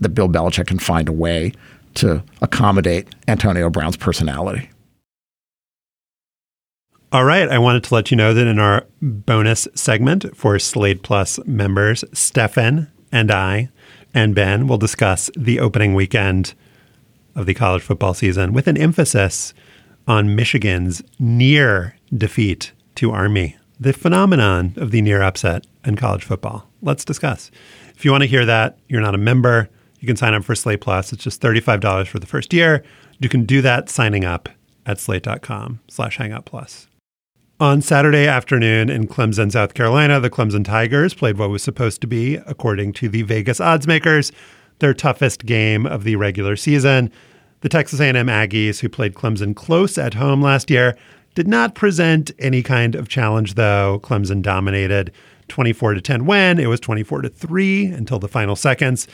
that 0.00 0.10
Bill 0.10 0.28
Belichick 0.28 0.66
can 0.66 0.78
find 0.78 1.08
a 1.08 1.12
way 1.12 1.52
to 1.94 2.22
accommodate 2.40 3.08
Antonio 3.28 3.68
Brown's 3.70 3.96
personality. 3.96 4.70
All 7.12 7.24
right. 7.24 7.48
I 7.48 7.58
wanted 7.58 7.82
to 7.84 7.94
let 7.94 8.12
you 8.12 8.16
know 8.16 8.32
that 8.32 8.46
in 8.46 8.60
our 8.60 8.86
bonus 9.02 9.66
segment 9.74 10.36
for 10.36 10.60
Slate 10.60 11.02
Plus 11.02 11.44
members, 11.44 12.04
Stefan 12.12 12.88
and 13.10 13.32
I 13.32 13.70
and 14.14 14.32
Ben 14.32 14.68
will 14.68 14.78
discuss 14.78 15.28
the 15.36 15.58
opening 15.58 15.94
weekend 15.94 16.54
of 17.34 17.46
the 17.46 17.54
college 17.54 17.82
football 17.82 18.14
season 18.14 18.52
with 18.52 18.68
an 18.68 18.76
emphasis 18.76 19.52
on 20.06 20.36
Michigan's 20.36 21.02
near 21.18 21.96
defeat 22.16 22.70
to 22.94 23.10
Army, 23.10 23.56
the 23.80 23.92
phenomenon 23.92 24.74
of 24.76 24.92
the 24.92 25.02
near 25.02 25.20
upset 25.20 25.66
in 25.84 25.96
college 25.96 26.22
football. 26.22 26.68
Let's 26.80 27.04
discuss. 27.04 27.50
If 27.96 28.04
you 28.04 28.12
want 28.12 28.22
to 28.22 28.28
hear 28.28 28.46
that, 28.46 28.78
you're 28.88 29.00
not 29.00 29.16
a 29.16 29.18
member, 29.18 29.68
you 29.98 30.06
can 30.06 30.16
sign 30.16 30.34
up 30.34 30.44
for 30.44 30.54
Slate 30.54 30.80
Plus. 30.80 31.12
It's 31.12 31.24
just 31.24 31.42
$35 31.42 32.06
for 32.06 32.20
the 32.20 32.26
first 32.26 32.52
year. 32.52 32.84
You 33.18 33.28
can 33.28 33.46
do 33.46 33.62
that 33.62 33.90
signing 33.90 34.24
up 34.24 34.48
at 34.86 35.00
slate.com 35.00 35.80
slash 35.88 36.16
hangout 36.16 36.44
plus. 36.44 36.86
On 37.60 37.82
Saturday 37.82 38.26
afternoon 38.26 38.88
in 38.88 39.06
Clemson, 39.06 39.52
South 39.52 39.74
Carolina, 39.74 40.18
the 40.18 40.30
Clemson 40.30 40.64
Tigers 40.64 41.12
played 41.12 41.36
what 41.36 41.50
was 41.50 41.62
supposed 41.62 42.00
to 42.00 42.06
be, 42.06 42.36
according 42.46 42.94
to 42.94 43.08
the 43.10 43.20
Vegas 43.20 43.60
odds 43.60 43.86
makers, 43.86 44.32
their 44.78 44.94
toughest 44.94 45.44
game 45.44 45.84
of 45.84 46.04
the 46.04 46.16
regular 46.16 46.56
season. 46.56 47.12
The 47.60 47.68
Texas 47.68 48.00
A&M 48.00 48.14
Aggies, 48.14 48.80
who 48.80 48.88
played 48.88 49.12
Clemson 49.12 49.54
close 49.54 49.98
at 49.98 50.14
home 50.14 50.40
last 50.40 50.70
year, 50.70 50.96
did 51.34 51.46
not 51.46 51.74
present 51.74 52.30
any 52.38 52.62
kind 52.62 52.94
of 52.94 53.08
challenge 53.10 53.56
though. 53.56 54.00
Clemson 54.02 54.40
dominated 54.40 55.12
24 55.48 55.92
to 55.92 56.00
10 56.00 56.24
win. 56.24 56.58
It 56.58 56.68
was 56.68 56.80
24 56.80 57.20
to 57.20 57.28
3 57.28 57.84
until 57.84 58.18
the 58.18 58.26
final 58.26 58.56
seconds. 58.56 59.06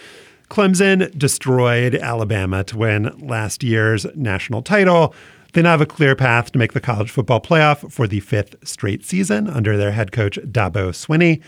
Clemson 0.48 1.18
destroyed 1.18 1.96
Alabama 1.96 2.62
to 2.62 2.78
win 2.78 3.12
last 3.18 3.64
year's 3.64 4.06
national 4.14 4.62
title. 4.62 5.12
They 5.56 5.62
now 5.62 5.70
have 5.70 5.80
a 5.80 5.86
clear 5.86 6.14
path 6.14 6.52
to 6.52 6.58
make 6.58 6.74
the 6.74 6.82
college 6.82 7.10
football 7.10 7.40
playoff 7.40 7.90
for 7.90 8.06
the 8.06 8.20
fifth 8.20 8.56
straight 8.62 9.02
season 9.06 9.48
under 9.48 9.78
their 9.78 9.92
head 9.92 10.12
coach, 10.12 10.38
Dabo 10.40 10.90
Swinney. 10.90 11.42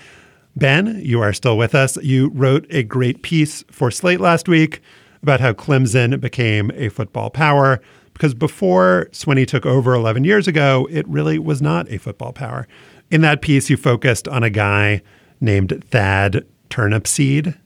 Ben, 0.56 0.98
you 1.04 1.20
are 1.20 1.34
still 1.34 1.58
with 1.58 1.74
us. 1.74 1.98
You 1.98 2.30
wrote 2.30 2.66
a 2.70 2.82
great 2.82 3.20
piece 3.20 3.64
for 3.70 3.90
Slate 3.90 4.18
last 4.18 4.48
week 4.48 4.80
about 5.22 5.40
how 5.40 5.52
Clemson 5.52 6.18
became 6.22 6.70
a 6.74 6.88
football 6.88 7.28
power 7.28 7.82
because 8.14 8.32
before 8.32 9.08
Swinney 9.12 9.46
took 9.46 9.66
over 9.66 9.92
11 9.92 10.24
years 10.24 10.48
ago, 10.48 10.88
it 10.90 11.06
really 11.06 11.38
was 11.38 11.60
not 11.60 11.86
a 11.92 11.98
football 11.98 12.32
power. 12.32 12.66
In 13.10 13.20
that 13.20 13.42
piece, 13.42 13.68
you 13.68 13.76
focused 13.76 14.26
on 14.26 14.42
a 14.42 14.48
guy 14.48 15.02
named 15.38 15.84
Thad 15.90 16.46
Turnipseed. 16.70 17.58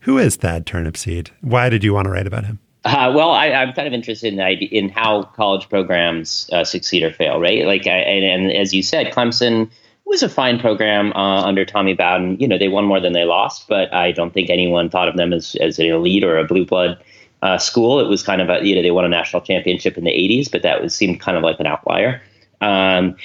Who 0.00 0.16
is 0.16 0.36
Thad 0.36 0.64
Turnipseed? 0.64 1.28
Why 1.42 1.68
did 1.68 1.84
you 1.84 1.92
want 1.92 2.06
to 2.06 2.10
write 2.10 2.26
about 2.26 2.46
him? 2.46 2.58
Uh, 2.84 3.12
well, 3.14 3.30
I, 3.30 3.48
am 3.48 3.72
kind 3.74 3.86
of 3.86 3.92
interested 3.92 4.32
in 4.32 4.40
in 4.40 4.88
how 4.88 5.24
college 5.24 5.68
programs 5.68 6.48
uh, 6.52 6.64
succeed 6.64 7.02
or 7.02 7.12
fail, 7.12 7.38
right? 7.38 7.66
Like, 7.66 7.86
I, 7.86 7.98
and, 7.98 8.24
and, 8.24 8.52
as 8.56 8.72
you 8.72 8.82
said, 8.82 9.12
Clemson 9.12 9.70
was 10.06 10.22
a 10.22 10.28
fine 10.30 10.58
program 10.58 11.12
uh, 11.12 11.42
under 11.42 11.66
Tommy 11.66 11.92
Bowden. 11.92 12.40
You 12.40 12.48
know, 12.48 12.56
they 12.56 12.68
won 12.68 12.86
more 12.86 12.98
than 12.98 13.12
they 13.12 13.24
lost, 13.24 13.68
but 13.68 13.92
I 13.92 14.12
don't 14.12 14.32
think 14.32 14.48
anyone 14.48 14.88
thought 14.88 15.08
of 15.08 15.16
them 15.16 15.34
as 15.34 15.54
as 15.56 15.78
an 15.78 15.86
elite 15.86 16.24
or 16.24 16.38
a 16.38 16.44
blue 16.44 16.64
blood 16.64 16.98
uh, 17.42 17.58
school. 17.58 18.00
It 18.00 18.08
was 18.08 18.22
kind 18.22 18.40
of 18.40 18.48
a 18.48 18.66
you 18.66 18.74
know 18.74 18.82
they 18.82 18.90
won 18.90 19.04
a 19.04 19.08
national 19.08 19.42
championship 19.42 19.98
in 19.98 20.04
the 20.04 20.10
'80s, 20.10 20.50
but 20.50 20.62
that 20.62 20.82
was 20.82 20.94
seemed 20.94 21.20
kind 21.20 21.36
of 21.36 21.42
like 21.42 21.60
an 21.60 21.66
outlier. 21.66 22.22
Um, 22.60 23.16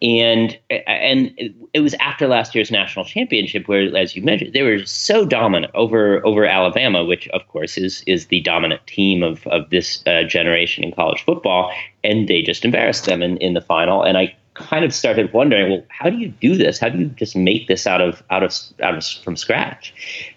and 0.00 0.58
and 0.70 1.32
it 1.72 1.80
was 1.80 1.94
after 1.94 2.28
last 2.28 2.54
year's 2.54 2.70
national 2.70 3.04
championship 3.04 3.66
where, 3.66 3.94
as 3.96 4.14
you 4.14 4.22
mentioned, 4.22 4.52
they 4.52 4.62
were 4.62 4.84
so 4.84 5.24
dominant 5.24 5.72
over 5.74 6.24
over 6.26 6.44
Alabama, 6.44 7.04
which 7.04 7.28
of 7.28 7.46
course 7.48 7.76
is 7.78 8.04
is 8.06 8.26
the 8.26 8.40
dominant 8.40 8.86
team 8.86 9.22
of 9.22 9.46
of 9.48 9.70
this 9.70 10.02
uh, 10.06 10.22
generation 10.24 10.84
in 10.84 10.92
college 10.92 11.24
football, 11.24 11.72
and 12.02 12.28
they 12.28 12.42
just 12.42 12.64
embarrassed 12.64 13.06
them 13.06 13.22
in, 13.22 13.36
in 13.38 13.54
the 13.54 13.60
final. 13.60 14.02
And 14.02 14.16
I 14.16 14.34
kind 14.54 14.84
of 14.84 14.94
started 14.94 15.32
wondering, 15.32 15.70
well, 15.70 15.82
how 15.88 16.08
do 16.08 16.16
you 16.16 16.28
do 16.28 16.56
this? 16.56 16.78
How 16.78 16.88
do 16.88 16.98
you 16.98 17.06
just 17.06 17.34
make 17.34 17.66
this 17.66 17.86
out 17.86 18.00
of 18.00 18.22
out 18.30 18.42
of 18.42 18.54
out 18.80 18.96
of 18.96 19.04
from 19.24 19.36
scratch? 19.36 19.92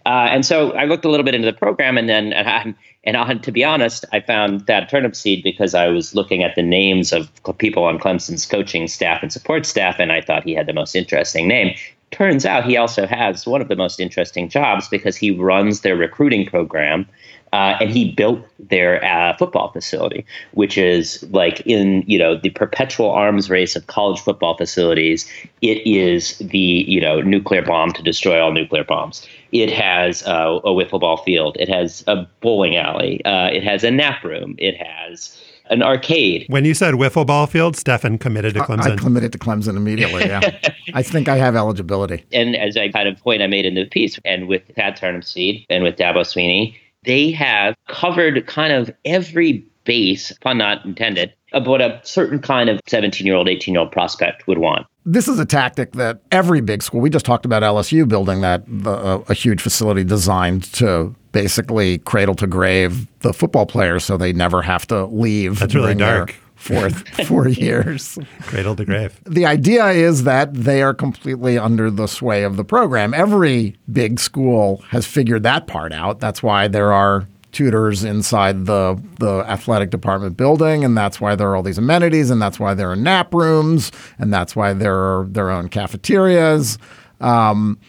Uh, 0.06 0.28
and 0.32 0.46
so 0.46 0.72
I 0.72 0.86
looked 0.86 1.06
a 1.06 1.10
little 1.10 1.24
bit 1.24 1.36
into 1.36 1.46
the 1.46 1.58
program, 1.58 1.98
and 1.98 2.10
then 2.10 2.34
and, 2.34 2.48
I, 2.48 2.76
and 3.08 3.42
to 3.44 3.52
be 3.52 3.64
honest, 3.64 4.04
I 4.12 4.20
found 4.20 4.66
that 4.66 4.92
Turnipseed 4.92 5.42
because 5.42 5.74
I 5.74 5.88
was 5.88 6.14
looking 6.14 6.44
at 6.44 6.56
the 6.56 6.62
names 6.62 7.14
of 7.14 7.32
people 7.58 7.86
on 7.86 8.00
Clemson's 8.00 8.46
coaching 8.46 8.88
staff 8.88 9.24
and 9.24 9.32
support 9.32 9.66
staff, 9.66 9.96
and 9.98 10.12
I 10.12 10.22
thought 10.22 10.44
he 10.44 10.54
had 10.54 10.68
the 10.68 10.74
most 10.74 10.94
interesting 10.94 11.48
name. 11.48 11.74
Turns 12.12 12.46
out 12.46 12.66
he 12.66 12.78
also 12.78 13.08
has 13.08 13.48
one 13.48 13.62
of 13.62 13.70
the 13.70 13.76
most 13.76 14.00
interesting 14.00 14.50
jobs 14.50 14.90
because 14.90 15.16
he 15.16 15.32
runs 15.32 15.82
their 15.82 15.96
recruiting 15.96 16.46
program 16.46 17.08
uh, 17.54 17.78
and 17.80 17.90
he 17.90 18.12
built 18.12 18.40
their 18.60 19.04
uh, 19.04 19.36
football 19.38 19.72
facility, 19.72 20.26
which 20.52 20.78
is 20.78 21.24
like 21.32 21.62
in 21.62 22.04
you 22.08 22.20
know 22.20 22.36
the 22.36 22.50
perpetual 22.52 23.10
arms 23.10 23.50
race 23.50 23.76
of 23.76 23.88
college 23.88 24.20
football 24.20 24.58
facilities. 24.58 25.30
It 25.62 25.86
is 25.88 26.38
the 26.40 26.58
you 26.58 27.00
know 27.00 27.22
nuclear 27.22 27.62
bomb 27.62 27.94
to 27.94 28.04
destroy 28.04 28.42
all 28.42 28.52
nuclear 28.52 28.84
bombs. 28.84 29.26
It 29.52 29.72
has 29.72 30.24
uh, 30.24 30.60
a 30.64 30.70
wiffle 30.70 31.00
ball 31.00 31.18
field. 31.18 31.56
It 31.60 31.70
has 31.70 32.04
a 32.08 32.28
bowling 32.42 32.76
alley. 32.76 33.24
Uh, 33.24 33.48
it 33.48 33.64
has 33.64 33.84
a 33.84 33.92
nap 33.92 34.24
room. 34.24 34.56
It 34.58 34.76
has 34.76 35.42
an 35.70 35.84
arcade. 35.84 36.46
When 36.50 36.66
you 36.66 36.74
said 36.74 36.96
wiffle 36.96 37.26
ball 37.26 37.48
field, 37.48 37.76
Stefan 37.76 38.18
committed 38.18 38.54
to 38.56 38.62
Clemson. 38.62 38.92
I, 38.92 38.94
I 38.94 38.96
committed 38.98 39.32
to 39.34 39.38
Clemson 39.38 39.76
immediately. 39.78 40.26
Yeah, 40.26 40.42
I 40.94 41.04
think 41.04 41.28
I 41.30 41.38
have 41.38 41.56
eligibility. 41.56 42.26
And 42.32 42.56
as 42.56 42.76
I 42.78 42.90
kind 42.90 43.08
of 43.08 43.18
point 43.18 43.42
I 43.42 43.48
made 43.48 43.66
in 43.66 43.76
the 43.76 43.86
piece, 43.86 44.20
and 44.26 44.48
with 44.48 44.64
Thad 44.76 44.98
Turnipseed 44.98 45.66
and 45.70 45.84
with 45.84 45.96
Dabo 45.96 46.22
Swinney 46.22 46.76
they 47.08 47.32
have 47.32 47.76
covered 47.88 48.46
kind 48.46 48.72
of 48.74 48.92
every 49.06 49.66
base, 49.86 50.32
pun 50.42 50.60
not 50.60 50.86
intended, 50.86 51.34
of 51.54 51.66
what 51.66 51.82
a 51.82 52.00
certain 52.04 52.40
kind 52.40 52.70
of 52.70 52.80
17 52.88 53.26
year 53.26 53.36
old, 53.36 53.48
18 53.48 53.74
year 53.74 53.82
old 53.82 53.92
prospect 53.92 54.46
would 54.46 54.60
want. 54.60 54.86
This 55.06 55.30
is 55.30 55.40
a 55.40 55.46
tactic 55.46 55.94
that 55.94 56.20
every 56.34 56.60
big 56.60 56.84
school, 56.84 57.00
we 57.00 57.10
just 57.10 57.26
talked 57.26 57.46
about 57.46 57.64
LSU 57.64 58.06
building 58.08 58.42
that, 58.42 58.64
uh, 58.86 59.22
a 59.30 59.34
huge 59.34 59.62
facility 59.62 60.04
designed 60.04 60.66
to 60.74 61.16
basically 61.32 62.00
cradle 62.00 62.36
to 62.36 62.46
grave 62.46 63.08
the 63.22 63.32
football 63.32 63.66
players 63.66 64.04
so 64.04 64.18
they 64.18 64.34
never 64.34 64.62
have 64.62 64.86
to 64.88 65.06
leave. 65.06 65.60
That's 65.60 65.74
really 65.74 65.96
dark. 65.96 66.32
Fourth 66.32 66.47
four 67.26 67.48
years. 67.48 68.18
Cradle 68.42 68.76
to 68.76 68.86
grave. 68.86 69.20
The 69.26 69.46
idea 69.46 69.88
is 69.90 70.24
that 70.24 70.54
they 70.54 70.82
are 70.82 70.94
completely 70.94 71.58
under 71.58 71.90
the 71.90 72.08
sway 72.08 72.44
of 72.44 72.58
the 72.58 72.64
program. 72.64 73.14
Every 73.14 73.76
big 73.92 74.20
school 74.20 74.78
has 74.90 75.06
figured 75.06 75.44
that 75.44 75.68
part 75.68 75.94
out. 75.94 76.20
That's 76.20 76.42
why 76.42 76.68
there 76.68 76.92
are 76.92 77.28
tutors 77.52 78.04
inside 78.04 78.66
the 78.66 79.02
the 79.20 79.44
athletic 79.48 79.90
department 79.90 80.38
building, 80.38 80.84
and 80.84 80.98
that's 80.98 81.22
why 81.22 81.36
there 81.36 81.50
are 81.50 81.56
all 81.56 81.64
these 81.64 81.78
amenities, 81.78 82.30
and 82.30 82.42
that's 82.42 82.60
why 82.60 82.74
there 82.74 82.92
are 82.92 82.96
nap 82.96 83.34
rooms, 83.34 83.92
and 84.20 84.34
that's 84.34 84.56
why 84.56 84.74
there 84.74 84.96
are 84.96 85.26
their 85.30 85.50
own 85.50 85.70
cafeterias. 85.70 86.78
Um, 87.22 87.80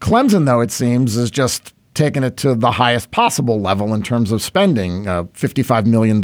Clemson, 0.00 0.46
though, 0.46 0.60
it 0.60 0.70
seems, 0.70 1.16
is 1.16 1.30
just 1.30 1.74
taking 1.94 2.24
it 2.24 2.36
to 2.38 2.54
the 2.54 2.70
highest 2.70 3.10
possible 3.10 3.60
level 3.60 3.92
in 3.94 4.02
terms 4.02 4.32
of 4.32 4.42
spending 4.42 5.06
uh, 5.06 5.24
$55 5.24 5.86
million 5.86 6.20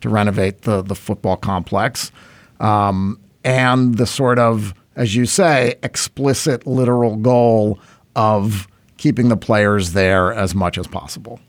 to 0.00 0.08
renovate 0.08 0.62
the, 0.62 0.82
the 0.82 0.94
football 0.94 1.36
complex. 1.36 2.12
Um, 2.60 3.18
and 3.44 3.96
the 3.96 4.06
sort 4.06 4.38
of, 4.38 4.74
as 4.96 5.14
you 5.14 5.26
say, 5.26 5.76
explicit 5.82 6.66
literal 6.66 7.16
goal 7.16 7.78
of 8.16 8.68
keeping 8.96 9.28
the 9.28 9.36
players 9.36 9.92
there 9.92 10.32
as 10.32 10.54
much 10.54 10.76
as 10.76 10.86
possible. 10.86 11.40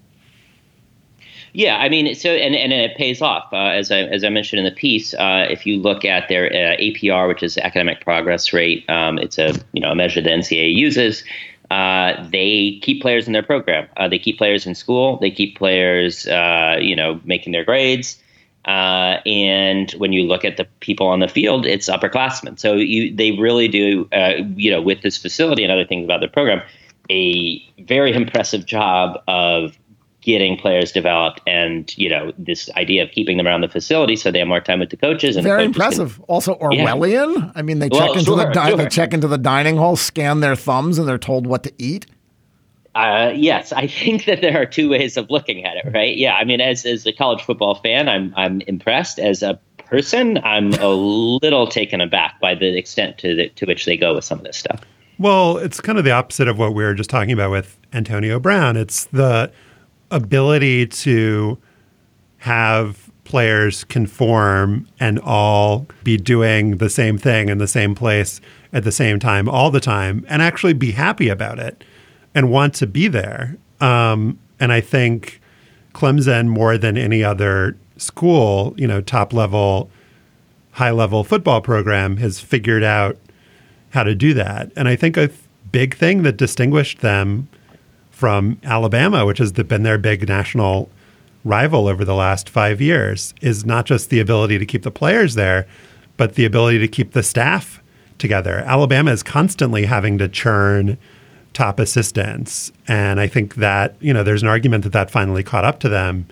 Yeah, 1.53 1.77
I 1.77 1.89
mean, 1.89 2.15
so 2.15 2.29
and, 2.29 2.55
and 2.55 2.71
it 2.71 2.95
pays 2.95 3.21
off 3.21 3.51
uh, 3.51 3.57
as 3.57 3.91
I 3.91 4.03
as 4.03 4.23
I 4.23 4.29
mentioned 4.29 4.59
in 4.59 4.65
the 4.65 4.71
piece. 4.71 5.13
Uh, 5.13 5.47
if 5.49 5.65
you 5.65 5.77
look 5.77 6.05
at 6.05 6.29
their 6.29 6.45
uh, 6.45 6.77
APR, 6.77 7.27
which 7.27 7.43
is 7.43 7.57
academic 7.57 7.99
progress 8.01 8.53
rate, 8.53 8.89
um, 8.89 9.17
it's 9.17 9.37
a 9.37 9.53
you 9.73 9.81
know 9.81 9.91
a 9.91 9.95
measure 9.95 10.21
the 10.21 10.29
NCAA 10.29 10.73
uses. 10.73 11.25
Uh, 11.69 12.27
they 12.29 12.79
keep 12.81 13.01
players 13.01 13.27
in 13.27 13.33
their 13.33 13.43
program. 13.43 13.87
Uh, 13.97 14.07
they 14.07 14.19
keep 14.19 14.37
players 14.37 14.65
in 14.65 14.75
school. 14.75 15.17
They 15.19 15.31
keep 15.31 15.57
players, 15.57 16.27
uh, 16.27 16.77
you 16.81 16.95
know, 16.95 17.19
making 17.23 17.53
their 17.53 17.63
grades. 17.63 18.20
Uh, 18.65 19.17
and 19.25 19.91
when 19.93 20.13
you 20.13 20.23
look 20.23 20.45
at 20.45 20.57
the 20.57 20.65
people 20.81 21.07
on 21.07 21.19
the 21.19 21.27
field, 21.27 21.65
it's 21.65 21.89
upperclassmen. 21.89 22.59
So 22.59 22.75
you, 22.75 23.15
they 23.15 23.31
really 23.31 23.67
do, 23.67 24.07
uh, 24.11 24.33
you 24.55 24.69
know, 24.69 24.81
with 24.81 25.01
this 25.01 25.17
facility 25.17 25.63
and 25.63 25.71
other 25.71 25.85
things 25.85 26.05
about 26.05 26.21
the 26.21 26.27
program, 26.27 26.61
a 27.09 27.61
very 27.79 28.13
impressive 28.13 28.65
job 28.65 29.21
of 29.27 29.77
getting 30.21 30.55
players 30.55 30.91
developed 30.91 31.41
and 31.47 31.97
you 31.97 32.07
know 32.07 32.31
this 32.37 32.69
idea 32.77 33.03
of 33.03 33.09
keeping 33.11 33.37
them 33.37 33.47
around 33.47 33.61
the 33.61 33.67
facility 33.67 34.15
so 34.15 34.31
they 34.31 34.37
have 34.37 34.47
more 34.47 34.61
time 34.61 34.79
with 34.79 34.91
the 34.91 34.97
coaches 34.97 35.35
and 35.35 35.43
very 35.43 35.61
coaches 35.61 35.67
impressive 35.67 36.15
can, 36.17 36.25
also 36.25 36.55
orwellian 36.55 37.35
yeah. 37.37 37.51
i 37.55 37.61
mean 37.63 37.79
they 37.79 37.89
check 37.89 37.99
well, 37.99 38.13
into 38.13 38.25
sure, 38.25 38.37
the 38.37 38.45
di- 38.45 38.67
sure. 38.67 38.77
they 38.77 38.87
check 38.87 39.13
into 39.13 39.27
the 39.27 39.37
dining 39.37 39.77
hall 39.77 39.95
scan 39.95 40.39
their 40.39 40.55
thumbs 40.55 40.99
and 40.99 41.07
they're 41.07 41.17
told 41.17 41.47
what 41.47 41.63
to 41.63 41.73
eat 41.79 42.05
uh, 42.95 43.31
yes, 43.35 43.71
I 43.71 43.87
think 43.87 44.25
that 44.25 44.41
there 44.41 44.61
are 44.61 44.65
two 44.65 44.89
ways 44.89 45.17
of 45.17 45.29
looking 45.29 45.65
at 45.65 45.77
it, 45.77 45.91
right? 45.93 46.15
Yeah, 46.15 46.35
I 46.35 46.43
mean, 46.43 46.61
as 46.61 46.85
as 46.85 47.05
a 47.05 47.13
college 47.13 47.41
football 47.41 47.75
fan, 47.75 48.09
I'm 48.09 48.33
I'm 48.35 48.61
impressed. 48.61 49.19
As 49.19 49.43
a 49.43 49.59
person, 49.85 50.37
I'm 50.43 50.73
a 50.75 50.89
little 50.89 51.67
taken 51.67 52.01
aback 52.01 52.39
by 52.39 52.55
the 52.55 52.77
extent 52.77 53.17
to 53.19 53.35
the, 53.35 53.49
to 53.49 53.65
which 53.65 53.85
they 53.85 53.97
go 53.97 54.15
with 54.15 54.23
some 54.23 54.39
of 54.39 54.45
this 54.45 54.57
stuff. 54.57 54.81
Well, 55.19 55.57
it's 55.57 55.79
kind 55.79 55.97
of 55.97 56.05
the 56.05 56.11
opposite 56.11 56.47
of 56.47 56.57
what 56.57 56.73
we 56.73 56.83
were 56.83 56.93
just 56.93 57.09
talking 57.09 57.31
about 57.31 57.51
with 57.51 57.77
Antonio 57.93 58.39
Brown. 58.39 58.75
It's 58.77 59.05
the 59.05 59.51
ability 60.09 60.87
to 60.87 61.57
have 62.37 63.11
players 63.23 63.83
conform 63.83 64.87
and 64.99 65.19
all 65.19 65.87
be 66.03 66.17
doing 66.17 66.77
the 66.77 66.89
same 66.89 67.17
thing 67.17 67.49
in 67.49 67.59
the 67.59 67.67
same 67.67 67.93
place 67.93 68.41
at 68.73 68.83
the 68.83 68.91
same 68.91 69.19
time 69.19 69.47
all 69.47 69.69
the 69.69 69.79
time 69.79 70.25
and 70.27 70.41
actually 70.41 70.73
be 70.73 70.91
happy 70.91 71.29
about 71.29 71.59
it 71.59 71.83
and 72.33 72.49
want 72.49 72.73
to 72.75 72.87
be 72.87 73.07
there. 73.07 73.57
Um, 73.79 74.39
and 74.59 74.71
I 74.71 74.81
think 74.81 75.41
Clemson, 75.93 76.47
more 76.47 76.77
than 76.77 76.97
any 76.97 77.23
other 77.23 77.77
school, 77.97 78.73
you 78.77 78.87
know, 78.87 79.01
top 79.01 79.33
level, 79.33 79.89
high 80.71 80.91
level 80.91 81.23
football 81.23 81.61
program, 81.61 82.17
has 82.17 82.39
figured 82.39 82.83
out 82.83 83.17
how 83.91 84.03
to 84.03 84.15
do 84.15 84.33
that. 84.33 84.71
And 84.75 84.87
I 84.87 84.95
think 84.95 85.17
a 85.17 85.29
big 85.71 85.95
thing 85.95 86.23
that 86.23 86.37
distinguished 86.37 86.99
them 86.99 87.47
from 88.09 88.59
Alabama, 88.63 89.25
which 89.25 89.39
has 89.39 89.51
been 89.51 89.83
their 89.83 89.97
big 89.97 90.27
national 90.27 90.89
rival 91.43 91.87
over 91.87 92.05
the 92.05 92.13
last 92.13 92.49
five 92.49 92.79
years, 92.79 93.33
is 93.41 93.65
not 93.65 93.85
just 93.85 94.09
the 94.09 94.19
ability 94.19 94.59
to 94.59 94.65
keep 94.65 94.83
the 94.83 94.91
players 94.91 95.35
there, 95.35 95.67
but 96.17 96.35
the 96.35 96.45
ability 96.45 96.77
to 96.79 96.87
keep 96.87 97.13
the 97.13 97.23
staff 97.23 97.81
together. 98.19 98.59
Alabama 98.59 99.11
is 99.11 99.23
constantly 99.23 99.85
having 99.85 100.19
to 100.19 100.29
churn 100.29 100.97
top 101.53 101.79
assistants. 101.79 102.71
And 102.87 103.19
I 103.19 103.27
think 103.27 103.55
that, 103.55 103.95
you 103.99 104.13
know, 104.13 104.23
there's 104.23 104.41
an 104.41 104.47
argument 104.47 104.83
that 104.83 104.93
that 104.93 105.11
finally 105.11 105.43
caught 105.43 105.65
up 105.65 105.79
to 105.81 105.89
them 105.89 106.27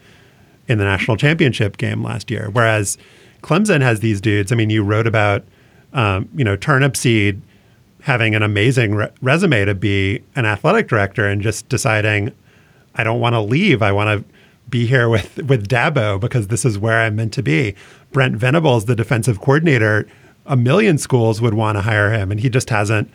in 0.67 0.78
the 0.78 0.84
national 0.84 1.17
championship 1.17 1.78
game 1.78 2.03
last 2.03 2.32
year. 2.32 2.49
Whereas 2.51 2.97
Clemson 3.41 3.82
has 3.82 3.99
these 3.99 4.22
dudes. 4.22 4.51
I 4.51 4.55
mean, 4.55 4.70
you 4.70 4.84
wrote 4.84 5.07
about, 5.07 5.43
um, 5.93 6.30
you 6.36 6.43
know, 6.43 6.55
Turnipseed 6.55 7.41
having 8.01 8.34
an 8.34 8.43
amazing 8.43 8.95
re- 8.95 9.09
resume 9.22 9.65
to 9.65 9.76
be 9.76 10.24
an 10.36 10.45
athletic 10.45 10.88
director 10.88 11.28
and 11.28 11.41
just 11.41 11.67
deciding, 11.67 12.34
I 12.95 13.03
don't 13.03 13.20
want 13.20 13.34
to 13.34 13.41
leave. 13.41 13.82
I 13.82 13.91
want 13.91 14.26
to 14.26 14.34
be 14.70 14.86
here 14.86 15.09
with, 15.09 15.38
with 15.43 15.67
Dabo 15.67 16.20
because 16.20 16.47
this 16.47 16.63
is 16.63 16.78
where 16.78 17.01
I'm 17.01 17.15
meant 17.15 17.34
to 17.34 17.43
be. 17.43 17.76
Brent 18.11 18.36
Venables, 18.36 18.86
the 18.86 18.95
defensive 18.95 19.39
coordinator, 19.39 20.07
a 20.45 20.55
million 20.55 20.97
schools 20.97 21.41
would 21.41 21.53
want 21.53 21.78
to 21.78 21.82
hire 21.82 22.11
him, 22.11 22.32
and 22.32 22.39
he 22.39 22.49
just 22.49 22.70
hasn't 22.70 23.11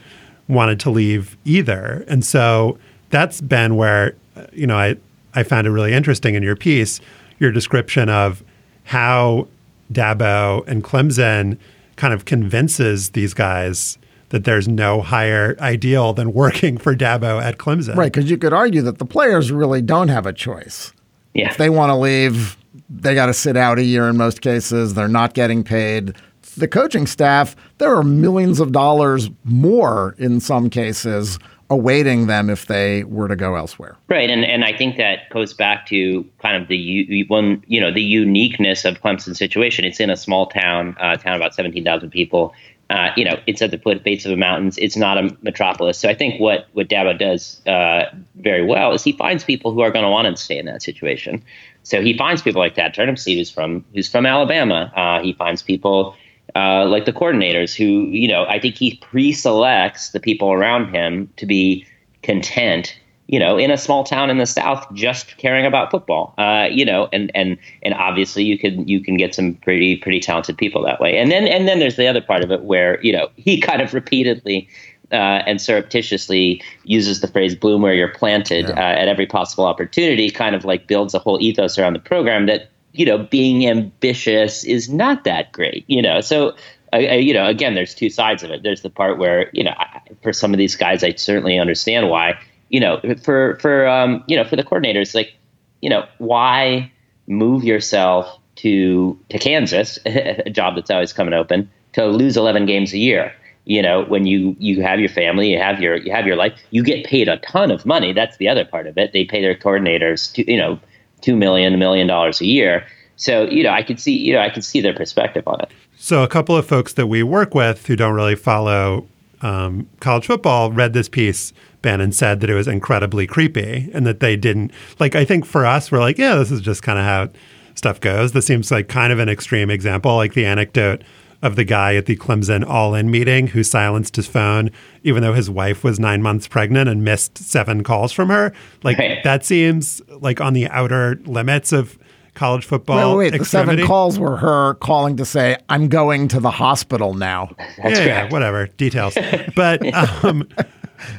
wanted 0.49 0.80
to 0.80 0.90
leave 0.90 1.36
either. 1.45 2.05
And 2.09 2.24
so 2.24 2.78
that's 3.11 3.40
been 3.40 3.76
where, 3.76 4.14
uh, 4.36 4.47
you 4.53 4.66
know, 4.66 4.76
I, 4.76 4.97
I 5.34 5.42
found 5.42 5.66
it 5.66 5.70
really 5.70 5.92
interesting 5.92 6.34
in 6.34 6.42
your 6.42 6.57
piece, 6.57 7.01
your 7.38 7.51
description 7.51 8.09
of 8.09 8.45
how 8.84 9.49
Dabo 9.92 10.66
and 10.66 10.82
Clemson 10.82 11.59
kind 11.97 12.12
of 12.12 12.24
convinces 12.24 13.11
these 13.11 13.34
guys 13.34 13.99
that 14.30 14.45
there's 14.45 14.66
no 14.66 15.01
higher 15.01 15.57
ideal 15.61 16.12
than 16.12 16.32
working 16.32 16.76
for 16.76 16.95
Dabo 16.97 17.40
at 17.40 17.59
Clemson. 17.59 17.95
Right, 17.95 18.12
because 18.12 18.30
you 18.30 18.36
could 18.36 18.53
argue 18.53 18.82
that 18.82 18.99
the 18.99 19.05
players 19.05 19.53
really 19.53 19.80
don't 19.80 20.09
have 20.09 20.26
a 20.26 20.32
choice. 20.32 20.92
Yeah. 21.34 21.51
If 21.51 21.57
they 21.57 21.70
want 21.70 21.90
to 21.90 21.97
leave, 21.97 22.57
they 22.90 23.14
got 23.14 23.26
to 23.26 23.34
sit 23.34 23.57
out 23.57 23.78
a 23.78 23.84
year 23.84 24.09
in 24.09 24.16
most 24.16 24.40
cases. 24.40 24.95
They're 24.95 25.09
not 25.09 25.34
getting 25.34 25.62
paid. 25.62 26.16
The 26.57 26.68
coaching 26.68 27.07
staff, 27.07 27.57
there 27.78 27.94
are 27.94 28.02
millions 28.02 28.61
of 28.61 28.72
dollars 28.72 29.30
more 29.44 30.14
in 30.18 30.40
some 30.40 30.70
cases 30.70 31.38
awaiting 31.70 32.26
them 32.26 32.50
if 32.50 32.66
they 32.66 33.05
were 33.05 33.28
to 33.28 33.36
go 33.36 33.57
elsewhere. 33.57 33.96
Right, 34.09 34.30
and 34.30 34.44
and 34.44 34.64
I 34.64 34.76
think 34.76 34.96
that 34.96 35.30
goes 35.30 35.55
back 35.55 35.86
to 35.86 36.24
kind 36.40 36.61
of 36.61 36.68
the 36.68 37.24
one 37.28 37.62
you 37.66 37.80
know 37.80 37.92
the 37.92 38.02
uniqueness 38.02 38.84
of 38.84 39.00
Clemson's 39.00 39.38
situation. 39.38 39.84
It's 39.84 40.00
in 40.00 40.11
a 40.11 40.16
small 40.16 40.46
town, 40.46 40.96
uh, 41.00 41.16
town 41.16 41.36
about 41.36 41.55
seventeen 41.55 41.84
thousand 41.84 42.11
people. 42.11 42.55
Uh, 42.90 43.11
you 43.16 43.24
know, 43.24 43.40
it's 43.46 43.62
at 43.62 43.70
the 43.70 43.78
base 44.05 44.26
of 44.26 44.30
the 44.30 44.36
mountains. 44.36 44.76
It's 44.76 44.96
not 44.96 45.16
a 45.16 45.34
metropolis. 45.40 45.98
So 45.98 46.09
I 46.09 46.14
think 46.14 46.38
what 46.38 46.68
what 46.74 46.88
Dabo 46.88 47.18
does 47.18 47.66
uh, 47.66 48.05
very 48.36 48.64
well 48.64 48.92
is 48.92 49.02
he 49.02 49.12
finds 49.12 49.42
people 49.42 49.72
who 49.72 49.80
are 49.80 49.90
going 49.90 50.05
to 50.05 50.11
want 50.11 50.28
to 50.28 50.40
stay 50.40 50.59
in 50.59 50.66
that 50.66 50.82
situation. 50.82 51.42
So 51.82 52.02
he 52.02 52.16
finds 52.16 52.42
people 52.42 52.61
like 52.61 52.74
that. 52.74 52.94
Turnipseed, 52.94 53.36
who's 53.36 53.50
from 53.50 53.84
who's 53.94 54.09
from 54.09 54.26
Alabama. 54.26 54.92
Uh, 54.94 55.22
he 55.22 55.32
finds 55.32 55.62
people 55.62 56.14
uh, 56.55 56.86
like 56.86 57.05
the 57.05 57.12
coordinators 57.12 57.74
who, 57.74 58.09
you 58.11 58.28
know, 58.28 58.44
I 58.46 58.61
think 58.61 58.76
he 58.76 58.96
pre-selects 58.96 60.11
the 60.11 60.20
people 60.20 60.52
around 60.52 60.94
him 60.94 61.28
to 61.36 61.46
be 61.46 61.84
content, 62.22 62.96
you 63.26 63.40
know, 63.40 63.57
in 63.57 63.70
a 63.70 63.76
small 63.76 64.05
town 64.05 64.30
in 64.30 64.38
the 64.38 64.46
South, 64.46 64.86
just 64.94 65.36
caring 65.36 65.66
about 65.66 65.90
football, 65.90 66.34
uh, 66.38 66.68
you 66.70 66.84
know, 66.84 67.09
and 67.12 67.30
and 67.34 67.59
and 67.82 67.94
obviously 67.94 68.44
you 68.44 68.57
can 68.59 68.86
you 68.86 69.00
can 69.00 69.16
get 69.16 69.34
some 69.34 69.55
pretty 69.55 69.96
pretty 69.96 70.20
talented 70.20 70.57
people 70.57 70.82
that 70.84 71.00
way, 71.00 71.18
and 71.18 71.30
then 71.30 71.46
and 71.48 71.66
then 71.66 71.80
there's 71.80 71.96
the 71.96 72.07
other 72.07 72.20
part 72.20 72.44
of 72.44 72.52
it 72.52 72.62
where 72.62 73.00
you 73.02 73.12
know 73.12 73.28
he 73.36 73.61
kind 73.61 73.82
of 73.82 73.94
repeatedly. 73.94 74.68
Uh, 75.12 75.44
and 75.46 75.61
surreptitiously 75.61 76.61
uses 76.84 77.20
the 77.20 77.28
phrase 77.28 77.55
"bloom 77.55 77.82
where 77.82 77.94
you're 77.94 78.09
planted" 78.09 78.64
Yeah. 78.64 78.74
uh, 78.74 79.00
at 79.00 79.07
every 79.07 79.26
possible 79.26 79.66
opportunity. 79.66 80.30
Kind 80.30 80.57
of 80.57 80.64
like 80.64 80.86
builds 80.88 81.12
a 81.14 81.18
whole 81.18 81.38
ethos 81.42 81.78
around 81.78 81.92
the 81.92 81.98
program 82.00 82.46
that 82.46 82.70
you 82.95 83.05
know, 83.05 83.18
being 83.18 83.66
ambitious 83.66 84.64
is 84.64 84.88
not 84.88 85.24
that 85.24 85.53
great, 85.53 85.84
you 85.88 86.01
know. 86.01 86.20
So, 86.20 86.55
I, 86.92 87.07
I, 87.07 87.14
you 87.14 87.34
know, 87.34 87.47
again, 87.47 87.74
there's 87.74 87.95
two 87.95 88.09
sides 88.09 88.45
of 88.45 88.51
it. 88.51 88.62
There's 88.62 88.82
the 88.82 88.90
part 88.90 89.18
where, 89.18 89.51
you 89.53 89.64
know, 89.64 89.74
I, 89.76 90.01
for 90.22 90.32
some 90.32 90.55
of 90.55 90.59
these 90.59 90.76
guys, 90.76 91.03
I 91.03 91.12
certainly 91.14 91.59
understand 91.59 92.09
why, 92.09 92.38
you 92.68 92.78
know, 92.78 93.01
for 93.22 93.57
for 93.57 93.86
um, 93.88 94.22
you 94.28 94.36
know, 94.36 94.45
for 94.45 94.55
the 94.55 94.62
coordinators, 94.62 95.14
like, 95.14 95.34
you 95.82 95.90
know, 95.90 96.07
why 96.18 96.90
move 97.26 97.64
yourself 97.64 98.38
to 98.57 99.18
to 99.28 99.38
Kansas, 99.38 99.99
a 100.07 100.49
job 100.51 100.76
that's 100.76 100.90
always 100.90 101.12
coming 101.12 101.34
open, 101.34 101.68
to 101.95 102.07
lose 102.07 102.36
11 102.36 102.64
games 102.66 102.92
a 102.92 102.99
year. 102.99 103.34
You 103.64 103.82
know, 103.82 104.05
when 104.05 104.26
you 104.26 104.55
you 104.61 104.82
have 104.82 105.01
your 105.01 105.09
family, 105.09 105.51
you 105.51 105.59
have 105.59 105.80
your 105.80 105.97
you 105.97 106.12
have 106.12 106.26
your 106.26 106.36
life, 106.36 106.53
you 106.70 106.84
get 106.84 107.05
paid 107.05 107.28
a 107.28 107.38
ton 107.38 107.72
of 107.72 107.84
money. 107.84 108.12
That's 108.12 108.36
the 108.36 108.49
other 108.49 108.64
part 108.64 108.86
of 108.86 108.97
it. 108.99 109.12
They 109.12 109.24
pay 109.24 109.40
their 109.40 109.57
coordinators 109.57 110.32
to, 110.34 110.49
you 110.49 110.59
know, 110.59 110.78
two 111.25 111.37
million, 111.37 111.75
a 111.75 111.79
million 111.79 112.07
dollars 112.07 112.41
a 112.41 112.47
year. 112.47 112.87
So, 113.16 113.45
you 113.45 113.62
know, 113.62 113.70
I 113.70 113.83
could 113.83 114.01
see, 114.01 114.16
you 114.16 114.35
know, 114.35 114.41
I 114.41 114.51
could 114.51 114.64
see 114.64 114.81
their 114.81 114.95
perspective 114.95 115.45
on 115.47 115.61
it. 115.61 115.70
So 115.97 116.22
a 116.22 116.29
couple 116.29 116.57
of 116.57 116.66
folks 116.66 116.93
that 116.95 117.07
we 117.07 117.22
work 117.22 117.55
with 117.55 117.87
who 117.87 117.97
don't 117.97 118.14
really 118.14 118.35
follow 118.35 119.07
um, 119.41 119.89
college 120.01 120.27
football 120.27 120.72
read 120.72 120.93
this 120.93 121.09
piece, 121.09 121.53
and 121.85 122.14
said 122.14 122.41
that 122.41 122.49
it 122.49 122.55
was 122.55 122.66
incredibly 122.66 123.27
creepy 123.27 123.91
and 123.93 124.07
that 124.07 124.20
they 124.20 124.37
didn't 124.37 124.72
like. 124.99 125.14
I 125.14 125.27
think 125.27 125.45
for 125.45 125.66
us, 125.66 125.93
we're 125.93 126.01
like, 126.01 126.16
yeah, 126.16 126.35
this 126.35 126.51
is 126.51 126.62
just 126.62 126.83
kind 126.83 126.99
of 126.99 127.05
how 127.05 127.29
stuff 127.75 128.01
goes. 128.01 128.33
This 128.33 128.47
seems 128.47 128.70
like 128.70 128.89
kind 128.89 129.12
of 129.12 129.18
an 129.18 129.29
extreme 129.29 129.68
example, 129.68 130.16
like 130.16 130.33
the 130.33 130.47
anecdote 130.47 131.03
of 131.45 131.55
the 131.57 131.64
guy 131.64 131.95
at 131.95 132.07
the 132.07 132.16
Clemson 132.16 132.66
All 132.66 132.95
In 132.95 133.11
meeting 133.11 133.49
who 133.49 133.62
silenced 133.62 134.16
his 134.16 134.26
phone, 134.26 134.70
even 135.03 135.22
though 135.22 135.34
his 135.34 135.49
wife 135.51 135.84
was 135.84 136.01
nine 136.01 136.22
months 136.22 136.49
pregnant 136.49 136.88
and 136.88 137.05
missed 137.05 137.36
seven 137.38 137.84
calls 137.84 138.12
from 138.12 138.30
her. 138.30 138.53
Like 138.82 138.99
Right. 138.99 139.22
that 139.22 139.45
seems 139.45 140.01
like 140.09 140.40
on 140.40 140.55
the 140.55 140.66
outer 140.68 141.20
limits 141.26 141.70
of 141.72 141.99
college 142.34 142.64
football. 142.64 143.16
wait, 143.16 143.30
wait. 143.32 143.38
The 143.38 143.45
seven 143.45 143.86
calls 143.86 144.18
were 144.18 144.36
her 144.38 144.74
calling 144.74 145.16
to 145.18 145.24
say, 145.24 145.57
I'm 145.68 145.88
going 145.88 146.26
to 146.28 146.40
the 146.40 146.51
hospital 146.51 147.14
now. 147.14 147.51
That's 147.82 147.99
yeah, 148.01 148.05
yeah, 148.07 148.18
correct. 148.20 148.32
whatever 148.32 148.66
details. 148.68 149.16
but 149.55 149.84
um, 150.24 150.49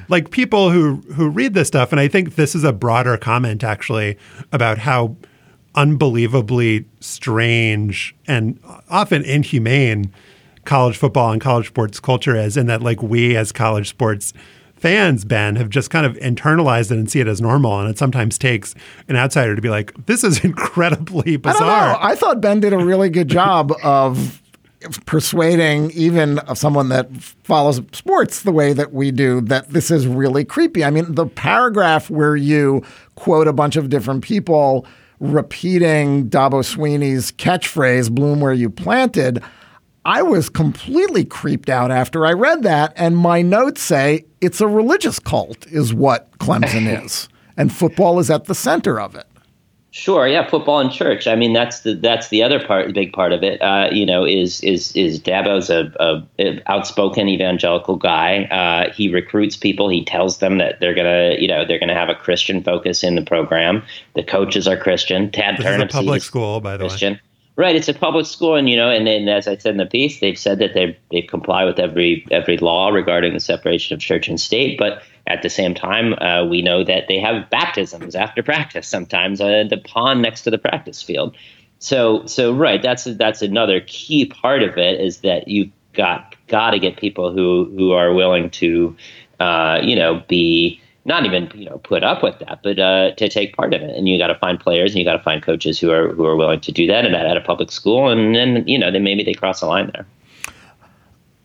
like 0.09 0.32
people 0.32 0.71
who 0.71 0.95
who 1.13 1.30
read 1.30 1.53
this 1.53 1.67
stuff, 1.67 1.91
and 1.91 1.99
I 2.01 2.07
think 2.07 2.36
this 2.36 2.55
is 2.55 2.63
a 2.63 2.73
broader 2.73 3.15
comment 3.17 3.63
actually 3.63 4.17
about 4.51 4.80
how 4.80 5.15
unbelievably 5.76 6.86
strange 6.99 8.15
and 8.28 8.59
often 8.89 9.23
inhumane 9.23 10.11
college 10.63 10.97
football 10.97 11.32
and 11.32 11.39
college 11.41 11.67
sports 11.67 11.99
culture 11.99 12.36
is, 12.36 12.57
and 12.57 12.67
that 12.69 12.82
like 12.82 13.01
we 13.01 13.36
as 13.38 13.51
college 13.51 13.89
sports 13.89 14.34
fans, 14.76 15.26
Ben, 15.26 15.55
have 15.55 15.69
just 15.69 15.89
kind 15.89 16.05
of 16.05 16.15
internalized 16.17 16.91
it 16.91 16.97
and 16.97 17.09
see 17.09 17.19
it 17.19 17.28
as 17.28 17.39
normal. 17.41 17.80
And 17.80 17.89
it 17.89 17.97
sometimes 17.97 18.38
takes 18.38 18.76
an 19.07 19.15
outsider 19.15 19.55
to 19.55 19.61
be 19.61 19.69
like, 19.69 19.93
"This 20.05 20.23
is 20.23 20.43
incredibly 20.43 21.34
I 21.34 21.38
don't 21.38 21.41
bizarre." 21.41 21.93
know. 21.93 21.99
I 22.01 22.15
thought 22.15 22.41
Ben 22.41 22.59
did 22.59 22.73
a 22.73 22.78
really 22.78 23.09
good 23.09 23.28
job 23.28 23.73
of 23.84 24.41
persuading 25.05 25.89
even 25.91 26.39
someone 26.53 26.89
that 26.89 27.11
follows 27.43 27.82
sports 27.91 28.43
the 28.43 28.51
way 28.51 28.71
that 28.73 28.93
we 28.93 29.09
do 29.09 29.41
that 29.41 29.69
this 29.69 29.89
is 29.89 30.05
really 30.05 30.45
creepy. 30.45 30.84
I 30.84 30.89
mean, 30.91 31.15
the 31.15 31.26
paragraph 31.26 32.09
where 32.09 32.36
you 32.36 32.84
quote 33.15 33.47
a 33.47 33.53
bunch 33.53 33.78
of 33.78 33.89
different 33.89 34.23
people 34.23 34.86
repeating 35.20 36.30
Dabo 36.30 36.63
Swinney's 36.63 37.32
catchphrase, 37.32 38.11
bloom 38.11 38.39
where 38.39 38.53
you 38.53 38.70
planted, 38.70 39.43
I 40.05 40.22
was 40.22 40.49
completely 40.49 41.26
creeped 41.26 41.70
out 41.70 41.91
after 41.91 42.26
I 42.26 42.34
read 42.34 42.63
that. 42.63 42.93
And 42.95 43.18
my 43.18 43.41
notes 43.41 43.82
say 43.82 44.26
it's 44.41 44.61
a 44.61 44.68
religious 44.68 45.20
cult, 45.20 45.66
is 45.68 45.93
what 45.93 46.32
Clemson 46.39 47.03
is. 47.03 47.28
And 47.57 47.74
football 47.74 48.20
is 48.20 48.30
at 48.30 48.45
the 48.45 48.55
center 48.55 48.99
of 48.99 49.16
it. 49.16 49.28
Sure, 49.98 50.28
yeah, 50.28 50.46
football 50.46 50.82
and 50.82 50.91
church. 50.91 51.26
I 51.26 51.36
mean, 51.36 51.54
that's 51.54 51.80
the 51.80 51.93
that's 51.93 52.28
the 52.28 52.43
other 52.43 52.62
part, 52.62 52.88
the 52.88 52.91
big 52.91 53.14
part 53.14 53.32
of 53.32 53.43
it. 53.43 53.62
Uh, 53.62 53.88
you 53.93 54.06
know, 54.06 54.26
is 54.26 54.60
is 54.60 54.91
is 54.91 55.22
Dabo's 55.22 55.70
a, 55.70 55.89
a, 56.38 56.62
outspoken 56.70 57.30
evangelical 57.30 57.96
guy. 57.96 58.43
Uh, 58.43 58.91
he 58.91 59.08
recruits 59.08 59.56
people. 59.56 59.88
He 59.88 60.04
tells 60.04 60.39
them 60.39 60.58
that 60.58 60.82
they're 60.82 60.93
gonna, 60.93 61.36
you 61.39 61.48
know, 61.48 61.64
they're 61.66 61.80
gonna 61.80 61.93
have 61.93 62.10
a 62.10 62.14
Christian 62.14 62.62
focus 62.62 63.06
in 63.06 63.16
the 63.16 63.22
program. 63.22 63.84
The 64.16 64.24
coaches 64.24 64.68
are 64.68 64.76
Christian. 64.76 65.32
Tad 65.32 65.60
This 65.60 65.93
public 65.93 66.24
school, 66.24 66.60
by 66.60 66.76
the 66.76 66.88
way. 66.88 67.20
Right, 67.58 67.76
it's 67.78 67.88
a 67.88 67.93
public 67.93 68.26
school, 68.26 68.56
and 68.56 68.70
you 68.70 68.76
know, 68.76 68.89
and 68.89 69.08
then 69.08 69.30
as 69.30 69.47
I 69.47 69.56
said 69.56 69.72
in 69.72 69.78
the 69.78 69.86
piece, 69.86 70.20
they've 70.20 70.38
said 70.38 70.60
that 70.60 70.74
they 70.74 70.97
they 71.10 71.22
comply 71.22 71.64
with 71.64 71.80
every 71.80 72.26
every 72.30 72.58
law 72.58 72.89
regarding 72.89 73.34
the 73.34 73.39
separation 73.39 73.93
of 73.93 74.01
church 74.01 74.28
and 74.28 74.39
state. 74.39 74.78
But 74.78 75.01
at 75.26 75.41
the 75.41 75.49
same 75.49 75.74
time, 75.74 76.14
uh, 76.16 76.45
we 76.45 76.62
know 76.62 76.84
that 76.84 77.08
they 77.08 77.18
have 77.20 77.49
baptisms 77.49 78.14
after 78.14 78.43
practice 78.43 78.89
sometimes 78.89 79.39
uh, 79.39 79.64
the 79.70 79.78
pond 79.78 80.22
next 80.22 80.41
to 80.41 80.51
the 80.51 80.58
practice 80.58 81.01
field. 81.01 81.38
So, 81.80 82.26
so 82.26 82.53
right, 82.53 82.82
that's 82.82 83.06
that's 83.06 83.41
another 83.41 83.80
key 83.80 84.26
part 84.26 84.62
of 84.62 84.78
it 84.78 84.99
is 84.99 85.22
that 85.22 85.47
you've 85.47 85.72
got 85.93 86.36
got 86.47 86.72
to 86.72 86.80
get 86.80 86.97
people 86.97 87.32
who 87.32 87.72
who 87.78 87.91
are 87.93 88.14
willing 88.14 88.49
to, 88.49 88.97
uh, 89.39 89.80
you 89.82 89.95
know, 89.95 90.22
be 90.28 90.82
not 91.06 91.26
even 91.26 91.49
you 91.53 91.70
know 91.70 91.78
put 91.78 92.03
up 92.03 92.24
with 92.24 92.38
that, 92.39 92.60
but 92.64 92.80
uh, 92.80 93.12
to 93.12 93.30
take 93.30 93.56
part 93.56 93.74
in 93.74 93.82
it. 93.82 93.95
And 93.95 94.10
you 94.10 94.18
got 94.18 94.28
to 94.28 94.36
find 94.36 94.60
players 94.60 94.91
and 94.91 94.99
you 94.99 95.06
got 95.06 95.18
to 95.18 95.24
find 95.24 95.41
coaches 95.41 95.80
who 95.80 95.91
are 95.91 96.10
who 96.14 96.26
are 96.26 96.36
willing 96.36 96.60
to 96.62 96.72
do 96.72 96.88
that 96.88 97.06
and 97.06 97.16
at 97.16 97.38
a 97.38 97.41
public 97.41 97.72
school. 97.72 98.10
And 98.10 98.36
then 98.36 98.68
you 98.68 98.78
know 98.78 98.91
then 98.91 99.03
maybe 99.03 99.24
they 99.24 99.34
cross 99.34 99.62
the 99.62 99.68
line 99.68 99.91
there. 99.93 100.06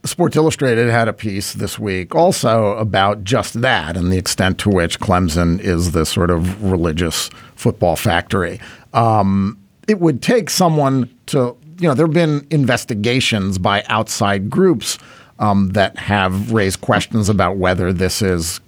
Sports 0.04 0.34
Illustrated 0.34 0.88
had 0.88 1.08
a 1.08 1.12
piece 1.12 1.52
this 1.52 1.78
week 1.78 2.14
also 2.14 2.72
about 2.78 3.22
just 3.22 3.60
that 3.60 3.98
and 3.98 4.10
the 4.10 4.16
extent 4.16 4.58
to 4.60 4.70
which 4.70 4.98
Clemson 4.98 5.60
is 5.60 5.92
this 5.92 6.08
sort 6.08 6.30
of 6.30 6.62
religious 6.62 7.28
football 7.54 7.96
factory. 7.96 8.60
Um, 8.94 9.58
it 9.86 10.00
would 10.00 10.22
take 10.22 10.48
someone 10.48 11.14
to, 11.26 11.54
you 11.78 11.86
know, 11.86 11.92
there 11.92 12.06
have 12.06 12.14
been 12.14 12.46
investigations 12.50 13.58
by 13.58 13.84
outside 13.88 14.48
groups 14.48 14.98
um, 15.38 15.68
that 15.70 15.98
have 15.98 16.50
raised 16.50 16.80
questions 16.80 17.28
about 17.28 17.58
whether 17.58 17.92
this 17.92 18.22
is 18.22 18.58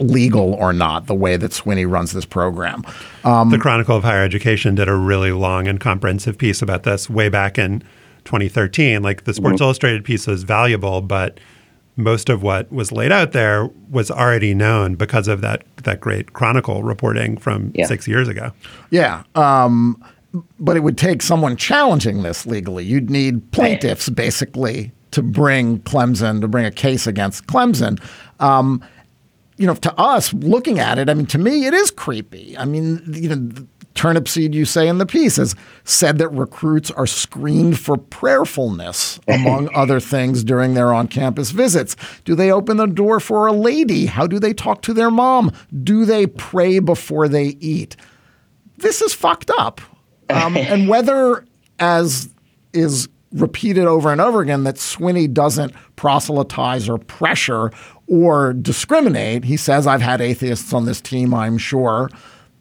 legal 0.00 0.54
or 0.54 0.72
not, 0.72 1.06
the 1.06 1.14
way 1.14 1.36
that 1.36 1.50
Swinney 1.52 1.90
runs 1.90 2.12
this 2.12 2.24
program. 2.24 2.84
Um, 3.24 3.50
the 3.50 3.58
Chronicle 3.58 3.96
of 3.96 4.04
Higher 4.04 4.22
Education 4.24 4.74
did 4.74 4.88
a 4.88 4.94
really 4.94 5.32
long 5.32 5.66
and 5.68 5.78
comprehensive 5.80 6.38
piece 6.38 6.62
about 6.62 6.82
this 6.84 7.08
way 7.10 7.28
back 7.28 7.58
in 7.58 7.80
2013. 8.24 9.02
Like 9.02 9.24
the 9.24 9.34
Sports 9.34 9.60
Illustrated 9.60 10.04
piece 10.04 10.26
was 10.26 10.42
valuable, 10.44 11.00
but 11.00 11.38
most 11.96 12.28
of 12.30 12.42
what 12.42 12.72
was 12.72 12.90
laid 12.90 13.12
out 13.12 13.32
there 13.32 13.68
was 13.90 14.10
already 14.10 14.54
known 14.54 14.94
because 14.94 15.28
of 15.28 15.40
that 15.42 15.62
that 15.84 16.00
great 16.00 16.32
Chronicle 16.32 16.82
reporting 16.82 17.36
from 17.36 17.72
Yeah. 17.74 17.86
six 17.86 18.06
years 18.08 18.28
ago. 18.28 18.52
Yeah. 18.90 19.24
Um, 19.34 20.02
but 20.58 20.76
it 20.76 20.80
would 20.80 20.96
take 20.96 21.20
someone 21.20 21.56
challenging 21.56 22.22
this 22.22 22.46
legally. 22.46 22.84
You'd 22.84 23.10
need 23.10 23.50
plaintiffs 23.52 24.08
basically 24.08 24.92
to 25.10 25.22
bring 25.22 25.80
Clemson, 25.80 26.40
to 26.40 26.48
bring 26.48 26.64
a 26.64 26.70
case 26.70 27.06
against 27.06 27.46
Clemson. 27.46 28.00
Um, 28.40 28.82
you 29.56 29.66
know, 29.66 29.74
to 29.74 29.94
us 29.98 30.32
looking 30.32 30.78
at 30.78 30.98
it, 30.98 31.08
I 31.08 31.14
mean, 31.14 31.26
to 31.26 31.38
me, 31.38 31.66
it 31.66 31.74
is 31.74 31.90
creepy. 31.90 32.56
I 32.56 32.64
mean, 32.64 33.02
you 33.08 33.28
know, 33.28 33.66
Turnipseed 33.94 34.54
you 34.54 34.64
say 34.64 34.88
in 34.88 34.98
the 34.98 35.06
piece 35.06 35.36
has 35.36 35.54
said 35.84 36.18
that 36.18 36.28
recruits 36.30 36.90
are 36.90 37.06
screened 37.06 37.78
for 37.78 37.96
prayerfulness, 37.96 39.20
among 39.28 39.68
other 39.74 40.00
things, 40.00 40.42
during 40.42 40.74
their 40.74 40.94
on 40.94 41.08
campus 41.08 41.50
visits. 41.50 41.94
Do 42.24 42.34
they 42.34 42.50
open 42.50 42.78
the 42.78 42.86
door 42.86 43.20
for 43.20 43.46
a 43.46 43.52
lady? 43.52 44.06
How 44.06 44.26
do 44.26 44.38
they 44.38 44.54
talk 44.54 44.82
to 44.82 44.94
their 44.94 45.10
mom? 45.10 45.52
Do 45.82 46.04
they 46.04 46.26
pray 46.26 46.78
before 46.78 47.28
they 47.28 47.56
eat? 47.60 47.96
This 48.78 49.02
is 49.02 49.12
fucked 49.12 49.50
up. 49.58 49.80
Um, 50.30 50.56
and 50.56 50.88
whether, 50.88 51.44
as 51.78 52.30
is 52.72 53.08
repeated 53.32 53.84
over 53.84 54.10
and 54.10 54.20
over 54.20 54.40
again, 54.40 54.64
that 54.64 54.76
Swinney 54.76 55.32
doesn't 55.32 55.74
proselytize 55.96 56.88
or 56.88 56.98
pressure 56.98 57.70
or 58.12 58.52
discriminate, 58.52 59.42
he 59.42 59.56
says, 59.56 59.86
I've 59.86 60.02
had 60.02 60.20
atheists 60.20 60.74
on 60.74 60.84
this 60.84 61.00
team, 61.00 61.32
I'm 61.32 61.56
sure. 61.56 62.10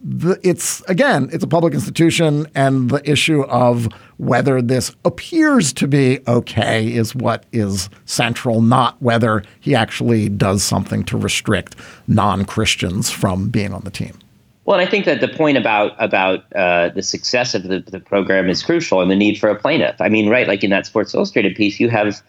The, 0.01 0.39
it's 0.43 0.81
again, 0.87 1.29
it's 1.33 1.43
a 1.43 1.47
public 1.47 1.73
institution, 1.73 2.47
and 2.55 2.89
the 2.89 3.07
issue 3.07 3.43
of 3.43 3.89
whether 4.15 4.61
this 4.61 4.95
appears 5.03 5.73
to 5.73 5.89
be 5.89 6.19
okay 6.25 6.87
is 6.87 7.13
what 7.13 7.45
is 7.51 7.89
central, 8.05 8.61
not 8.61 8.99
whether 9.01 9.43
he 9.59 9.75
actually 9.75 10.29
does 10.29 10.63
something 10.63 11.03
to 11.03 11.17
restrict 11.17 11.75
non 12.07 12.45
Christians 12.45 13.11
from 13.11 13.49
being 13.49 13.73
on 13.73 13.81
the 13.81 13.91
team. 13.91 14.17
Well, 14.63 14.79
and 14.79 14.87
I 14.87 14.89
think 14.89 15.03
that 15.03 15.19
the 15.19 15.27
point 15.27 15.57
about 15.57 15.91
about 15.99 16.45
uh, 16.53 16.89
the 16.89 17.03
success 17.03 17.53
of 17.53 17.63
the, 17.63 17.79
the 17.79 17.99
program 17.99 18.49
is 18.49 18.63
crucial, 18.63 19.01
and 19.01 19.11
the 19.11 19.17
need 19.17 19.37
for 19.37 19.49
a 19.49 19.55
plaintiff. 19.55 19.99
I 19.99 20.07
mean, 20.07 20.29
right? 20.29 20.47
Like 20.47 20.63
in 20.63 20.69
that 20.69 20.85
Sports 20.85 21.13
Illustrated 21.13 21.55
piece, 21.55 21.79
you 21.79 21.89
have 21.89 22.23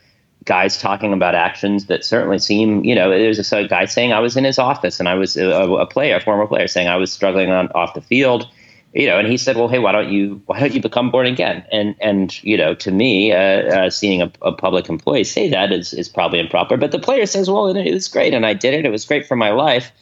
guys 0.44 0.78
talking 0.78 1.12
about 1.12 1.34
actions 1.34 1.86
that 1.86 2.04
certainly 2.04 2.38
seem, 2.38 2.84
you 2.84 2.94
know, 2.94 3.10
there's 3.10 3.52
a 3.52 3.68
guy 3.68 3.84
saying 3.84 4.12
I 4.12 4.20
was 4.20 4.36
in 4.36 4.44
his 4.44 4.58
office 4.58 4.98
and 4.98 5.08
I 5.08 5.14
was 5.14 5.36
a, 5.36 5.48
a 5.50 5.86
player, 5.86 6.16
a 6.16 6.20
former 6.20 6.46
player, 6.46 6.66
saying 6.66 6.88
I 6.88 6.96
was 6.96 7.12
struggling 7.12 7.50
on 7.50 7.68
off 7.72 7.94
the 7.94 8.00
field, 8.00 8.48
you 8.92 9.06
know, 9.06 9.18
and 9.18 9.28
he 9.28 9.36
said, 9.36 9.56
well, 9.56 9.68
hey, 9.68 9.78
why 9.78 9.92
don't 9.92 10.10
you 10.10 10.42
why 10.46 10.60
don't 10.60 10.74
you 10.74 10.80
become 10.80 11.10
born 11.10 11.26
again? 11.26 11.64
And 11.70 11.94
and 12.00 12.42
you 12.42 12.56
know, 12.56 12.74
to 12.74 12.90
me, 12.90 13.32
uh, 13.32 13.36
uh, 13.36 13.90
seeing 13.90 14.22
a, 14.22 14.32
a, 14.42 14.52
public 14.52 14.88
employee 14.88 15.24
say 15.24 15.48
that 15.48 15.72
is 15.72 15.92
is 15.92 16.08
probably 16.08 16.40
improper. 16.40 16.76
But 16.76 16.92
the 16.92 16.98
player 16.98 17.26
says, 17.26 17.48
well, 17.48 17.68
it 17.68 17.92
was 17.92 18.08
great, 18.08 18.34
and 18.34 18.44
I 18.44 18.54
did 18.54 18.74
it. 18.74 18.84
It 18.84 18.90
was 18.90 19.04
great 19.04 19.26
for 19.26 19.36
my 19.36 19.50
life. 19.50 19.92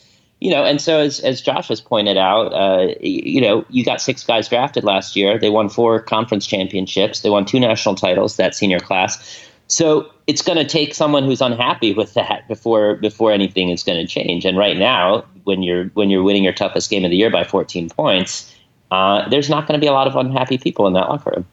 You 0.40 0.50
know, 0.50 0.64
and 0.64 0.80
so 0.80 1.00
as, 1.00 1.20
as 1.20 1.42
Josh 1.42 1.68
has 1.68 1.82
pointed 1.82 2.16
out, 2.16 2.54
uh, 2.54 2.94
you 3.02 3.42
know, 3.42 3.66
you 3.68 3.84
got 3.84 4.00
six 4.00 4.24
guys 4.24 4.48
drafted 4.48 4.84
last 4.84 5.14
year. 5.14 5.38
They 5.38 5.50
won 5.50 5.68
four 5.68 6.00
conference 6.00 6.46
championships. 6.46 7.20
They 7.20 7.28
won 7.28 7.44
two 7.44 7.60
national 7.60 7.94
titles 7.94 8.36
that 8.36 8.54
senior 8.54 8.80
class 8.80 9.46
so 9.70 10.10
it's 10.30 10.42
going 10.42 10.58
to 10.58 10.64
take 10.64 10.94
someone 10.94 11.24
who's 11.24 11.40
unhappy 11.40 11.92
with 11.92 12.14
that 12.14 12.46
before 12.46 12.94
before 12.94 13.32
anything 13.32 13.68
is 13.68 13.82
going 13.82 13.98
to 13.98 14.06
change. 14.06 14.44
And 14.44 14.56
right 14.56 14.76
now, 14.76 15.24
when 15.42 15.64
you're 15.64 15.86
when 15.94 16.08
you're 16.08 16.22
winning 16.22 16.44
your 16.44 16.52
toughest 16.52 16.88
game 16.88 17.04
of 17.04 17.10
the 17.10 17.16
year 17.16 17.30
by 17.30 17.42
14 17.42 17.90
points, 17.90 18.54
uh, 18.92 19.28
there's 19.28 19.50
not 19.50 19.66
going 19.66 19.78
to 19.78 19.84
be 19.84 19.88
a 19.88 19.92
lot 19.92 20.06
of 20.06 20.14
unhappy 20.14 20.56
people 20.56 20.86
in 20.86 20.92
that 20.92 21.08
locker 21.08 21.32
room. 21.34 21.46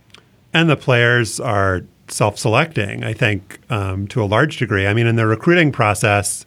And 0.53 0.69
the 0.69 0.77
players 0.77 1.39
are 1.39 1.81
self-selecting, 2.07 3.03
I 3.03 3.13
think, 3.13 3.59
um, 3.71 4.07
to 4.09 4.21
a 4.21 4.25
large 4.25 4.57
degree. 4.57 4.85
I 4.85 4.93
mean, 4.93 5.07
in 5.07 5.15
the 5.15 5.25
recruiting 5.25 5.71
process, 5.71 6.45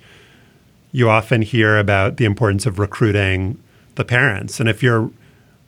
you 0.93 1.11
often 1.11 1.43
hear 1.43 1.79
about 1.79 2.17
the 2.17 2.27
importance 2.27 2.65
of 2.65 2.79
recruiting 2.79 3.61
the 3.97 4.05
parents, 4.05 4.61
and 4.61 4.69
if 4.69 4.85
you're 4.85 5.11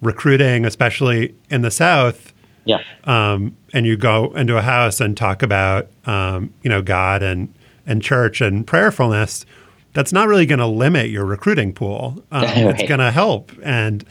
recruiting, 0.01 0.65
especially 0.65 1.35
in 1.51 1.63
the 1.63 1.73
South, 1.73 2.33
yeah. 2.65 2.79
Um, 3.05 3.57
and 3.73 3.87
you 3.87 3.97
go 3.97 4.33
into 4.35 4.57
a 4.57 4.63
house 4.63 5.01
and 5.01 5.17
talk 5.17 5.43
about, 5.43 5.89
um, 6.07 6.53
you 6.63 6.71
know, 6.71 6.83
God 6.83 7.23
and 7.23 7.53
and 7.87 8.03
church 8.03 8.41
and 8.41 8.67
prayerfulness. 8.67 9.45
That's 9.95 10.13
not 10.13 10.29
really 10.29 10.47
going 10.47 10.61
to 10.61 10.67
limit 10.67 11.11
your 11.11 11.25
recruiting 11.25 11.73
pool. 11.73 12.23
Um, 12.33 12.45
right. 12.45 12.81
It's 12.81 12.89
going 12.89 13.01
to 13.01 13.11
help. 13.11 13.53
And 13.63 14.05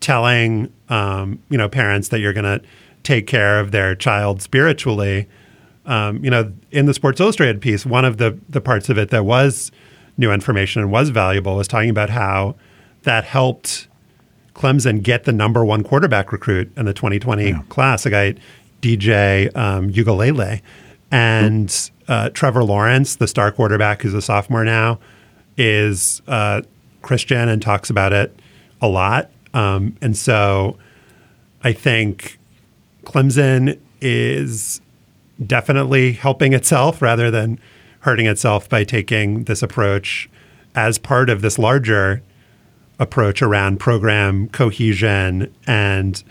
telling, 0.00 0.72
um, 0.88 1.42
you 1.50 1.58
know, 1.58 1.68
parents 1.68 2.08
that 2.08 2.20
you're 2.20 2.32
going 2.32 2.44
to 2.44 2.66
take 3.02 3.26
care 3.26 3.60
of 3.60 3.72
their 3.72 3.94
child 3.94 4.42
spiritually. 4.42 5.28
Um, 5.86 6.22
you 6.24 6.30
know, 6.30 6.52
in 6.70 6.86
the 6.86 6.94
Sports 6.94 7.20
Illustrated 7.20 7.60
piece, 7.60 7.86
one 7.86 8.04
of 8.04 8.18
the 8.18 8.38
the 8.48 8.60
parts 8.60 8.88
of 8.88 8.98
it 8.98 9.10
that 9.10 9.24
was 9.24 9.72
new 10.16 10.32
information 10.32 10.82
and 10.82 10.90
was 10.90 11.08
valuable 11.08 11.56
was 11.56 11.68
talking 11.68 11.90
about 11.90 12.10
how 12.10 12.56
that 13.02 13.24
helped 13.24 13.87
Clemson 14.58 15.04
get 15.04 15.22
the 15.22 15.32
number 15.32 15.64
one 15.64 15.84
quarterback 15.84 16.32
recruit 16.32 16.72
in 16.76 16.84
the 16.84 16.92
2020 16.92 17.48
yeah. 17.48 17.62
class, 17.68 18.04
a 18.04 18.10
guy, 18.10 18.34
DJ 18.82 19.56
um, 19.56 19.88
Uiagalelei. 19.90 20.60
And 21.12 21.90
uh, 22.08 22.30
Trevor 22.30 22.64
Lawrence, 22.64 23.16
the 23.16 23.28
star 23.28 23.52
quarterback 23.52 24.02
who's 24.02 24.14
a 24.14 24.20
sophomore 24.20 24.64
now, 24.64 24.98
is 25.56 26.22
uh, 26.26 26.62
Christian 27.02 27.48
and 27.48 27.62
talks 27.62 27.88
about 27.88 28.12
it 28.12 28.36
a 28.82 28.88
lot. 28.88 29.30
Um, 29.54 29.96
and 30.02 30.16
so 30.16 30.76
I 31.62 31.72
think 31.72 32.38
Clemson 33.04 33.78
is 34.00 34.80
definitely 35.46 36.12
helping 36.12 36.52
itself 36.52 37.00
rather 37.00 37.30
than 37.30 37.60
hurting 38.00 38.26
itself 38.26 38.68
by 38.68 38.82
taking 38.82 39.44
this 39.44 39.62
approach 39.62 40.28
as 40.74 40.98
part 40.98 41.30
of 41.30 41.42
this 41.42 41.60
larger 41.60 42.22
approach 42.98 43.42
around 43.42 43.78
program 43.78 44.48
cohesion 44.48 45.52
and 45.66 46.22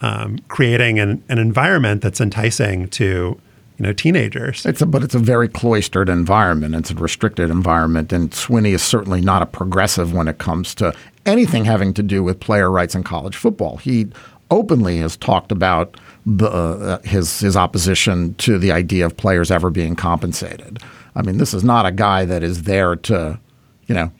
um, 0.00 0.38
creating 0.48 0.98
an, 0.98 1.22
an 1.28 1.38
environment 1.38 2.02
that's 2.02 2.20
enticing 2.20 2.88
to 2.88 3.38
you 3.78 3.82
know 3.82 3.92
teenagers. 3.92 4.66
It's 4.66 4.82
a, 4.82 4.86
but 4.86 5.02
it's 5.02 5.14
a 5.14 5.20
very 5.20 5.48
cloistered 5.48 6.08
environment. 6.08 6.74
It's 6.74 6.90
a 6.90 6.94
restricted 6.94 7.50
environment, 7.50 8.12
and 8.12 8.30
Swinney 8.30 8.72
is 8.72 8.82
certainly 8.82 9.20
not 9.20 9.42
a 9.42 9.46
progressive 9.46 10.12
when 10.12 10.28
it 10.28 10.38
comes 10.38 10.74
to 10.76 10.92
anything 11.26 11.64
having 11.64 11.94
to 11.94 12.02
do 12.02 12.22
with 12.22 12.40
player 12.40 12.70
rights 12.70 12.94
in 12.94 13.02
college 13.02 13.36
football. 13.36 13.76
He 13.76 14.08
openly 14.50 14.98
has 14.98 15.16
talked 15.16 15.52
about 15.52 15.98
the, 16.24 16.48
uh, 16.48 16.98
his 17.02 17.40
his 17.40 17.56
opposition 17.56 18.34
to 18.34 18.58
the 18.58 18.72
idea 18.72 19.06
of 19.06 19.16
players 19.16 19.50
ever 19.50 19.70
being 19.70 19.94
compensated. 19.94 20.78
I 21.14 21.22
mean, 21.22 21.38
this 21.38 21.54
is 21.54 21.64
not 21.64 21.86
a 21.86 21.92
guy 21.92 22.24
that 22.24 22.42
is 22.42 22.62
there 22.62 22.94
to, 22.94 23.38
you 23.86 23.94
know, 23.94 24.12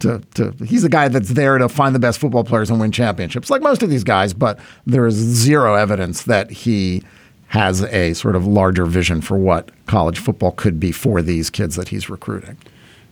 to, 0.00 0.20
to 0.34 0.52
he's 0.64 0.82
the 0.82 0.88
guy 0.88 1.08
that's 1.08 1.30
there 1.30 1.58
to 1.58 1.68
find 1.68 1.94
the 1.94 1.98
best 1.98 2.18
football 2.18 2.44
players 2.44 2.70
and 2.70 2.80
win 2.80 2.92
championships, 2.92 3.50
like 3.50 3.62
most 3.62 3.82
of 3.82 3.90
these 3.90 4.04
guys. 4.04 4.34
But 4.34 4.58
there 4.86 5.06
is 5.06 5.14
zero 5.14 5.74
evidence 5.74 6.24
that 6.24 6.50
he 6.50 7.02
has 7.48 7.82
a 7.84 8.12
sort 8.14 8.36
of 8.36 8.46
larger 8.46 8.86
vision 8.86 9.20
for 9.20 9.36
what 9.36 9.70
college 9.86 10.18
football 10.18 10.52
could 10.52 10.80
be 10.80 10.92
for 10.92 11.22
these 11.22 11.50
kids 11.50 11.76
that 11.76 11.88
he's 11.88 12.10
recruiting. 12.10 12.56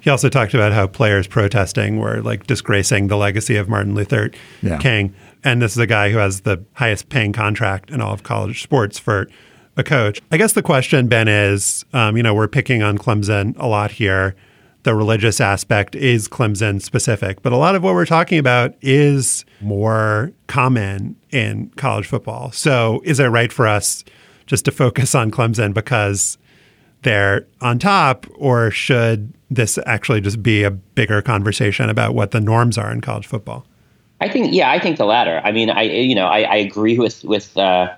He 0.00 0.10
also 0.10 0.28
talked 0.28 0.52
about 0.52 0.72
how 0.72 0.86
players 0.86 1.26
protesting 1.26 1.98
were 1.98 2.20
like 2.20 2.46
disgracing 2.46 3.06
the 3.06 3.16
legacy 3.16 3.56
of 3.56 3.68
Martin 3.68 3.94
Luther 3.94 4.30
yeah. 4.60 4.78
King. 4.78 5.14
And 5.42 5.62
this 5.62 5.72
is 5.72 5.78
a 5.78 5.86
guy 5.86 6.10
who 6.10 6.18
has 6.18 6.42
the 6.42 6.62
highest 6.74 7.08
paying 7.08 7.32
contract 7.32 7.90
in 7.90 8.00
all 8.00 8.12
of 8.12 8.22
college 8.22 8.62
sports 8.62 8.98
for 8.98 9.28
a 9.76 9.82
coach. 9.82 10.20
I 10.30 10.36
guess 10.36 10.52
the 10.52 10.62
question, 10.62 11.08
Ben, 11.08 11.26
is 11.26 11.84
um, 11.92 12.16
you 12.16 12.22
know, 12.22 12.34
we're 12.34 12.48
picking 12.48 12.82
on 12.82 12.98
Clemson 12.98 13.56
a 13.58 13.66
lot 13.66 13.92
here 13.92 14.34
the 14.84 14.94
religious 14.94 15.40
aspect 15.40 15.96
is 15.96 16.28
Clemson 16.28 16.80
specific, 16.80 17.42
but 17.42 17.52
a 17.52 17.56
lot 17.56 17.74
of 17.74 17.82
what 17.82 17.94
we're 17.94 18.06
talking 18.06 18.38
about 18.38 18.74
is 18.82 19.44
more 19.60 20.30
common 20.46 21.16
in 21.30 21.70
college 21.76 22.06
football. 22.06 22.52
So, 22.52 23.00
is 23.04 23.18
it 23.18 23.26
right 23.26 23.52
for 23.52 23.66
us 23.66 24.04
just 24.46 24.66
to 24.66 24.70
focus 24.70 25.14
on 25.14 25.30
Clemson 25.30 25.72
because 25.74 26.38
they're 27.02 27.46
on 27.62 27.78
top, 27.78 28.26
or 28.36 28.70
should 28.70 29.32
this 29.50 29.78
actually 29.86 30.20
just 30.20 30.42
be 30.42 30.62
a 30.62 30.70
bigger 30.70 31.22
conversation 31.22 31.88
about 31.88 32.14
what 32.14 32.30
the 32.30 32.40
norms 32.40 32.76
are 32.76 32.92
in 32.92 33.00
college 33.00 33.26
football? 33.26 33.66
I 34.20 34.28
think, 34.28 34.52
yeah, 34.52 34.70
I 34.70 34.78
think 34.78 34.98
the 34.98 35.06
latter. 35.06 35.40
I 35.42 35.52
mean, 35.52 35.70
I 35.70 35.82
you 35.82 36.14
know, 36.14 36.26
I, 36.26 36.42
I 36.42 36.56
agree 36.56 36.98
with 36.98 37.24
with. 37.24 37.56
Uh, 37.56 37.96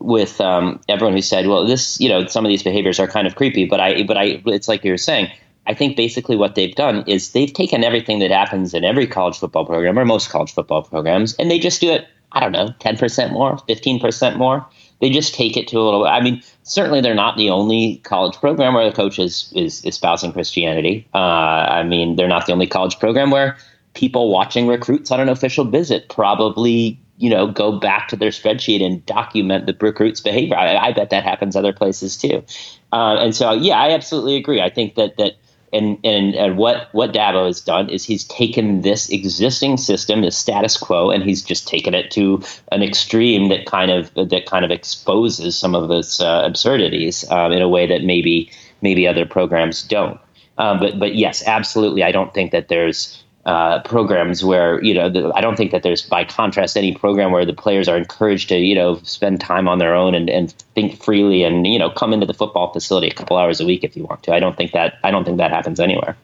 with 0.00 0.40
um, 0.40 0.78
everyone 0.88 1.12
who 1.12 1.22
said, 1.22 1.48
"Well, 1.48 1.66
this, 1.66 1.98
you 1.98 2.08
know, 2.08 2.24
some 2.26 2.44
of 2.44 2.50
these 2.50 2.62
behaviors 2.62 3.00
are 3.00 3.08
kind 3.08 3.26
of 3.26 3.34
creepy," 3.34 3.64
but 3.64 3.80
I, 3.80 4.04
but 4.04 4.16
I, 4.16 4.40
it's 4.46 4.68
like 4.68 4.84
you 4.84 4.92
were 4.92 4.98
saying 4.98 5.28
I 5.68 5.74
think 5.74 5.96
basically 5.96 6.36
what 6.36 6.54
they've 6.54 6.74
done 6.74 7.04
is 7.06 7.32
they've 7.32 7.52
taken 7.52 7.84
everything 7.84 8.20
that 8.20 8.30
happens 8.30 8.72
in 8.72 8.84
every 8.84 9.06
college 9.06 9.38
football 9.38 9.66
program 9.66 9.98
or 9.98 10.04
most 10.06 10.30
college 10.30 10.52
football 10.52 10.82
programs 10.82 11.34
and 11.34 11.50
they 11.50 11.58
just 11.58 11.80
do 11.82 11.90
it, 11.90 12.08
I 12.32 12.40
don't 12.40 12.52
know, 12.52 12.68
10% 12.80 13.32
more, 13.32 13.56
15% 13.68 14.36
more. 14.36 14.66
They 15.00 15.10
just 15.10 15.34
take 15.34 15.56
it 15.58 15.68
to 15.68 15.78
a 15.78 15.84
little, 15.84 16.06
I 16.06 16.20
mean, 16.20 16.42
certainly 16.62 17.02
they're 17.02 17.14
not 17.14 17.36
the 17.36 17.50
only 17.50 17.98
college 17.98 18.36
program 18.36 18.74
where 18.74 18.88
the 18.88 18.96
coach 18.96 19.18
is, 19.18 19.52
is 19.54 19.84
espousing 19.84 20.32
Christianity. 20.32 21.06
Uh, 21.14 21.18
I 21.18 21.82
mean, 21.82 22.16
they're 22.16 22.28
not 22.28 22.46
the 22.46 22.52
only 22.52 22.66
college 22.66 22.98
program 22.98 23.30
where 23.30 23.58
people 23.92 24.30
watching 24.30 24.66
recruits 24.66 25.10
on 25.10 25.20
an 25.20 25.28
official 25.28 25.66
visit 25.66 26.08
probably 26.08 26.98
you 27.18 27.28
know 27.28 27.50
go 27.50 27.78
back 27.78 28.08
to 28.08 28.16
their 28.16 28.30
spreadsheet 28.30 28.84
and 28.84 29.04
document 29.06 29.66
the 29.66 29.76
recruits 29.80 30.20
behavior 30.20 30.56
i, 30.56 30.76
I 30.76 30.92
bet 30.92 31.10
that 31.10 31.24
happens 31.24 31.56
other 31.56 31.72
places 31.72 32.16
too 32.16 32.44
uh, 32.92 33.16
and 33.18 33.34
so 33.34 33.52
yeah 33.54 33.76
i 33.76 33.90
absolutely 33.90 34.36
agree 34.36 34.60
i 34.60 34.70
think 34.70 34.94
that 34.94 35.16
that 35.16 35.32
and, 35.72 35.98
and 36.04 36.34
and 36.34 36.56
what 36.56 36.88
what 36.92 37.12
Dabo 37.12 37.46
has 37.46 37.60
done 37.60 37.88
is 37.90 38.04
he's 38.04 38.24
taken 38.24 38.82
this 38.82 39.08
existing 39.10 39.76
system, 39.76 40.22
the 40.22 40.30
status 40.30 40.76
quo, 40.76 41.10
and 41.10 41.22
he's 41.22 41.42
just 41.42 41.68
taken 41.68 41.94
it 41.94 42.10
to 42.12 42.42
an 42.72 42.82
extreme 42.82 43.48
that 43.48 43.66
kind 43.66 43.90
of 43.90 44.12
that 44.14 44.46
kind 44.46 44.64
of 44.64 44.70
exposes 44.70 45.56
some 45.56 45.74
of 45.74 45.90
its 45.90 46.20
uh, 46.20 46.42
absurdities 46.44 47.28
um, 47.30 47.52
in 47.52 47.62
a 47.62 47.68
way 47.68 47.86
that 47.86 48.02
maybe 48.02 48.50
maybe 48.82 49.06
other 49.06 49.26
programs 49.26 49.82
don't. 49.82 50.18
Um, 50.56 50.80
but 50.80 50.98
but 50.98 51.14
yes, 51.14 51.46
absolutely, 51.46 52.02
I 52.02 52.12
don't 52.12 52.32
think 52.32 52.50
that 52.52 52.68
there's 52.68 53.22
uh, 53.46 53.80
programs 53.82 54.44
where 54.44 54.82
you 54.82 54.92
know 54.92 55.08
the, 55.08 55.32
I 55.34 55.40
don't 55.40 55.56
think 55.56 55.70
that 55.70 55.82
there's 55.82 56.02
by 56.02 56.24
contrast 56.24 56.76
any 56.76 56.94
program 56.94 57.32
where 57.32 57.46
the 57.46 57.52
players 57.52 57.88
are 57.88 57.96
encouraged 57.96 58.48
to 58.50 58.58
you 58.58 58.74
know 58.74 59.00
spend 59.04 59.40
time 59.40 59.68
on 59.68 59.78
their 59.78 59.94
own 59.94 60.14
and, 60.14 60.28
and 60.28 60.52
think 60.74 61.02
freely 61.02 61.44
and 61.44 61.66
you 61.66 61.78
know 61.78 61.88
come 61.88 62.12
into 62.12 62.26
the 62.26 62.34
football 62.34 62.72
facility 62.72 63.08
a 63.08 63.14
couple 63.14 63.36
hours 63.36 63.60
a 63.60 63.66
week 63.66 63.84
if 63.84 63.96
you 63.96 64.04
want 64.04 64.22
to. 64.24 64.34
I 64.34 64.40
don't 64.40 64.56
think 64.56 64.72
that 64.72 64.98
I 65.02 65.10
don't 65.10 65.24
think 65.24 65.38
that 65.38 65.50
happens 65.50 65.80
anywhere. 65.80 66.16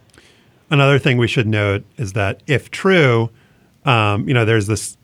Another 0.70 0.98
thing 0.98 1.18
we 1.18 1.28
should 1.28 1.46
note 1.46 1.84
is 1.96 2.14
that 2.14 2.42
if 2.46 2.70
true, 2.70 3.30
um, 3.84 4.26
you 4.26 4.34
know, 4.34 4.44
there's 4.44 4.66
this 4.66 4.96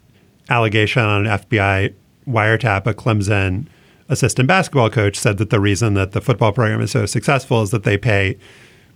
allegation 0.48 1.02
on 1.02 1.26
an 1.26 1.38
FBI 1.38 1.94
wiretap. 2.28 2.86
A 2.86 2.94
Clemson 2.94 3.66
assistant 4.08 4.48
basketball 4.48 4.90
coach 4.90 5.16
said 5.16 5.38
that 5.38 5.50
the 5.50 5.60
reason 5.60 5.94
that 5.94 6.12
the 6.12 6.20
football 6.20 6.52
program 6.52 6.80
is 6.80 6.90
so 6.90 7.06
successful 7.06 7.62
is 7.62 7.70
that 7.70 7.84
they 7.84 7.96
pay 7.96 8.36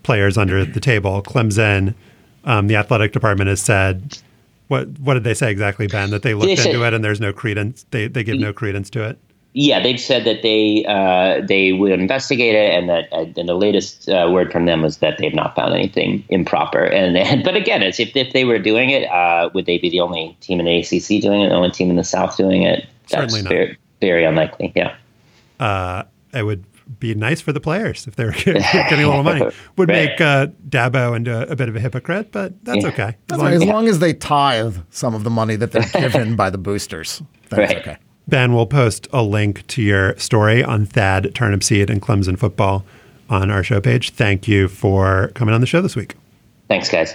players 0.02 0.36
under 0.36 0.64
the 0.64 0.80
table. 0.80 1.22
Clemson 1.22 1.94
um, 2.44 2.66
the 2.66 2.76
athletic 2.76 3.12
department 3.12 3.48
has 3.48 3.60
said 3.60 4.18
what 4.68 4.88
what 4.98 5.14
did 5.14 5.24
they 5.24 5.34
say 5.34 5.50
exactly, 5.50 5.86
Ben? 5.86 6.10
That 6.10 6.22
they 6.22 6.34
looked 6.34 6.46
they 6.46 6.70
into 6.70 6.84
it 6.84 6.94
and 6.94 7.04
there's 7.04 7.20
no 7.20 7.32
credence. 7.32 7.84
They 7.90 8.08
they 8.08 8.24
give 8.24 8.38
no 8.38 8.52
credence 8.52 8.90
to 8.90 9.08
it. 9.08 9.18
Yeah, 9.56 9.80
they've 9.80 10.00
said 10.00 10.24
that 10.24 10.42
they 10.42 10.84
uh, 10.88 11.46
they 11.46 11.72
will 11.72 11.92
investigate 11.92 12.56
it, 12.56 12.72
and 12.72 12.88
that 12.88 13.12
uh, 13.12 13.26
and 13.36 13.48
the 13.48 13.54
latest 13.54 14.08
uh, 14.08 14.28
word 14.32 14.50
from 14.50 14.64
them 14.64 14.82
was 14.82 14.98
that 14.98 15.18
they've 15.18 15.34
not 15.34 15.54
found 15.54 15.74
anything 15.74 16.24
improper. 16.28 16.84
And, 16.84 17.16
and 17.30 17.44
but 17.44 17.54
again, 17.54 17.82
it's 17.82 18.00
if 18.00 18.16
if 18.16 18.32
they 18.32 18.44
were 18.44 18.58
doing 18.58 18.90
it, 18.90 19.08
uh, 19.10 19.50
would 19.54 19.66
they 19.66 19.78
be 19.78 19.90
the 19.90 20.00
only 20.00 20.36
team 20.40 20.58
in 20.60 20.66
the 20.66 20.78
ACC 20.78 21.22
doing 21.22 21.42
it, 21.42 21.50
the 21.50 21.54
only 21.54 21.70
team 21.70 21.90
in 21.90 21.96
the 21.96 22.04
South 22.04 22.36
doing 22.36 22.62
it? 22.62 22.86
That's 23.10 23.32
Certainly 23.32 23.42
not. 23.42 23.48
very 23.50 23.78
very 24.00 24.24
unlikely. 24.24 24.72
Yeah. 24.74 24.96
Uh, 25.60 26.02
it 26.32 26.42
would 26.42 26.64
be 27.00 27.14
nice 27.14 27.40
for 27.40 27.52
the 27.52 27.60
players 27.60 28.06
if 28.06 28.16
they 28.16 28.24
were 28.24 28.32
getting 28.32 28.62
a 29.04 29.08
little 29.08 29.22
money. 29.22 29.46
Would 29.76 29.88
make 29.88 30.20
uh, 30.20 30.48
Dabo 30.68 31.16
into 31.16 31.50
a 31.50 31.56
bit 31.56 31.68
of 31.68 31.76
a 31.76 31.80
hypocrite, 31.80 32.30
but 32.32 32.52
that's 32.64 32.82
Yeah. 32.82 32.88
okay. 32.90 33.16
As 33.32 33.40
As 33.42 33.60
long 33.60 33.68
long, 33.68 33.84
as- 33.88 33.94
as 33.96 33.98
they 34.00 34.12
tithe 34.14 34.76
some 34.90 35.14
of 35.14 35.24
the 35.24 35.30
money 35.30 35.56
that 35.56 35.72
they're 35.72 35.82
given 36.00 36.36
by 36.36 36.50
the 36.50 36.58
boosters, 36.58 37.22
that's 37.48 37.58
Right. 37.72 37.78
okay. 37.78 37.96
Ben 38.28 38.54
we'll 38.54 38.66
post 38.66 39.06
a 39.12 39.22
link 39.22 39.66
to 39.68 39.82
your 39.82 40.16
story 40.16 40.64
on 40.64 40.86
Thad 40.86 41.24
Turnipseed 41.34 41.90
and 41.90 42.00
Clemson 42.00 42.38
football 42.38 42.84
on 43.28 43.50
our 43.50 43.62
show 43.62 43.80
page. 43.80 44.10
Thank 44.10 44.48
you 44.48 44.68
for 44.68 45.30
coming 45.34 45.54
on 45.54 45.60
the 45.60 45.66
show 45.66 45.82
this 45.82 45.94
week. 45.96 46.14
Thanks, 46.68 46.90
guys. 46.90 47.14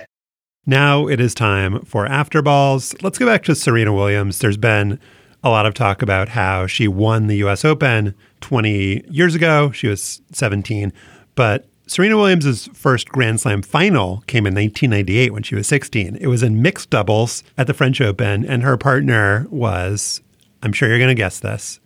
Now 0.66 1.08
it 1.08 1.20
is 1.20 1.34
time 1.34 1.82
for 1.82 2.06
after 2.06 2.42
balls. 2.44 2.94
Let's 3.02 3.18
go 3.18 3.26
back 3.26 3.44
to 3.46 3.56
Serena 3.56 3.92
Williams. 3.94 4.38
There's 4.40 4.58
been 4.58 5.00
a 5.44 5.50
lot 5.50 5.66
of 5.66 5.74
talk 5.74 6.02
about 6.04 6.30
how 6.30 6.68
she 6.68 6.88
won 6.88 7.26
the 7.28 7.38
US 7.38 7.66
Open 7.66 8.14
20 8.42 9.06
years 9.10 9.36
ago. 9.36 9.72
She 9.72 9.88
was 9.88 10.22
17, 10.32 10.94
but 11.36 11.68
Serena 11.88 12.18
Williams' 12.18 12.68
first 12.74 13.10
Grand 13.10 13.40
Slam 13.40 13.64
final 13.64 14.24
came 14.28 14.46
in 14.46 14.54
1998 14.54 15.34
when 15.34 15.42
she 15.42 15.56
was 15.56 15.68
16. 15.68 16.18
It 16.18 16.28
was 16.28 16.44
in 16.44 16.62
mixed 16.62 16.92
doubles 16.92 17.44
at 17.58 17.66
the 17.66 17.74
French 17.74 18.00
Open, 18.00 18.46
and 18.46 18.62
her 18.62 18.78
partner 18.78 19.48
was, 19.50 20.22
I'm 20.62 20.72
sure 20.72 20.88
you're 20.88 21.00
going 21.00 21.10
to 21.10 21.16
guess 21.16 21.40
this, 21.40 21.80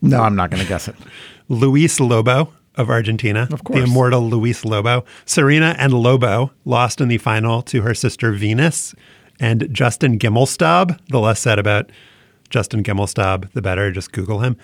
No, 0.00 0.22
I'm 0.22 0.34
not 0.34 0.50
going 0.50 0.62
to 0.62 0.68
guess 0.68 0.88
it. 0.88 0.96
Luis 1.48 2.00
Lobo 2.00 2.52
of 2.76 2.88
Argentina. 2.88 3.46
Of 3.52 3.64
course. 3.64 3.78
The 3.78 3.84
immortal 3.84 4.22
Luis 4.22 4.64
Lobo. 4.64 5.04
Serena 5.26 5.74
and 5.78 5.92
Lobo 5.92 6.52
lost 6.64 7.00
in 7.00 7.08
the 7.08 7.18
final 7.18 7.60
to 7.62 7.82
her 7.82 7.94
sister 7.94 8.32
Venus 8.32 8.94
and 9.38 9.68
Justin 9.70 10.18
Gimelstob. 10.18 10.98
The 11.08 11.20
less 11.20 11.40
said 11.40 11.58
about 11.58 11.90
Justin 12.48 12.82
Gimelstob, 12.82 13.52
the 13.52 13.62
better. 13.62 13.92
Just 13.92 14.12
Google 14.12 14.40
him. 14.40 14.56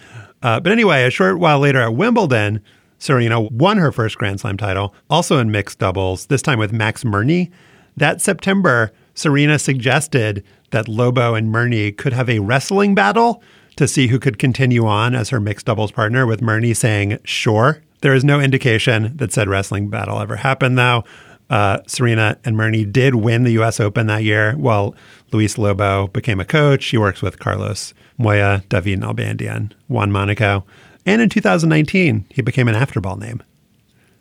Uh, 0.42 0.60
but 0.60 0.72
anyway, 0.72 1.04
a 1.04 1.10
short 1.10 1.38
while 1.38 1.58
later 1.58 1.80
at 1.80 1.94
Wimbledon, 1.94 2.62
Serena 2.98 3.40
won 3.40 3.78
her 3.78 3.92
first 3.92 4.18
Grand 4.18 4.40
Slam 4.40 4.56
title, 4.56 4.94
also 5.08 5.38
in 5.38 5.50
mixed 5.50 5.78
doubles, 5.78 6.26
this 6.26 6.42
time 6.42 6.58
with 6.58 6.72
Max 6.72 7.04
Mirnyi. 7.04 7.50
That 7.96 8.20
September, 8.20 8.92
Serena 9.14 9.58
suggested 9.58 10.44
that 10.70 10.88
Lobo 10.88 11.34
and 11.34 11.52
Mirnyi 11.52 11.96
could 11.96 12.12
have 12.12 12.28
a 12.28 12.38
wrestling 12.40 12.94
battle 12.94 13.42
to 13.76 13.88
see 13.88 14.08
who 14.08 14.18
could 14.18 14.38
continue 14.38 14.86
on 14.86 15.14
as 15.14 15.30
her 15.30 15.40
mixed 15.40 15.66
doubles 15.66 15.92
partner, 15.92 16.26
with 16.26 16.40
Mirnyi 16.40 16.76
saying, 16.76 17.18
sure. 17.24 17.82
There 18.00 18.14
is 18.14 18.24
no 18.24 18.40
indication 18.40 19.16
that 19.16 19.32
said 19.32 19.48
wrestling 19.48 19.88
battle 19.88 20.20
ever 20.20 20.36
happened, 20.36 20.78
though. 20.78 21.04
Uh, 21.50 21.78
Serena 21.86 22.38
and 22.44 22.56
Mirnyi 22.56 22.90
did 22.90 23.14
win 23.14 23.44
the 23.44 23.52
U.S. 23.52 23.80
Open 23.80 24.06
that 24.06 24.22
year, 24.22 24.52
while 24.52 24.94
Luis 25.32 25.56
Lobo 25.56 26.08
became 26.08 26.40
a 26.40 26.44
coach. 26.44 26.86
He 26.86 26.98
works 26.98 27.22
with 27.22 27.38
Carlos 27.38 27.94
Moya, 28.18 28.62
David 28.68 29.00
Nalbandian, 29.00 29.72
Juan 29.88 30.12
Monaco. 30.12 30.64
And 31.06 31.22
in 31.22 31.28
2019, 31.28 32.26
he 32.30 32.42
became 32.42 32.68
an 32.68 32.74
afterball 32.74 33.18
name. 33.18 33.42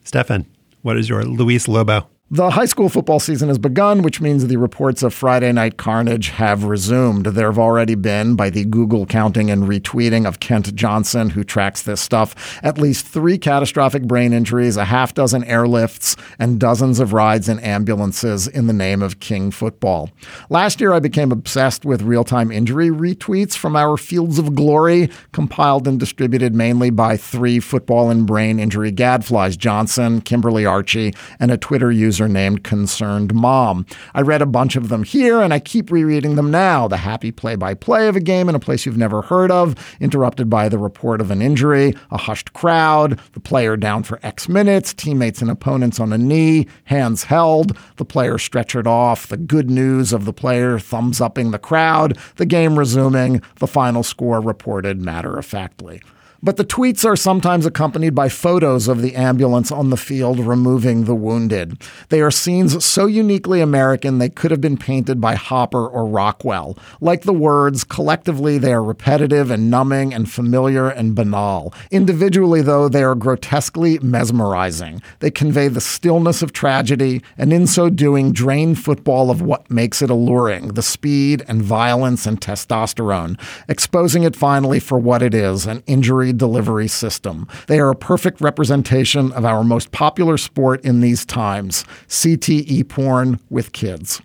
Stefan, 0.05 0.45
what 0.83 0.97
is 0.97 1.09
your 1.09 1.23
Luis 1.23 1.67
Lobo? 1.67 2.07
The 2.29 2.49
high 2.49 2.65
school 2.65 2.89
football 2.89 3.21
season 3.21 3.47
has 3.47 3.57
begun, 3.57 4.01
which 4.01 4.19
means 4.19 4.45
the 4.45 4.57
reports 4.57 5.01
of 5.01 5.13
Friday 5.13 5.49
night 5.53 5.77
carnage 5.77 6.27
have 6.31 6.65
resumed. 6.65 7.27
There 7.27 7.47
have 7.47 7.57
already 7.57 7.95
been, 7.95 8.35
by 8.35 8.49
the 8.49 8.65
Google 8.65 9.05
counting 9.05 9.49
and 9.49 9.63
retweeting 9.63 10.27
of 10.27 10.41
Kent 10.41 10.75
Johnson, 10.75 11.29
who 11.29 11.45
tracks 11.45 11.83
this 11.83 12.01
stuff, 12.01 12.59
at 12.61 12.77
least 12.77 13.07
three 13.07 13.37
catastrophic 13.37 14.03
brain 14.03 14.33
injuries, 14.33 14.75
a 14.75 14.83
half 14.83 15.13
dozen 15.13 15.41
airlifts, 15.43 16.19
and 16.37 16.59
dozens 16.59 16.99
of 16.99 17.13
rides 17.13 17.47
in 17.47 17.59
ambulances 17.59 18.45
in 18.45 18.67
the 18.67 18.73
name 18.73 19.01
of 19.01 19.21
King 19.21 19.49
football. 19.49 20.09
Last 20.49 20.81
year, 20.81 20.91
I 20.91 20.99
became 20.99 21.31
obsessed 21.31 21.85
with 21.85 22.01
real 22.01 22.25
time 22.25 22.51
injury 22.51 22.89
retweets 22.89 23.55
from 23.55 23.77
our 23.77 23.95
Fields 23.95 24.37
of 24.37 24.53
Glory, 24.53 25.09
compiled 25.31 25.87
and 25.87 25.97
distributed 25.97 26.53
mainly 26.53 26.89
by 26.89 27.15
three 27.15 27.61
football 27.61 28.09
and 28.09 28.27
brain 28.27 28.59
injury 28.59 28.91
gadflies 28.91 29.57
Johnson, 29.57 30.19
Kimberly 30.19 30.65
Archie, 30.65 31.13
and 31.39 31.51
a 31.51 31.57
Twitter 31.57 31.89
user 31.89 32.16
named 32.25 32.63
Concerned 32.63 33.33
Mom. 33.33 33.85
I 34.13 34.21
read 34.21 34.41
a 34.41 34.45
bunch 34.45 34.77
of 34.77 34.87
them 34.87 35.03
here, 35.03 35.41
and 35.41 35.53
I 35.53 35.59
keep 35.59 35.91
rereading 35.91 36.35
them 36.35 36.49
now. 36.49 36.87
The 36.87 36.95
happy 36.95 37.31
play 37.31 37.57
by 37.57 37.73
play 37.73 38.07
of 38.07 38.15
a 38.15 38.21
game 38.21 38.47
in 38.47 38.55
a 38.55 38.59
place 38.59 38.85
you've 38.85 38.95
never 38.95 39.21
heard 39.21 39.51
of, 39.51 39.75
interrupted 39.99 40.49
by 40.49 40.69
the 40.69 40.77
report 40.77 41.19
of 41.19 41.31
an 41.31 41.41
injury, 41.41 41.93
a 42.11 42.17
hushed 42.17 42.53
crowd, 42.53 43.19
the 43.33 43.41
player 43.41 43.75
down 43.75 44.03
for 44.03 44.19
X 44.23 44.47
minutes, 44.47 44.93
teammates 44.93 45.41
and 45.41 45.51
opponents 45.51 45.99
on 45.99 46.13
a 46.13 46.17
knee, 46.17 46.67
hands 46.85 47.25
held, 47.25 47.77
the 47.97 48.05
player 48.05 48.35
stretchered 48.35 48.87
off, 48.87 49.27
the 49.27 49.35
good 49.35 49.69
news 49.69 50.13
of 50.13 50.23
the 50.23 50.33
player 50.33 50.79
thumbs 50.79 51.19
upping 51.19 51.51
the 51.51 51.59
crowd, 51.59 52.17
the 52.37 52.45
game 52.45 52.79
resuming, 52.79 53.41
the 53.59 53.67
final 53.67 54.03
score 54.03 54.39
reported 54.39 55.01
matter 55.01 55.37
of 55.37 55.45
factly. 55.45 56.01
But 56.43 56.57
the 56.57 56.65
tweets 56.65 57.03
are 57.03 57.15
sometimes 57.15 57.65
accompanied 57.65 58.13
by 58.13 58.29
photos 58.29 58.87
of 58.87 59.01
the 59.01 59.15
ambulance 59.15 59.71
on 59.71 59.89
the 59.89 59.97
field 59.97 60.39
removing 60.39 61.05
the 61.05 61.15
wounded. 61.15 61.81
They 62.09 62.21
are 62.21 62.31
scenes 62.31 62.85
so 62.85 63.07
uniquely 63.07 63.59
American 63.59 64.19
they 64.19 64.29
could 64.29 64.51
have 64.51 64.61
been 64.61 64.77
painted 64.77 65.19
by 65.19 65.35
Hopper 65.35 65.87
or 65.87 66.05
Rockwell. 66.05 66.77
Like 67.01 67.23
the 67.23 67.33
words, 67.33 67.83
collectively 67.83 68.57
they 68.57 68.71
are 68.71 68.83
repetitive 68.83 69.49
and 69.49 69.71
numbing 69.71 70.13
and 70.13 70.31
familiar 70.31 70.89
and 70.89 71.15
banal. 71.15 71.73
Individually, 71.89 72.61
though, 72.61 72.87
they 72.87 73.03
are 73.03 73.15
grotesquely 73.15 73.97
mesmerizing. 73.99 75.01
They 75.19 75.31
convey 75.31 75.67
the 75.69 75.81
stillness 75.81 76.41
of 76.41 76.53
tragedy 76.53 77.23
and 77.37 77.51
in 77.51 77.65
so 77.65 77.89
doing 77.89 78.31
drain 78.31 78.75
football 78.75 79.31
of 79.31 79.41
what 79.41 79.69
makes 79.71 80.01
it 80.01 80.09
alluring 80.09 80.69
the 80.69 80.81
speed 80.81 81.43
and 81.47 81.61
violence 81.61 82.25
and 82.27 82.39
testosterone, 82.39 83.39
exposing 83.67 84.23
it 84.23 84.35
finally 84.35 84.79
for 84.79 84.99
what 84.99 85.21
it 85.21 85.33
is 85.33 85.65
an 85.65 85.83
injury 85.87 86.26
delivery 86.33 86.87
system. 86.87 87.47
They 87.67 87.79
are 87.79 87.89
a 87.89 87.95
perfect 87.95 88.41
representation 88.41 89.31
of 89.31 89.45
our 89.45 89.63
most 89.63 89.91
popular 89.91 90.37
sport 90.37 90.83
in 90.83 91.01
these 91.01 91.25
times 91.25 91.83
CTE 92.07 92.87
porn 92.87 93.39
with 93.49 93.71
kids. 93.71 94.21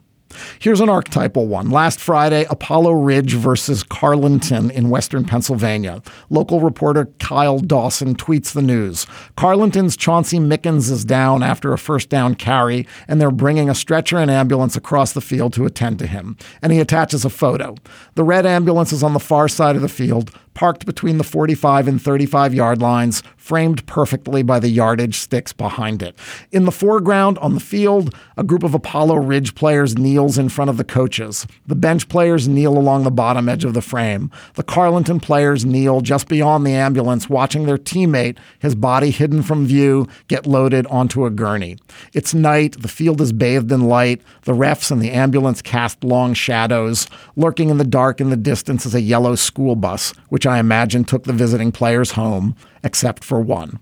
Here's 0.59 0.80
an 0.80 0.88
archetypal 0.88 1.46
one. 1.46 1.70
Last 1.70 2.00
Friday, 2.00 2.46
Apollo 2.50 2.92
Ridge 2.92 3.34
versus 3.34 3.84
Carlynton 3.84 4.70
in 4.70 4.90
western 4.90 5.24
Pennsylvania. 5.24 6.03
Local 6.30 6.61
reporter 6.61 7.07
Kyle 7.18 7.59
Dawson 7.59 8.14
tweets 8.14 8.53
the 8.53 8.62
news. 8.62 9.07
Carlynton's 9.36 9.96
Chauncey 9.96 10.38
Mickens 10.38 10.90
is 10.90 11.05
down 11.05 11.42
after 11.42 11.72
a 11.72 11.78
first 11.78 12.09
down 12.09 12.34
carry, 12.34 12.86
and 13.09 13.20
they're 13.20 13.30
bringing 13.30 13.68
a 13.68 13.74
stretcher 13.74 14.18
and 14.18 14.30
ambulance 14.30 14.76
across 14.76 15.12
the 15.12 15.20
field 15.20 15.53
to 15.55 15.66
attend 15.66 15.98
to 15.98 16.07
him. 16.07 16.36
And 16.61 16.72
he 16.72 16.80
attaches 16.80 17.24
a 17.24 17.30
photo. 17.30 17.74
The 18.14 18.24
red 18.24 18.46
ambulance 18.46 18.92
is 18.92 19.03
on 19.03 19.12
the 19.12 19.20
far 19.20 19.48
side 19.48 19.76
of 19.76 19.82
the 19.82 19.88
field, 19.88 20.30
parked 20.55 20.86
between 20.86 21.18
the 21.18 21.24
45 21.24 21.88
and 21.88 22.00
35 22.00 22.55
yard 22.55 22.80
lines, 22.80 23.22
framed 23.36 23.86
perfectly 23.86 24.42
by 24.42 24.61
the 24.61 24.68
yardage 24.68 25.18
sticks 25.18 25.53
behind 25.53 26.03
it. 26.03 26.16
In 26.50 26.64
the 26.64 26.72
foreground 26.72 27.38
on 27.38 27.55
the 27.55 27.61
field, 27.61 28.14
a 28.36 28.44
group 28.44 28.62
of 28.62 28.74
Apollo 28.74 29.16
Ridge 29.16 29.55
players 29.55 29.98
kneels 29.98 30.38
in 30.38 30.48
front 30.48 30.70
of 30.70 30.76
the 30.76 30.84
coaches. 30.84 31.46
The 31.66 31.74
bench 31.74 32.09
players 32.09 32.46
kneel 32.46 32.76
along 32.78 33.03
the 33.05 33.11
bottom 33.11 33.48
edge 33.48 33.64
of 33.64 33.74
the 33.74 33.82
frame. 33.82 34.30
The 34.55 34.62
Carlynton 34.62 35.20
players 35.20 35.64
kneel 35.64 36.00
just 36.00 36.28
beyond 36.28 36.66
the 36.66 36.72
ambulance, 36.72 37.28
watching 37.28 37.66
their 37.66 37.78
teammate, 37.78 38.38
his 38.59 38.74
body 38.74 39.11
hidden 39.11 39.42
from 39.42 39.66
view, 39.66 40.07
get 40.28 40.46
loaded 40.46 40.86
onto 40.86 41.26
a 41.26 41.30
gurney. 41.30 41.78
It's 42.12 42.34
night, 42.34 42.80
the 42.80 42.88
field 42.88 43.20
is 43.20 43.32
bathed 43.32 43.72
in 43.72 43.88
light, 43.88 44.22
the 44.42 44.53
refs 44.53 44.90
and 44.90 45.00
the 45.00 45.11
ambulance 45.11 45.62
cast 45.62 46.05
long 46.05 46.34
shadows. 46.34 47.07
Lurking 47.36 47.70
in 47.70 47.78
the 47.78 47.84
dark 47.84 48.20
in 48.20 48.30
the 48.30 48.36
distance 48.36 48.86
is 48.86 48.94
a 48.94 49.00
yellow 49.00 49.34
school 49.34 49.76
bus, 49.76 50.12
which 50.28 50.41
I 50.47 50.59
imagine 50.59 51.05
took 51.05 51.24
the 51.24 51.32
visiting 51.32 51.72
players 51.72 52.12
home, 52.12 52.57
except 52.82 53.24
for 53.24 53.40
one. 53.40 53.80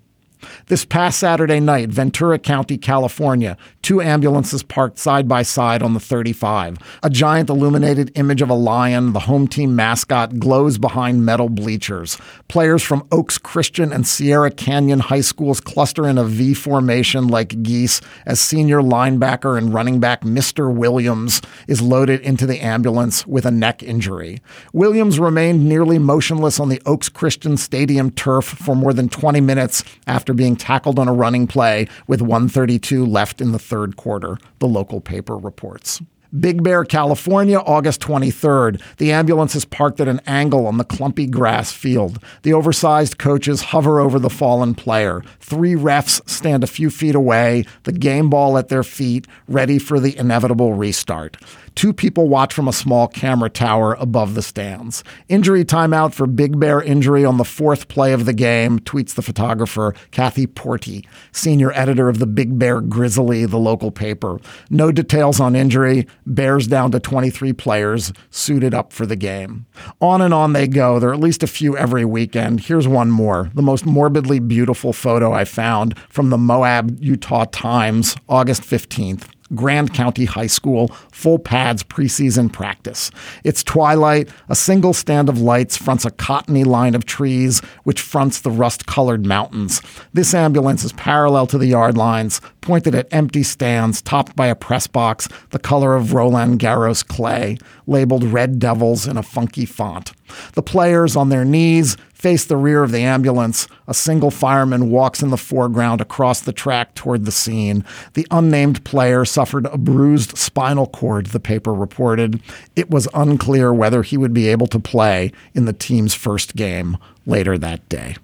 This 0.67 0.85
past 0.85 1.19
Saturday 1.19 1.61
night, 1.61 1.91
Ventura 1.91 2.39
County, 2.39 2.79
California, 2.79 3.57
two 3.83 4.01
ambulances 4.01 4.63
parked 4.63 4.99
side 4.99 5.27
by 5.27 5.43
side 5.43 5.83
on 5.83 5.95
the 5.95 6.01
35. 6.01 6.79
A 7.03 7.11
giant 7.11 7.49
illuminated 7.49 8.13
image 8.15 8.43
of 8.43 8.51
a 8.51 8.55
lion, 8.55 9.13
the 9.13 9.21
home 9.21 9.49
team 9.49 9.75
mascot, 9.75 10.39
glows 10.39 10.79
behind 10.79 11.25
metal 11.25 11.49
bleachers. 11.49 12.19
Players 12.49 12.83
from 12.83 13.07
Oaks 13.11 13.39
Christian 13.39 13.93
and 13.93 14.07
Sierra 14.07 14.51
Canyon 14.51 15.01
high 15.01 15.21
schools 15.21 15.61
cluster 15.61 16.07
in 16.07 16.19
a 16.19 16.25
V 16.25 16.55
formation 16.55 17.29
like 17.29 17.63
geese 17.63 18.01
as 18.27 18.41
senior 18.41 18.81
linebacker 18.81 19.57
and 19.57 19.73
running 19.73 20.01
back 20.01 20.23
Mr. 20.23 20.73
Williams 20.73 21.41
is 21.67 21.81
loaded 21.81 22.21
into 22.21 22.47
the 22.47 22.61
ambulance 22.61 23.27
with 23.27 23.47
a 23.47 23.51
neck 23.51 23.83
injury. 23.83 24.41
Williams 24.73 25.19
remained 25.19 25.69
nearly 25.69 25.99
motionless 25.99 26.61
on 26.61 26.69
the 26.69 26.83
Oaks 26.87 27.09
Christian 27.09 27.57
Stadium 27.57 28.11
turf 28.11 28.45
for 28.45 28.75
more 28.75 28.93
than 28.93 29.09
20 29.09 29.41
minutes 29.41 29.85
after 30.07 30.35
being 30.35 30.57
tackled 30.57 30.99
on 30.99 31.09
a 31.09 31.13
running 31.13 31.47
play 31.47 31.89
with 32.07 32.21
132 32.21 33.07
left 33.07 33.41
in 33.41 33.53
the 33.53 33.59
third 33.71 33.97
quarter, 33.97 34.37
the 34.59 34.67
local 34.67 35.01
paper 35.01 35.37
reports. 35.37 36.03
Big 36.39 36.63
Bear, 36.63 36.85
California, 36.85 37.59
August 37.59 38.01
23rd. 38.01 38.81
The 38.99 39.11
ambulance 39.11 39.57
is 39.57 39.65
parked 39.65 40.01
at 40.01 40.07
an 40.07 40.21
angle 40.27 40.67
on 40.67 40.79
the 40.79 40.85
clumpy 40.85 41.27
grass 41.27 41.73
field. 41.73 42.23
The 42.43 42.53
oversized 42.53 43.19
coaches 43.19 43.63
hover 43.63 43.99
over 43.99 44.21
the 44.21 44.31
fallen 44.31 44.75
player. 44.75 45.23
Three 45.41 45.75
refs 45.75 46.27
stand 46.29 46.63
a 46.63 46.69
few 46.69 46.89
feet 46.89 47.17
away, 47.17 47.65
the 47.83 47.93
game 47.93 48.31
ball 48.31 48.57
at 48.59 48.69
their 48.69 48.85
feet, 48.85 49.27
ready 49.49 49.79
for 49.81 49.99
the 49.99 50.17
inevitable 50.17 50.75
restart. 50.75 51.37
Two 51.75 51.93
people 51.93 52.29
watch 52.29 52.53
from 52.53 52.69
a 52.69 52.73
small 52.73 53.09
camera 53.09 53.49
tower 53.49 53.95
above 53.95 54.35
the 54.35 54.43
stands. 54.43 55.03
Injury 55.29 55.65
timeout 55.65 56.13
for 56.13 56.27
Big 56.27 56.59
Bear 56.59 56.83
injury 56.83 57.25
on 57.25 57.39
the 57.39 57.45
fourth 57.45 57.89
play 57.89 58.13
of 58.13 58.27
the 58.27 58.33
game, 58.33 58.81
tweets 58.81 59.15
the 59.15 59.23
photographer 59.23 59.95
Kathy 60.11 60.47
Porty, 60.47 61.07
senior 61.33 61.73
editor 61.73 62.09
of 62.09 62.19
the 62.19 62.27
Big 62.27 62.59
Bear 62.59 62.81
Grizzly, 62.81 63.47
the 63.47 63.59
local 63.59 63.91
paper. 63.91 64.39
No 64.69 64.93
details 64.93 65.41
on 65.41 65.57
injury. 65.57 66.07
Bears 66.27 66.67
down 66.67 66.91
to 66.93 67.01
23 67.01 67.53
players 67.53 68.13
suited 68.31 68.75
up 68.75 68.93
for 68.93 69.07
the 69.07 69.17
game. 69.17 69.67
On 70.01 70.21
and 70.21 70.35
on 70.35 70.53
they 70.53 70.69
go. 70.69 70.99
There 70.99 71.11
are 71.11 71.15
at 71.15 71.21
least 71.21 71.43
a 71.43 71.47
few 71.47 71.77
every 71.77 72.05
weekend. 72.05 72.61
Here's 72.61 72.89
one 72.89 73.11
more. 73.11 73.51
The 73.55 73.63
most 73.63 73.87
morbidly 73.87 74.39
beautiful 74.39 74.93
photo 74.93 75.33
I 75.33 75.45
found 75.45 75.99
from 76.09 76.31
the 76.31 76.39
Moab, 76.39 76.99
Utah 77.01 77.47
Times, 77.47 78.17
August 78.29 78.63
15th. 78.63 79.25
Grand 79.55 79.93
County 79.93 80.25
High 80.25 80.47
School 80.47 80.89
full 81.11 81.39
pads 81.39 81.83
preseason 81.83 82.53
practice. 82.53 83.11
It's 83.45 83.63
twilight. 83.63 84.29
A 84.49 84.55
single 84.55 84.93
stand 84.93 85.29
of 85.29 85.41
lights 85.41 85.77
fronts 85.77 86.05
a 86.05 86.11
cottony 86.11 86.65
line 86.65 86.95
of 86.95 87.05
trees, 87.05 87.61
which 87.85 88.01
fronts 88.01 88.41
the 88.41 88.51
rust 88.51 88.87
colored 88.87 89.27
mountains. 89.27 89.83
This 90.13 90.35
ambulance 90.35 90.85
is 90.85 90.93
parallel 90.93 91.47
to 91.49 91.59
the 91.59 91.67
yard 91.67 91.97
lines, 91.97 92.41
pointed 92.61 92.95
at 92.95 93.09
empty 93.13 93.43
stands 93.43 94.03
topped 94.03 94.37
by 94.37 94.47
a 94.47 94.55
press 94.55 94.87
box 94.87 95.29
the 95.51 95.59
color 95.59 95.97
of 95.97 96.13
Roland 96.13 96.61
Garros 96.61 97.07
clay, 97.07 97.59
labeled 97.87 98.25
Red 98.25 98.59
Devils 98.59 99.07
in 99.07 99.17
a 99.17 99.23
funky 99.23 99.65
font. 99.65 100.13
The 100.53 100.63
players 100.63 101.17
on 101.17 101.29
their 101.29 101.45
knees 101.45 101.97
face 102.21 102.45
the 102.45 102.57
rear 102.57 102.83
of 102.83 102.93
the 102.93 103.01
ambulance. 103.01 103.67
A 103.89 103.95
single 103.95 104.31
fireman 104.31 104.91
walks 104.91 105.23
in 105.23 105.31
the 105.31 105.39
foreground 105.39 106.03
across 106.03 106.41
the 106.41 106.53
track 106.53 106.95
toward 106.95 107.25
the 107.25 107.33
scene. 107.33 107.83
The 108.13 108.27
unnamed 108.31 108.85
player 108.85 109.25
suffered 109.25 109.67
a 109.67 109.79
bruised 109.79 110.37
spinal 110.37 110.87
cord, 110.87 111.27
the 111.27 111.41
paper 111.41 111.73
reported. 111.73 112.43
It 112.77 112.91
was 112.91 113.09
unclear 113.15 113.73
whether 113.73 114.03
he 114.03 114.19
would 114.19 114.35
be 114.35 114.49
able 114.49 114.67
to 114.67 114.79
play 114.79 115.33
in 115.55 115.65
the 115.65 115.73
team's 115.73 116.15
first 116.15 116.55
game 116.57 116.99
later 117.25 117.57
that 117.57 117.89
day. 117.89 118.17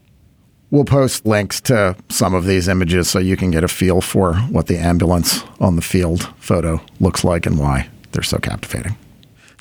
We'll 0.71 0.85
post 0.85 1.25
links 1.25 1.61
to 1.63 1.97
some 2.09 2.35
of 2.35 2.45
these 2.45 2.69
images 2.69 3.09
so 3.09 3.19
you 3.19 3.37
can 3.37 3.51
get 3.51 3.65
a 3.65 3.69
feel 3.69 4.01
for 4.01 4.35
what 4.35 4.67
the 4.67 4.77
ambulance 4.77 5.43
on 5.59 5.77
the 5.77 5.83
field 5.83 6.25
photo 6.39 6.83
looks 7.01 7.25
like 7.25 7.47
and 7.47 7.59
why 7.59 7.89
they're 8.13 8.23
so 8.23 8.39
captivating. 8.39 8.97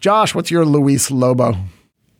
Josh, 0.01 0.35
what's 0.35 0.51
your 0.51 0.65
Luis 0.65 1.09
Lobo? 1.09 1.55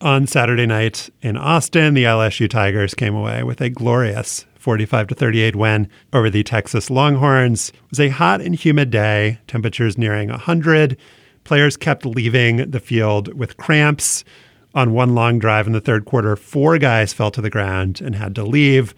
On 0.01 0.27
Saturday 0.27 0.65
night 0.65 1.09
in 1.21 1.37
Austin, 1.37 1.93
the 1.93 2.03
LSU 2.03 2.49
Tigers 2.49 2.93
came 2.93 3.15
away 3.15 3.43
with 3.43 3.61
a 3.61 3.69
glorious 3.69 4.45
45 4.55 5.07
to 5.07 5.15
38 5.15 5.55
win 5.55 5.89
over 6.11 6.29
the 6.29 6.43
Texas 6.43 6.89
Longhorns. 6.89 7.69
It 7.69 7.75
was 7.91 7.99
a 8.01 8.09
hot 8.09 8.41
and 8.41 8.53
humid 8.53 8.91
day, 8.91 9.39
temperatures 9.47 9.97
nearing 9.97 10.29
100. 10.29 10.97
Players 11.45 11.77
kept 11.77 12.05
leaving 12.05 12.69
the 12.69 12.81
field 12.81 13.33
with 13.35 13.55
cramps. 13.55 14.25
On 14.73 14.91
one 14.91 15.15
long 15.15 15.39
drive 15.39 15.65
in 15.65 15.71
the 15.71 15.79
third 15.79 16.03
quarter, 16.03 16.35
four 16.35 16.77
guys 16.77 17.13
fell 17.13 17.31
to 17.31 17.41
the 17.41 17.49
ground 17.49 18.01
and 18.01 18.15
had 18.15 18.35
to 18.35 18.43
leave. 18.43 18.93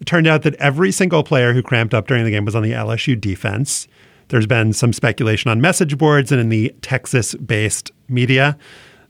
It 0.00 0.06
turned 0.06 0.26
out 0.26 0.42
that 0.42 0.56
every 0.56 0.90
single 0.90 1.22
player 1.22 1.52
who 1.52 1.62
cramped 1.62 1.94
up 1.94 2.08
during 2.08 2.24
the 2.24 2.30
game 2.32 2.44
was 2.44 2.56
on 2.56 2.64
the 2.64 2.72
LSU 2.72 3.18
defense. 3.18 3.86
There's 4.28 4.46
been 4.46 4.72
some 4.72 4.92
speculation 4.92 5.48
on 5.48 5.60
message 5.60 5.96
boards 5.96 6.32
and 6.32 6.40
in 6.40 6.48
the 6.48 6.74
Texas 6.82 7.36
based 7.36 7.92
media 8.08 8.58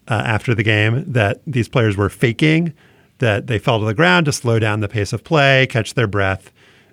uh, 0.08 0.22
after 0.24 0.54
the 0.54 0.62
game 0.62 1.04
that 1.06 1.40
these 1.46 1.68
players 1.68 1.96
were 1.96 2.08
faking, 2.08 2.72
that 3.18 3.46
they 3.46 3.58
fell 3.58 3.78
to 3.78 3.84
the 3.84 3.94
ground 3.94 4.26
to 4.26 4.32
slow 4.32 4.58
down 4.58 4.80
the 4.80 4.88
pace 4.88 5.12
of 5.12 5.24
play, 5.24 5.66
catch 5.68 5.94
their 5.94 6.06
breath, 6.06 6.50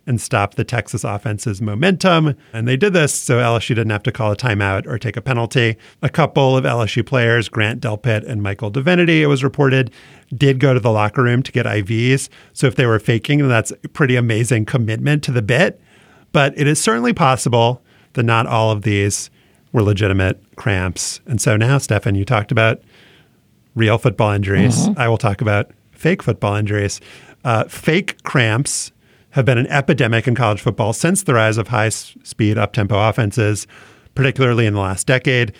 and 0.07 0.21
stop 0.21 0.55
the 0.55 0.63
Texas 0.63 1.03
offense's 1.03 1.61
momentum. 1.61 2.35
And 2.53 2.67
they 2.67 2.77
did 2.77 2.93
this 2.93 3.13
so 3.13 3.39
LSU 3.39 3.69
didn't 3.69 3.89
have 3.89 4.03
to 4.03 4.11
call 4.11 4.31
a 4.31 4.37
timeout 4.37 4.87
or 4.87 4.97
take 4.97 5.17
a 5.17 5.21
penalty. 5.21 5.75
A 6.01 6.09
couple 6.09 6.55
of 6.55 6.63
LSU 6.63 7.05
players, 7.05 7.49
Grant 7.49 7.81
Delpit 7.81 8.25
and 8.25 8.41
Michael 8.41 8.69
Divinity, 8.69 9.21
it 9.21 9.27
was 9.27 9.43
reported, 9.43 9.91
did 10.33 10.59
go 10.59 10.73
to 10.73 10.79
the 10.79 10.91
locker 10.91 11.23
room 11.23 11.43
to 11.43 11.51
get 11.51 11.65
IVs. 11.65 12.29
So 12.53 12.67
if 12.67 12.75
they 12.75 12.85
were 12.85 12.99
faking, 12.99 13.39
then 13.39 13.49
that's 13.49 13.71
a 13.71 13.89
pretty 13.89 14.15
amazing 14.15 14.65
commitment 14.65 15.23
to 15.23 15.31
the 15.31 15.41
bit. 15.41 15.81
But 16.31 16.57
it 16.57 16.67
is 16.67 16.79
certainly 16.79 17.13
possible 17.13 17.81
that 18.13 18.23
not 18.23 18.47
all 18.47 18.71
of 18.71 18.83
these 18.83 19.29
were 19.73 19.83
legitimate 19.83 20.41
cramps. 20.55 21.19
And 21.25 21.41
so 21.41 21.57
now, 21.57 21.77
Stefan, 21.77 22.15
you 22.15 22.23
talked 22.23 22.51
about 22.51 22.81
real 23.77 23.97
football 23.97 24.31
injuries. 24.31 24.87
Mm-hmm. 24.87 24.99
I 24.99 25.07
will 25.07 25.17
talk 25.17 25.39
about 25.39 25.71
fake 25.91 26.23
football 26.23 26.55
injuries. 26.55 26.99
Uh, 27.45 27.65
fake 27.65 28.21
cramps 28.23 28.91
have 29.31 29.45
been 29.45 29.57
an 29.57 29.67
epidemic 29.67 30.27
in 30.27 30.35
college 30.35 30.59
football 30.59 30.93
since 30.93 31.23
the 31.23 31.33
rise 31.33 31.57
of 31.57 31.67
high 31.67 31.89
speed, 31.89 32.57
up 32.57 32.73
tempo 32.73 32.99
offenses, 33.07 33.67
particularly 34.15 34.65
in 34.65 34.73
the 34.73 34.79
last 34.79 35.05
decade. 35.05 35.53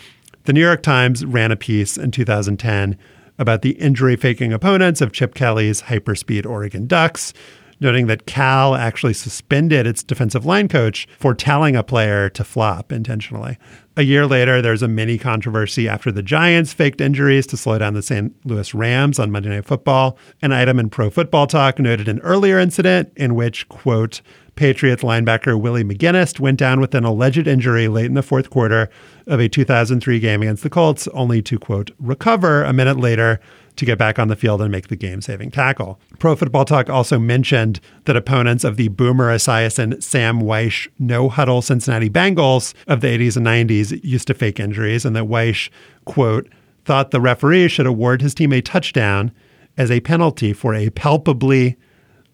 The 0.45 0.53
New 0.53 0.61
York 0.61 0.81
Times 0.81 1.25
ran 1.25 1.51
a 1.51 1.55
piece 1.55 1.95
in 1.97 2.09
2010 2.11 2.97
about 3.37 3.61
the 3.61 3.71
injury 3.71 4.15
faking 4.15 4.51
opponents 4.51 4.99
of 4.99 5.11
Chip 5.11 5.35
Kelly's 5.35 5.83
hyperspeed 5.83 6.45
Oregon 6.45 6.87
Ducks, 6.87 7.33
noting 7.79 8.07
that 8.07 8.25
Cal 8.25 8.75
actually 8.75 9.13
suspended 9.13 9.85
its 9.85 10.03
defensive 10.03 10.45
line 10.45 10.67
coach 10.67 11.07
for 11.17 11.33
telling 11.33 11.75
a 11.75 11.83
player 11.83 12.29
to 12.29 12.43
flop 12.43 12.91
intentionally. 12.91 13.57
A 13.95 14.03
year 14.03 14.27
later, 14.27 14.61
there's 14.61 14.83
a 14.83 14.87
mini 14.87 15.17
controversy 15.17 15.89
after 15.89 16.11
the 16.11 16.21
Giants 16.21 16.71
faked 16.71 17.01
injuries 17.01 17.47
to 17.47 17.57
slow 17.57 17.79
down 17.79 17.95
the 17.95 18.03
St. 18.03 18.33
Louis 18.45 18.73
Rams 18.73 19.17
on 19.17 19.31
Monday 19.31 19.49
Night 19.49 19.65
Football. 19.65 20.19
An 20.41 20.51
item 20.51 20.79
in 20.79 20.89
Pro 20.89 21.09
Football 21.09 21.47
Talk 21.47 21.79
noted 21.79 22.07
an 22.07 22.19
earlier 22.19 22.59
incident 22.59 23.11
in 23.15 23.33
which, 23.33 23.67
quote, 23.69 24.21
Patriots 24.55 25.03
linebacker 25.03 25.59
Willie 25.59 25.83
McGinest 25.83 26.39
went 26.39 26.59
down 26.59 26.79
with 26.79 26.93
an 26.93 27.05
alleged 27.05 27.47
injury 27.47 27.87
late 27.87 28.07
in 28.07 28.15
the 28.15 28.23
fourth 28.23 28.49
quarter 28.49 28.89
of 29.25 29.39
a 29.39 29.49
2003 29.49 30.19
game 30.19 30.41
against 30.41 30.63
the 30.63 30.69
Colts, 30.69 31.07
only 31.09 31.41
to, 31.43 31.57
quote, 31.57 31.91
recover 31.99 32.63
a 32.63 32.73
minute 32.73 32.99
later 32.99 33.39
to 33.77 33.85
get 33.85 33.97
back 33.97 34.19
on 34.19 34.27
the 34.27 34.35
field 34.35 34.61
and 34.61 34.71
make 34.71 34.87
the 34.87 34.95
game 34.95 35.21
saving 35.21 35.51
tackle. 35.51 35.99
Pro 36.19 36.35
Football 36.35 36.65
Talk 36.65 36.89
also 36.89 37.17
mentioned 37.17 37.79
that 38.05 38.17
opponents 38.17 38.63
of 38.63 38.75
the 38.75 38.89
Boomer 38.89 39.33
Esiason 39.33 40.01
Sam 40.03 40.41
Wyche 40.41 40.87
no 40.99 41.29
huddle 41.29 41.61
Cincinnati 41.61 42.09
Bengals 42.09 42.73
of 42.87 43.01
the 43.01 43.07
80s 43.07 43.37
and 43.37 43.45
90s 43.45 44.03
used 44.03 44.27
to 44.27 44.33
fake 44.33 44.59
injuries, 44.59 45.05
and 45.05 45.15
that 45.15 45.25
Wyche, 45.25 45.69
quote, 46.05 46.49
thought 46.85 47.11
the 47.11 47.21
referee 47.21 47.67
should 47.67 47.85
award 47.85 48.21
his 48.21 48.33
team 48.33 48.53
a 48.53 48.61
touchdown 48.61 49.31
as 49.77 49.91
a 49.91 49.99
penalty 50.01 50.53
for 50.53 50.73
a 50.73 50.89
palpably 50.91 51.77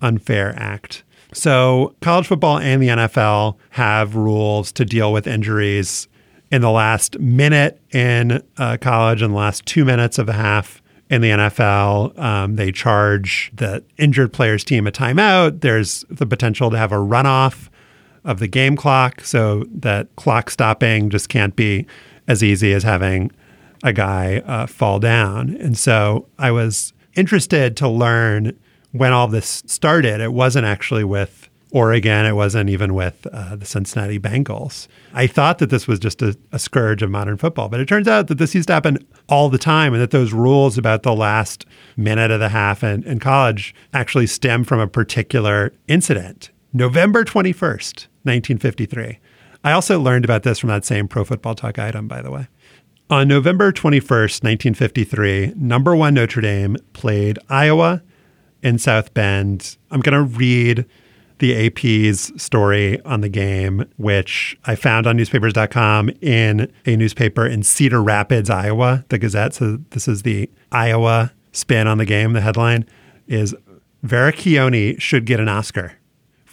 unfair 0.02 0.54
act. 0.58 1.04
So, 1.34 1.96
college 2.02 2.28
football 2.28 2.60
and 2.60 2.82
the 2.82 2.90
NFL 2.90 3.58
have 3.72 4.16
rules 4.16 4.72
to 4.74 4.86
deal 4.86 5.12
with 5.12 5.26
injuries 5.26 6.08
in 6.52 6.62
the 6.62 6.70
last 6.70 7.18
minute 7.20 7.82
in 7.92 8.44
uh, 8.58 8.78
college 8.80 9.24
and 9.24 9.34
the 9.34 9.38
last 9.38 9.66
two 9.66 9.84
minutes 9.84 10.20
of 10.20 10.30
a 10.30 10.34
half 10.34 10.83
in 11.14 11.22
the 11.22 11.30
NFL. 11.30 12.18
Um, 12.18 12.56
they 12.56 12.72
charge 12.72 13.52
the 13.54 13.84
injured 13.98 14.34
player's 14.34 14.64
team 14.64 14.88
a 14.88 14.92
timeout. 14.92 15.62
There's 15.62 16.04
the 16.10 16.26
potential 16.26 16.72
to 16.72 16.78
have 16.78 16.92
a 16.92 16.98
runoff 16.98 17.70
of 18.24 18.40
the 18.40 18.48
game 18.48 18.76
clock 18.76 19.22
so 19.22 19.66
that 19.70 20.14
clock 20.16 20.50
stopping 20.50 21.10
just 21.10 21.30
can't 21.30 21.56
be 21.56 21.86
as 22.28 22.42
easy 22.44 22.74
as 22.74 22.82
having 22.82 23.32
a 23.84 23.94
guy 23.94 24.38
uh, 24.46 24.66
fall 24.66 24.98
down. 24.98 25.56
And 25.58 25.78
so 25.78 26.28
I 26.40 26.50
was 26.52 26.94
interested 27.14 27.78
to 27.78 27.88
learn 27.88 28.58
when 28.92 29.14
all 29.14 29.28
this 29.28 29.62
started. 29.68 30.20
It 30.20 30.34
wasn't 30.34 30.66
actually 30.66 31.04
with 31.04 31.48
Oregon. 31.74 32.26
It 32.26 32.36
wasn't 32.36 32.70
even 32.70 32.94
with 32.94 33.28
uh, 33.34 33.56
the 33.56 33.66
Cincinnati 33.66 34.20
Bengals. 34.20 34.88
I 35.14 35.26
thought 35.28 35.58
that 35.58 35.72
this 35.72 35.88
was 35.88 36.00
just 36.00 36.22
a, 36.22 36.38
a, 36.52 36.60
scourge 36.60 37.02
of 37.02 37.10
modern 37.10 37.38
football, 37.38 37.68
but 37.68 37.80
it 37.80 37.88
turns 37.88 38.08
out 38.08 38.28
that 38.28 38.38
this 38.38 38.54
used 38.54 38.68
to 38.68 38.74
happen 38.74 39.06
all 39.28 39.50
the 39.50 39.58
time 39.58 39.94
and 39.94 40.02
that 40.02 40.12
those 40.12 40.34
rules 40.34 40.78
about 40.78 41.02
the 41.02 41.16
last 41.16 41.66
minute 41.98 42.30
of 42.30 42.40
the 42.40 42.50
half 42.50 42.84
in, 42.84 43.04
in 43.04 43.20
college 43.20 43.74
actually 43.92 44.28
stem 44.28 44.64
from 44.64 44.80
a 44.80 44.88
particular 44.88 45.74
incident. 45.88 46.52
November 46.74 47.26
21st, 47.26 48.08
1953. 48.24 49.20
I 49.64 49.72
also 49.72 50.00
learned 50.00 50.26
about 50.26 50.44
this 50.44 50.60
from 50.60 50.70
that 50.70 50.86
same 50.86 51.08
Pro 51.08 51.24
Football 51.24 51.56
Talk 51.56 51.80
item, 51.80 52.08
by 52.08 52.22
the 52.22 52.30
way. 52.30 52.48
On 53.10 53.28
November 53.28 53.72
21st, 53.72 54.44
1953, 54.44 55.54
number 55.56 55.96
one 55.96 56.14
Notre 56.14 56.42
Dame 56.42 56.78
played 56.94 57.40
Iowa 57.50 58.04
in 58.62 58.78
South 58.78 59.14
Bend. 59.14 59.78
I'm 59.92 60.02
going 60.02 60.14
to 60.14 60.38
read 60.38 60.86
the 61.40 61.68
AP's 61.68 62.42
story 62.42 63.02
on 63.02 63.22
the 63.22 63.30
game, 63.30 63.86
which 63.98 64.58
I 64.66 64.76
found 64.76 65.08
on 65.08 65.18
newspapers.com 65.18 66.12
in 66.22 66.72
a 66.86 66.96
newspaper 66.96 67.46
in 67.46 67.64
Cedar 67.64 68.02
Rapids, 68.02 68.50
Iowa, 68.50 69.06
the 69.10 69.18
Gazette. 69.18 69.54
So 69.54 69.78
this 69.92 70.08
is 70.08 70.24
the 70.24 70.50
Iowa 70.72 71.34
spin 71.52 71.88
on 71.88 71.98
the 71.98 72.06
game. 72.06 72.34
The 72.34 72.42
headline 72.42 72.86
is 73.28 73.56
Varrichione 74.06 75.00
should 75.00 75.26
get 75.26 75.40
an 75.40 75.50
Oscar 75.50 75.94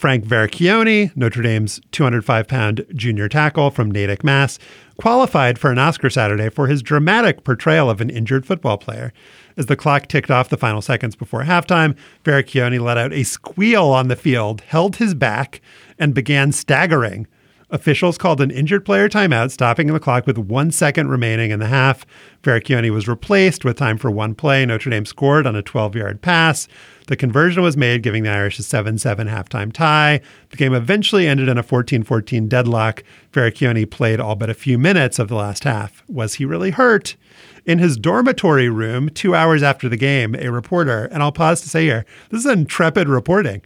Frank 0.01 0.25
Varrichione, 0.25 1.15
Notre 1.15 1.43
Dame's 1.43 1.79
205 1.93 2.49
pound 2.49 2.87
junior 2.95 3.29
tackle 3.29 3.71
from 3.71 3.91
Natick, 3.91 4.25
Mass., 4.25 4.59
qualified 4.97 5.59
for 5.59 5.71
an 5.71 5.79
Oscar 5.79 6.09
Saturday 6.09 6.49
for 6.49 6.69
his 6.69 6.81
dramatic 6.81 7.45
portrayal 7.45 7.91
of 7.91 8.01
an 8.01 8.09
injured 8.09 8.47
football 8.47 8.79
player. 8.79 9.13
As 9.59 9.67
the 9.67 9.77
clock 9.77 10.09
ticked 10.09 10.31
off 10.31 10.49
the 10.49 10.57
final 10.57 10.81
seconds 10.81 11.17
before 11.17 11.45
halftime, 11.45 11.95
Varrichione 12.25 12.81
let 12.81 12.97
out 12.97 13.13
a 13.13 13.25
squeal 13.25 13.89
on 13.89 14.09
the 14.09 14.17
field, 14.17 14.63
held 14.63 14.97
his 14.97 15.13
back, 15.13 15.61
and 15.99 16.15
began 16.15 16.51
staggering. 16.51 17.27
Officials 17.73 18.19
called 18.19 18.41
an 18.41 18.51
injured 18.51 18.85
player 18.85 19.09
timeout, 19.09 19.53
stopping 19.53 19.87
the 19.87 20.01
clock 20.01 20.27
with 20.27 20.37
one 20.37 20.73
second 20.73 21.09
remaining 21.09 21.53
in 21.53 21.61
the 21.61 21.69
half. 21.69 22.05
Varrichione 22.43 22.91
was 22.91 23.07
replaced 23.07 23.65
with 23.65 23.77
time 23.77 23.97
for 23.97 24.11
one 24.11 24.35
play. 24.35 24.67
Notre 24.67 24.91
Dame 24.91 25.07
scored 25.07 25.47
on 25.47 25.55
a 25.55 25.63
12 25.63 25.95
yard 25.95 26.21
pass. 26.21 26.67
The 27.07 27.17
conversion 27.17 27.63
was 27.63 27.77
made, 27.77 28.03
giving 28.03 28.25
the 28.25 28.31
Irish 28.31 28.59
a 28.59 28.65
7 28.65 28.99
7 28.99 29.29
halftime 29.29 29.73
tie. 29.73 30.21
The 30.49 30.57
game 30.57 30.75
eventually 30.75 31.29
ended 31.29 31.49
in 31.49 31.59
a 31.59 31.63
14 31.63 32.03
14 32.03 32.49
deadlock. 32.49 33.05
Varrichione 33.33 33.89
played 33.89 34.19
all 34.19 34.35
but 34.35 34.51
a 34.51 34.55
few 34.55 34.77
minutes 34.77 35.21
of 35.21 35.29
the 35.29 35.37
last 35.37 35.63
half. 35.63 36.03
Was 36.09 36.35
he 36.35 36.45
really 36.45 36.71
hurt? 36.71 37.15
In 37.67 37.79
his 37.79 37.97
dormitory 37.97 38.69
room, 38.69 39.11
two 39.11 39.37
hours 39.37 39.63
after 39.63 39.89
the 39.89 39.97
game, 39.97 40.35
a 40.35 40.49
reporter, 40.51 41.05
and 41.13 41.23
I'll 41.23 41.31
pause 41.31 41.61
to 41.61 41.69
say 41.69 41.85
here, 41.85 42.05
this 42.31 42.45
is 42.45 42.51
intrepid 42.51 43.09
reporting 43.09 43.63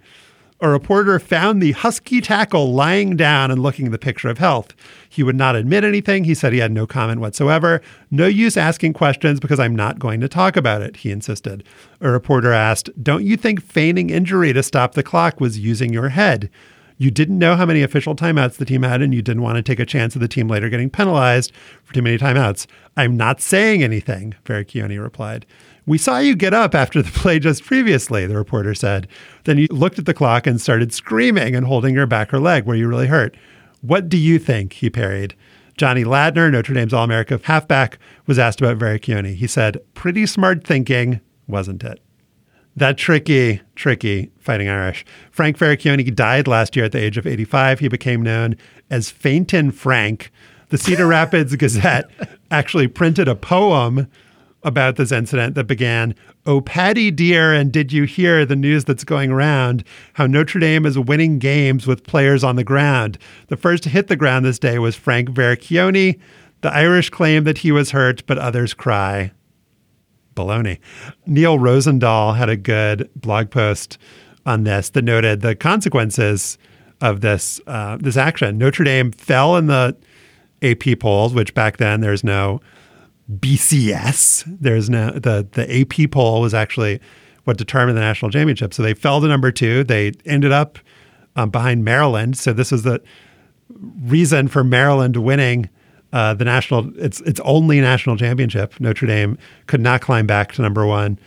a 0.61 0.69
reporter 0.69 1.19
found 1.19 1.61
the 1.61 1.73
husky 1.73 2.21
tackle 2.21 2.73
lying 2.73 3.17
down 3.17 3.51
and 3.51 3.63
looking 3.63 3.91
the 3.91 3.99
picture 3.99 4.29
of 4.29 4.39
health. 4.39 4.73
He 5.09 5.23
would 5.23 5.37
not 5.37 5.57
admit 5.57 5.85
anything. 5.85 6.25
He 6.25 6.35
said 6.35 6.53
he 6.53 6.61
had 6.61 6.73
no 6.73 6.87
comment 6.87 7.21
whatsoever. 7.21 7.83
No 8.11 8.27
use 8.27 8.57
asking 8.57 8.93
questions 8.93 9.41
because 9.41 9.59
I'm 9.59 9.75
not 9.75 9.99
going 9.99 10.21
to 10.21 10.29
talk 10.29 10.57
about 10.57 10.81
it, 10.81 10.99
he 10.99 11.11
insisted. 11.11 11.65
A 12.01 12.11
reporter 12.11 12.53
asked, 12.53 12.91
Don't 13.03 13.25
you 13.25 13.37
think 13.37 13.63
feigning 13.63 14.11
injury 14.11 14.53
to 14.53 14.63
stop 14.63 14.95
the 14.95 15.03
clock 15.03 15.41
was 15.41 15.59
using 15.59 15.93
your 15.93 16.11
head? 16.11 16.51
You 16.97 17.11
didn't 17.11 17.41
know 17.41 17.57
how 17.57 17.67
many 17.67 17.83
official 17.83 18.15
timeouts 18.15 18.55
the 18.55 18.65
team 18.65 18.85
had, 18.85 19.03
and 19.03 19.13
you 19.13 19.21
didn't 19.21 19.43
want 19.43 19.57
to 19.57 19.63
take 19.63 19.81
a 19.81 19.87
chance 19.87 20.15
of 20.15 20.21
the 20.21 20.29
team 20.29 20.47
later 20.47 20.69
getting 20.69 20.91
penalized 20.91 21.53
for 21.83 21.93
too 21.93 22.03
many 22.03 22.17
timeouts. 22.17 22.67
I'm 22.97 23.17
not 23.17 23.41
saying 23.41 23.83
anything, 23.83 24.37
Varrichione 24.45 25.03
replied. 25.03 25.45
We 25.87 25.99
saw 25.99 26.19
you 26.19 26.35
get 26.35 26.55
up 26.55 26.75
after 26.75 27.03
the 27.03 27.11
play 27.11 27.39
just 27.39 27.65
previously, 27.65 28.27
the 28.27 28.37
reporter 28.37 28.75
said. 28.75 29.07
Then 29.45 29.59
you 29.59 29.67
looked 29.71 29.99
at 29.99 30.07
the 30.07 30.15
clock 30.15 30.47
and 30.47 30.61
started 30.61 30.95
screaming 30.95 31.55
and 31.55 31.67
holding 31.67 31.95
your 31.95 32.07
back 32.07 32.33
or 32.33 32.41
leg 32.41 32.65
where 32.65 32.77
you 32.77 32.89
really 32.89 33.09
hurt. 33.09 33.37
What 33.83 34.09
do 34.09 34.17
you 34.17 34.39
think? 34.39 34.75
He 34.75 34.89
parried. 34.89 35.35
Johnny 35.77 36.05
Lattner, 36.05 36.51
Notre 36.51 36.73
Dame's 36.73 36.95
All 36.95 37.05
America 37.05 37.39
halfback, 37.43 37.99
was 38.27 38.39
asked 38.39 38.61
about 38.61 38.79
Varrichione. 38.79 39.35
He 39.35 39.47
said, 39.47 39.79
Pretty 39.93 40.25
smart 40.25 40.65
thinking, 40.65 41.21
wasn't 41.47 41.85
it? 41.85 42.01
That 42.77 42.97
tricky, 42.97 43.61
tricky 43.75 44.31
fighting 44.39 44.69
Irish. 44.69 45.05
Frank 45.31 45.59
Varrichione 45.59 46.15
died 46.15 46.49
last 46.49 46.75
year 46.75 46.85
at 46.85 46.93
the 46.93 47.03
age 47.03 47.19
of 47.19 47.27
85. 47.27 47.81
He 47.81 47.89
became 47.89 48.23
known 48.23 48.57
as 48.91 49.11
Faintin' 49.11 49.71
Frank. 49.71 50.33
The 50.71 50.79
Cedar 50.79 51.07
Rapids 51.07 51.55
Gazette 51.57 52.11
actually 52.51 52.89
printed 52.89 53.29
a 53.29 53.37
poem 53.37 54.09
about 54.65 54.97
this 54.97 55.13
incident 55.13 55.55
that 55.55 55.67
began, 55.67 56.15
Oh, 56.47 56.61
Patty 56.61 57.11
dear, 57.11 57.53
and 57.53 57.73
did 57.73 57.93
you 57.93 58.05
hear 58.05 58.45
the 58.45 58.57
news 58.57 58.85
that's 58.85 59.05
going 59.05 59.31
around? 59.31 59.85
How 60.15 60.27
Notre 60.27 60.59
Dame 60.61 60.87
is 60.87 60.99
winning 60.99 61.39
games 61.39 61.87
with 61.87 62.07
players 62.07 62.43
on 62.43 62.57
the 62.57 62.65
ground. 62.65 63.19
The 63.49 63.57
first 63.57 63.83
to 63.85 63.89
hit 63.89 64.09
the 64.09 64.17
ground 64.17 64.45
this 64.45 64.59
day 64.59 64.79
was 64.79 64.97
Frank 64.97 65.31
Varrichione. 65.31 66.19
The 66.63 66.73
Irish 66.73 67.11
claim 67.11 67.45
that 67.45 67.59
he 67.59 67.73
was 67.73 67.91
hurt, 67.91 68.27
but 68.27 68.39
others 68.39 68.75
cry. 68.75 69.33
Baloney. 70.35 70.81
Neil 71.27 71.59
Rosendahl 71.59 72.37
had 72.37 72.49
a 72.49 72.57
good 72.57 73.09
blog 73.15 73.51
post 73.51 73.99
on 74.47 74.65
this 74.65 74.91
that 74.91 75.05
noted 75.05 75.41
the 75.41 75.55
consequences 75.55 76.59
of 77.01 77.21
this 77.21 77.61
uh, 77.67 77.97
this 78.01 78.17
action. 78.17 78.59
Notre 78.59 78.85
Dame 78.85 79.13
fell 79.13 79.57
in 79.57 79.67
the 79.67 79.97
AP 80.63 80.99
polls, 80.99 81.35
which 81.35 81.55
back 81.55 81.77
then 81.77 82.01
there's 82.01 82.25
no 82.25 82.61
BCS. 83.31 84.45
There's 84.61 84.91
no 84.91 85.11
the 85.11 85.47
the 85.53 85.81
AP 85.81 86.11
poll 86.11 86.41
was 86.41 86.55
actually 86.55 87.01
what 87.45 87.57
determined 87.57 87.97
the 87.97 88.03
national 88.03 88.31
championship. 88.31 88.75
So 88.75 88.83
they 88.83 88.95
fell 88.95 89.21
to 89.21 89.27
number 89.27 89.51
two. 89.53 89.85
They 89.85 90.13
ended 90.25 90.53
up 90.53 90.79
um, 91.37 91.51
behind 91.51 91.85
Maryland. 91.85 92.37
So 92.37 92.53
this 92.53 92.73
was 92.73 92.83
the 92.83 93.03
reason 94.03 94.49
for 94.49 94.65
Maryland 94.65 95.17
winning 95.17 95.69
uh, 96.13 96.35
the 96.35 96.45
national. 96.45 96.93
It's 96.99 97.21
it's 97.23 97.41
only 97.41 97.81
national 97.81 98.17
championship. 98.17 98.79
Notre 98.81 99.07
Dame 99.07 99.39
could 99.67 99.81
not 99.81 100.01
climb 100.01 100.27
back 100.27 100.53
to 100.53 100.63
number 100.63 100.87
one 100.87 101.19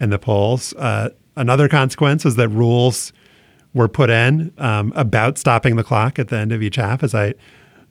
in 0.00 0.10
the 0.10 0.18
polls. 0.18 0.74
Uh, 0.74 1.10
another 1.36 1.68
consequence 1.68 2.26
is 2.26 2.36
that 2.36 2.48
rules 2.48 3.12
were 3.72 3.88
put 3.88 4.10
in 4.10 4.52
um, 4.58 4.92
about 4.94 5.38
stopping 5.38 5.76
the 5.76 5.84
clock 5.84 6.18
at 6.18 6.28
the 6.28 6.36
end 6.36 6.52
of 6.52 6.62
each 6.62 6.76
half, 6.76 7.02
as 7.02 7.14
I 7.14 7.34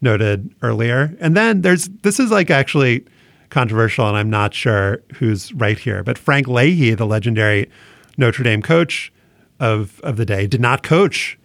noted 0.01 0.53
earlier. 0.61 1.15
And 1.19 1.35
then 1.35 1.61
there's 1.61 1.89
this 2.03 2.19
is 2.19 2.29
like 2.29 2.51
actually 2.51 3.05
controversial, 3.53 4.07
and 4.07 4.17
I'm 4.17 4.29
not 4.29 4.53
sure 4.53 5.01
who's 5.15 5.53
right 5.53 5.77
here. 5.77 6.03
But 6.03 6.17
Frank 6.17 6.47
Leahy, 6.47 6.95
the 6.95 7.05
legendary 7.05 7.69
Notre 8.17 8.43
Dame 8.43 8.61
coach 8.61 9.13
of 9.59 10.01
of 10.01 10.17
the 10.17 10.25
day, 10.25 10.47
did 10.47 10.59
not 10.59 10.83
coach 10.83 11.37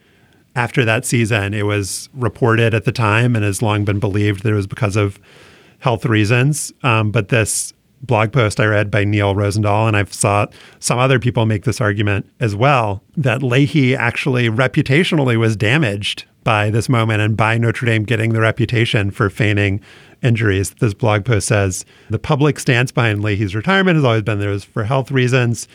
after 0.57 0.85
that 0.85 1.05
season. 1.05 1.55
It 1.55 1.67
was 1.67 2.09
reported 2.15 2.75
at 2.75 2.85
the 2.85 2.93
time 2.93 3.37
and 3.37 3.45
has 3.45 3.63
long 3.63 3.85
been 3.85 4.01
believed 4.01 4.43
that 4.43 4.51
it 4.51 4.55
was 4.55 4.67
because 4.67 4.97
of 4.97 5.21
health 5.79 6.05
reasons. 6.05 6.73
Um, 6.83 7.13
but 7.13 7.29
this 7.29 7.73
blog 8.03 8.33
post 8.33 8.59
I 8.59 8.65
read 8.65 8.91
by 8.91 9.05
Neil 9.05 9.35
Rosendahl, 9.35 9.87
and 9.87 9.97
I've 9.97 10.13
saw 10.13 10.47
some 10.81 10.99
other 10.99 11.19
people 11.19 11.47
make 11.47 11.65
this 11.65 11.81
argument 11.81 12.29
as 12.41 12.57
well, 12.57 13.03
that 13.17 13.43
Leahy 13.43 13.95
actually 13.95 14.49
reputationally 14.49 15.37
was 15.37 15.57
damaged 15.57 16.25
by 16.49 16.71
this 16.71 16.89
moment 16.89 17.21
and 17.21 17.37
by 17.37 17.59
Notre 17.59 17.85
Dame 17.85 18.05
getting 18.05 18.33
the 18.33 18.41
reputation 18.41 19.11
for 19.11 19.29
feigning 19.29 19.83
injuries. 20.23 20.71
This 20.81 20.95
blog 20.95 21.27
post 21.27 21.49
says 21.49 21.85
the 22.09 22.19
public 22.19 22.59
stance 22.59 22.91
behind 22.91 23.23
Leahy's 23.23 23.55
retirement 23.55 23.97
has 23.97 24.05
always 24.05 24.23
been 24.23 24.39
there 24.39 24.49
was 24.49 24.65
for 24.65 24.85
health 24.85 25.11
reasons. 25.11 25.69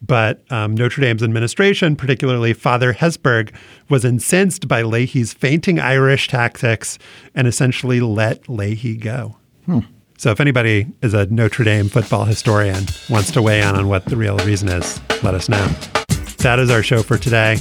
But 0.00 0.40
um, 0.50 0.74
Notre 0.74 1.02
Dame's 1.02 1.22
administration, 1.22 1.94
particularly 1.94 2.54
Father 2.54 2.94
Hesburgh, 2.94 3.54
was 3.90 4.02
incensed 4.02 4.66
by 4.66 4.80
Leahy's 4.80 5.34
fainting 5.34 5.78
Irish 5.78 6.28
tactics 6.28 6.98
and 7.34 7.46
essentially 7.46 8.00
let 8.00 8.48
Leahy 8.48 8.96
go. 8.96 9.36
Hmm. 9.66 9.80
So 10.16 10.30
if 10.30 10.40
anybody 10.40 10.86
is 11.02 11.12
a 11.12 11.26
Notre 11.26 11.64
Dame 11.64 11.90
football 11.90 12.24
historian, 12.24 12.86
wants 13.10 13.30
to 13.32 13.42
weigh 13.42 13.60
in 13.60 13.74
on 13.74 13.88
what 13.88 14.06
the 14.06 14.16
real 14.16 14.38
reason 14.38 14.70
is, 14.70 14.98
let 15.22 15.34
us 15.34 15.50
know. 15.50 15.66
That 16.38 16.58
is 16.60 16.70
our 16.70 16.82
show 16.82 17.02
for 17.02 17.18
today. 17.18 17.58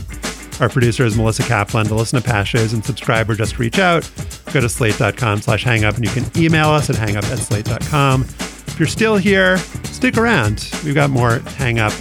Our 0.59 0.69
producer 0.69 1.05
is 1.05 1.17
Melissa 1.17 1.43
Kaplan. 1.43 1.87
To 1.87 1.95
listen 1.95 2.21
to 2.21 2.27
past 2.27 2.49
shows 2.49 2.73
and 2.73 2.83
subscribe 2.83 3.29
or 3.29 3.35
just 3.35 3.59
reach 3.59 3.79
out, 3.79 4.09
go 4.53 4.61
to 4.61 4.69
slate.com 4.69 5.41
slash 5.41 5.65
hangup 5.65 5.95
and 5.95 6.05
you 6.05 6.11
can 6.11 6.25
email 6.41 6.69
us 6.69 6.89
at 6.89 6.95
hangup 6.95 7.23
at 7.31 7.39
slate.com. 7.39 8.21
If 8.21 8.79
you're 8.79 8.87
still 8.87 9.17
here, 9.17 9.57
stick 9.85 10.17
around. 10.17 10.69
We've 10.83 10.95
got 10.95 11.09
more 11.09 11.39
hang 11.57 11.79
up 11.79 11.93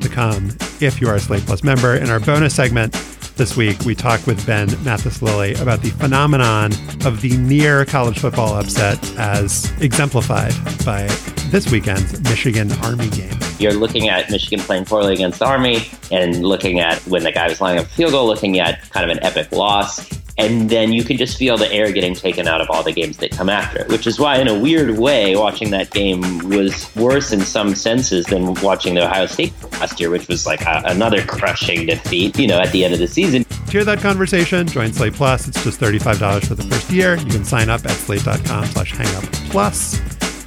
to 0.00 0.08
come 0.08 0.50
if 0.80 1.00
you 1.00 1.08
are 1.08 1.16
a 1.16 1.20
Slate 1.20 1.42
Plus 1.44 1.62
member. 1.62 1.96
In 1.96 2.10
our 2.10 2.20
bonus 2.20 2.54
segment 2.54 2.94
this 3.38 3.56
week, 3.56 3.80
we 3.84 3.94
talk 3.94 4.26
with 4.26 4.44
Ben 4.44 4.68
Mathis 4.82 5.22
Lilley 5.22 5.54
about 5.54 5.80
the 5.80 5.90
phenomenon 5.90 6.72
of 7.06 7.20
the 7.20 7.36
near 7.36 7.84
college 7.84 8.18
football 8.18 8.56
upset 8.56 8.98
as 9.16 9.72
exemplified 9.80 10.52
by 10.84 11.06
this 11.50 11.70
weekend's 11.70 12.20
Michigan 12.24 12.70
Army 12.82 13.08
game. 13.10 13.32
You're 13.60 13.74
looking 13.74 14.08
at 14.08 14.28
Michigan 14.28 14.58
playing 14.58 14.86
poorly 14.86 15.14
against 15.14 15.40
Army 15.40 15.88
and 16.10 16.44
looking 16.44 16.80
at 16.80 16.98
when 17.06 17.22
the 17.22 17.30
guy 17.30 17.48
was 17.48 17.60
lining 17.60 17.84
up 17.84 17.86
field 17.86 18.10
goal, 18.10 18.26
looking 18.26 18.58
at 18.58 18.90
kind 18.90 19.08
of 19.08 19.16
an 19.16 19.22
epic 19.24 19.52
loss. 19.52 20.04
And 20.38 20.70
then 20.70 20.92
you 20.92 21.02
can 21.02 21.16
just 21.16 21.36
feel 21.36 21.56
the 21.56 21.70
air 21.72 21.90
getting 21.92 22.14
taken 22.14 22.46
out 22.46 22.60
of 22.60 22.70
all 22.70 22.82
the 22.84 22.92
games 22.92 23.16
that 23.18 23.32
come 23.32 23.48
after 23.48 23.80
it, 23.80 23.88
which 23.88 24.06
is 24.06 24.20
why, 24.20 24.36
in 24.38 24.46
a 24.46 24.58
weird 24.58 24.96
way, 24.98 25.34
watching 25.36 25.70
that 25.70 25.90
game 25.90 26.20
was 26.48 26.94
worse 26.94 27.32
in 27.32 27.40
some 27.40 27.74
senses 27.74 28.24
than 28.26 28.54
watching 28.62 28.94
the 28.94 29.04
Ohio 29.04 29.26
State 29.26 29.52
last 29.72 29.98
year, 29.98 30.10
which 30.10 30.28
was 30.28 30.46
like 30.46 30.62
a, 30.62 30.82
another 30.86 31.22
crushing 31.22 31.86
defeat, 31.86 32.38
you 32.38 32.46
know, 32.46 32.60
at 32.60 32.70
the 32.70 32.84
end 32.84 32.94
of 32.94 33.00
the 33.00 33.08
season. 33.08 33.44
To 33.44 33.72
hear 33.72 33.84
that 33.84 33.98
conversation, 33.98 34.66
join 34.66 34.92
Slate 34.92 35.12
Plus. 35.14 35.48
It's 35.48 35.62
just 35.62 35.80
$35 35.80 36.46
for 36.46 36.54
the 36.54 36.62
first 36.62 36.90
year. 36.90 37.16
You 37.16 37.26
can 37.26 37.44
sign 37.44 37.68
up 37.68 37.84
at 37.84 37.90
slate.com 37.90 38.64
slash 38.66 38.94
hangup 38.94 39.50
plus. 39.50 39.98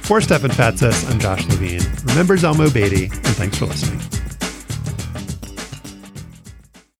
For 0.06 0.20
Stefan 0.20 0.50
Fatsis, 0.50 1.08
I'm 1.10 1.20
Josh 1.20 1.46
Levin. 1.48 1.82
Remember 2.06 2.36
Zelmo 2.36 2.72
Beatty, 2.72 3.04
and 3.04 3.36
thanks 3.36 3.58
for 3.58 3.66
listening. 3.66 4.00